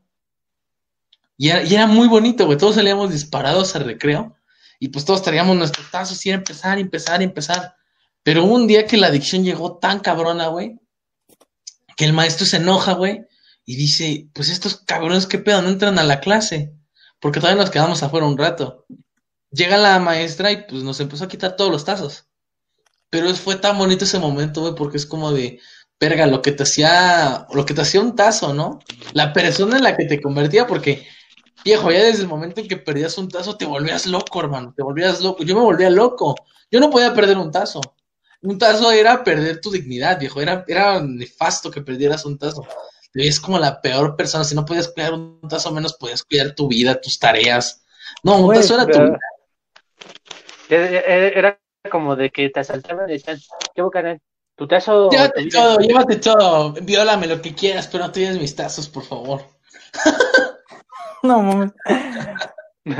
Y 1.37 1.49
era, 1.49 1.61
y 1.61 1.75
era 1.75 1.85
muy 1.85 2.07
bonito, 2.07 2.47
güey. 2.47 2.57
Todos 2.57 2.73
salíamos 2.73 3.11
disparados 3.11 3.75
al 3.75 3.85
recreo. 3.85 4.35
Y 4.79 4.87
pues 4.87 5.05
todos 5.05 5.21
traíamos 5.21 5.55
nuestros 5.55 5.91
tazos 5.91 6.25
y 6.25 6.29
era 6.29 6.39
empezar, 6.39 6.79
empezar, 6.79 7.21
empezar. 7.21 7.75
Pero 8.23 8.45
un 8.45 8.65
día 8.65 8.87
que 8.87 8.97
la 8.97 9.07
adicción 9.07 9.43
llegó 9.43 9.77
tan 9.77 9.99
cabrona, 9.99 10.47
güey, 10.47 10.79
que 11.95 12.05
el 12.05 12.13
maestro 12.13 12.47
se 12.47 12.57
enoja, 12.57 12.93
güey, 12.93 13.27
y 13.65 13.75
dice, 13.75 14.29
pues 14.33 14.49
estos 14.49 14.77
cabrones, 14.77 15.27
¿qué 15.27 15.39
pedo? 15.39 15.61
No 15.61 15.69
entran 15.69 15.99
a 15.99 16.03
la 16.03 16.19
clase, 16.19 16.73
porque 17.19 17.39
todavía 17.39 17.61
nos 17.61 17.71
quedamos 17.71 18.03
afuera 18.03 18.25
un 18.25 18.37
rato. 18.37 18.85
Llega 19.51 19.77
la 19.77 19.99
maestra 19.99 20.51
y 20.51 20.65
pues 20.67 20.83
nos 20.83 20.99
empezó 20.99 21.25
a 21.25 21.27
quitar 21.27 21.55
todos 21.55 21.71
los 21.71 21.85
tazos. 21.85 22.27
Pero 23.09 23.33
fue 23.35 23.55
tan 23.55 23.77
bonito 23.77 24.05
ese 24.05 24.19
momento, 24.19 24.61
güey, 24.61 24.75
porque 24.75 24.97
es 24.97 25.05
como 25.05 25.31
de, 25.31 25.59
verga, 25.99 26.25
lo 26.25 26.41
que 26.41 26.51
te 26.51 26.63
hacía, 26.63 27.47
lo 27.53 27.65
que 27.65 27.73
te 27.73 27.81
hacía 27.81 28.01
un 28.01 28.15
tazo, 28.15 28.53
¿no? 28.53 28.79
La 29.13 29.31
persona 29.33 29.77
en 29.77 29.83
la 29.83 29.95
que 29.95 30.05
te 30.05 30.21
convertía, 30.21 30.65
porque 30.67 31.05
Viejo, 31.63 31.91
ya 31.91 32.03
desde 32.03 32.23
el 32.23 32.27
momento 32.27 32.59
en 32.59 32.67
que 32.67 32.75
perdías 32.75 33.17
un 33.17 33.29
tazo 33.29 33.55
te 33.55 33.65
volvías 33.65 34.05
loco, 34.05 34.41
hermano, 34.41 34.73
te 34.75 34.83
volvías 34.83 35.21
loco. 35.21 35.43
Yo 35.43 35.55
me 35.55 35.61
volvía 35.61 35.89
loco. 35.89 36.35
Yo 36.69 36.79
no 36.79 36.89
podía 36.89 37.13
perder 37.13 37.37
un 37.37 37.51
tazo. 37.51 37.79
Un 38.41 38.57
tazo 38.57 38.91
era 38.91 39.23
perder 39.23 39.61
tu 39.61 39.71
dignidad, 39.71 40.19
viejo. 40.19 40.41
Era, 40.41 40.65
era 40.67 41.01
nefasto 41.01 41.71
que 41.71 41.81
perdieras 41.81 42.25
un 42.25 42.37
tazo. 42.37 42.67
Es 43.13 43.39
como 43.39 43.59
la 43.59 43.81
peor 43.81 44.15
persona. 44.15 44.43
Si 44.43 44.55
no 44.55 44.65
podías 44.65 44.87
cuidar 44.89 45.13
un 45.13 45.39
tazo, 45.47 45.71
menos 45.71 45.93
podías 45.93 46.23
cuidar 46.23 46.55
tu 46.55 46.67
vida, 46.67 46.99
tus 46.99 47.19
tareas. 47.19 47.83
No, 48.23 48.37
un 48.37 48.45
Güey, 48.45 48.59
tazo 48.59 48.75
era 48.75 48.85
tu 48.85 48.99
vida. 48.99 49.19
Era 50.69 51.59
como 51.91 52.15
de 52.15 52.29
que 52.29 52.49
te 52.49 52.59
asaltaban 52.59 53.09
y 53.09 53.13
decían, 53.13 53.39
¿qué 53.75 53.81
bocarán? 53.81 54.21
¿Tu 54.55 54.67
tazo? 54.67 55.09
Llévate 55.09 55.43
vida?" 55.43 55.59
todo, 55.59 55.79
llévate 55.79 56.15
todo. 56.17 56.73
Viólame 56.81 57.27
lo 57.27 57.41
que 57.41 57.53
quieras, 57.53 57.87
pero 57.87 58.05
no 58.05 58.11
te 58.11 58.21
lleves 58.21 58.39
mis 58.39 58.55
tazos, 58.55 58.89
por 58.89 59.03
favor. 59.03 59.41
No 61.23 61.41
mames. 61.41 61.71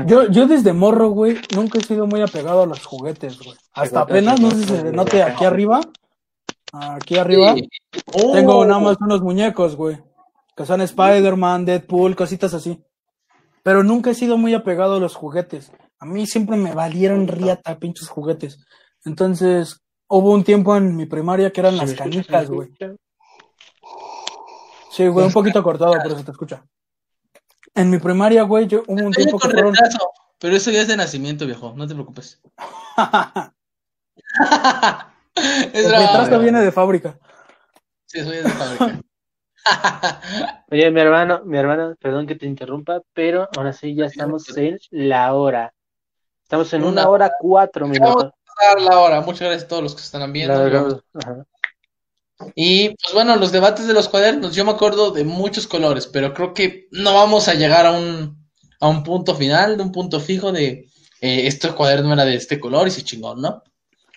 Yo, 0.06 0.28
yo 0.30 0.48
desde 0.48 0.72
morro, 0.72 1.10
güey, 1.10 1.42
nunca 1.54 1.78
he 1.78 1.84
sido 1.84 2.08
muy 2.08 2.22
apegado 2.22 2.64
a 2.64 2.66
los 2.66 2.86
juguetes, 2.86 3.38
güey. 3.38 3.58
Hasta 3.74 4.00
apenas, 4.00 4.40
no 4.40 4.50
sé 4.52 4.60
si 4.60 4.66
se 4.66 4.92
note 4.94 5.22
aquí 5.22 5.44
arriba. 5.44 5.82
Aquí 6.74 7.18
arriba. 7.18 7.54
Sí. 7.54 7.70
Oh, 8.14 8.34
Tengo 8.34 8.66
nada 8.66 8.80
más 8.80 8.98
unos 9.00 9.22
muñecos, 9.22 9.76
güey. 9.76 10.02
Que 10.56 10.66
son 10.66 10.82
Spider-Man, 10.82 11.66
Deadpool, 11.66 12.16
cositas 12.16 12.54
así. 12.54 12.84
Pero 13.62 13.84
nunca 13.84 14.10
he 14.10 14.16
sido 14.16 14.38
muy 14.38 14.56
apegado 14.56 14.96
a 14.96 15.00
los 15.00 15.16
juguetes. 15.16 15.72
A 16.00 16.06
mí 16.06 16.26
siempre 16.26 16.58
me 16.58 16.74
valieron 16.74 17.28
riata 17.28 17.78
pinches 17.78 18.10
juguetes. 18.10 18.66
Entonces, 19.06 19.82
hubo 20.08 20.32
un 20.32 20.44
tiempo 20.44 20.76
en 20.76 20.96
mi 20.96 21.06
primaria 21.06 21.52
que 21.52 21.62
eran 21.62 21.78
las 21.78 21.94
canicas, 21.94 22.50
güey. 22.50 22.70
Sí, 24.92 25.08
güey, 25.08 25.28
un 25.28 25.34
poquito 25.34 25.64
cortado, 25.64 25.94
pero 26.02 26.18
se 26.18 26.24
te 26.24 26.32
escucha. 26.32 26.66
En 27.76 27.90
mi 27.90 28.00
primaria, 28.00 28.44
güey, 28.44 28.68
yo 28.68 28.84
hubo 28.88 29.02
un 29.02 29.10
Estoy 29.10 29.26
tiempo 29.26 29.40
que 29.40 29.50
fueron. 29.50 29.74
pero 30.40 30.56
eso 30.56 30.72
ya 30.72 30.82
es 30.82 30.88
de 30.88 30.98
nacimiento, 30.98 31.46
viejo. 31.46 31.74
No 31.76 31.88
te 31.88 31.94
preocupes. 31.94 32.42
es 35.36 35.86
El 35.86 35.92
retraso 35.92 36.40
viene 36.40 36.62
de 36.62 36.72
fábrica. 36.72 37.18
Sí, 38.06 38.20
eso 38.20 38.32
es 38.32 38.44
de 38.44 38.50
fábrica. 38.50 39.02
Oye, 40.72 40.92
mi 40.92 41.02
hermano, 41.02 41.42
mi 41.46 41.58
hermano, 41.58 41.96
perdón 42.00 42.28
que 42.28 42.36
te 42.36 42.46
interrumpa, 42.46 43.02
pero 43.14 43.48
ahora 43.56 43.74
sí 43.74 43.96
ya 43.96 44.06
estamos 44.06 44.46
en 44.58 44.78
la 44.92 45.34
hora. 45.34 45.74
Estamos 46.44 46.74
en 46.74 46.84
una 46.84 47.04
Una 47.04 47.10
hora 47.10 47.32
cuatro 47.40 47.86
Vamos 47.86 48.00
minutos. 48.00 48.32
a 48.58 48.66
dar 48.66 48.82
la 48.82 49.00
hora. 49.00 49.22
Muchas 49.22 49.42
gracias 49.42 49.64
a 49.64 49.68
todos 49.68 49.84
los 49.84 49.96
que 49.96 50.02
están 50.02 50.32
viendo. 50.34 51.02
Y 52.56 52.90
pues 52.90 53.14
bueno, 53.14 53.36
los 53.38 53.52
debates 53.52 53.88
de 53.88 53.94
los 53.94 54.10
cuadernos, 54.10 54.54
yo 54.54 54.66
me 54.66 54.72
acuerdo 54.72 55.12
de 55.12 55.24
muchos 55.24 55.66
colores, 55.66 56.08
pero 56.08 56.34
creo 56.34 56.54
que 56.54 56.88
no 56.92 57.14
vamos 57.14 57.48
a 57.48 57.54
llegar 57.54 57.86
a 57.86 57.94
un, 57.94 58.50
a 58.80 58.88
un 58.88 59.04
punto 59.04 59.34
final, 59.36 59.78
de 59.78 59.84
un 59.84 59.92
punto 59.92 60.20
fijo 60.20 60.52
de 60.52 60.90
eh, 61.22 61.48
este 61.48 61.72
cuaderno 61.72 62.14
era 62.14 62.26
de 62.26 62.36
este 62.36 62.60
color 62.60 62.88
y 62.88 62.92
se 62.92 63.04
chingón, 63.04 63.42
¿no? 63.42 63.64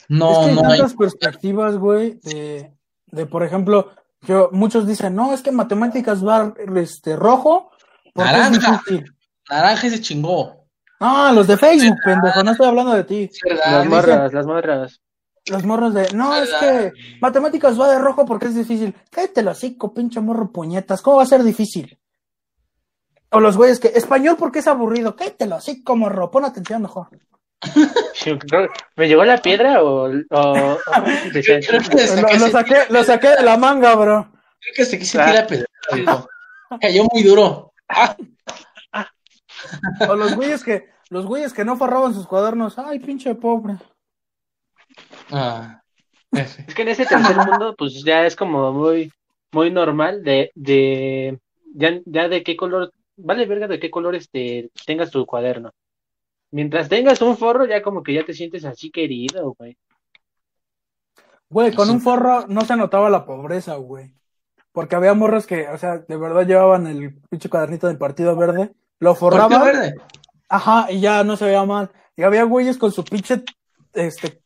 No, 0.09 0.31
es 0.31 0.39
que 0.39 0.45
hay 0.45 0.55
no 0.55 0.61
hay. 0.63 0.79
tantas 0.79 0.95
perspectivas, 0.95 1.77
güey, 1.77 2.21
de, 2.23 2.73
de, 3.07 3.27
por 3.27 3.43
ejemplo, 3.43 3.91
yo, 4.23 4.51
muchos 4.53 4.87
dicen, 4.87 5.15
no, 5.15 5.33
es 5.33 5.43
que 5.43 5.53
matemáticas 5.53 6.27
va 6.27 6.55
este, 6.77 7.17
rojo, 7.17 7.71
porque 8.15 8.31
es 8.31 8.37
Naranja. 8.37 8.73
difícil. 8.73 9.15
Naranja 9.49 9.87
y 9.87 9.91
se 9.91 10.01
chingó. 10.01 10.67
Ah, 10.99 11.31
los 11.35 11.47
de 11.47 11.57
Facebook, 11.57 11.99
pendejo, 12.05 12.43
no 12.43 12.53
estoy 12.53 12.67
hablando 12.67 12.93
de 12.95 13.05
ti. 13.05 13.31
Las 13.45 13.87
morras, 13.87 14.33
las 14.33 14.47
morras. 14.47 15.01
Los 15.49 15.65
morros 15.65 15.95
de, 15.95 16.13
no, 16.13 16.35
es 16.35 16.51
que 16.55 16.93
matemáticas 17.21 17.79
va 17.79 17.91
de 17.91 17.99
rojo 17.99 18.25
porque 18.27 18.47
es 18.47 18.55
difícil. 18.55 18.95
Cállate 19.11 19.41
el 19.41 19.49
hocico, 19.49 19.95
pinche 19.95 20.21
morro 20.21 20.51
puñetas, 20.51 21.03
¿cómo 21.03 21.19
va 21.19 21.23
a 21.23 21.27
ser 21.27 21.45
difícil? 21.45 21.99
O 23.31 23.39
los 23.41 23.57
güeyes 23.57 23.79
que, 23.79 23.89
español 23.89 24.37
porque 24.39 24.61
es 24.61 24.67
aburrido, 24.67 25.15
cállate 25.15 25.45
el 25.45 25.53
hocico, 25.53 25.95
morro, 25.95 26.31
pon 26.31 26.45
atención 26.45 26.83
mejor. 26.83 27.09
¿Me 28.97 29.09
llegó 29.09 29.25
la 29.25 29.39
piedra 29.39 29.83
o, 29.83 30.09
o, 30.09 30.13
o- 30.31 30.79
Creo 31.33 31.43
que 31.63 31.95
le 31.97 32.07
Lo, 32.07 32.09
saqué, 32.09 32.39
lo 32.39 32.49
saqué, 32.51 32.77
lo 32.91 33.05
saqué 33.05 33.29
de 33.29 33.43
la 33.43 33.57
manga, 33.57 33.95
bro. 33.95 34.31
creo 34.61 34.75
que 34.75 34.85
se 34.85 34.99
quise 34.99 35.19
tirar 35.19 35.47
pedra, 35.47 35.67
viejo. 35.95 36.29
Cayó 36.81 37.05
muy 37.13 37.23
duro. 37.23 37.73
Ah, 37.89 38.17
O 40.09 40.15
los 40.17 40.35
güeyes 40.35 40.63
que, 40.65 40.89
los 41.11 41.27
güeyes 41.27 41.53
que 41.53 41.65
no 41.65 41.77
forraban 41.77 42.13
sus 42.15 42.27
cuadernos, 42.27 42.79
ay, 42.79 42.99
pinche 42.99 43.35
pobre. 43.35 43.75
ah. 45.31 45.81
Es 46.33 46.75
que 46.75 46.83
en 46.83 46.89
ese 46.89 47.07
tercer 47.07 47.37
mundo, 47.37 47.75
pues 47.79 48.03
ya 48.05 48.27
es 48.27 48.37
como 48.37 48.73
muy, 48.73 49.11
muy 49.53 49.71
normal 49.71 50.23
de, 50.23 50.51
de, 50.55 51.39
ya, 51.75 51.99
ya 52.05 52.29
de 52.29 52.43
qué 52.43 52.57
color, 52.57 52.93
vale 53.17 53.47
verga 53.47 53.69
de 53.69 53.79
qué 53.79 53.91
color 53.91 54.15
este, 54.17 54.69
tengas 54.85 55.11
tu 55.11 55.25
cuaderno. 55.25 55.71
Mientras 56.51 56.89
tengas 56.89 57.21
un 57.23 57.37
forro, 57.37 57.65
ya 57.67 57.83
como 57.83 58.03
que 58.03 58.15
ya 58.15 58.25
te 58.25 58.33
sientes 58.33 58.65
así 58.65 58.91
querido, 58.91 59.55
güey. 59.59 59.77
Güey, 61.49 61.75
con 61.75 61.91
un 61.91 62.01
forro 62.01 62.47
no 62.49 62.63
se 62.63 62.77
notaba 62.77 63.09
la 63.11 63.25
pobreza, 63.25 63.77
güey. 63.77 64.13
Porque 64.73 64.97
había 64.97 65.15
morros 65.15 65.47
que, 65.47 65.69
o 65.69 65.79
sea, 65.79 65.99
de 65.99 66.17
verdad 66.17 66.47
llevaban 66.47 66.87
el 66.87 67.15
pinche 67.31 67.49
cuadernito 67.49 67.87
del 67.87 67.99
Partido 67.99 68.37
Verde 68.37 68.73
lo 68.99 69.15
¿Por 69.15 69.33
qué 69.33 69.37
forraba, 69.39 69.65
verde? 69.65 69.95
ajá, 70.49 70.91
y 70.91 71.01
ya 71.01 71.23
no 71.25 71.37
se 71.37 71.45
veía 71.47 71.65
mal. 71.65 71.91
Y 72.17 72.23
había 72.23 72.45
güeyes 72.45 72.79
con 72.79 72.91
su 72.93 73.05
pinche, 73.05 73.43
este, 73.93 74.41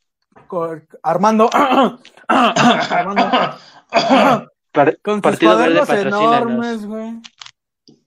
con- 0.47 0.87
Armando, 1.03 1.49
Armando, 2.29 3.31
con 5.03 5.15
sus 5.17 5.23
Partido 5.23 5.53
cuadernos 5.53 5.89
enormes, 5.89 6.87
güey. 6.87 7.21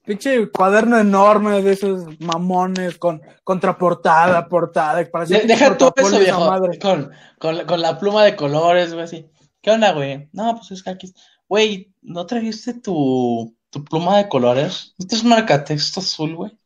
Pinche 0.05 0.49
cuaderno 0.51 0.97
enorme 0.99 1.61
de 1.61 1.71
esos 1.73 2.19
mamones 2.19 2.97
con 2.97 3.21
contraportada, 3.43 4.47
portada, 4.49 5.05
parecía 5.09 5.39
De- 5.39 5.45
deja 5.47 5.77
todo 5.77 5.93
eso, 5.95 6.19
viejo. 6.19 6.45
madre. 6.49 6.77
Con, 6.79 7.09
con, 7.39 7.57
la- 7.57 7.65
con 7.65 7.81
la 7.81 7.97
pluma 7.97 8.23
de 8.25 8.35
colores, 8.35 8.91
güey, 8.93 9.05
así. 9.05 9.29
¿Qué 9.61 9.71
onda, 9.71 9.93
güey? 9.93 10.27
No, 10.33 10.55
pues 10.57 10.71
es 10.71 10.83
que 10.83 10.89
aquí. 10.89 11.13
Güey, 11.47 11.93
¿no 12.01 12.25
trajiste 12.25 12.73
tu, 12.73 13.55
tu 13.69 13.83
pluma 13.85 14.17
de 14.17 14.27
colores? 14.27 14.93
Este 14.99 15.15
es 15.15 15.23
marcatexto 15.23 16.01
azul, 16.01 16.35
güey. 16.35 16.57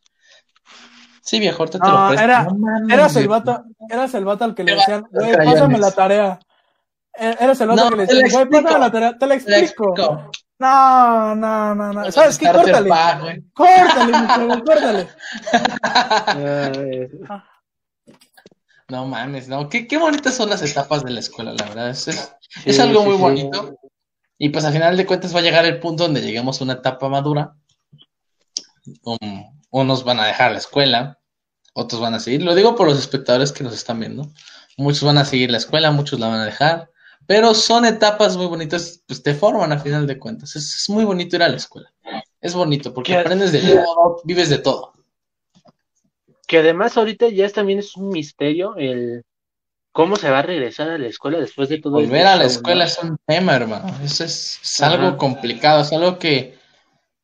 Sí, 1.22 1.40
viejo, 1.40 1.60
ahorita 1.60 1.78
te 1.80 1.88
No, 1.88 1.94
lo 2.04 2.08
presto. 2.08 2.24
era- 2.24 2.44
No 2.46 2.56
mames, 2.56 2.94
Eras 2.94 3.16
el 3.18 3.28
vato, 3.28 3.64
eras 3.90 4.14
el 4.16 4.26
vato 4.26 4.46
al 4.46 4.56
que 4.56 4.64
le 4.64 4.76
decían, 4.76 5.06
güey, 5.12 5.36
pásame 5.36 5.78
la 5.78 5.92
tarea. 5.92 6.40
E- 7.14 7.36
Eras 7.40 7.62
el 7.62 7.68
vato 7.68 7.84
No, 7.84 7.90
que 7.92 7.96
le 7.98 8.02
decían, 8.04 8.20
güey, 8.32 8.44
explico. 8.44 8.64
pásame 8.64 8.80
la 8.86 8.92
tarea, 8.92 9.18
te 9.18 9.28
la 9.28 9.38
Te 9.38 9.50
la 9.52 9.58
explico. 9.60 10.32
No, 10.60 11.36
no, 11.36 11.76
no, 11.76 11.93
no. 11.93 12.12
¿Sabes 12.12 12.38
qué? 12.38 12.51
Córtale. 12.51 12.89
güey. 13.22 13.43
Córtale, 13.53 14.05
mi 14.05 14.28
chavo, 14.28 14.64
córtale. 14.66 15.08
No 18.89 19.05
mames, 19.05 19.47
no. 19.47 19.70
Qué, 19.70 19.88
qué 19.88 19.97
bonitas 19.97 20.36
son 20.36 20.49
las 20.49 20.62
etapas 20.64 21.03
de 21.03 21.12
la 21.12 21.20
escuela, 21.20 21.53
la 21.53 21.66
verdad. 21.66 21.89
Es, 21.89 22.08
es, 22.08 22.34
sí, 22.49 22.62
es 22.70 22.80
algo 22.80 23.01
sí, 23.01 23.08
muy 23.08 23.16
sí. 23.18 23.22
bonito. 23.22 23.80
Y 24.39 24.49
pues 24.49 24.66
al 24.66 24.74
final 24.74 24.97
de 24.97 25.05
cuentas 25.05 25.36
va 25.36 25.39
a 25.39 25.43
llegar 25.43 25.66
el 25.66 25.80
punto 25.80 26.03
donde 26.03 26.22
lleguemos 26.22 26.60
a 26.60 26.64
una 26.64 26.74
etapa 26.74 27.10
madura. 27.10 27.55
Um, 29.03 29.43
unos 29.70 30.03
van 30.03 30.20
a 30.20 30.28
dejar 30.28 30.51
la 30.51 30.60
escuela, 30.60 31.20
otros 31.74 32.01
van 32.01 32.14
a 32.14 32.20
seguir. 32.20 32.43
Lo 32.43 32.55
digo 32.55 32.76
por 32.76 32.88
los 32.88 32.97
espectadores 32.97 33.51
que 33.51 33.64
nos 33.64 33.74
están 33.74 33.99
viendo. 33.99 34.32
Muchos 34.78 35.03
van 35.03 35.18
a 35.18 35.26
seguir 35.26 35.51
la 35.51 35.58
escuela, 35.58 35.91
muchos 35.91 36.20
la 36.20 36.28
van 36.28 36.39
a 36.39 36.45
dejar. 36.45 36.89
Pero 37.28 37.54
son 37.54 37.86
etapas 37.86 38.38
muy 38.38 38.46
bonitas, 38.46 39.04
pues 39.06 39.22
te 39.22 39.34
forman 39.34 39.72
a 39.74 39.80
final 39.80 40.08
de 40.08 40.18
cuentas. 40.18 40.56
Es, 40.56 40.74
es 40.76 40.90
muy 40.90 41.04
bonito 41.04 41.36
ir 41.36 41.44
a 41.44 41.50
la 41.50 41.58
escuela. 41.58 41.94
Es 42.40 42.54
bonito 42.56 42.94
porque 42.94 43.12
¿Qué? 43.12 43.20
aprendes 43.20 43.52
de 43.52 43.60
todo, 43.60 44.22
vives 44.24 44.50
de 44.50 44.60
todo. 44.60 44.94
Que 46.48 46.60
además 46.60 46.96
ahorita 46.98 47.28
ya 47.28 47.50
también 47.50 47.80
es 47.80 47.98
un 47.98 48.10
misterio 48.10 48.76
el 48.78 49.26
cómo 49.92 50.16
se 50.16 50.30
va 50.30 50.40
a 50.40 50.44
regresar 50.44 50.90
a 50.90 50.98
la 50.98 51.08
escuela 51.08 51.40
después 51.40 51.70
de 51.70 51.80
todo 51.80 51.94
Volver 51.94 52.18
este 52.18 52.28
a 52.28 52.36
la 52.36 52.46
escuela 52.46 52.86
es 52.86 52.98
un 53.00 53.18
tema, 53.26 53.56
hermano. 53.56 53.94
Eso 54.04 54.24
es, 54.24 54.82
algo 54.82 55.18
complicado, 55.18 55.82
es 55.82 55.92
algo 55.92 56.20
que, 56.20 56.58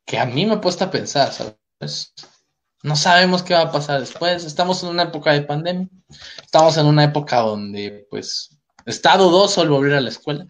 que 0.04 0.18
a 0.18 0.26
mí 0.26 0.44
me 0.44 0.54
ha 0.54 0.60
puesto 0.60 0.84
a 0.84 0.90
pensar, 0.90 1.32
¿sabes? 1.32 2.12
No 2.82 2.96
sabemos 2.96 3.42
qué 3.42 3.54
va 3.54 3.62
a 3.62 3.72
pasar 3.72 4.00
después. 4.00 4.44
Estamos 4.44 4.82
en 4.82 4.90
una 4.90 5.04
época 5.04 5.32
de 5.32 5.42
pandemia. 5.42 5.88
Estamos 6.42 6.76
en 6.76 6.86
una 6.86 7.04
época 7.04 7.38
donde, 7.38 8.06
pues, 8.10 8.53
está 8.86 9.16
dudoso 9.16 9.62
el 9.62 9.68
volver 9.68 9.94
a 9.94 10.00
la 10.00 10.10
escuela. 10.10 10.46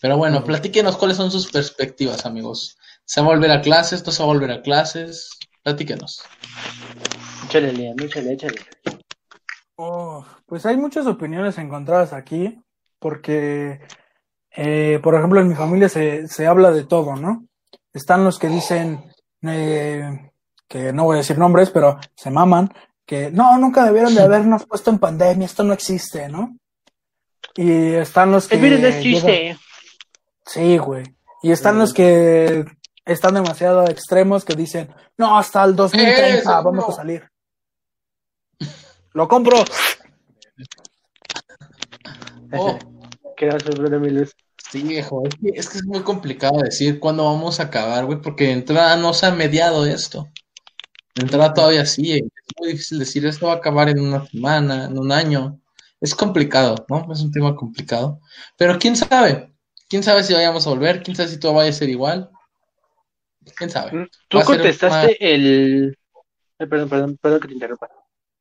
Pero 0.00 0.18
bueno, 0.18 0.44
platíquenos 0.44 0.96
cuáles 0.96 1.16
son 1.16 1.30
sus 1.30 1.50
perspectivas, 1.50 2.26
amigos. 2.26 2.76
¿Se 3.04 3.20
va 3.20 3.28
a 3.28 3.30
volver 3.30 3.50
a 3.50 3.62
clases? 3.62 4.04
¿No 4.04 4.12
se 4.12 4.22
va 4.22 4.30
a 4.30 4.32
volver 4.32 4.50
a 4.50 4.62
clases? 4.62 5.30
Platíquenos. 5.62 6.22
Échale, 7.46 7.72
Liam, 7.72 7.98
échale, 8.00 8.32
échale. 8.32 8.60
Oh, 9.76 10.24
pues 10.46 10.66
hay 10.66 10.76
muchas 10.76 11.06
opiniones 11.06 11.58
encontradas 11.58 12.12
aquí, 12.12 12.60
porque, 12.98 13.80
eh, 14.50 15.00
por 15.02 15.14
ejemplo, 15.14 15.40
en 15.40 15.48
mi 15.48 15.54
familia 15.54 15.88
se, 15.88 16.28
se 16.28 16.46
habla 16.46 16.70
de 16.70 16.84
todo, 16.84 17.16
¿no? 17.16 17.46
Están 17.92 18.24
los 18.24 18.38
que 18.38 18.48
dicen, 18.48 19.10
eh, 19.42 20.30
que 20.68 20.92
no 20.92 21.04
voy 21.04 21.14
a 21.14 21.18
decir 21.18 21.38
nombres, 21.38 21.70
pero 21.70 21.98
se 22.14 22.30
maman, 22.30 22.72
que 23.06 23.30
no, 23.30 23.56
nunca 23.58 23.84
debieron 23.84 24.14
de 24.14 24.22
habernos 24.24 24.66
puesto 24.66 24.90
en 24.90 24.98
pandemia, 24.98 25.46
esto 25.46 25.64
no 25.64 25.72
existe, 25.72 26.28
¿no? 26.28 26.56
Y 27.56 27.94
están 27.94 28.32
los 28.32 28.48
que... 28.48 28.56
El 28.56 28.60
virus 28.62 28.80
no 28.80 28.86
llegan- 28.88 28.98
existe. 28.98 29.58
Sí, 30.46 30.78
güey. 30.78 31.04
Y 31.42 31.52
están 31.52 31.78
los 31.78 31.92
que 31.94 32.64
están 33.04 33.34
demasiado 33.34 33.84
extremos 33.88 34.44
que 34.44 34.54
dicen, 34.54 34.92
no, 35.18 35.36
hasta 35.38 35.62
el 35.64 35.76
2030 35.76 36.38
Eso, 36.38 36.50
vamos 36.50 36.86
no. 36.88 36.92
a 36.92 36.96
salir. 36.96 37.28
Lo 39.12 39.28
compro. 39.28 39.56
Oh, 42.56 42.78
¿Qué 43.36 43.48
hace, 43.48 43.70
Bruno 43.70 43.98
Miles? 43.98 44.32
sí, 44.70 44.82
viejo. 44.82 45.22
Es 45.26 45.34
que, 45.34 45.48
es 45.58 45.68
que 45.68 45.78
es 45.78 45.84
muy 45.86 46.00
complicado 46.02 46.58
decir 46.60 47.00
cuándo 47.00 47.24
vamos 47.24 47.58
a 47.58 47.64
acabar, 47.64 48.04
güey, 48.06 48.20
porque 48.20 48.44
de 48.44 48.52
entrada 48.52 48.96
no 48.96 49.12
se 49.12 49.26
ha 49.26 49.30
mediado 49.32 49.84
esto. 49.86 50.28
De 51.16 51.22
entrada 51.22 51.52
todavía 51.54 51.84
sigue. 51.86 52.18
Es 52.18 52.52
muy 52.58 52.68
difícil 52.72 52.98
decir 53.00 53.26
esto 53.26 53.46
va 53.46 53.54
a 53.54 53.56
acabar 53.56 53.88
en 53.88 54.00
una 54.00 54.26
semana, 54.26 54.84
en 54.84 54.98
un 54.98 55.10
año. 55.10 55.60
Es 56.04 56.14
complicado, 56.14 56.84
¿no? 56.90 57.10
Es 57.10 57.22
un 57.22 57.32
tema 57.32 57.56
complicado. 57.56 58.20
Pero 58.58 58.78
quién 58.78 58.94
sabe. 58.94 59.54
Quién 59.88 60.02
sabe 60.02 60.22
si 60.22 60.34
vayamos 60.34 60.66
a 60.66 60.70
volver. 60.70 61.02
Quién 61.02 61.16
sabe 61.16 61.30
si 61.30 61.40
todo 61.40 61.54
vaya 61.54 61.70
a 61.70 61.72
ser 61.72 61.88
igual. 61.88 62.28
Quién 63.56 63.70
sabe. 63.70 64.10
Tú 64.28 64.38
a 64.38 64.44
ser 64.44 64.56
contestaste 64.56 65.34
el... 65.34 65.96
eh, 66.58 66.66
perdón, 66.66 66.90
perdón, 66.90 67.16
perdón 67.16 67.40
que 67.40 67.48
te 67.48 67.54
interrumpa. 67.54 67.88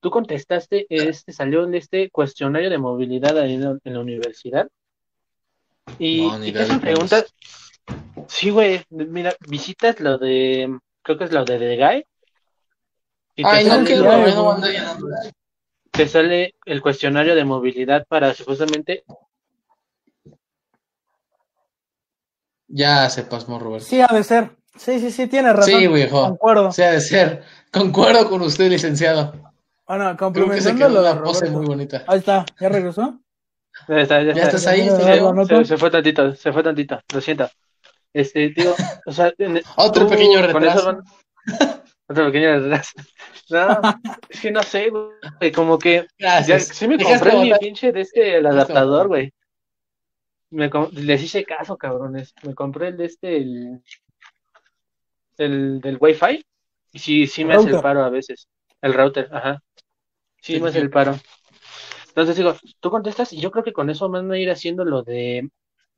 Tú 0.01 0.11
contestaste, 0.11 0.87
este 0.89 1.31
salió 1.31 1.63
en 1.63 1.75
este 1.75 2.09
cuestionario 2.09 2.69
de 2.69 2.77
movilidad 2.77 3.37
ahí 3.39 3.53
en 3.53 3.63
la, 3.63 3.77
en 3.81 3.93
la 3.93 3.99
universidad. 4.01 4.67
Y, 5.97 6.17
No, 6.17 6.45
y 6.45 6.49
es. 6.49 6.77
preguntas. 6.79 7.33
Sí, 8.27 8.49
güey, 8.49 8.83
mira, 8.89 9.33
visitas 9.47 10.01
lo 10.01 10.17
de, 10.17 10.77
creo 11.01 11.17
que 11.17 11.23
es 11.23 11.31
lo 11.31 11.45
de 11.45 11.57
The 11.59 11.77
Guy. 11.77 12.05
Y 13.37 13.43
te 13.43 13.49
Ay, 13.49 13.63
no, 13.63 13.77
lo- 13.77 14.03
bueno, 14.03 14.57
no. 14.59 15.33
Te 15.93 16.07
sale 16.07 16.55
el 16.65 16.81
cuestionario 16.81 17.35
de 17.35 17.45
movilidad 17.45 18.05
para 18.07 18.33
supuestamente 18.33 19.03
Ya 22.67 23.07
se 23.09 23.23
pasmó, 23.23 23.59
Roberto. 23.59 23.85
Sí, 23.85 24.01
ha 24.01 24.07
de 24.07 24.23
ser. 24.23 24.55
Sí, 24.75 24.99
sí, 24.99 25.11
sí, 25.11 25.27
tiene 25.27 25.53
razón. 25.53 25.71
Sí, 25.79 25.87
viejo. 25.87 26.23
Concuerdo. 26.29 26.69
O 26.69 26.71
sea, 26.71 26.91
de 26.91 27.01
ser. 27.01 27.43
Concuerdo 27.71 28.27
con 28.27 28.41
usted, 28.41 28.69
licenciado. 28.69 29.33
Bueno, 29.87 30.15
Creo 30.17 30.49
que 30.49 30.61
se 30.61 30.75
quedó 30.75 30.89
lo 30.89 31.03
de 31.03 31.11
una 31.11 31.23
pose 31.23 31.41
Roberto. 31.41 31.57
muy 31.59 31.67
bonita. 31.67 32.03
Ahí 32.07 32.19
está, 32.19 32.45
¿ya 32.59 32.69
regresó? 32.69 33.19
Ya, 33.87 33.99
está, 33.99 34.23
ya, 34.23 34.33
¿Ya 34.33 34.43
está. 34.43 34.57
estás 34.57 34.67
ahí? 34.67 34.87
Nota. 34.87 35.57
Se, 35.57 35.65
se 35.65 35.77
fue 35.77 35.91
tantito, 35.91 36.33
se 36.35 36.51
fue 36.51 36.63
tantito, 36.63 36.99
lo 37.13 37.21
siento. 37.21 37.47
Este, 38.11 38.49
digo, 38.49 38.73
o 39.05 39.11
sea, 39.11 39.31
en- 39.37 39.61
Otro 39.77 40.05
tú 40.05 40.09
pequeño 40.11 40.51
con 40.51 40.63
eso 40.63 40.97
Otro 42.07 42.25
pequeño 42.27 42.59
retraso. 42.59 42.93
No, 43.49 43.77
es 44.29 44.39
que 44.39 44.51
no 44.51 44.63
sé, 44.63 44.89
güey, 44.89 45.51
como 45.51 45.77
que 45.77 46.07
ya, 46.17 46.41
sí 46.59 46.87
me 46.87 46.97
compré 46.97 47.35
mi 47.35 47.51
pinche 47.59 47.91
de 47.91 48.01
este, 48.01 48.37
el 48.37 48.45
adaptador, 48.45 49.09
güey. 49.09 49.33
Me 50.49 50.71
les 50.93 51.21
hice 51.21 51.43
caso, 51.43 51.77
cabrones. 51.77 52.33
Me 52.43 52.55
compré 52.55 52.87
el 52.87 52.97
de 52.97 53.05
este, 53.05 53.37
el, 53.37 53.83
el 55.37 55.81
del 55.81 55.97
Wi-Fi. 55.99 56.43
Y 56.93 56.99
sí, 56.99 57.27
sí 57.27 57.43
me 57.43 57.55
hace 57.55 57.69
el 57.69 57.81
paro 57.81 58.03
a 58.03 58.09
veces. 58.09 58.47
El 58.81 58.93
router, 58.93 59.29
ajá. 59.31 59.61
Sí, 60.41 60.53
Sí, 60.53 60.61
me 60.61 60.69
hace 60.69 60.79
sí. 60.79 60.85
el 60.85 60.89
paro. 60.89 61.19
Entonces 62.07 62.37
digo, 62.37 62.55
tú 62.79 62.89
contestas 62.89 63.33
y 63.33 63.41
yo 63.41 63.51
creo 63.51 63.63
que 63.63 63.73
con 63.73 63.89
eso 63.89 64.07
van 64.09 64.31
a 64.31 64.37
ir 64.37 64.49
haciendo 64.49 64.85
lo 64.85 65.03
de 65.03 65.49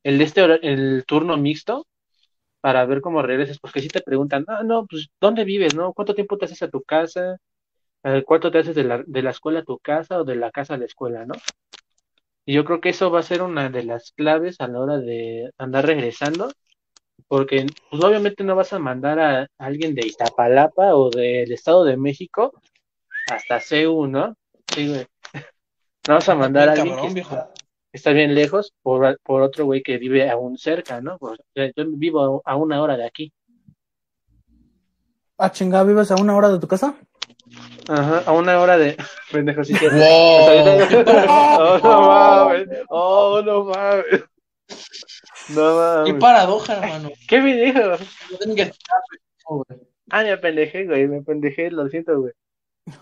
el 0.03 0.17
de 0.17 0.23
este 0.23 0.41
el 0.67 1.03
turno 1.05 1.37
mixto 1.37 1.85
para 2.65 2.83
ver 2.87 2.99
cómo 2.99 3.21
regresas, 3.21 3.59
porque 3.59 3.79
si 3.79 3.89
te 3.89 4.01
preguntan, 4.01 4.43
ah, 4.47 4.63
no, 4.63 4.87
pues, 4.87 5.09
¿dónde 5.21 5.43
vives, 5.43 5.75
no? 5.75 5.93
¿Cuánto 5.93 6.15
tiempo 6.15 6.35
te 6.35 6.45
haces 6.45 6.63
a 6.63 6.67
tu 6.67 6.81
casa? 6.81 7.37
Eh, 8.03 8.23
¿Cuánto 8.25 8.49
te 8.49 8.57
haces 8.57 8.73
de 8.73 8.83
la, 8.83 9.03
de 9.05 9.21
la 9.21 9.29
escuela 9.29 9.59
a 9.59 9.63
tu 9.63 9.77
casa 9.77 10.19
o 10.19 10.23
de 10.23 10.35
la 10.35 10.49
casa 10.49 10.73
a 10.73 10.77
la 10.77 10.85
escuela, 10.85 11.27
no? 11.27 11.35
Y 12.43 12.55
yo 12.55 12.65
creo 12.65 12.81
que 12.81 12.89
eso 12.89 13.11
va 13.11 13.19
a 13.19 13.21
ser 13.21 13.43
una 13.43 13.69
de 13.69 13.83
las 13.83 14.13
claves 14.13 14.55
a 14.61 14.67
la 14.67 14.79
hora 14.79 14.97
de 14.97 15.51
andar 15.59 15.85
regresando, 15.85 16.51
porque 17.27 17.67
pues 17.91 18.03
obviamente 18.03 18.43
no 18.43 18.55
vas 18.55 18.73
a 18.73 18.79
mandar 18.79 19.19
a 19.19 19.47
alguien 19.59 19.93
de 19.93 20.07
Iztapalapa 20.07 20.95
o 20.95 21.11
del 21.11 21.51
Estado 21.51 21.83
de 21.83 21.97
México 21.97 22.59
hasta 23.27 23.59
CEU, 23.59 24.07
¿no? 24.07 24.35
Sí, 24.73 24.87
güey. 24.87 25.05
No 26.07 26.15
vas 26.15 26.29
a 26.29 26.33
mandar 26.33 26.69
a 26.69 26.71
alguien 26.71 26.95
Cabrón, 26.95 27.09
que 27.09 27.13
viejo. 27.13 27.47
Está 27.95 28.11
bien 28.11 28.35
lejos 28.35 28.73
por, 28.81 29.19
por 29.23 29.41
otro 29.41 29.65
güey 29.65 29.81
que 29.81 29.97
vive 29.97 30.29
aún 30.29 30.57
cerca, 30.57 31.01
¿no? 31.01 31.17
Yo 31.55 31.85
vivo 31.93 32.41
a 32.45 32.55
una 32.55 32.81
hora 32.81 32.97
de 32.97 33.05
aquí. 33.05 33.33
Ah, 35.37 35.51
chingada, 35.51 35.83
¿vives 35.83 36.11
a 36.11 36.15
una 36.15 36.35
hora 36.35 36.49
de 36.49 36.59
tu 36.59 36.67
casa? 36.67 36.95
Ajá, 37.87 38.23
a 38.25 38.31
una 38.31 38.59
hora 38.59 38.77
de... 38.77 38.97
Pendejo, 39.31 39.63
cierto. 39.63 39.95
Wow. 39.95 41.05
Oh, 41.29 41.71
no 41.81 41.95
mames. 42.55 42.67
Oh, 42.89 43.41
no 43.45 43.63
mames. 43.65 44.23
No 45.49 46.05
Qué 46.05 46.13
mames. 46.13 46.21
paradoja, 46.21 46.73
hermano. 46.77 47.11
¿Qué 47.27 47.41
güey. 47.41 47.73
Ah, 50.09 50.23
me 50.23 50.31
apendejé, 50.31 50.85
güey, 50.85 51.07
me 51.07 51.17
apendejé, 51.17 51.71
lo 51.71 51.87
siento, 51.89 52.19
güey. 52.19 52.33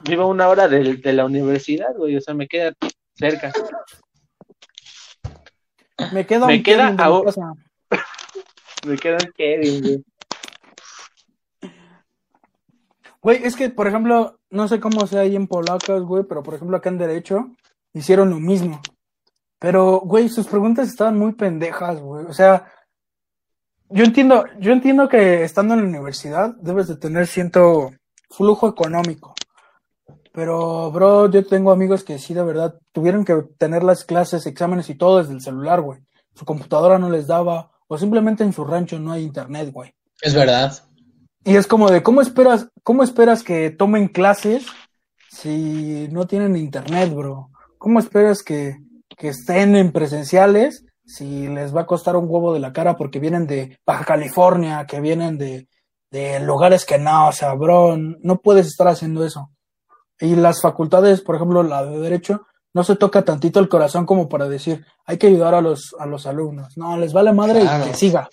Vivo 0.07 0.23
a 0.23 0.27
una 0.27 0.47
hora 0.49 0.67
de, 0.67 0.95
de 0.95 1.13
la 1.13 1.25
universidad, 1.25 1.93
güey, 1.95 2.15
o 2.15 2.21
sea, 2.21 2.33
me 2.33 2.47
queda 2.47 2.73
cerca. 3.15 3.51
Me 6.11 6.25
queda 6.25 6.47
Me 6.47 6.57
un 6.57 6.63
queda 6.63 6.95
Kevin. 6.95 7.53
Me 8.87 8.97
queda 8.97 9.17
un 9.23 9.31
Kevin, 9.33 9.81
güey. 9.81 10.03
Güey, 13.21 13.43
es 13.45 13.55
que, 13.55 13.69
por 13.69 13.87
ejemplo, 13.87 14.37
no 14.49 14.67
sé 14.67 14.81
cómo 14.81 15.07
sea 15.07 15.21
ahí 15.21 15.35
en 15.35 15.47
Polacas, 15.47 16.01
güey, 16.01 16.23
pero 16.23 16.43
por 16.43 16.55
ejemplo 16.55 16.75
acá 16.75 16.89
en 16.89 16.97
Derecho 16.97 17.51
hicieron 17.93 18.29
lo 18.29 18.39
mismo. 18.39 18.81
Pero, 19.59 20.01
güey, 20.01 20.27
sus 20.27 20.45
preguntas 20.47 20.89
estaban 20.89 21.17
muy 21.17 21.31
pendejas, 21.31 22.01
güey. 22.01 22.25
O 22.25 22.33
sea, 22.33 22.69
yo 23.87 24.03
entiendo, 24.03 24.43
yo 24.59 24.73
entiendo 24.73 25.07
que 25.07 25.43
estando 25.43 25.73
en 25.73 25.83
la 25.83 25.87
universidad 25.87 26.53
debes 26.57 26.89
de 26.89 26.97
tener 26.97 27.27
cierto 27.27 27.91
flujo 28.29 28.67
económico. 28.67 29.33
Pero, 30.33 30.91
bro, 30.91 31.29
yo 31.29 31.45
tengo 31.45 31.71
amigos 31.71 32.03
que 32.03 32.17
sí, 32.17 32.33
de 32.33 32.43
verdad, 32.43 32.75
tuvieron 32.91 33.23
que 33.23 33.43
tener 33.59 33.83
las 33.83 34.03
clases, 34.03 34.47
exámenes 34.47 34.89
y 34.89 34.95
todo 34.95 35.19
desde 35.19 35.33
el 35.33 35.41
celular, 35.41 35.81
güey. 35.81 35.99
Su 36.33 36.43
computadora 36.43 36.97
no 36.97 37.11
les 37.11 37.27
daba, 37.27 37.69
o 37.87 37.97
simplemente 37.99 38.43
en 38.43 38.51
su 38.51 38.65
rancho 38.65 38.97
no 38.97 39.11
hay 39.11 39.23
internet, 39.23 39.71
güey. 39.71 39.93
Es 40.21 40.33
verdad. 40.33 40.73
Y 41.45 41.55
es 41.55 41.67
como 41.67 41.91
de, 41.91 42.01
¿cómo 42.01 42.21
esperas, 42.21 42.67
cómo 42.81 43.03
esperas 43.03 43.43
que 43.43 43.69
tomen 43.69 44.07
clases 44.07 44.65
si 45.29 46.07
no 46.11 46.25
tienen 46.25 46.55
internet, 46.55 47.13
bro? 47.13 47.51
¿Cómo 47.77 47.99
esperas 47.99 48.41
que, 48.41 48.77
que 49.15 49.29
estén 49.29 49.75
en 49.75 49.91
presenciales 49.91 50.83
si 51.05 51.47
les 51.47 51.75
va 51.75 51.81
a 51.81 51.85
costar 51.85 52.15
un 52.15 52.25
huevo 52.27 52.53
de 52.53 52.59
la 52.59 52.73
cara 52.73 52.95
porque 52.97 53.19
vienen 53.19 53.45
de 53.45 53.77
Baja 53.85 54.05
California, 54.05 54.85
que 54.87 54.99
vienen 54.99 55.37
de, 55.37 55.67
de 56.09 56.39
lugares 56.39 56.85
que 56.85 56.97
no, 56.97 57.27
o 57.27 57.31
sea, 57.31 57.53
bro, 57.53 57.97
no 57.97 58.39
puedes 58.39 58.65
estar 58.67 58.87
haciendo 58.87 59.23
eso. 59.25 59.51
Y 60.23 60.35
las 60.35 60.61
facultades, 60.61 61.21
por 61.21 61.35
ejemplo, 61.35 61.63
la 61.63 61.83
de 61.85 61.99
Derecho, 61.99 62.47
no 62.73 62.83
se 62.83 62.95
toca 62.95 63.23
tantito 63.23 63.59
el 63.59 63.67
corazón 63.69 64.05
como 64.05 64.29
para 64.29 64.47
decir, 64.47 64.85
hay 65.05 65.17
que 65.17 65.27
ayudar 65.27 65.53
a 65.53 65.61
los, 65.61 65.93
a 65.99 66.05
los 66.05 66.25
alumnos. 66.25 66.77
No, 66.77 66.97
les 66.97 67.13
vale 67.13 67.33
madre 67.33 67.59
Claro. 67.61 67.85
y 67.85 67.89
que 67.89 67.93
siga. 67.95 68.29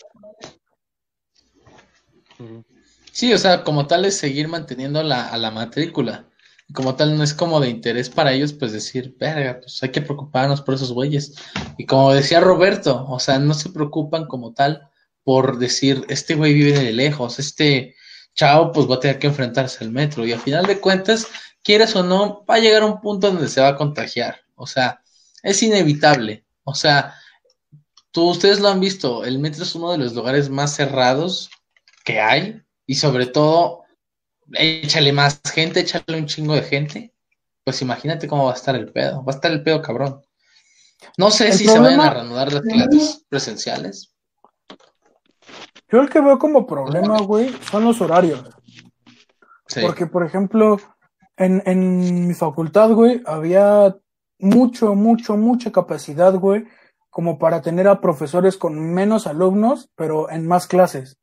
Sí, 3.13 3.33
o 3.33 3.39
sea, 3.39 3.65
como 3.65 3.87
tal 3.87 4.05
es 4.05 4.17
seguir 4.17 4.49
manteniendo 4.49 5.03
la, 5.03 5.27
a 5.29 5.37
la 5.37 5.51
matrícula. 5.51 6.27
Y 6.69 6.73
Como 6.73 6.95
tal 6.95 7.17
no 7.19 7.25
es 7.25 7.35
como 7.35 7.61
de 7.61 7.69
interés 7.69 8.09
para 8.09 8.33
ellos, 8.33 8.53
pues 8.53 8.73
decir, 8.73 9.17
verga, 9.19 9.59
pues 9.61 9.83
hay 9.83 9.91
que 9.91 10.01
preocuparnos 10.01 10.63
por 10.63 10.75
esos 10.75 10.93
güeyes. 10.93 11.35
Y 11.77 11.87
como 11.87 12.15
decía 12.15 12.41
Roberto, 12.41 13.05
o 13.09 13.19
sea, 13.19 13.39
no 13.39 13.53
se 13.55 13.71
preocupan 13.71 14.27
como 14.27 14.53
tal 14.55 14.89
por 15.23 15.59
decir, 15.59 16.05
este 16.09 16.35
güey 16.35 16.55
vive 16.55 16.73
de 16.79 16.93
lejos, 16.93 17.39
este 17.39 17.95
chavo 18.35 18.73
pues 18.73 18.89
va 18.91 18.95
a 18.95 19.01
tener 19.01 19.19
que 19.19 19.27
enfrentarse 19.27 19.85
al 19.85 19.91
metro. 19.91 20.25
Y 20.25 20.33
al 20.33 20.41
final 20.41 20.65
de 20.65 20.81
cuentas, 20.81 21.27
quieras 21.63 21.95
o 21.97 22.03
no, 22.03 22.45
va 22.49 22.57
a 22.57 22.61
llegar 22.61 22.83
a 22.83 22.87
un 22.87 23.01
punto 23.01 23.31
donde 23.31 23.49
se 23.49 23.61
va 23.61 23.69
a 23.69 23.77
contagiar. 23.77 24.41
O 24.55 24.67
sea, 24.67 25.03
es 25.43 25.63
inevitable. 25.63 26.45
O 26.65 26.75
sea, 26.75 27.15
tú, 28.11 28.31
ustedes 28.31 28.61
lo 28.61 28.69
han 28.69 28.81
visto, 28.81 29.25
el 29.25 29.39
metro 29.39 29.63
es 29.63 29.75
uno 29.75 29.93
de 29.93 29.99
los 29.99 30.15
lugares 30.15 30.51
más 30.51 30.75
cerrados 30.75 31.51
que 32.05 32.21
hay. 32.21 32.63
Y 32.87 32.97
sobre 32.97 33.27
todo, 33.27 33.85
échale 34.53 35.13
más 35.13 35.41
gente, 35.53 35.81
échale 35.81 36.19
un 36.19 36.27
chingo 36.27 36.55
de 36.55 36.63
gente. 36.63 37.15
Pues 37.65 37.83
imagínate 37.83 38.27
cómo 38.27 38.47
va 38.47 38.53
a 38.53 38.57
estar 38.57 38.75
el 38.75 38.91
pedo. 38.91 39.25
Va 39.25 39.33
a 39.33 39.37
estar 39.37 39.51
el 39.51 39.63
pedo 39.63 39.83
cabrón. 39.83 40.23
No 41.17 41.31
sé 41.31 41.49
El 41.49 41.55
si 41.55 41.67
se 41.67 41.79
vayan 41.79 42.01
a 42.01 42.11
reanudar 42.11 42.53
las 42.53 42.63
clases 42.63 43.25
presenciales. 43.29 44.15
Yo 45.89 46.01
el 46.01 46.09
que 46.09 46.21
veo 46.21 46.39
como 46.39 46.67
problema, 46.67 47.21
güey, 47.21 47.53
son 47.71 47.85
los 47.85 48.01
horarios. 48.01 48.45
Sí. 49.67 49.81
Porque, 49.81 50.07
por 50.07 50.25
ejemplo, 50.25 50.79
en, 51.41 51.63
en 51.67 52.29
mi 52.29 52.35
facultad, 52.35 52.91
güey, 52.91 53.21
había 53.27 53.97
mucho, 54.39 54.95
mucho, 54.95 55.37
mucha 55.37 55.73
capacidad, 55.73 56.33
güey, 56.35 56.67
como 57.11 57.39
para 57.39 57.61
tener 57.61 57.89
a 57.89 58.01
profesores 58.01 58.57
con 58.57 58.79
menos 58.95 59.27
alumnos, 59.27 59.89
pero 59.97 60.31
en 60.31 60.47
más 60.47 60.67
clases. 60.69 61.17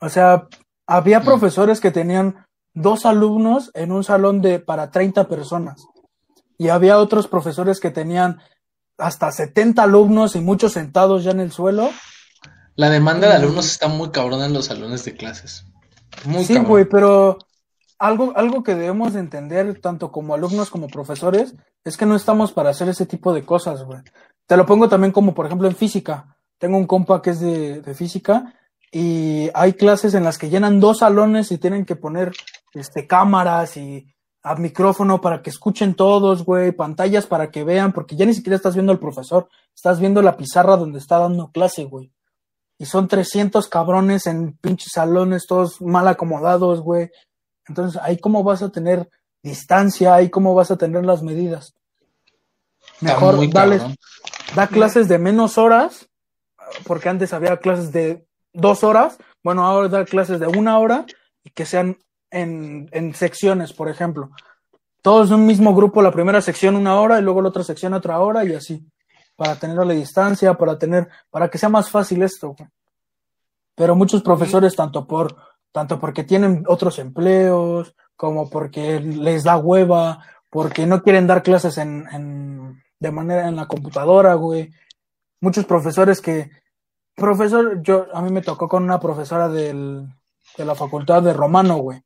O 0.00 0.08
sea, 0.08 0.46
había 0.86 1.20
Mm. 1.20 1.24
profesores 1.24 1.80
que 1.80 1.90
tenían 1.90 2.46
dos 2.74 3.04
alumnos 3.06 3.70
en 3.74 3.90
un 3.92 4.04
salón 4.04 4.40
de 4.40 4.60
para 4.60 4.90
30 4.90 5.26
personas. 5.26 5.84
Y 6.56 6.68
había 6.68 6.98
otros 6.98 7.26
profesores 7.28 7.80
que 7.80 7.90
tenían 7.90 8.40
hasta 8.98 9.30
70 9.32 9.82
alumnos 9.84 10.36
y 10.36 10.40
muchos 10.40 10.72
sentados 10.72 11.24
ya 11.24 11.30
en 11.32 11.40
el 11.40 11.52
suelo. 11.52 11.90
La 12.76 12.90
demanda 12.90 13.28
de 13.28 13.34
Mm. 13.34 13.42
alumnos 13.42 13.66
está 13.66 13.88
muy 13.88 14.10
cabrona 14.10 14.46
en 14.46 14.52
los 14.52 14.66
salones 14.66 15.04
de 15.04 15.14
clases. 15.16 15.64
Muy 16.24 16.44
Sí, 16.44 16.56
güey, 16.58 16.84
pero 16.84 17.38
algo, 17.98 18.32
algo 18.36 18.62
que 18.62 18.74
debemos 18.74 19.12
de 19.12 19.20
entender, 19.20 19.80
tanto 19.80 20.12
como 20.12 20.34
alumnos 20.34 20.70
como 20.70 20.88
profesores, 20.88 21.54
es 21.84 21.96
que 21.96 22.06
no 22.06 22.16
estamos 22.16 22.52
para 22.52 22.70
hacer 22.70 22.88
ese 22.88 23.06
tipo 23.06 23.32
de 23.32 23.44
cosas, 23.44 23.84
güey. 23.84 24.00
Te 24.46 24.56
lo 24.56 24.66
pongo 24.66 24.88
también 24.88 25.12
como, 25.12 25.34
por 25.34 25.46
ejemplo, 25.46 25.68
en 25.68 25.76
física. 25.76 26.36
Tengo 26.58 26.76
un 26.76 26.86
compa 26.86 27.22
que 27.22 27.30
es 27.30 27.40
de, 27.40 27.80
de 27.82 27.94
física 27.94 28.54
y 28.90 29.50
hay 29.54 29.74
clases 29.74 30.14
en 30.14 30.24
las 30.24 30.38
que 30.38 30.48
llenan 30.48 30.80
dos 30.80 30.98
salones 30.98 31.52
y 31.52 31.58
tienen 31.58 31.84
que 31.84 31.96
poner 31.96 32.32
este, 32.72 33.06
cámaras 33.06 33.76
y 33.76 34.06
a 34.42 34.54
micrófono 34.54 35.20
para 35.20 35.42
que 35.42 35.50
escuchen 35.50 35.94
todos, 35.94 36.44
güey, 36.44 36.72
pantallas 36.72 37.26
para 37.26 37.50
que 37.50 37.64
vean, 37.64 37.92
porque 37.92 38.16
ya 38.16 38.24
ni 38.24 38.32
siquiera 38.32 38.56
estás 38.56 38.74
viendo 38.74 38.92
al 38.92 38.98
profesor, 38.98 39.48
estás 39.74 40.00
viendo 40.00 40.22
la 40.22 40.36
pizarra 40.36 40.76
donde 40.76 40.98
está 40.98 41.18
dando 41.18 41.50
clase, 41.50 41.84
güey. 41.84 42.12
Y 42.78 42.86
son 42.86 43.08
300 43.08 43.68
cabrones 43.68 44.26
en 44.26 44.56
pinches 44.56 44.92
salones, 44.92 45.46
todos 45.46 45.82
mal 45.82 46.06
acomodados, 46.06 46.80
güey. 46.80 47.10
Entonces, 47.68 48.00
ahí 48.02 48.18
cómo 48.18 48.42
vas 48.42 48.62
a 48.62 48.70
tener 48.70 49.08
distancia, 49.42 50.14
ahí 50.14 50.30
cómo 50.30 50.54
vas 50.54 50.70
a 50.70 50.76
tener 50.76 51.04
las 51.04 51.22
medidas. 51.22 51.74
Mejor 53.00 53.48
dale, 53.50 53.80
da 54.54 54.66
clases 54.66 55.08
de 55.08 55.18
menos 55.18 55.58
horas, 55.58 56.08
porque 56.84 57.08
antes 57.08 57.32
había 57.32 57.56
clases 57.58 57.92
de 57.92 58.26
dos 58.52 58.82
horas, 58.82 59.18
bueno, 59.44 59.64
ahora 59.64 59.88
da 59.88 60.04
clases 60.04 60.40
de 60.40 60.46
una 60.46 60.78
hora 60.78 61.06
y 61.44 61.50
que 61.50 61.64
sean 61.64 61.98
en, 62.30 62.88
en 62.92 63.14
secciones, 63.14 63.72
por 63.72 63.88
ejemplo. 63.88 64.30
Todos 65.02 65.28
en 65.28 65.36
un 65.36 65.46
mismo 65.46 65.74
grupo, 65.74 66.02
la 66.02 66.12
primera 66.12 66.40
sección 66.40 66.76
una 66.76 67.00
hora 67.00 67.18
y 67.18 67.22
luego 67.22 67.40
la 67.40 67.48
otra 67.48 67.62
sección 67.62 67.94
otra 67.94 68.18
hora 68.18 68.44
y 68.44 68.54
así, 68.54 68.84
para 69.36 69.54
tener 69.54 69.76
la 69.76 69.94
distancia, 69.94 70.54
para 70.54 70.78
tener, 70.78 71.08
para 71.30 71.48
que 71.48 71.58
sea 71.58 71.68
más 71.68 71.88
fácil 71.88 72.22
esto. 72.22 72.56
Pero 73.76 73.94
muchos 73.94 74.22
profesores, 74.22 74.74
tanto 74.74 75.06
por, 75.06 75.36
tanto 75.72 75.98
porque 75.98 76.24
tienen 76.24 76.64
otros 76.66 76.98
empleos, 76.98 77.94
como 78.16 78.50
porque 78.50 79.00
les 79.00 79.44
da 79.44 79.56
hueva, 79.56 80.24
porque 80.50 80.86
no 80.86 81.02
quieren 81.02 81.26
dar 81.26 81.42
clases 81.42 81.78
en, 81.78 82.06
en 82.12 82.82
de 82.98 83.10
manera 83.12 83.48
en 83.48 83.56
la 83.56 83.66
computadora, 83.66 84.34
güey. 84.34 84.72
Muchos 85.40 85.64
profesores 85.64 86.20
que, 86.20 86.50
profesor, 87.14 87.80
yo, 87.82 88.06
a 88.12 88.22
mí 88.22 88.30
me 88.30 88.42
tocó 88.42 88.68
con 88.68 88.82
una 88.82 88.98
profesora 88.98 89.48
del, 89.48 90.08
de 90.56 90.64
la 90.64 90.74
facultad 90.74 91.22
de 91.22 91.32
romano, 91.32 91.76
güey. 91.76 92.02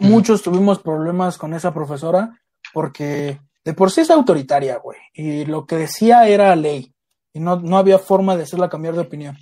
Muchos 0.00 0.42
tuvimos 0.42 0.78
problemas 0.78 1.38
con 1.38 1.54
esa 1.54 1.74
profesora 1.74 2.40
porque 2.72 3.40
de 3.64 3.74
por 3.74 3.90
sí 3.90 4.02
es 4.02 4.10
autoritaria, 4.10 4.78
güey. 4.78 4.98
Y 5.12 5.44
lo 5.44 5.66
que 5.66 5.76
decía 5.76 6.28
era 6.28 6.54
ley. 6.54 6.94
Y 7.32 7.40
no, 7.40 7.56
no 7.56 7.78
había 7.78 7.98
forma 7.98 8.36
de 8.36 8.44
hacerla 8.44 8.68
cambiar 8.68 8.94
de 8.94 9.00
opinión. 9.00 9.36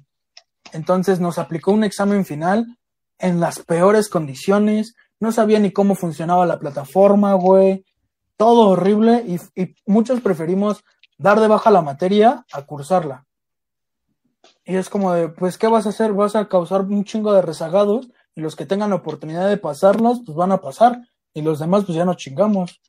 Entonces 0.73 1.21
nos 1.21 1.39
aplicó 1.39 1.73
un 1.73 1.85
examen 1.85 2.25
final 2.25 2.76
en 3.19 3.41
las 3.41 3.61
peores 3.61 4.09
condiciones. 4.09 4.95
No 5.21 5.33
sabía 5.33 5.59
ni 5.59 5.73
cómo 5.73 5.95
funcionaba 5.95 6.47
la 6.47 6.59
plataforma, 6.59 7.35
güey. 7.35 7.85
Todo 8.37 8.69
horrible. 8.71 9.25
Y, 9.27 9.61
y 9.61 9.75
muchos 9.87 10.21
preferimos 10.21 10.85
dar 11.19 11.41
de 11.41 11.49
baja 11.49 11.71
la 11.71 11.83
materia 11.83 12.45
a 12.53 12.63
cursarla. 12.63 13.25
Y 14.65 14.77
es 14.77 14.89
como 14.89 15.13
de, 15.13 15.29
pues, 15.29 15.59
¿qué 15.59 15.69
vas 15.69 15.87
a 15.87 15.91
hacer? 15.91 16.13
Vas 16.13 16.37
a 16.37 16.49
causar 16.49 16.83
un 16.83 17.05
chingo 17.05 17.33
de 17.33 17.43
rezagados 17.43 18.09
y 18.35 18.41
los 18.41 18.57
que 18.57 18.67
tengan 18.67 18.91
la 18.91 18.97
oportunidad 18.97 19.49
de 19.49 19.57
pasarlas, 19.57 20.21
pues 20.25 20.37
van 20.37 20.53
a 20.53 20.61
pasar. 20.61 21.01
Y 21.33 21.43
los 21.43 21.59
demás, 21.59 21.85
pues 21.85 21.97
ya 21.97 22.05
nos 22.05 22.17
chingamos. 22.17 22.81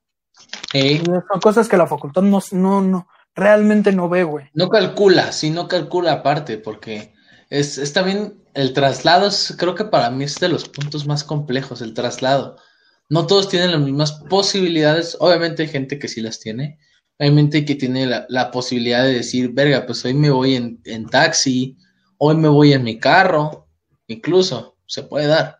Y 0.73 0.97
son 0.97 1.39
cosas 1.41 1.67
que 1.67 1.77
la 1.77 1.87
facultad 1.87 2.21
no, 2.21 2.39
no, 2.51 2.81
no, 2.81 3.07
realmente 3.33 3.91
no 3.91 4.09
ve, 4.09 4.23
güey. 4.23 4.49
No 4.53 4.69
calcula, 4.69 5.31
sí, 5.31 5.49
no 5.49 5.67
calcula 5.67 6.13
aparte, 6.13 6.57
porque 6.57 7.13
es, 7.49 7.77
es 7.77 7.93
también 7.93 8.43
el 8.53 8.73
traslado, 8.73 9.27
es- 9.27 9.55
creo 9.57 9.75
que 9.75 9.85
para 9.85 10.09
mí 10.11 10.23
es 10.25 10.35
de 10.39 10.49
los 10.49 10.67
puntos 10.69 11.05
más 11.05 11.23
complejos, 11.23 11.81
el 11.81 11.93
traslado. 11.93 12.57
No 13.09 13.25
todos 13.27 13.47
tienen 13.49 13.71
las 13.71 13.81
mismas 13.81 14.11
posibilidades, 14.29 15.15
obviamente 15.19 15.63
hay 15.63 15.69
gente 15.69 15.97
que 15.99 16.07
sí 16.09 16.21
las 16.21 16.39
tiene, 16.39 16.79
obviamente 17.19 17.65
que 17.65 17.75
tiene 17.75 18.05
la, 18.05 18.25
la 18.29 18.51
posibilidad 18.51 19.03
de 19.03 19.13
decir, 19.13 19.51
verga, 19.53 19.85
pues 19.85 20.03
hoy 20.05 20.13
me 20.13 20.29
voy 20.29 20.55
en, 20.55 20.81
en 20.85 21.05
taxi, 21.07 21.77
hoy 22.17 22.35
me 22.35 22.49
voy 22.49 22.73
en 22.73 22.83
mi 22.83 22.99
carro, 22.99 23.67
incluso 24.07 24.77
se 24.85 25.03
puede 25.03 25.27
dar, 25.27 25.59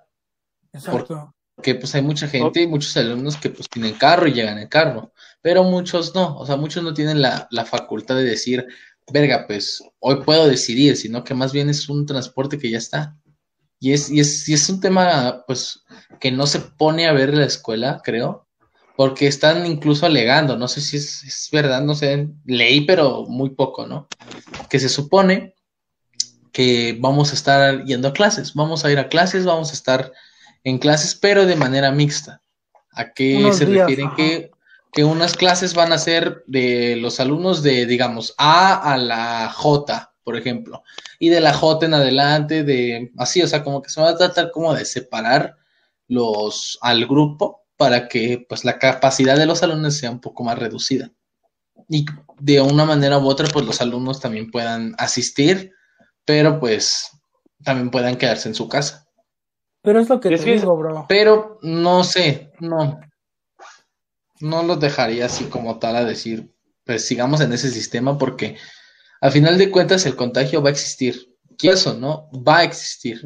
Exacto. 0.74 1.34
porque 1.56 1.76
pues 1.76 1.96
hay 1.96 2.02
mucha 2.02 2.28
gente 2.28 2.62
y 2.62 2.68
muchos 2.68 2.96
alumnos 2.98 3.38
que 3.38 3.50
pues 3.50 3.68
tienen 3.70 3.94
carro 3.96 4.28
y 4.28 4.34
llegan 4.34 4.60
en 4.60 4.68
carro, 4.68 5.12
pero 5.42 5.64
muchos 5.64 6.14
no, 6.14 6.38
o 6.38 6.46
sea, 6.46 6.56
muchos 6.58 6.84
no 6.84 6.94
tienen 6.94 7.22
la, 7.22 7.48
la 7.52 7.66
facultad 7.66 8.16
de 8.16 8.24
decir, 8.24 8.66
verga, 9.12 9.46
pues 9.48 9.82
hoy 10.00 10.24
puedo 10.24 10.48
decidir, 10.48 10.96
sino 10.98 11.24
que 11.24 11.34
más 11.34 11.54
bien 11.54 11.70
es 11.70 11.90
un 11.90 12.06
transporte 12.06 12.58
que 12.58 12.70
ya 12.70 12.78
está. 12.78 13.18
Y 13.80 13.94
es, 13.94 14.10
y 14.10 14.20
es, 14.20 14.48
y 14.50 14.54
es 14.54 14.68
un 14.70 14.80
tema, 14.80 15.44
pues, 15.46 15.84
que 16.20 16.32
no 16.32 16.48
se 16.48 16.60
pone 16.60 17.08
a 17.08 17.14
ver 17.14 17.30
en 17.30 17.40
la 17.40 17.46
escuela, 17.46 18.02
creo, 18.04 18.48
porque 18.96 19.28
están 19.28 19.66
incluso 19.68 20.06
alegando, 20.06 20.58
no 20.58 20.68
sé 20.68 20.82
si 20.82 20.98
es, 20.98 21.24
es 21.24 21.50
verdad, 21.52 21.82
no 21.84 21.94
sé, 21.94 22.28
leí, 22.46 22.82
pero 22.82 23.26
muy 23.28 23.52
poco, 23.52 23.86
¿no? 23.86 24.08
Que 24.70 24.80
se 24.80 24.90
supone 24.90 25.54
que 26.52 26.98
vamos 27.00 27.32
a 27.32 27.36
estar 27.36 27.86
yendo 27.86 28.08
a 28.08 28.14
clases, 28.14 28.56
vamos 28.56 28.84
a 28.84 28.92
ir 28.92 28.98
a 28.98 29.10
clases, 29.10 29.46
vamos 29.46 29.70
a 29.70 29.74
estar 29.74 30.12
en 30.64 30.80
clases, 30.80 31.14
pero 31.14 31.46
de 31.46 31.56
manera 31.56 31.92
mixta. 31.92 32.42
¿A 32.92 33.14
qué 33.14 33.54
se 33.54 33.66
refieren? 33.66 34.10
Que, 34.18 34.50
que 34.98 35.04
unas 35.04 35.36
clases 35.36 35.76
van 35.76 35.94
a 35.94 36.00
ser 36.00 36.44
de 36.48 36.96
los 36.96 37.20
alumnos 37.20 37.62
de, 37.62 37.86
digamos, 37.86 38.34
A 38.40 38.94
a 38.94 38.98
la 38.98 39.48
J, 39.48 40.12
por 40.24 40.36
ejemplo, 40.36 40.82
y 41.20 41.30
de 41.30 41.40
la 41.40 41.54
J 41.54 41.86
en 41.86 41.94
adelante, 41.94 42.64
de 42.64 43.12
así, 43.16 43.44
o 43.44 43.48
sea, 43.48 43.64
como 43.64 43.84
que 43.84 43.92
se 43.92 44.02
va 44.02 44.10
a 44.10 44.18
tratar 44.18 44.50
como 44.50 44.74
de 44.74 44.86
separar 44.86 45.56
los 46.08 46.80
al 46.82 47.06
grupo 47.06 47.62
para 47.78 48.08
que 48.08 48.44
pues 48.50 48.66
la 48.66 48.80
capacidad 48.80 49.38
de 49.38 49.46
los 49.46 49.62
alumnos 49.62 49.94
sea 49.98 50.10
un 50.10 50.20
poco 50.20 50.44
más 50.44 50.58
reducida. 50.58 51.12
Y 51.88 52.04
de 52.40 52.60
una 52.60 52.84
manera 52.84 53.20
u 53.20 53.28
otra, 53.28 53.48
pues 53.54 53.68
los 53.68 53.80
alumnos 53.82 54.20
también 54.20 54.50
puedan 54.50 54.96
asistir, 54.98 55.74
pero 56.26 56.60
pues 56.60 57.12
también 57.64 57.92
puedan 57.92 58.16
quedarse 58.16 58.50
en 58.50 58.56
su 58.56 58.68
casa. 58.68 59.08
Pero 59.84 60.00
es 60.00 60.10
lo 60.10 60.20
que 60.20 60.36
te 60.36 60.44
digo, 60.44 60.76
bro. 60.76 61.06
Pero 61.08 61.60
no 61.62 62.04
sé, 62.04 62.52
no. 62.60 63.00
No 64.40 64.64
los 64.64 64.80
dejaría 64.80 65.26
así 65.26 65.46
como 65.46 65.80
tal 65.80 65.96
a 65.96 66.06
decir, 66.06 66.52
pues 66.84 67.06
sigamos 67.06 67.42
en 67.42 67.54
ese 67.54 67.70
sistema 67.70 68.18
porque 68.18 68.58
al 69.22 69.32
final 69.32 69.58
de 69.58 69.72
cuentas 69.72 70.06
el 70.06 70.16
contagio 70.16 70.62
va 70.62 70.70
a 70.70 70.72
existir. 70.74 71.36
¿Qué 71.58 71.70
eso, 71.70 71.96
no? 71.96 72.30
Va 72.32 72.60
a 72.60 72.64
existir. 72.64 73.22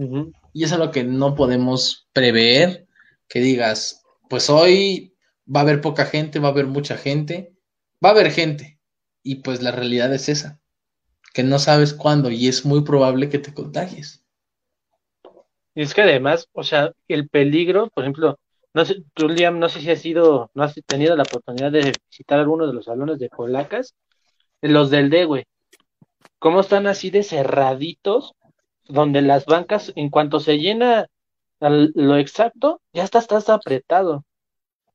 Y 0.54 0.64
eso 0.64 0.76
es 0.76 0.80
lo 0.80 0.92
que 0.92 1.04
no 1.04 1.36
podemos 1.36 2.08
prever, 2.14 2.88
que 3.28 3.40
digas, 3.40 4.04
pues 4.30 4.50
hoy 4.50 5.16
va 5.54 5.62
a 5.62 5.64
haber 5.64 5.82
poca 5.82 6.06
gente, 6.06 6.40
va 6.40 6.50
a 6.50 6.52
haber 6.52 6.68
mucha 6.68 6.98
gente, 6.98 7.54
va 8.04 8.10
a 8.10 8.12
haber 8.14 8.32
gente. 8.32 8.80
Y 9.24 9.36
pues 9.36 9.62
la 9.62 9.72
realidad 9.72 10.14
es 10.14 10.30
esa, 10.30 10.62
que 11.34 11.44
no 11.44 11.60
sabes 11.60 11.94
cuándo 11.94 12.32
y 12.32 12.48
es 12.48 12.66
muy 12.66 12.84
probable 12.84 13.30
que 13.30 13.40
te 13.40 13.54
contagies. 13.54 14.24
Y 15.76 15.82
es 15.84 15.94
que 15.94 16.02
además, 16.02 16.48
o 16.54 16.64
sea, 16.64 16.92
el 17.08 17.30
peligro, 17.30 17.90
por 17.94 18.04
ejemplo, 18.04 18.40
no 18.73 18.85
sé, 18.85 19.03
tú, 19.14 19.27
Liam, 19.27 19.60
no 19.60 19.69
sé 19.69 19.81
si 19.81 19.91
has 19.91 19.99
sido, 19.99 20.49
no 20.53 20.64
has 20.64 20.73
tenido 20.85 21.15
la 21.15 21.23
oportunidad 21.23 21.72
de 21.72 21.93
visitar 22.10 22.39
alguno 22.39 22.68
de 22.68 22.73
los 22.73 22.85
salones 22.85 23.19
de 23.19 23.30
polacas, 23.30 23.95
los 24.61 24.89
del 24.89 25.10
D, 25.10 25.26
güey. 25.26 25.45
¿Cómo 26.39 26.61
están 26.61 26.88
así 26.88 27.10
de 27.10 27.23
cerraditos? 27.23 28.34
Donde 28.88 29.22
las 29.22 29.45
bancas, 29.45 29.91
en 29.95 30.10
cuanto 30.10 30.39
se 30.39 30.57
llena 30.57 31.07
lo 31.60 32.18
exacto, 32.18 32.81
ya 32.93 33.03
está, 33.03 33.19
estás 33.19 33.49
apretado. 33.49 34.26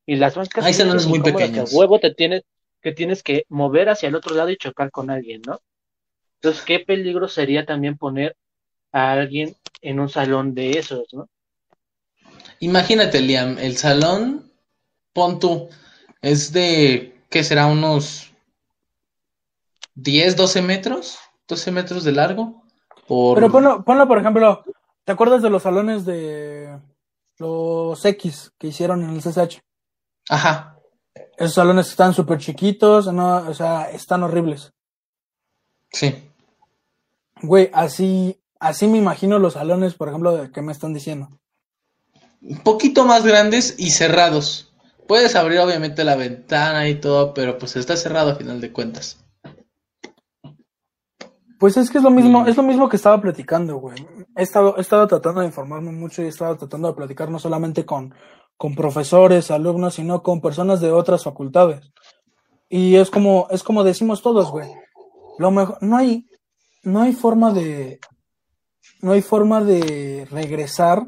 Y 0.04 0.16
las 0.16 0.34
bancas 0.34 0.64
Hay 0.64 0.74
salones 0.74 1.06
muy 1.06 1.20
pequeños. 1.20 1.70
Que 1.70 1.76
huevo 1.76 1.98
te 2.00 2.14
tienes, 2.14 2.42
que 2.80 2.92
tienes 2.92 3.22
que 3.22 3.44
mover 3.48 3.88
hacia 3.88 4.08
el 4.08 4.14
otro 4.14 4.34
lado 4.34 4.50
y 4.50 4.56
chocar 4.56 4.90
con 4.90 5.10
alguien, 5.10 5.42
¿no? 5.46 5.60
Entonces, 6.40 6.62
qué 6.64 6.80
peligro 6.80 7.28
sería 7.28 7.64
también 7.64 7.96
poner 7.96 8.36
a 8.92 9.12
alguien 9.12 9.54
en 9.80 10.00
un 10.00 10.08
salón 10.08 10.54
de 10.54 10.70
esos, 10.78 11.06
¿no? 11.12 11.28
Imagínate, 12.60 13.20
Liam, 13.20 13.58
el 13.58 13.76
salón, 13.76 14.50
pon 15.12 15.38
tú, 15.38 15.68
es 16.22 16.52
de, 16.52 17.22
¿qué 17.30 17.44
será? 17.44 17.66
Unos 17.66 18.32
10, 19.94 20.36
12 20.36 20.62
metros, 20.62 21.18
12 21.48 21.72
metros 21.72 22.04
de 22.04 22.12
largo. 22.12 22.62
Pero 23.08 23.50
ponlo, 23.50 23.84
ponlo, 23.84 24.08
por 24.08 24.18
ejemplo, 24.18 24.64
¿te 25.04 25.12
acuerdas 25.12 25.42
de 25.42 25.50
los 25.50 25.62
salones 25.62 26.04
de 26.04 26.78
los 27.38 28.04
X 28.04 28.52
que 28.58 28.68
hicieron 28.68 29.02
en 29.04 29.10
el 29.10 29.22
CSH? 29.22 29.60
Ajá. 30.28 30.78
Esos 31.38 31.54
salones 31.54 31.88
están 31.88 32.14
súper 32.14 32.38
chiquitos, 32.38 33.12
no, 33.12 33.48
o 33.48 33.54
sea, 33.54 33.90
están 33.90 34.22
horribles. 34.22 34.72
Sí. 35.92 36.30
Güey, 37.42 37.70
así, 37.72 38.40
Así 38.58 38.86
me 38.86 38.98
imagino 38.98 39.38
los 39.38 39.54
salones, 39.54 39.94
por 39.94 40.08
ejemplo, 40.08 40.34
de 40.34 40.50
que 40.50 40.62
me 40.62 40.72
están 40.72 40.94
diciendo. 40.94 41.28
Un 42.48 42.58
poquito 42.58 43.04
más 43.04 43.24
grandes 43.24 43.74
y 43.76 43.90
cerrados. 43.90 44.72
Puedes 45.08 45.34
abrir 45.34 45.58
obviamente 45.58 46.04
la 46.04 46.16
ventana 46.16 46.88
y 46.88 47.00
todo, 47.00 47.34
pero 47.34 47.58
pues 47.58 47.76
está 47.76 47.96
cerrado 47.96 48.30
a 48.30 48.36
final 48.36 48.60
de 48.60 48.72
cuentas. 48.72 49.18
Pues 51.58 51.76
es 51.76 51.90
que 51.90 51.98
es 51.98 52.04
lo 52.04 52.10
mismo, 52.10 52.42
mm. 52.42 52.48
es 52.48 52.56
lo 52.56 52.62
mismo 52.62 52.88
que 52.88 52.96
estaba 52.96 53.20
platicando, 53.20 53.76
güey. 53.78 53.96
He 54.36 54.42
estado, 54.42 54.76
he 54.76 54.80
estado 54.80 55.06
tratando 55.06 55.40
de 55.40 55.46
informarme 55.46 55.90
mucho 55.90 56.22
y 56.22 56.26
he 56.26 56.28
estado 56.28 56.56
tratando 56.56 56.88
de 56.88 56.94
platicar 56.94 57.30
no 57.30 57.38
solamente 57.38 57.84
con, 57.84 58.14
con 58.56 58.74
profesores, 58.74 59.50
alumnos, 59.50 59.94
sino 59.94 60.22
con 60.22 60.40
personas 60.40 60.80
de 60.80 60.92
otras 60.92 61.24
facultades. 61.24 61.92
Y 62.68 62.96
es 62.96 63.10
como, 63.10 63.46
es 63.50 63.62
como 63.62 63.84
decimos 63.84 64.22
todos, 64.22 64.50
güey. 64.50 64.68
Lo 65.38 65.50
mejor, 65.50 65.78
no 65.80 65.96
hay, 65.96 66.26
no 66.82 67.02
hay 67.02 67.12
forma 67.12 67.52
de, 67.52 68.00
no 69.00 69.12
hay 69.12 69.22
forma 69.22 69.62
de 69.62 70.26
regresar, 70.30 71.06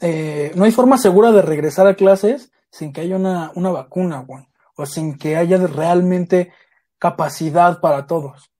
eh, 0.00 0.52
no 0.54 0.64
hay 0.64 0.72
forma 0.72 0.98
segura 0.98 1.32
de 1.32 1.42
regresar 1.42 1.86
a 1.86 1.94
clases 1.94 2.52
sin 2.70 2.92
que 2.92 3.02
haya 3.02 3.16
una, 3.16 3.52
una 3.54 3.70
vacuna, 3.70 4.20
güey, 4.26 4.46
o 4.76 4.86
sin 4.86 5.16
que 5.16 5.36
haya 5.36 5.58
realmente 5.58 6.52
capacidad 6.98 7.80
para 7.80 8.06
todos. 8.06 8.50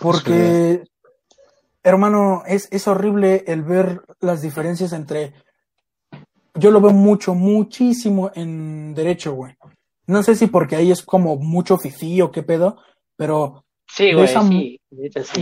Porque, 0.00 0.84
hermano, 1.82 2.42
es, 2.46 2.68
es 2.70 2.88
horrible 2.88 3.44
el 3.46 3.62
ver 3.62 4.02
las 4.20 4.42
diferencias 4.42 4.92
entre... 4.92 5.34
Yo 6.54 6.70
lo 6.70 6.80
veo 6.80 6.92
mucho, 6.92 7.34
muchísimo 7.34 8.30
en 8.34 8.94
derecho, 8.94 9.32
güey. 9.32 9.54
No 10.06 10.22
sé 10.22 10.34
si 10.34 10.48
porque 10.48 10.76
ahí 10.76 10.90
es 10.90 11.02
como 11.02 11.36
mucho 11.36 11.78
fifí 11.78 12.20
o 12.20 12.30
qué 12.30 12.42
pedo, 12.42 12.76
pero 13.16 13.64
Sí, 13.94 14.12
güey, 14.14 14.26
sí, 14.26 14.80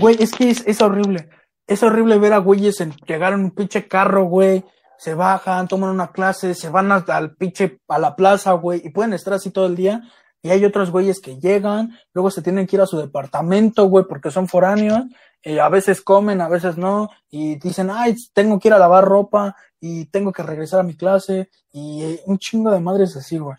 Güey, 0.00 0.16
es 0.18 0.32
que 0.32 0.50
es, 0.50 0.82
horrible. 0.82 1.28
Es 1.70 1.84
horrible 1.84 2.18
ver 2.18 2.32
a 2.32 2.38
güeyes 2.38 2.80
en, 2.80 2.92
llegar 3.06 3.32
en 3.32 3.44
un 3.44 3.50
pinche 3.52 3.86
carro, 3.86 4.24
güey. 4.24 4.64
Se 4.98 5.14
bajan, 5.14 5.68
toman 5.68 5.90
una 5.90 6.10
clase, 6.10 6.52
se 6.52 6.68
van 6.68 6.90
al 6.90 7.36
pinche, 7.36 7.78
a 7.86 8.00
la 8.00 8.16
plaza, 8.16 8.54
güey, 8.54 8.82
y 8.84 8.90
pueden 8.90 9.12
estar 9.12 9.34
así 9.34 9.52
todo 9.52 9.66
el 9.66 9.76
día. 9.76 10.02
Y 10.42 10.50
hay 10.50 10.64
otros 10.64 10.90
güeyes 10.90 11.20
que 11.20 11.38
llegan, 11.38 11.96
luego 12.12 12.32
se 12.32 12.42
tienen 12.42 12.66
que 12.66 12.74
ir 12.74 12.82
a 12.82 12.86
su 12.86 12.98
departamento, 12.98 13.84
güey, 13.84 14.04
porque 14.08 14.32
son 14.32 14.48
foráneos. 14.48 15.04
Y 15.44 15.58
a 15.58 15.68
veces 15.68 16.02
comen, 16.02 16.40
a 16.40 16.48
veces 16.48 16.76
no. 16.76 17.08
Y 17.30 17.54
dicen, 17.60 17.88
ay, 17.88 18.16
tengo 18.34 18.58
que 18.58 18.66
ir 18.66 18.74
a 18.74 18.78
lavar 18.80 19.04
ropa 19.04 19.54
y 19.78 20.06
tengo 20.06 20.32
que 20.32 20.42
regresar 20.42 20.80
a 20.80 20.82
mi 20.82 20.96
clase. 20.96 21.50
Y 21.72 22.18
un 22.26 22.36
chingo 22.38 22.72
de 22.72 22.80
madres 22.80 23.16
así, 23.16 23.38
güey. 23.38 23.56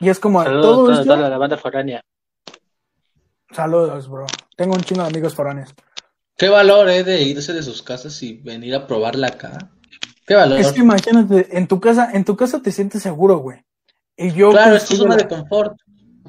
Y 0.00 0.08
es 0.08 0.18
como 0.18 0.42
todo 0.42 0.90
esto. 0.90 1.14
la 1.14 1.38
banda 1.38 1.56
foránea. 1.56 2.00
Saludos, 3.52 4.08
bro. 4.08 4.26
Tengo 4.56 4.74
un 4.74 4.80
chingo 4.80 5.02
de 5.02 5.10
amigos 5.10 5.36
foráneos. 5.36 5.72
Qué 6.40 6.48
valor, 6.48 6.88
eh, 6.88 7.04
de 7.04 7.20
irse 7.20 7.52
de 7.52 7.62
sus 7.62 7.82
casas 7.82 8.22
y 8.22 8.32
venir 8.32 8.74
a 8.74 8.86
probarla 8.86 9.26
acá. 9.26 9.70
Qué 10.26 10.34
valor. 10.34 10.58
Es 10.58 10.72
que 10.72 10.80
imagínate, 10.80 11.58
en 11.58 11.68
tu 11.68 11.80
casa, 11.80 12.10
en 12.14 12.24
tu 12.24 12.34
casa 12.34 12.62
te 12.62 12.72
sientes 12.72 13.02
seguro, 13.02 13.40
güey. 13.40 13.62
Y 14.16 14.32
yo. 14.32 14.50
Claro, 14.50 14.74
es 14.74 14.86
tu 14.86 14.96
zona 14.96 15.16
de 15.16 15.28
confort. 15.28 15.76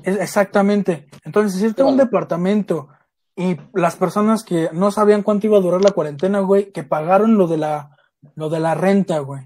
exactamente. 0.04 1.08
Entonces, 1.24 1.62
si 1.62 1.74
tengo 1.74 1.92
un 1.92 1.96
departamento 1.96 2.90
y 3.38 3.56
las 3.74 3.96
personas 3.96 4.44
que 4.44 4.70
no 4.74 4.92
sabían 4.92 5.24
cuánto 5.24 5.48
iba 5.48 5.58
a 5.58 5.62
durar 5.62 5.82
la 5.82 5.92
cuarentena, 5.92 6.42
güey, 6.42 6.74
que 6.74 6.84
pagaron 6.84 7.38
lo 7.38 7.48
de 7.48 7.60
la, 7.60 7.96
lo 8.36 8.50
de 8.50 8.60
la 8.60 8.76
renta, 8.76 9.20
güey. 9.20 9.44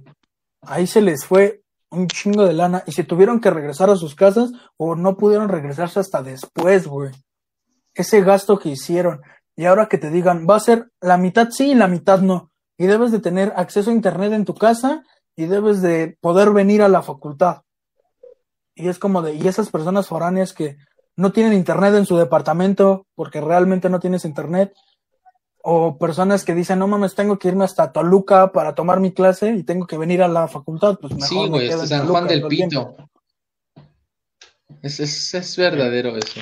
Ahí 0.61 0.87
se 0.87 1.01
les 1.01 1.25
fue 1.25 1.61
un 1.91 2.07
chingo 2.07 2.43
de 2.43 2.53
lana 2.53 2.83
y 2.87 2.91
se 2.93 3.03
tuvieron 3.03 3.39
que 3.39 3.51
regresar 3.51 3.91
a 3.91 3.95
sus 3.95 4.15
casas 4.15 4.49
o 4.77 4.95
no 4.95 5.15
pudieron 5.15 5.47
regresarse 5.47 5.99
hasta 5.99 6.23
después, 6.23 6.87
güey 6.87 7.11
ese 7.95 8.21
gasto 8.21 8.59
que 8.59 8.69
hicieron 8.69 9.21
y 9.55 9.65
ahora 9.65 9.87
que 9.87 9.97
te 9.97 10.09
digan, 10.09 10.45
va 10.49 10.55
a 10.55 10.59
ser 10.59 10.91
la 11.01 11.17
mitad 11.17 11.49
sí 11.51 11.71
y 11.71 11.75
la 11.75 11.87
mitad 11.87 12.19
no. 12.19 12.51
Y 12.77 12.85
debes 12.85 13.11
de 13.11 13.19
tener 13.19 13.53
acceso 13.55 13.89
a 13.89 13.93
internet 13.93 14.33
en 14.33 14.45
tu 14.45 14.55
casa 14.55 15.03
y 15.35 15.45
debes 15.45 15.81
de 15.81 16.17
poder 16.19 16.51
venir 16.51 16.81
a 16.81 16.89
la 16.89 17.01
facultad. 17.01 17.61
Y 18.75 18.89
es 18.89 18.99
como 18.99 19.21
de, 19.21 19.35
y 19.35 19.47
esas 19.47 19.69
personas 19.69 20.07
foráneas 20.07 20.53
que 20.53 20.77
no 21.15 21.31
tienen 21.31 21.53
internet 21.53 21.95
en 21.95 22.05
su 22.05 22.17
departamento 22.17 23.07
porque 23.15 23.39
realmente 23.39 23.89
no 23.89 24.01
tienes 24.01 24.25
internet, 24.25 24.73
o 25.67 25.97
personas 25.97 26.45
que 26.45 26.53
dicen, 26.53 26.77
no 26.77 26.87
mames, 26.87 27.15
tengo 27.15 27.39
que 27.39 27.47
irme 27.47 27.65
hasta 27.65 27.91
Toluca 27.91 28.51
para 28.51 28.75
tomar 28.75 28.99
mi 28.99 29.13
clase 29.13 29.55
y 29.55 29.63
tengo 29.63 29.87
que 29.87 29.97
venir 29.97 30.21
a 30.21 30.27
la 30.27 30.47
facultad, 30.47 30.99
pues 31.01 31.15
mejor. 31.15 31.27
Sí, 31.27 31.49
güey, 31.49 31.71
San 31.87 32.07
Juan 32.07 32.27
del 32.27 32.43
Pito. 32.43 32.95
Es, 34.83 34.99
es, 34.99 35.33
es 35.33 35.57
verdadero 35.57 36.15
eso. 36.15 36.39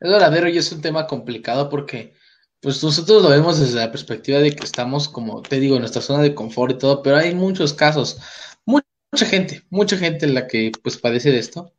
Es 0.00 0.10
verdadero 0.10 0.48
y 0.48 0.58
es 0.58 0.72
un 0.72 0.80
tema 0.80 1.06
complicado 1.06 1.68
porque 1.68 2.14
pues 2.60 2.82
nosotros 2.84 3.22
lo 3.22 3.30
vemos 3.30 3.58
desde 3.58 3.78
la 3.78 3.90
perspectiva 3.90 4.38
de 4.38 4.54
que 4.54 4.64
estamos, 4.64 5.08
como 5.08 5.42
te 5.42 5.58
digo, 5.58 5.76
en 5.76 5.82
nuestra 5.82 6.02
zona 6.02 6.22
de 6.22 6.34
confort 6.34 6.72
y 6.72 6.78
todo, 6.78 7.02
pero 7.02 7.16
hay 7.16 7.34
muchos 7.34 7.72
casos, 7.72 8.20
mucha 8.66 9.26
gente, 9.26 9.62
mucha 9.70 9.96
gente 9.96 10.26
en 10.26 10.34
la 10.34 10.46
que 10.46 10.70
pues 10.82 10.98
padece 10.98 11.30
de 11.30 11.38
esto, 11.38 11.72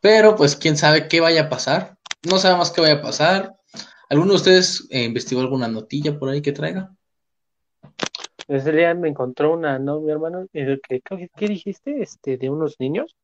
pero 0.00 0.36
pues 0.36 0.56
quién 0.56 0.76
sabe 0.76 1.08
qué 1.08 1.20
vaya 1.20 1.42
a 1.42 1.48
pasar, 1.48 1.96
no 2.28 2.38
sabemos 2.38 2.70
qué 2.70 2.80
vaya 2.80 2.94
a 2.94 3.02
pasar. 3.02 3.56
¿Alguno 4.08 4.32
de 4.32 4.36
ustedes 4.36 4.86
eh, 4.90 5.04
investigó 5.04 5.40
alguna 5.40 5.68
notilla 5.68 6.18
por 6.18 6.28
ahí 6.28 6.40
que 6.40 6.52
traiga? 6.52 6.92
Ese 8.48 8.70
día 8.70 8.94
me 8.94 9.08
encontró 9.08 9.52
una, 9.52 9.78
¿no, 9.78 10.00
mi 10.00 10.12
hermano? 10.12 10.46
¿Qué, 10.52 10.80
qué 11.36 11.48
dijiste? 11.48 12.00
Este, 12.00 12.36
de 12.36 12.48
unos 12.48 12.76
niños. 12.78 13.16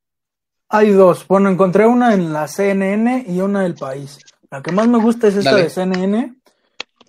Hay 0.69 0.91
dos. 0.91 1.27
Bueno, 1.29 1.51
encontré 1.51 1.87
una 1.87 2.15
en 2.15 2.33
la 2.33 2.49
CNN 2.49 3.27
y 3.29 3.41
una 3.41 3.63
del 3.63 3.75
país. 3.75 4.19
La 4.51 4.63
que 4.63 4.73
más 4.73 4.89
me 4.89 4.99
gusta 4.99 5.29
es 5.29 5.37
esta 5.37 5.55
de 5.55 5.71
CNN, 5.71 6.35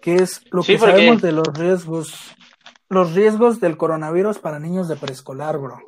que 0.03 0.15
es 0.15 0.41
lo 0.51 0.63
que 0.63 0.77
sabemos 0.77 1.21
de 1.21 1.31
los 1.31 1.47
riesgos. 1.53 2.35
los 2.89 3.13
riesgos 3.13 3.61
del 3.61 3.77
coronavirus 3.77 4.37
para 4.37 4.59
niños 4.59 4.89
de 4.89 4.97
preescolar, 4.97 5.57
bro. 5.57 5.79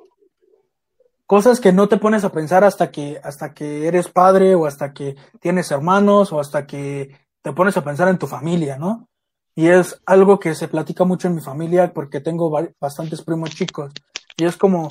Cosas 1.26 1.60
que 1.60 1.74
no 1.74 1.90
te 1.90 1.98
pones 1.98 2.24
a 2.24 2.32
pensar 2.32 2.64
hasta 2.64 2.92
que, 2.92 3.20
hasta 3.22 3.54
que 3.54 3.88
eres 3.88 4.08
padre 4.08 4.56
o 4.56 4.68
hasta 4.68 4.94
que 4.94 5.18
tienes 5.42 5.70
hermanos 5.70 6.32
o 6.32 6.40
hasta 6.40 6.66
que 6.66 7.14
te 7.42 7.52
pones 7.52 7.76
a 7.76 7.84
pensar 7.84 8.08
en 8.08 8.18
tu 8.18 8.26
familia, 8.26 8.78
¿no? 8.78 9.10
Y 9.54 9.68
es 9.68 10.02
algo 10.06 10.40
que 10.40 10.56
se 10.56 10.70
platica 10.70 11.04
mucho 11.04 11.28
en 11.28 11.36
mi 11.36 11.42
familia 11.42 11.92
porque 11.94 12.22
tengo 12.22 12.50
bastantes 12.80 13.22
primos 13.22 13.50
chicos. 13.50 13.92
Y 14.38 14.46
es 14.46 14.56
como, 14.56 14.88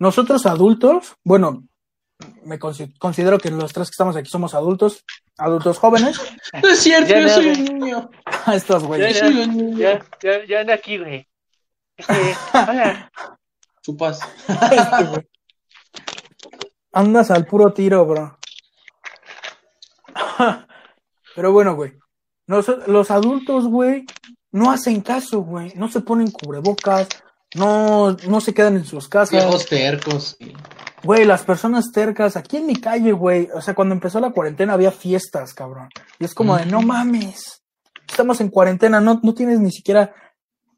nosotros 0.00 0.46
adultos, 0.46 1.14
bueno, 1.22 1.62
me 2.44 2.58
considero 2.58 3.38
que 3.38 3.52
los 3.52 3.72
tres 3.72 3.86
que 3.88 3.92
estamos 3.92 4.16
aquí 4.16 4.28
somos 4.28 4.52
adultos, 4.54 5.04
adultos 5.38 5.78
jóvenes. 5.78 6.20
No 6.62 6.68
es 6.72 6.80
cierto, 6.80 7.18
yo 7.18 7.28
soy 7.28 7.48
un 7.48 7.64
niño. 7.64 8.10
Estos 8.52 8.84
güeyes. 8.84 9.18
Ya, 9.18 9.30
ya, 9.30 10.06
ya, 10.20 10.44
ya, 10.46 10.60
anda 10.60 10.74
aquí, 10.74 10.98
güey. 10.98 11.26
Este, 11.96 12.36
hola. 12.52 13.10
Chupas. 13.82 14.20
Este, 14.48 15.28
Andas 16.92 17.30
al 17.30 17.46
puro 17.46 17.72
tiro, 17.72 18.04
bro. 18.06 18.38
Pero 21.34 21.52
bueno, 21.52 21.76
güey. 21.76 21.92
Los, 22.46 22.66
los 22.88 23.10
adultos, 23.10 23.66
güey, 23.66 24.06
no 24.50 24.70
hacen 24.70 25.02
caso, 25.02 25.42
güey. 25.42 25.72
No 25.76 25.88
se 25.88 26.00
ponen 26.00 26.30
cubrebocas, 26.30 27.08
no, 27.54 28.16
no 28.26 28.40
se 28.40 28.54
quedan 28.54 28.76
en 28.76 28.84
sus 28.84 29.06
casas. 29.06 29.30
Viejos 29.44 29.66
tercos. 29.66 30.36
Güey, 31.02 31.24
las 31.24 31.44
personas 31.44 31.92
tercas, 31.92 32.36
aquí 32.36 32.56
en 32.56 32.66
mi 32.66 32.76
calle, 32.76 33.12
güey, 33.12 33.48
o 33.54 33.60
sea, 33.60 33.74
cuando 33.74 33.94
empezó 33.94 34.18
la 34.18 34.30
cuarentena 34.30 34.74
había 34.74 34.90
fiestas, 34.90 35.54
cabrón. 35.54 35.88
Y 36.18 36.24
es 36.24 36.34
como 36.34 36.56
de, 36.56 36.66
no 36.66 36.82
mames, 36.82 37.62
estamos 38.08 38.40
en 38.40 38.48
cuarentena, 38.48 39.00
no, 39.00 39.20
no 39.22 39.34
tienes 39.34 39.60
ni 39.60 39.70
siquiera... 39.70 40.14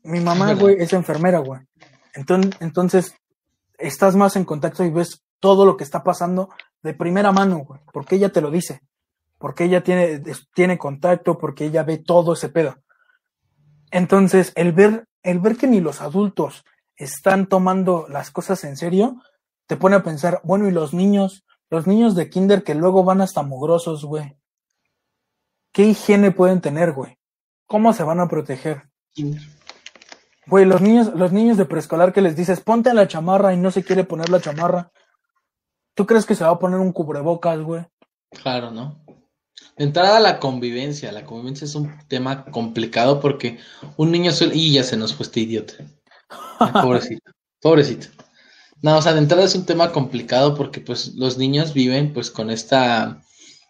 Mi 0.03 0.21
mamá, 0.21 0.55
güey, 0.55 0.77
es 0.79 0.95
enfermera, 0.95 1.41
güey. 1.41 1.61
Entonces, 2.15 2.53
entonces, 2.61 3.15
estás 3.79 4.17
más 4.17 4.35
en 4.37 4.47
contacto 4.47 4.83
y 4.83 4.91
ves 4.91 5.23
todo 5.41 5.67
lo 5.67 5.77
que 5.77 5.85
está 5.85 6.03
pasando 6.03 6.49
de 6.83 6.95
primera 6.95 7.33
mano, 7.33 7.59
güey, 7.59 7.81
porque 7.93 8.17
ella 8.17 8.31
te 8.31 8.41
lo 8.41 8.51
dice, 8.51 8.81
porque 9.39 9.65
ella 9.65 9.83
tiene, 9.83 10.23
tiene 10.55 10.79
contacto, 10.79 11.39
porque 11.39 11.67
ella 11.67 11.83
ve 11.83 11.99
todo 11.99 12.33
ese 12.33 12.49
pedo. 12.49 12.77
Entonces, 13.91 14.53
el 14.55 14.73
ver, 14.73 15.07
el 15.23 15.41
ver 15.41 15.57
que 15.57 15.67
ni 15.67 15.81
los 15.81 16.01
adultos 16.01 16.65
están 16.97 17.47
tomando 17.47 18.07
las 18.09 18.31
cosas 18.31 18.65
en 18.65 18.77
serio, 18.77 19.17
te 19.71 19.77
pone 19.77 19.95
a 19.95 20.03
pensar, 20.03 20.41
bueno, 20.43 20.67
y 20.67 20.73
los 20.73 20.93
niños, 20.95 21.45
los 21.71 21.87
niños 21.87 22.17
de 22.17 22.29
kinder 22.29 22.65
que 22.65 22.75
luego 22.75 23.05
van 23.05 23.21
hasta 23.21 23.45
mugrosos, 23.45 24.05
güey. 24.05 24.37
¿Qué 25.73 25.85
higiene 25.85 26.33
pueden 26.33 26.61
tener, 26.61 26.91
güey? 26.91 27.17
¿Cómo 27.67 27.93
se 27.93 28.03
van 28.03 28.19
a 28.19 28.27
proteger? 28.27 28.91
Güey, 30.49 30.65
los 30.65 30.81
niños, 30.81 31.15
los 31.15 31.31
niños 31.31 31.57
de 31.57 31.67
preescolar 31.67 32.13
que 32.13 32.21
les 32.21 32.35
dices, 32.35 32.61
ponte 32.61 32.93
la 32.93 33.07
chamarra 33.07 33.55
y 33.55 33.59
no 33.59 33.71
se 33.71 33.85
quiere 33.85 34.03
poner 34.03 34.29
la 34.29 34.41
chamarra. 34.41 34.91
¿Tú 35.95 36.05
crees 36.05 36.27
que 36.27 36.35
se 36.35 36.43
va 36.43 36.51
a 36.51 36.59
poner 36.59 36.81
un 36.81 36.91
cubrebocas, 36.91 37.61
güey? 37.61 37.87
Claro, 38.43 38.73
¿no? 38.73 39.05
De 39.77 39.85
entrada 39.85 40.19
la 40.19 40.41
convivencia, 40.41 41.13
la 41.13 41.25
convivencia 41.25 41.65
es 41.65 41.77
un 41.77 41.97
tema 42.09 42.45
complicado 42.47 43.21
porque 43.21 43.61
un 43.97 44.11
niño 44.11 44.33
suele... 44.33 44.57
Y 44.57 44.73
ya 44.73 44.83
se 44.83 44.97
nos 44.97 45.15
fue 45.15 45.27
este 45.27 45.39
idiota. 45.39 45.75
pobrecito, 46.83 47.31
pobrecito. 47.61 48.09
No, 48.83 48.99
o 48.99 49.03
sea, 49.03 49.13
de 49.13 49.19
entrada 49.19 49.45
es 49.45 49.55
un 49.55 49.67
tema 49.67 49.93
complicado 49.93 50.55
porque 50.55 50.81
pues 50.81 51.15
los 51.15 51.37
niños 51.37 51.75
viven 51.75 52.13
pues 52.13 52.31
con 52.31 52.51
esta 52.51 53.23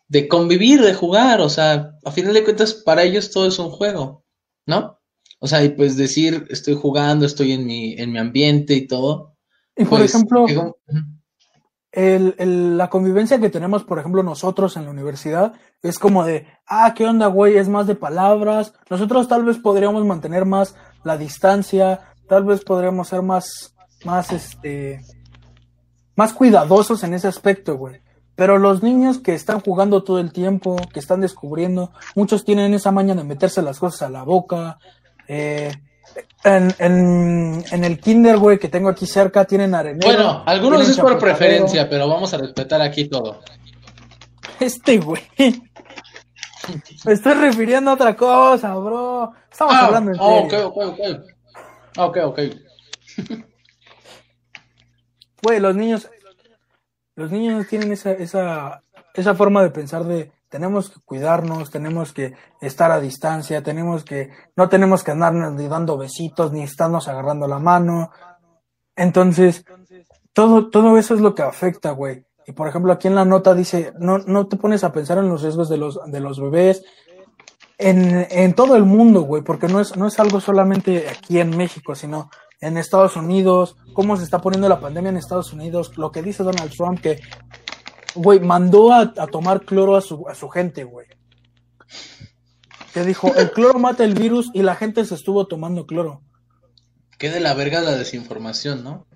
de 0.09 0.29
convivir, 0.29 0.83
de 0.83 0.95
jugar, 0.95 1.41
o 1.41 1.49
sea, 1.49 1.93
a 2.05 2.11
final 2.11 2.35
de 2.35 2.43
cuentas 2.45 2.75
para 2.75 3.03
ellos 3.03 3.31
todo 3.31 3.47
es 3.47 3.59
un 3.59 3.71
juego, 3.71 4.25
¿no? 4.67 4.99
O 5.39 5.47
sea, 5.47 5.65
y 5.65 5.71
pues 5.71 5.97
decir 5.97 6.47
estoy 6.51 6.75
jugando, 6.75 7.27
estoy 7.27 7.53
en 7.53 7.67
mi, 7.67 7.95
en 7.95 8.13
mi 8.13 8.19
ambiente 8.19 8.75
y 8.75 8.87
todo. 8.87 9.37
Y 9.77 9.85
por 9.85 10.01
pues, 10.01 10.15
ejemplo, 10.15 10.47
el, 11.93 12.35
el, 12.39 12.77
la 12.77 12.91
convivencia 12.91 13.41
que 13.41 13.51
tenemos, 13.51 13.85
por 13.85 13.99
ejemplo, 13.99 14.23
nosotros 14.23 14.77
en 14.77 14.85
la 14.85 14.91
universidad, 14.91 15.55
es 15.83 15.99
como 15.99 16.25
de, 16.25 16.47
ah, 16.67 16.93
¿qué 16.95 17.07
onda, 17.07 17.27
güey? 17.27 17.57
Es 17.57 17.69
más 17.69 17.87
de 17.87 17.95
palabras. 17.95 18.75
Nosotros 18.91 19.29
tal 19.29 19.45
vez 19.45 19.59
podríamos 19.59 20.05
mantener 20.05 20.45
más 20.45 20.75
la 21.05 21.17
distancia, 21.17 22.01
tal 22.29 22.45
vez 22.45 22.63
podríamos 22.63 23.09
ser 23.09 23.23
más 23.23 23.75
más 24.05 24.33
este 24.33 25.03
más 26.17 26.33
cuidadosos 26.33 27.03
en 27.05 27.15
ese 27.15 27.29
aspecto, 27.29 27.77
güey. 27.77 28.01
Pero 28.37 28.59
los 28.59 28.83
niños 28.83 29.19
que 29.19 29.35
están 29.35 29.61
jugando 29.61 30.03
todo 30.03 30.19
el 30.19 30.33
tiempo, 30.33 30.77
que 30.93 31.01
están 31.01 31.21
descubriendo, 31.21 31.93
muchos 32.15 32.45
tienen 32.45 32.73
esa 32.75 32.91
maña 32.91 33.15
de 33.15 33.25
meterse 33.25 33.63
las 33.63 33.79
cosas 33.79 34.03
a 34.03 34.11
la 34.11 34.23
boca. 34.23 34.79
Eh, 35.29 35.73
en, 36.45 36.75
en, 36.79 37.65
en, 37.71 37.85
el 37.85 38.01
kinder, 38.01 38.39
güey, 38.39 38.59
que 38.59 38.69
tengo 38.69 38.89
aquí 38.89 39.07
cerca, 39.07 39.45
tienen 39.45 39.75
arenero. 39.75 40.07
Bueno, 40.07 40.43
algunos 40.47 40.89
es 40.89 40.99
por 40.99 41.19
preferencia, 41.19 41.89
pero 41.89 42.09
vamos 42.09 42.33
a 42.33 42.39
respetar 42.39 42.81
aquí 42.81 43.09
todo. 43.09 43.41
Este, 44.59 44.99
güey. 44.99 45.23
Me 47.05 47.13
estoy 47.13 47.35
refiriendo 47.35 47.91
a 47.91 47.95
otra 47.95 48.17
cosa, 48.17 48.75
bro. 48.75 49.33
Estamos 49.51 49.75
ah, 49.75 49.87
hablando 49.87 50.11
en 50.13 50.17
serio. 50.17 50.69
ok, 50.69 50.77
ok, 50.77 50.99
ok. 51.97 52.17
Ok, 52.17 52.17
ok. 52.25 52.41
Güey, 55.43 55.61
los 55.61 55.75
niños, 55.75 56.11
los 57.17 57.31
niños 57.31 57.67
tienen 57.69 57.93
esa, 57.93 58.13
esa, 58.13 58.83
esa 59.15 59.35
forma 59.35 59.63
de 59.63 59.71
pensar 59.71 60.05
de 60.05 60.33
tenemos 60.51 60.91
que 60.91 61.01
cuidarnos, 61.05 61.71
tenemos 61.71 62.13
que 62.13 62.35
estar 62.61 62.91
a 62.91 63.01
distancia, 63.01 63.63
tenemos 63.63 64.05
que, 64.05 64.31
no 64.57 64.69
tenemos 64.69 65.05
que 65.05 65.13
andarnos 65.13 65.53
ni 65.53 65.69
dando 65.69 65.97
besitos, 65.97 66.53
ni 66.53 66.63
estarnos 66.63 67.07
agarrando 67.07 67.47
la 67.47 67.61
mano. 67.61 68.11
Entonces, 68.97 69.65
todo, 70.33 70.69
todo 70.69 70.99
eso 70.99 71.15
es 71.15 71.21
lo 71.21 71.37
que 71.37 71.43
afecta, 71.43 71.93
güey. 71.93 72.25
Y 72.47 72.53
por 72.53 72.67
ejemplo, 72.67 72.93
aquí 72.93 73.07
en 73.07 73.15
la 73.15 73.25
nota 73.25 73.55
dice, 73.55 73.93
no, 73.99 74.19
no 74.19 74.49
te 74.49 74.57
pones 74.57 74.83
a 74.83 74.93
pensar 74.93 75.19
en 75.19 75.29
los 75.29 75.43
riesgos 75.43 75.69
de 75.69 75.77
los, 75.77 76.01
de 76.11 76.19
los 76.19 76.41
bebés, 76.41 76.83
en, 77.79 78.27
en 78.29 78.53
todo 78.55 78.75
el 78.75 78.85
mundo, 78.85 79.23
güey, 79.23 79.43
porque 79.43 79.69
no 79.69 79.81
es, 79.81 79.97
no 79.97 80.09
es 80.09 80.19
algo 80.19 80.41
solamente 80.41 81.09
aquí 81.09 81.39
en 81.39 81.57
México, 81.57 81.95
sino 81.95 82.29
en 82.61 82.77
Estados 82.77 83.17
Unidos, 83.17 83.77
cómo 83.95 84.17
se 84.17 84.25
está 84.25 84.41
poniendo 84.41 84.69
la 84.69 84.81
pandemia 84.81 85.11
en 85.11 85.17
Estados 85.17 85.53
Unidos, 85.53 85.97
lo 85.97 86.13
que 86.13 86.23
dice 86.23 86.43
Donald 86.43 86.71
Trump, 86.77 87.01
que, 87.01 87.21
güey, 88.15 88.39
mandó 88.41 88.93
a, 88.93 89.13
tomar 89.13 89.63
cloro 89.63 89.97
a 89.97 90.01
su, 90.01 90.29
a 90.29 90.35
su 90.35 90.49
gente, 90.49 90.85
güey. 90.85 91.07
Que 92.93 93.03
dijo, 93.05 93.35
el 93.37 93.53
cloro 93.53 93.79
mata 93.79 94.05
el 94.05 94.15
virus 94.15 94.51
y 94.53 94.63
la 94.63 94.75
gente 94.75 95.05
se 95.05 95.15
estuvo 95.15 95.47
tomando 95.47 95.87
cloro. 95.87 96.23
Qué 97.19 97.31
de 97.31 97.41
la 97.41 97.55
verga 97.55 97.81
la 97.81 97.97
desinformación, 97.97 98.85
¿no? 98.85 99.07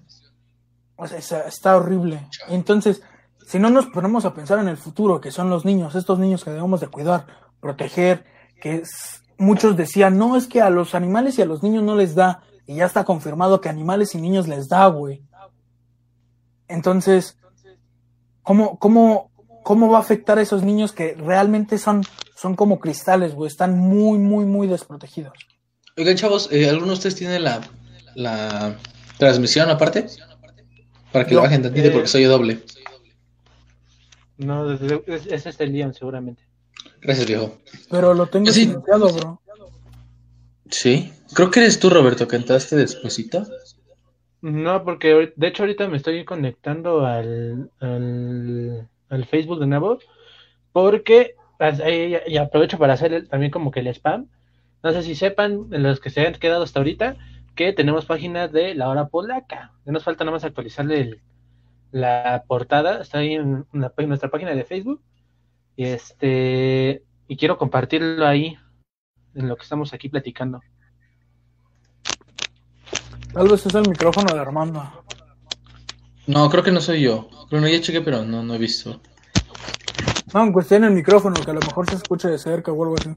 O 0.97 1.07
sea, 1.07 1.19
está 1.19 1.77
horrible. 1.77 2.29
Entonces, 2.49 3.03
si 3.47 3.59
no 3.59 3.69
nos 3.69 3.87
ponemos 3.87 4.25
a 4.25 4.33
pensar 4.33 4.59
en 4.59 4.69
el 4.69 4.77
futuro, 4.77 5.21
que 5.21 5.33
son 5.33 5.51
los 5.51 5.65
niños, 5.65 5.95
estos 5.95 6.19
niños 6.19 6.45
que 6.45 6.51
debemos 6.51 6.81
de 6.81 6.89
cuidar, 6.89 7.27
proteger, 7.61 8.25
que 8.61 8.83
muchos 9.39 9.77
decían, 9.77 10.17
no, 10.17 10.37
es 10.37 10.47
que 10.47 10.63
a 10.63 10.71
los 10.71 10.95
animales 10.95 11.39
y 11.39 11.43
a 11.43 11.47
los 11.47 11.63
niños 11.63 11.83
no 11.83 11.97
les 11.97 12.15
da, 12.15 12.43
y 12.67 12.77
ya 12.77 12.87
está 12.87 13.05
confirmado 13.05 13.61
que 13.61 13.69
animales 13.69 14.15
y 14.15 14.21
niños 14.21 14.49
les 14.49 14.69
da, 14.69 14.87
güey. 14.87 15.23
Entonces, 16.69 17.37
¿cómo, 18.43 18.79
cómo, 18.79 19.31
cómo 19.63 19.91
va 19.91 19.99
a 19.99 20.01
afectar 20.01 20.39
a 20.39 20.43
esos 20.43 20.63
niños 20.63 20.93
que 20.93 21.15
realmente 21.15 21.79
son, 21.79 22.03
son 22.37 22.57
como 22.57 22.81
cristales, 22.81 23.35
güey? 23.35 23.49
Están 23.49 23.79
muy, 23.79 24.19
muy, 24.19 24.45
muy 24.45 24.67
desprotegidos. 24.67 25.35
Oigan, 25.97 26.17
chavos, 26.17 26.49
¿eh, 26.51 26.69
¿alguno 26.69 26.89
de 26.89 26.95
ustedes 26.95 27.17
tiene 27.17 27.39
la, 27.39 27.61
la 28.15 28.77
transmisión 29.19 29.71
aparte? 29.71 30.07
Para 31.13 31.27
que 31.27 31.35
lo 31.35 31.43
bajen 31.43 31.63
tantito 31.63 31.93
porque 31.93 32.09
soy 32.09 32.25
doble. 32.25 32.63
No, 34.37 34.73
ese 34.73 35.49
es 35.49 35.61
el 35.61 35.73
Leon, 35.73 35.95
seguramente. 35.95 36.43
Gracias, 37.01 37.27
viejo. 37.27 37.59
Pero 37.91 38.15
lo 38.15 38.27
tengo 38.27 38.51
sí. 38.51 38.67
bro. 38.67 39.41
Sí. 40.71 41.13
Creo 41.35 41.51
que 41.51 41.61
eres 41.61 41.81
tú, 41.81 41.91
Roberto, 41.91 42.29
que 42.29 42.37
entraste 42.37 42.77
despuesito. 42.77 43.45
No, 44.41 44.85
porque 44.85 45.33
de 45.35 45.47
hecho 45.47 45.63
ahorita 45.63 45.89
me 45.89 45.97
estoy 45.97 46.25
conectando 46.25 47.07
al, 47.07 47.71
al, 47.81 49.25
Facebook 49.27 49.59
de 49.59 49.67
nuevo, 49.67 49.99
porque 50.73 51.35
aprovecho 52.39 52.79
para 52.79 52.93
hacer 52.93 53.27
también 53.29 53.51
como 53.51 53.71
que 53.71 53.81
el 53.81 53.89
spam. 53.89 54.29
No 54.83 54.93
sé 54.93 55.03
si 55.03 55.15
sepan, 55.15 55.69
los 55.71 55.99
que 55.99 56.11
se 56.11 56.27
han 56.27 56.35
quedado 56.35 56.63
hasta 56.63 56.79
ahorita, 56.79 57.17
que 57.55 57.73
tenemos 57.73 58.05
página 58.05 58.49
de 58.49 58.75
La 58.75 58.89
Hora 58.89 59.09
Polaca. 59.09 59.73
Ya 59.87 59.93
nos 59.93 60.05
falta 60.05 60.25
nada 60.25 60.37
más 60.37 60.45
actualizarle 60.45 61.23
la 61.91 62.45
portada, 62.47 63.01
está 63.01 63.19
ahí 63.19 63.35
en, 63.35 63.65
en 63.73 64.09
nuestra 64.09 64.31
página 64.31 64.55
de 64.55 64.65
Facebook. 64.65 65.01
Y 65.75 65.85
este 65.85 67.03
y 67.27 67.37
quiero 67.37 67.57
compartirlo 67.57 68.27
ahí 68.27 68.59
en 69.35 69.49
lo 69.49 69.57
que 69.57 69.63
estamos 69.63 69.95
aquí 69.95 70.09
platicando. 70.09 70.61
Tal 73.35 73.49
vez 73.49 73.67
es 73.67 73.75
el 73.75 73.89
micrófono 73.89 74.33
de 74.33 74.41
Armando. 74.41 74.83
No, 76.27 76.49
creo 76.49 76.63
que 76.63 76.71
no 76.73 76.81
soy 76.81 77.03
yo. 77.03 77.29
Bueno, 77.51 77.69
ya 77.69 77.81
chequé, 77.81 78.01
pero 78.01 78.25
no, 78.25 78.43
no 78.43 78.55
he 78.55 78.59
visto. 78.59 79.01
No, 80.33 80.43
en 80.45 80.53
cuestión 80.53 80.85
el 80.85 80.93
micrófono, 80.93 81.35
que 81.45 81.51
a 81.51 81.55
lo 81.55 81.61
mejor 81.61 81.89
se 81.89 81.97
escuche 81.97 82.29
de 82.29 82.39
cerca 82.39 82.73
o 82.73 82.83
algo 82.83 82.97
así. 82.97 83.11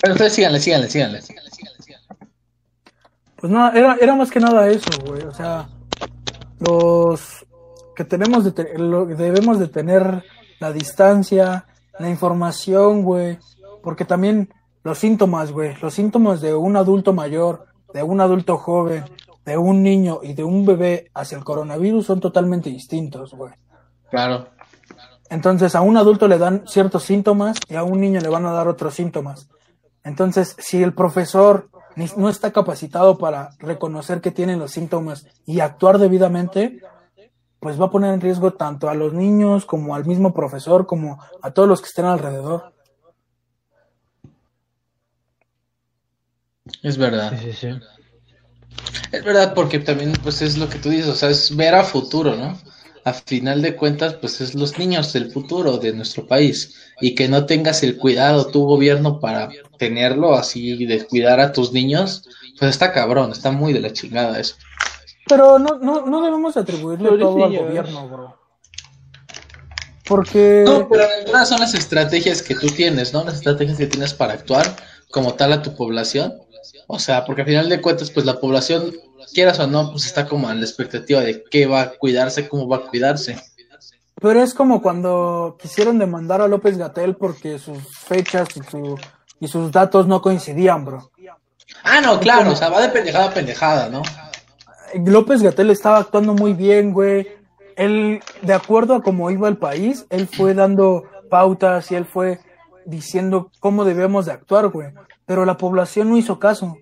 Pero 0.00 0.14
ustedes 0.14 0.32
síganle, 0.34 0.60
síganle, 0.60 0.88
síganle. 0.88 1.20
síganle, 1.22 1.50
síganle, 1.50 1.76
Pues 3.36 3.52
nada, 3.52 3.72
era, 3.78 3.96
era 4.00 4.14
más 4.14 4.30
que 4.30 4.40
nada 4.40 4.68
eso, 4.68 4.90
güey. 5.06 5.22
O 5.22 5.32
sea, 5.34 5.68
los 6.60 7.46
que 7.96 8.04
tenemos 8.04 8.44
de 8.44 8.52
te- 8.52 8.78
lo- 8.78 9.06
debemos 9.06 9.58
de 9.58 9.68
tener 9.68 10.24
la 10.60 10.72
distancia, 10.72 11.66
la 11.98 12.08
información, 12.10 13.02
güey. 13.02 13.38
Porque 13.82 14.04
también 14.04 14.52
los 14.84 14.98
síntomas, 14.98 15.50
güey. 15.52 15.74
Los 15.80 15.94
síntomas 15.94 16.40
de 16.40 16.54
un 16.54 16.76
adulto 16.76 17.12
mayor, 17.12 17.66
de 17.92 18.02
un 18.02 18.20
adulto 18.20 18.56
joven, 18.58 19.04
de 19.44 19.56
un 19.56 19.82
niño 19.82 20.20
y 20.22 20.34
de 20.34 20.44
un 20.44 20.64
bebé 20.64 21.10
hacia 21.14 21.36
el 21.38 21.44
coronavirus 21.44 22.06
son 22.06 22.20
totalmente 22.20 22.70
distintos, 22.70 23.34
güey. 23.34 23.52
Claro. 24.10 24.46
Entonces 25.30 25.74
a 25.74 25.80
un 25.80 25.96
adulto 25.96 26.28
le 26.28 26.38
dan 26.38 26.64
ciertos 26.66 27.04
síntomas 27.04 27.56
y 27.68 27.74
a 27.74 27.82
un 27.82 28.00
niño 28.00 28.20
le 28.20 28.28
van 28.28 28.46
a 28.46 28.52
dar 28.52 28.68
otros 28.68 28.94
síntomas. 28.94 29.48
Entonces, 30.04 30.56
si 30.58 30.82
el 30.82 30.94
profesor 30.94 31.68
no 32.16 32.28
está 32.28 32.50
capacitado 32.50 33.18
para 33.18 33.50
reconocer 33.58 34.20
que 34.20 34.30
tienen 34.30 34.58
los 34.58 34.72
síntomas 34.72 35.26
y 35.46 35.60
actuar 35.60 35.98
debidamente, 35.98 36.80
pues 37.60 37.80
va 37.80 37.86
a 37.86 37.90
poner 37.90 38.12
en 38.12 38.20
riesgo 38.20 38.54
tanto 38.54 38.88
a 38.88 38.94
los 38.94 39.12
niños 39.12 39.64
como 39.64 39.94
al 39.94 40.04
mismo 40.04 40.34
profesor, 40.34 40.86
como 40.86 41.18
a 41.40 41.50
todos 41.52 41.68
los 41.68 41.80
que 41.80 41.86
estén 41.86 42.06
alrededor. 42.06 42.72
Es 46.82 46.96
verdad. 46.96 47.32
Sí, 47.38 47.52
sí, 47.52 47.58
sí. 47.60 47.68
Es 49.12 49.24
verdad, 49.24 49.54
porque 49.54 49.78
también, 49.78 50.12
pues 50.22 50.42
es 50.42 50.56
lo 50.56 50.68
que 50.68 50.78
tú 50.78 50.88
dices, 50.90 51.08
o 51.08 51.14
sea, 51.14 51.30
es 51.30 51.54
ver 51.54 51.74
a 51.74 51.84
futuro, 51.84 52.34
¿no? 52.34 52.58
A 53.04 53.12
final 53.12 53.60
de 53.62 53.76
cuentas, 53.76 54.14
pues 54.14 54.40
es 54.40 54.54
los 54.54 54.78
niños 54.78 55.12
del 55.12 55.30
futuro 55.30 55.78
de 55.78 55.92
nuestro 55.92 56.26
país 56.26 56.92
y 57.00 57.14
que 57.14 57.28
no 57.28 57.46
tengas 57.46 57.82
el 57.82 57.98
cuidado 57.98 58.46
tu 58.46 58.64
gobierno 58.64 59.18
para 59.18 59.48
tenerlo 59.76 60.34
así 60.34 60.86
de 60.86 61.04
cuidar 61.04 61.40
a 61.40 61.52
tus 61.52 61.72
niños, 61.72 62.28
pues 62.58 62.70
está 62.70 62.92
cabrón, 62.92 63.32
está 63.32 63.50
muy 63.50 63.72
de 63.72 63.80
la 63.80 63.92
chingada 63.92 64.38
eso. 64.38 64.54
Pero 65.26 65.58
no, 65.58 65.78
no, 65.78 66.06
no 66.06 66.22
debemos 66.22 66.56
atribuirle 66.56 67.18
todo 67.18 67.44
al 67.44 67.56
gobierno, 67.56 68.08
bro. 68.08 68.38
Porque... 70.06 70.64
No, 70.64 70.88
pero 70.88 71.04
en 71.04 71.24
verdad 71.24 71.44
son 71.44 71.60
las 71.60 71.74
estrategias 71.74 72.42
que 72.42 72.54
tú 72.54 72.68
tienes, 72.68 73.12
¿no? 73.12 73.24
Las 73.24 73.34
estrategias 73.34 73.78
que 73.78 73.86
tienes 73.86 74.14
para 74.14 74.34
actuar 74.34 74.76
como 75.10 75.34
tal 75.34 75.52
a 75.52 75.62
tu 75.62 75.74
población. 75.76 76.34
O 76.86 76.98
sea, 76.98 77.24
porque 77.24 77.42
al 77.42 77.48
final 77.48 77.68
de 77.68 77.80
cuentas, 77.80 78.10
pues 78.10 78.26
la 78.26 78.40
población, 78.40 78.92
quieras 79.32 79.58
o 79.60 79.66
no, 79.66 79.90
pues 79.90 80.06
está 80.06 80.26
como 80.26 80.48
a 80.48 80.54
la 80.54 80.62
expectativa 80.62 81.20
de 81.20 81.44
qué 81.50 81.66
va 81.66 81.82
a 81.82 81.90
cuidarse, 81.90 82.48
cómo 82.48 82.68
va 82.68 82.78
a 82.78 82.86
cuidarse. 82.86 83.36
Pero 84.20 84.40
es 84.40 84.54
como 84.54 84.80
cuando 84.80 85.56
quisieron 85.60 85.98
demandar 85.98 86.40
a 86.40 86.48
López 86.48 86.78
Gatel 86.78 87.16
porque 87.16 87.58
sus 87.58 87.78
fechas 87.98 88.48
y, 88.56 88.62
su, 88.62 88.98
y 89.40 89.48
sus 89.48 89.72
datos 89.72 90.06
no 90.06 90.22
coincidían, 90.22 90.84
bro. 90.84 91.10
Ah, 91.82 92.00
no, 92.00 92.20
claro, 92.20 92.52
o 92.52 92.56
sea, 92.56 92.68
va 92.68 92.80
de 92.80 92.90
pendejada 92.90 93.26
a 93.26 93.34
pendejada, 93.34 93.88
¿no? 93.88 94.02
López 94.94 95.42
Gatel 95.42 95.70
estaba 95.70 95.98
actuando 95.98 96.34
muy 96.34 96.52
bien, 96.52 96.92
güey. 96.92 97.26
Él, 97.76 98.20
de 98.42 98.52
acuerdo 98.52 98.94
a 98.94 99.02
cómo 99.02 99.30
iba 99.30 99.48
el 99.48 99.56
país, 99.56 100.06
él 100.10 100.28
fue 100.28 100.54
dando 100.54 101.04
pautas 101.30 101.90
y 101.90 101.94
él 101.94 102.04
fue 102.04 102.40
diciendo 102.84 103.50
cómo 103.58 103.84
debemos 103.84 104.26
de 104.26 104.32
actuar, 104.32 104.68
güey. 104.68 104.88
Pero 105.32 105.46
la 105.46 105.56
población 105.56 106.10
no 106.10 106.18
hizo 106.18 106.38
caso. 106.38 106.76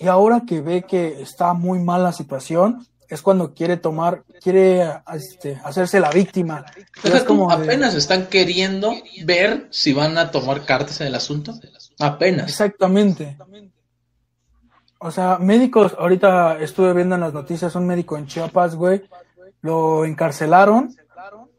Y 0.00 0.08
ahora 0.08 0.42
que 0.44 0.60
ve 0.60 0.82
que 0.82 1.22
está 1.22 1.52
muy 1.54 1.78
mal 1.78 2.02
la 2.02 2.12
situación, 2.12 2.84
es 3.08 3.22
cuando 3.22 3.54
quiere 3.54 3.76
tomar, 3.76 4.24
quiere 4.42 4.84
este, 5.14 5.60
hacerse 5.62 6.00
la 6.00 6.10
víctima. 6.10 6.64
O 7.04 7.06
es 7.06 7.22
como 7.22 7.46
de- 7.56 7.62
apenas 7.66 7.94
están 7.94 8.26
queriendo 8.26 8.92
ver 9.24 9.68
si 9.70 9.92
van 9.92 10.18
a 10.18 10.32
tomar 10.32 10.64
cartas 10.64 11.00
en 11.02 11.06
el 11.06 11.14
asunto. 11.14 11.54
Apenas. 12.00 12.50
Exactamente. 12.50 13.36
O 14.98 15.12
sea, 15.12 15.38
médicos, 15.38 15.94
ahorita 15.96 16.58
estuve 16.60 16.92
viendo 16.94 17.14
en 17.14 17.20
las 17.20 17.32
noticias 17.32 17.76
un 17.76 17.86
médico 17.86 18.18
en 18.18 18.26
Chiapas, 18.26 18.74
güey, 18.74 19.04
lo 19.60 20.04
encarcelaron 20.04 20.92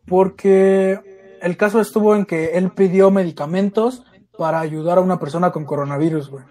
porque 0.06 1.00
el 1.42 1.56
caso 1.56 1.80
estuvo 1.80 2.14
en 2.14 2.26
que 2.26 2.58
él 2.58 2.72
pidió 2.72 3.10
medicamentos 3.10 4.04
para 4.38 4.60
ayudar 4.60 4.98
a 4.98 5.02
una 5.02 5.20
persona 5.20 5.52
con 5.52 5.66
coronavirus, 5.66 6.30
güey. 6.30 6.46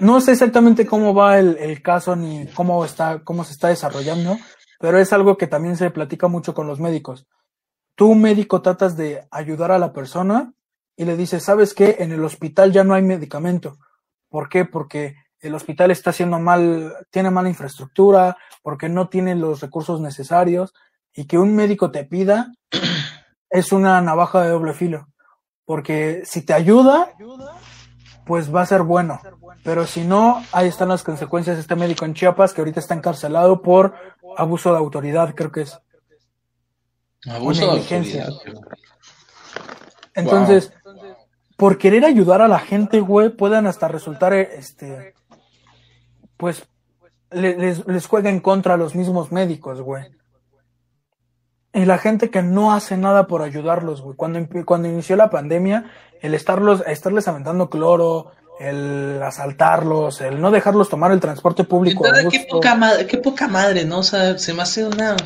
No 0.00 0.20
sé 0.20 0.32
exactamente 0.32 0.86
cómo 0.86 1.14
va 1.14 1.38
el, 1.38 1.56
el 1.58 1.80
caso 1.80 2.16
ni 2.16 2.46
cómo 2.48 2.84
está, 2.84 3.20
cómo 3.22 3.44
se 3.44 3.52
está 3.52 3.68
desarrollando, 3.68 4.36
pero 4.80 4.98
es 4.98 5.12
algo 5.12 5.36
que 5.36 5.46
también 5.46 5.76
se 5.76 5.90
platica 5.90 6.28
mucho 6.28 6.52
con 6.52 6.66
los 6.66 6.80
médicos. 6.80 7.26
Tú, 7.94 8.14
médico, 8.14 8.60
tratas 8.60 8.96
de 8.96 9.26
ayudar 9.30 9.70
a 9.70 9.78
la 9.78 9.92
persona 9.92 10.52
y 10.96 11.04
le 11.04 11.16
dices, 11.16 11.44
¿sabes 11.44 11.74
qué? 11.74 11.96
En 12.00 12.12
el 12.12 12.24
hospital 12.24 12.72
ya 12.72 12.84
no 12.84 12.94
hay 12.94 13.02
medicamento. 13.02 13.78
¿Por 14.28 14.48
qué? 14.48 14.64
Porque 14.64 15.14
el 15.40 15.54
hospital 15.54 15.90
está 15.90 16.10
haciendo 16.10 16.38
mal, 16.38 16.94
tiene 17.10 17.30
mala 17.30 17.48
infraestructura, 17.48 18.36
porque 18.62 18.88
no 18.88 19.08
tiene 19.08 19.34
los 19.34 19.60
recursos 19.60 20.00
necesarios 20.00 20.74
y 21.12 21.26
que 21.26 21.38
un 21.38 21.54
médico 21.54 21.90
te 21.90 22.04
pida 22.04 22.52
es 23.50 23.70
una 23.70 24.00
navaja 24.00 24.42
de 24.42 24.50
doble 24.50 24.72
filo. 24.72 25.06
Porque 25.64 26.22
si 26.24 26.42
te 26.42 26.52
ayuda, 26.52 27.10
pues 28.26 28.54
va 28.54 28.62
a 28.62 28.66
ser 28.66 28.82
bueno. 28.82 29.20
Pero 29.62 29.86
si 29.86 30.04
no, 30.04 30.42
ahí 30.52 30.68
están 30.68 30.88
las 30.90 31.02
consecuencias 31.02 31.56
de 31.56 31.62
este 31.62 31.74
médico 31.76 32.04
en 32.04 32.14
Chiapas 32.14 32.52
que 32.52 32.60
ahorita 32.60 32.80
está 32.80 32.94
encarcelado 32.94 33.62
por 33.62 33.94
abuso 34.36 34.72
de 34.72 34.78
autoridad, 34.78 35.34
creo 35.34 35.50
que 35.52 35.62
es. 35.62 35.78
Abuso 37.26 37.60
de 37.60 37.66
autoridad. 38.24 38.28
Entonces, 40.14 40.72
por 41.56 41.78
querer 41.78 42.04
ayudar 42.04 42.42
a 42.42 42.48
la 42.48 42.58
gente, 42.58 43.00
güey, 43.00 43.30
pueden 43.30 43.66
hasta 43.66 43.88
resultar, 43.88 44.32
este, 44.34 45.14
pues, 46.36 46.68
le- 47.30 47.56
les, 47.56 47.86
les 47.86 48.06
juega 48.06 48.28
en 48.30 48.40
contra 48.40 48.74
a 48.74 48.76
los 48.76 48.94
mismos 48.94 49.32
médicos, 49.32 49.80
güey. 49.80 50.04
Y 51.74 51.84
la 51.86 51.98
gente 51.98 52.30
que 52.30 52.40
no 52.40 52.72
hace 52.72 52.96
nada 52.96 53.26
por 53.26 53.42
ayudarlos, 53.42 54.00
güey. 54.00 54.16
Cuando, 54.16 54.46
cuando 54.64 54.88
inició 54.88 55.16
la 55.16 55.28
pandemia, 55.28 55.90
el 56.22 56.34
estarlos, 56.34 56.84
estarles 56.86 57.26
aventando 57.26 57.68
cloro, 57.68 58.30
el 58.60 59.20
asaltarlos, 59.22 60.20
el 60.20 60.40
no 60.40 60.50
dejarlos 60.50 60.88
tomar 60.88 61.10
el 61.12 61.20
transporte 61.20 61.64
público. 61.64 62.06
Entonces, 62.06 62.28
qué 62.30 62.46
poca 62.48 62.74
madre, 62.74 63.06
qué 63.06 63.18
poca 63.18 63.48
madre, 63.48 63.84
¿no? 63.84 63.98
O 63.98 64.02
sea, 64.02 64.38
se 64.38 64.54
me 64.54 64.62
hace 64.62 64.84
una. 64.84 65.16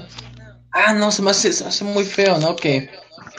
Ah, 0.73 0.93
no, 0.93 1.11
se 1.11 1.23
me 1.23 1.31
hace, 1.31 1.53
se 1.53 1.65
me 1.65 1.69
hace 1.69 1.85
muy 1.85 2.05
feo, 2.05 2.39
¿no? 2.39 2.57
Que, 2.57 2.89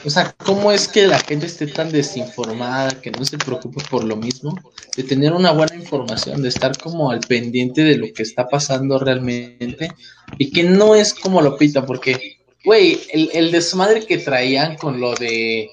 o 0.04 0.10
sea, 0.10 0.34
¿cómo 0.44 0.72
es 0.72 0.88
que 0.88 1.06
la 1.06 1.18
gente 1.18 1.46
esté 1.46 1.66
tan 1.66 1.90
desinformada, 1.90 2.90
que 3.00 3.10
no 3.10 3.24
se 3.24 3.38
preocupe 3.38 3.82
por 3.90 4.04
lo 4.04 4.16
mismo? 4.16 4.54
De 4.96 5.04
tener 5.04 5.32
una 5.32 5.52
buena 5.52 5.74
información, 5.74 6.42
de 6.42 6.48
estar 6.48 6.76
como 6.78 7.10
al 7.10 7.20
pendiente 7.20 7.82
de 7.82 7.96
lo 7.96 8.06
que 8.14 8.22
está 8.22 8.46
pasando 8.46 8.98
realmente 8.98 9.92
y 10.38 10.50
que 10.50 10.64
no 10.64 10.94
es 10.94 11.14
como 11.14 11.42
lo 11.42 11.56
pintan, 11.56 11.86
porque, 11.86 12.39
güey, 12.64 13.00
el, 13.12 13.30
el 13.32 13.50
desmadre 13.50 14.04
que 14.04 14.18
traían 14.18 14.76
con 14.76 15.00
lo 15.00 15.14
de 15.14 15.70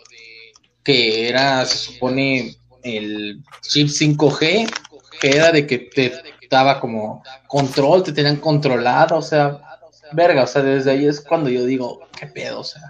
que 0.84 1.28
era, 1.28 1.66
se 1.66 1.78
supone, 1.78 2.56
el 2.84 3.44
chip 3.62 3.90
5G, 3.90 4.70
que 5.20 5.30
era 5.30 5.52
de 5.52 5.68
que 5.68 5.80
te 5.80 6.14
daba 6.50 6.80
como 6.80 7.24
control, 7.48 8.04
te 8.04 8.14
tenían 8.14 8.38
controlado, 8.38 9.18
o 9.18 9.22
sea, 9.22 9.60
verga, 10.14 10.44
o 10.44 10.48
sea, 10.48 10.62
desde 10.62 10.92
ahí 10.92 11.06
es 11.06 11.20
cuando 11.20 11.50
yo 11.50 11.66
digo, 11.66 12.08
qué 12.18 12.28
pedo, 12.28 12.62
o 12.62 12.64
sea. 12.64 12.82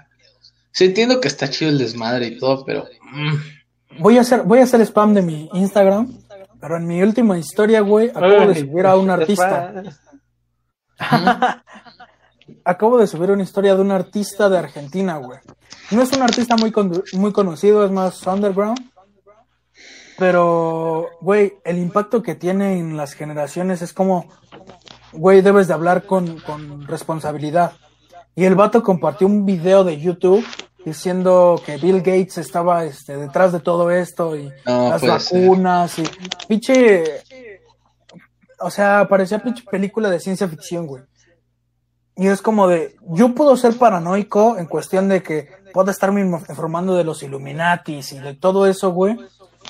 Sí 0.71 0.85
entiendo 0.85 1.19
que 1.19 1.27
está 1.27 1.49
chido 1.49 1.71
el 1.71 1.79
desmadre 1.79 2.27
y 2.27 2.37
todo, 2.37 2.63
pero 2.63 2.87
mm, 3.01 3.35
Voy 3.99 4.17
a 4.19 4.21
hacer, 4.21 4.43
voy 4.43 4.59
a 4.59 4.63
hacer 4.63 4.81
spam 4.81 5.13
de 5.15 5.23
mi 5.23 5.49
Instagram, 5.53 6.19
pero 6.61 6.77
en 6.77 6.85
mi 6.85 7.01
última 7.01 7.37
historia, 7.39 7.81
güey, 7.81 8.09
acabo 8.09 8.47
de 8.47 8.59
subir 8.59 8.85
a 8.85 8.95
un 8.95 9.09
artista. 9.09 9.83
Acabo 12.63 12.97
de 12.97 13.07
subir 13.07 13.31
una 13.31 13.43
historia 13.43 13.75
de 13.75 13.81
un 13.81 13.91
artista 13.91 14.49
de 14.49 14.57
Argentina, 14.57 15.17
güey. 15.17 15.39
No 15.91 16.01
es 16.01 16.11
un 16.13 16.21
artista 16.21 16.55
muy, 16.57 16.71
con- 16.71 17.03
muy 17.13 17.31
conocido, 17.31 17.83
es 17.85 17.91
más 17.91 18.25
underground. 18.27 18.79
Pero, 20.17 21.09
güey, 21.21 21.53
el 21.63 21.77
impacto 21.77 22.23
que 22.23 22.35
tiene 22.35 22.79
en 22.79 22.97
las 22.97 23.13
generaciones 23.13 23.81
es 23.81 23.93
como, 23.93 24.27
güey, 25.13 25.41
debes 25.41 25.67
de 25.67 25.73
hablar 25.75 26.05
con, 26.05 26.39
con 26.39 26.87
responsabilidad. 26.87 27.73
Y 28.35 28.45
el 28.45 28.55
vato 28.55 28.81
compartió 28.81 29.27
un 29.27 29.45
video 29.45 29.83
de 29.83 29.99
YouTube 29.99 30.45
diciendo 30.83 31.61
que 31.65 31.77
Bill 31.77 31.97
Gates 31.97 32.37
estaba 32.37 32.85
este, 32.85 33.17
detrás 33.17 33.51
de 33.51 33.59
todo 33.59 33.91
esto 33.91 34.35
y 34.35 34.51
No 34.65 34.89
las 34.89 35.01
ser. 35.01 35.41
vacunas 35.43 35.99
y 35.99 36.03
pinche... 36.47 37.03
O 38.59 38.71
sea, 38.71 39.05
parecía 39.07 39.37
pinche 39.37 39.63
película 39.69 40.09
de 40.09 40.19
ciencia 40.19 40.47
ficción, 40.47 40.87
güey. 40.87 41.03
Y 42.17 42.27
es 42.27 42.41
como 42.41 42.67
de, 42.67 42.95
yo 43.09 43.35
puedo 43.35 43.55
ser 43.57 43.77
paranoico 43.77 44.57
en 44.57 44.65
cuestión 44.65 45.07
de 45.07 45.21
que 45.21 45.49
puedo 45.71 45.91
estarme 45.91 46.21
informando 46.21 46.95
de 46.95 47.03
los 47.03 47.21
Illuminatis 47.21 48.11
y 48.13 48.19
de 48.19 48.33
todo 48.33 48.65
eso, 48.65 48.91
güey. 48.91 49.17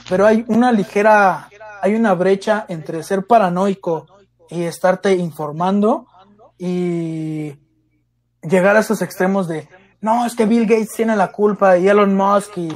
Pero 0.07 0.26
hay 0.26 0.45
una 0.48 0.72
ligera, 0.72 1.49
hay 1.82 1.95
una 1.95 2.14
brecha 2.14 2.65
entre 2.69 3.03
ser 3.03 3.28
paranoico 3.28 4.07
y 4.49 4.64
estarte 4.64 5.14
informando 5.15 6.07
y 6.57 7.53
llegar 8.41 8.78
a 8.78 8.80
esos 8.80 9.02
extremos 9.02 9.49
de, 9.49 9.68
no, 9.99 10.26
es 10.26 10.34
que 10.34 10.45
Bill 10.45 10.65
Gates 10.65 10.94
tiene 10.95 11.18
la 11.18 11.34
culpa 11.34 11.78
y 11.78 11.90
Elon 11.90 12.15
Musk 12.15 12.57
y, 12.57 12.69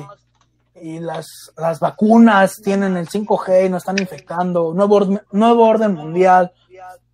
y 0.82 1.00
las, 1.00 1.28
las 1.58 1.80
vacunas 1.80 2.58
tienen 2.62 2.98
el 2.98 3.08
5G 3.08 3.68
y 3.68 3.70
nos 3.70 3.84
están 3.84 4.00
infectando, 4.00 4.74
nuevo 4.74 5.22
nuevo 5.32 5.66
orden 5.66 5.94
mundial, 5.94 6.52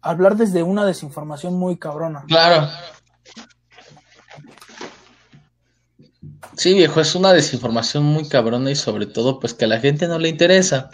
hablar 0.02 0.36
desde 0.36 0.64
una 0.64 0.86
desinformación 0.86 1.56
muy 1.56 1.78
cabrona. 1.78 2.24
Claro. 2.28 2.70
Sí, 6.56 6.74
viejo, 6.74 7.00
es 7.00 7.14
una 7.14 7.34
desinformación 7.34 8.04
muy 8.04 8.28
cabrona 8.28 8.72
y 8.72 8.76
sobre 8.76 9.06
todo 9.06 9.40
pues 9.40 9.54
que 9.54 9.66
a 9.66 9.68
la 9.68 9.80
gente 9.80 10.08
no 10.08 10.18
le 10.18 10.30
interesa. 10.30 10.90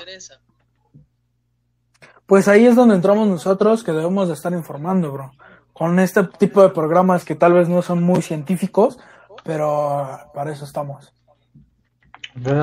Pues 2.26 2.48
ahí 2.48 2.66
es 2.66 2.76
donde 2.76 2.96
entramos 2.96 3.28
nosotros 3.28 3.84
que 3.84 3.92
debemos 3.92 4.28
de 4.28 4.34
estar 4.34 4.52
informando, 4.52 5.12
bro. 5.12 5.32
Con 5.72 6.00
este 6.00 6.24
tipo 6.38 6.62
de 6.62 6.70
programas 6.70 7.24
que 7.24 7.36
tal 7.36 7.54
vez 7.54 7.70
no 7.70 7.82
son 7.82 8.04
muy 8.04 8.22
científicos, 8.22 8.98
pero 9.44 10.20
para 10.34 10.52
eso 10.52 10.66
estamos. 10.66 11.14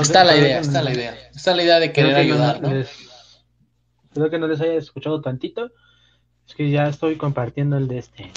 Está 0.00 0.24
la 0.24 0.36
idea, 0.36 0.60
está 0.60 0.82
la 0.82 0.92
idea. 0.92 1.14
Está 1.34 1.54
la 1.54 1.62
idea 1.62 1.80
de 1.80 1.92
querer 1.92 2.16
ayudar, 2.16 2.60
¿no? 2.60 2.70
Espero 2.70 4.30
que 4.30 4.38
no 4.38 4.48
les 4.48 4.60
haya 4.60 4.74
escuchado 4.74 5.20
tantito. 5.20 5.70
Es 6.50 6.56
que 6.56 6.68
ya 6.68 6.88
estoy 6.88 7.14
compartiendo 7.16 7.76
el 7.76 7.86
de 7.86 7.98
este. 7.98 8.32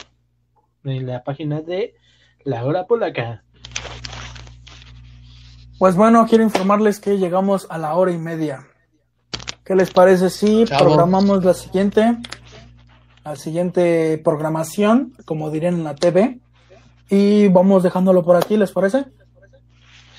De 0.84 1.02
la 1.02 1.24
página 1.24 1.62
de 1.62 1.96
La 2.44 2.64
Hora 2.64 2.86
Polaca. 2.86 3.44
Pues 5.80 5.96
bueno, 5.96 6.28
quiero 6.30 6.44
informarles 6.44 7.00
que 7.00 7.18
llegamos 7.18 7.66
a 7.72 7.80
la 7.80 7.96
hora 7.96 8.12
y 8.12 8.20
media. 8.20 8.68
¿Qué 9.66 9.74
les 9.74 9.90
parece 9.90 10.30
si 10.30 10.64
Chavo. 10.66 10.86
programamos 10.86 11.44
la 11.44 11.56
siguiente, 11.56 12.18
la 13.26 13.36
siguiente 13.36 14.22
programación, 14.24 15.16
como 15.26 15.50
dirían 15.50 15.74
en 15.74 15.84
la 15.84 15.96
TV, 15.96 16.40
y 17.10 17.48
vamos 17.48 17.82
dejándolo 17.82 18.24
por 18.24 18.36
aquí, 18.36 18.58
¿les 18.58 18.72
parece? 18.72 19.06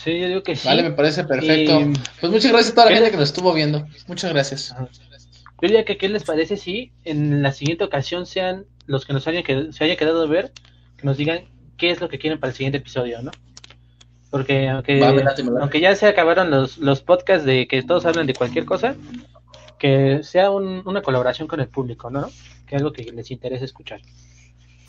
Sí, 0.03 0.19
yo 0.19 0.27
digo 0.27 0.43
que 0.43 0.57
sí. 0.57 0.67
Vale, 0.67 0.83
me 0.83 0.91
parece 0.91 1.23
perfecto. 1.23 1.81
Y- 1.81 1.93
Pues 2.21 2.33
muchas 2.33 2.51
gracias 2.51 2.73
a 2.73 2.75
toda 2.75 2.87
la 2.87 2.91
¿Qué 2.91 2.97
gente 2.97 3.11
que 3.13 3.17
nos 3.19 3.29
estuvo 3.29 3.55
viendo. 3.55 3.87
Muchas 4.09 4.33
gracias. 4.33 4.73
Ajá. 4.73 4.89
Yo 5.63 5.69
diría 5.69 5.85
que 5.85 5.97
qué 5.97 6.09
les 6.09 6.25
parece 6.25 6.57
si 6.57 6.93
en 7.05 7.43
la 7.43 7.53
siguiente 7.53 7.85
ocasión 7.85 8.27
sean 8.27 8.67
los 8.87 9.07
que 9.07 9.13
nos 9.13 9.27
hayan 9.29 9.43
qued- 9.45 9.73
se 9.73 9.85
haya 9.85 9.97
quedado 9.97 10.23
a 10.23 10.27
ver, 10.27 10.53
que 10.97 11.07
nos 11.07 11.17
digan 11.17 11.45
qué 11.77 11.91
es 11.91 12.01
lo 12.01 12.09
que 12.09 12.19
quieren 12.19 12.39
para 12.39 12.51
el 12.51 12.57
siguiente 12.57 12.79
episodio, 12.79 13.23
¿no? 13.23 13.31
Porque 14.31 14.69
aunque, 14.69 15.01
Va, 15.01 15.15
aunque 15.61 15.81
ya 15.81 15.95
se 15.95 16.07
acabaron 16.07 16.51
los, 16.51 16.79
los 16.79 17.01
podcasts 17.03 17.47
de 17.47 17.67
que 17.69 17.83
todos 17.83 18.05
hablan 18.05 18.27
de 18.27 18.35
cualquier 18.35 18.65
cosa, 18.65 18.97
que 19.79 20.21
sea 20.23 20.51
un- 20.51 20.83
una 20.87 21.03
colaboración 21.03 21.47
con 21.49 21.61
el 21.61 21.69
público, 21.69 22.11
¿no? 22.11 22.29
Que 22.67 22.77
algo 22.77 22.93
que 22.93 23.05
les 23.05 23.31
interese 23.31 23.65
escuchar. 23.65 24.01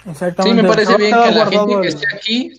Exactamente. 0.10 0.58
Sí, 0.58 0.64
me 0.64 0.68
parece 0.68 0.98
bien 0.98 1.12
que 1.24 1.32
la 1.32 1.46
gente 1.46 1.82
que 1.82 1.88
esté 1.88 2.06
aquí 2.16 2.52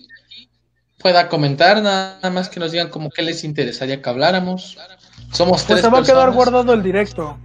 pueda 0.97 1.29
comentar, 1.29 1.81
nada 1.81 2.29
más 2.31 2.49
que 2.49 2.59
nos 2.59 2.71
digan 2.71 2.89
como 2.89 3.09
qué 3.09 3.21
les 3.21 3.43
interesaría 3.43 4.01
que 4.01 4.09
habláramos. 4.09 4.77
Somos 5.31 5.63
Pues 5.63 5.67
tres 5.67 5.81
se 5.81 5.89
va 5.89 5.99
a 5.99 6.03
quedar 6.03 6.27
personas. 6.27 6.35
guardado 6.35 6.73
el 6.73 6.83
directo. 6.83 7.37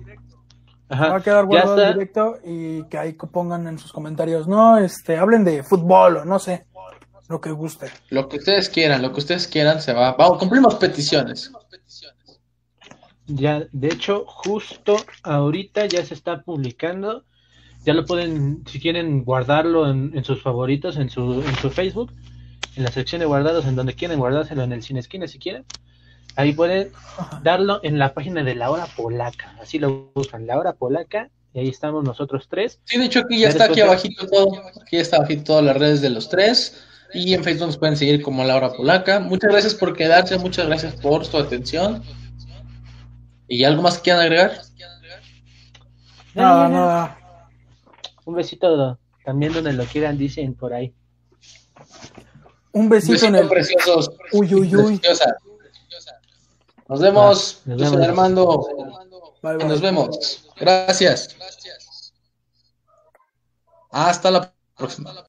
Se 0.92 0.98
va 0.98 1.06
Ajá. 1.06 1.16
a 1.16 1.22
quedar 1.22 1.46
guardado 1.46 1.74
el 1.76 1.80
está. 1.80 1.92
directo 1.94 2.38
y 2.44 2.82
que 2.84 2.98
ahí 2.98 3.12
pongan 3.14 3.66
en 3.66 3.78
sus 3.78 3.92
comentarios, 3.92 4.46
no, 4.46 4.76
este, 4.76 5.16
hablen 5.16 5.42
de 5.42 5.62
fútbol 5.62 6.18
o 6.18 6.24
no 6.26 6.38
sé, 6.38 6.66
lo 7.28 7.40
que 7.40 7.50
guste. 7.50 7.86
Lo 8.10 8.28
que 8.28 8.36
ustedes 8.36 8.68
quieran, 8.68 9.00
lo 9.00 9.10
que 9.12 9.20
ustedes 9.20 9.46
quieran 9.48 9.80
se 9.80 9.94
va. 9.94 10.12
Vamos, 10.12 10.38
cumplimos 10.38 10.74
peticiones. 10.74 11.50
Ya, 13.26 13.66
de 13.72 13.88
hecho, 13.88 14.24
justo 14.26 14.96
ahorita 15.22 15.86
ya 15.86 16.04
se 16.04 16.12
está 16.12 16.42
publicando. 16.42 17.24
Ya 17.84 17.94
lo 17.94 18.04
pueden, 18.04 18.62
si 18.66 18.78
quieren 18.78 19.24
guardarlo 19.24 19.88
en, 19.90 20.12
en 20.14 20.24
sus 20.24 20.42
favoritos, 20.42 20.98
en 20.98 21.08
su, 21.08 21.42
en 21.42 21.56
su 21.56 21.70
Facebook, 21.70 22.12
en 22.76 22.84
la 22.84 22.90
sección 22.92 23.20
de 23.20 23.26
guardados, 23.26 23.64
en 23.66 23.76
donde 23.76 23.94
quieren 23.94 24.18
guardárselo 24.18 24.62
en 24.62 24.72
el 24.72 24.82
Cine 24.82 25.00
Esquina 25.00 25.26
si 25.26 25.38
quieren. 25.38 25.64
Ahí 26.36 26.52
pueden 26.52 26.90
Ajá. 27.16 27.40
darlo 27.42 27.80
en 27.82 27.98
la 27.98 28.14
página 28.14 28.42
de 28.42 28.54
la 28.54 28.70
hora 28.70 28.86
polaca. 28.86 29.56
Así 29.60 29.78
lo 29.78 30.10
buscan, 30.14 30.46
la 30.46 30.58
hora 30.58 30.72
polaca. 30.74 31.30
Y 31.54 31.60
ahí 31.60 31.68
estamos 31.68 32.02
nosotros 32.02 32.46
tres. 32.48 32.80
Sí, 32.84 32.98
de 32.98 33.04
hecho 33.04 33.20
aquí 33.20 33.40
ya 33.40 33.48
está 33.48 33.64
aquí 33.64 33.80
abajito 33.80 34.26
todo. 34.26 34.48
Aquí 34.80 34.96
ya 34.96 35.02
está 35.02 35.18
abajito 35.18 35.44
todas 35.44 35.64
las 35.64 35.76
redes 35.76 36.00
de 36.00 36.10
los 36.10 36.28
tres. 36.28 36.82
Y 37.12 37.34
en 37.34 37.44
Facebook 37.44 37.66
nos 37.66 37.76
pueden 37.76 37.96
seguir 37.96 38.22
como 38.22 38.42
Laura 38.42 38.72
Polaca. 38.72 39.20
Muchas 39.20 39.50
gracias 39.50 39.74
por 39.74 39.94
quedarse, 39.94 40.38
muchas 40.38 40.66
gracias 40.66 40.94
por 40.94 41.26
su 41.26 41.36
atención. 41.36 42.02
¿Y 43.48 43.64
algo 43.64 43.82
más 43.82 43.98
que 43.98 44.04
quieran 44.04 44.22
agregar? 44.22 44.62
Nada, 46.34 46.68
nada. 46.70 47.18
Un 48.24 48.34
besito 48.34 48.98
también 49.26 49.52
donde 49.52 49.74
lo 49.74 49.84
quieran, 49.84 50.16
dicen 50.16 50.54
por 50.54 50.72
ahí. 50.72 50.94
Un 52.72 52.88
besito 52.88 53.26
en 53.26 53.36
el... 53.36 53.48
preciosos. 53.48 54.10
Uy, 54.32 54.54
uy, 54.54 54.74
uy. 54.74 54.98
Preciosa. 54.98 55.36
Nos 56.88 57.00
vemos. 57.00 57.60
Nos 57.64 57.80
vemos. 57.80 58.00
Armando. 58.00 58.66
Bye, 59.42 59.56
bye. 59.56 59.66
Nos 59.66 59.80
vemos. 59.80 60.44
Gracias. 60.56 61.36
Hasta 63.90 64.30
la 64.30 64.52
próxima. 64.76 65.12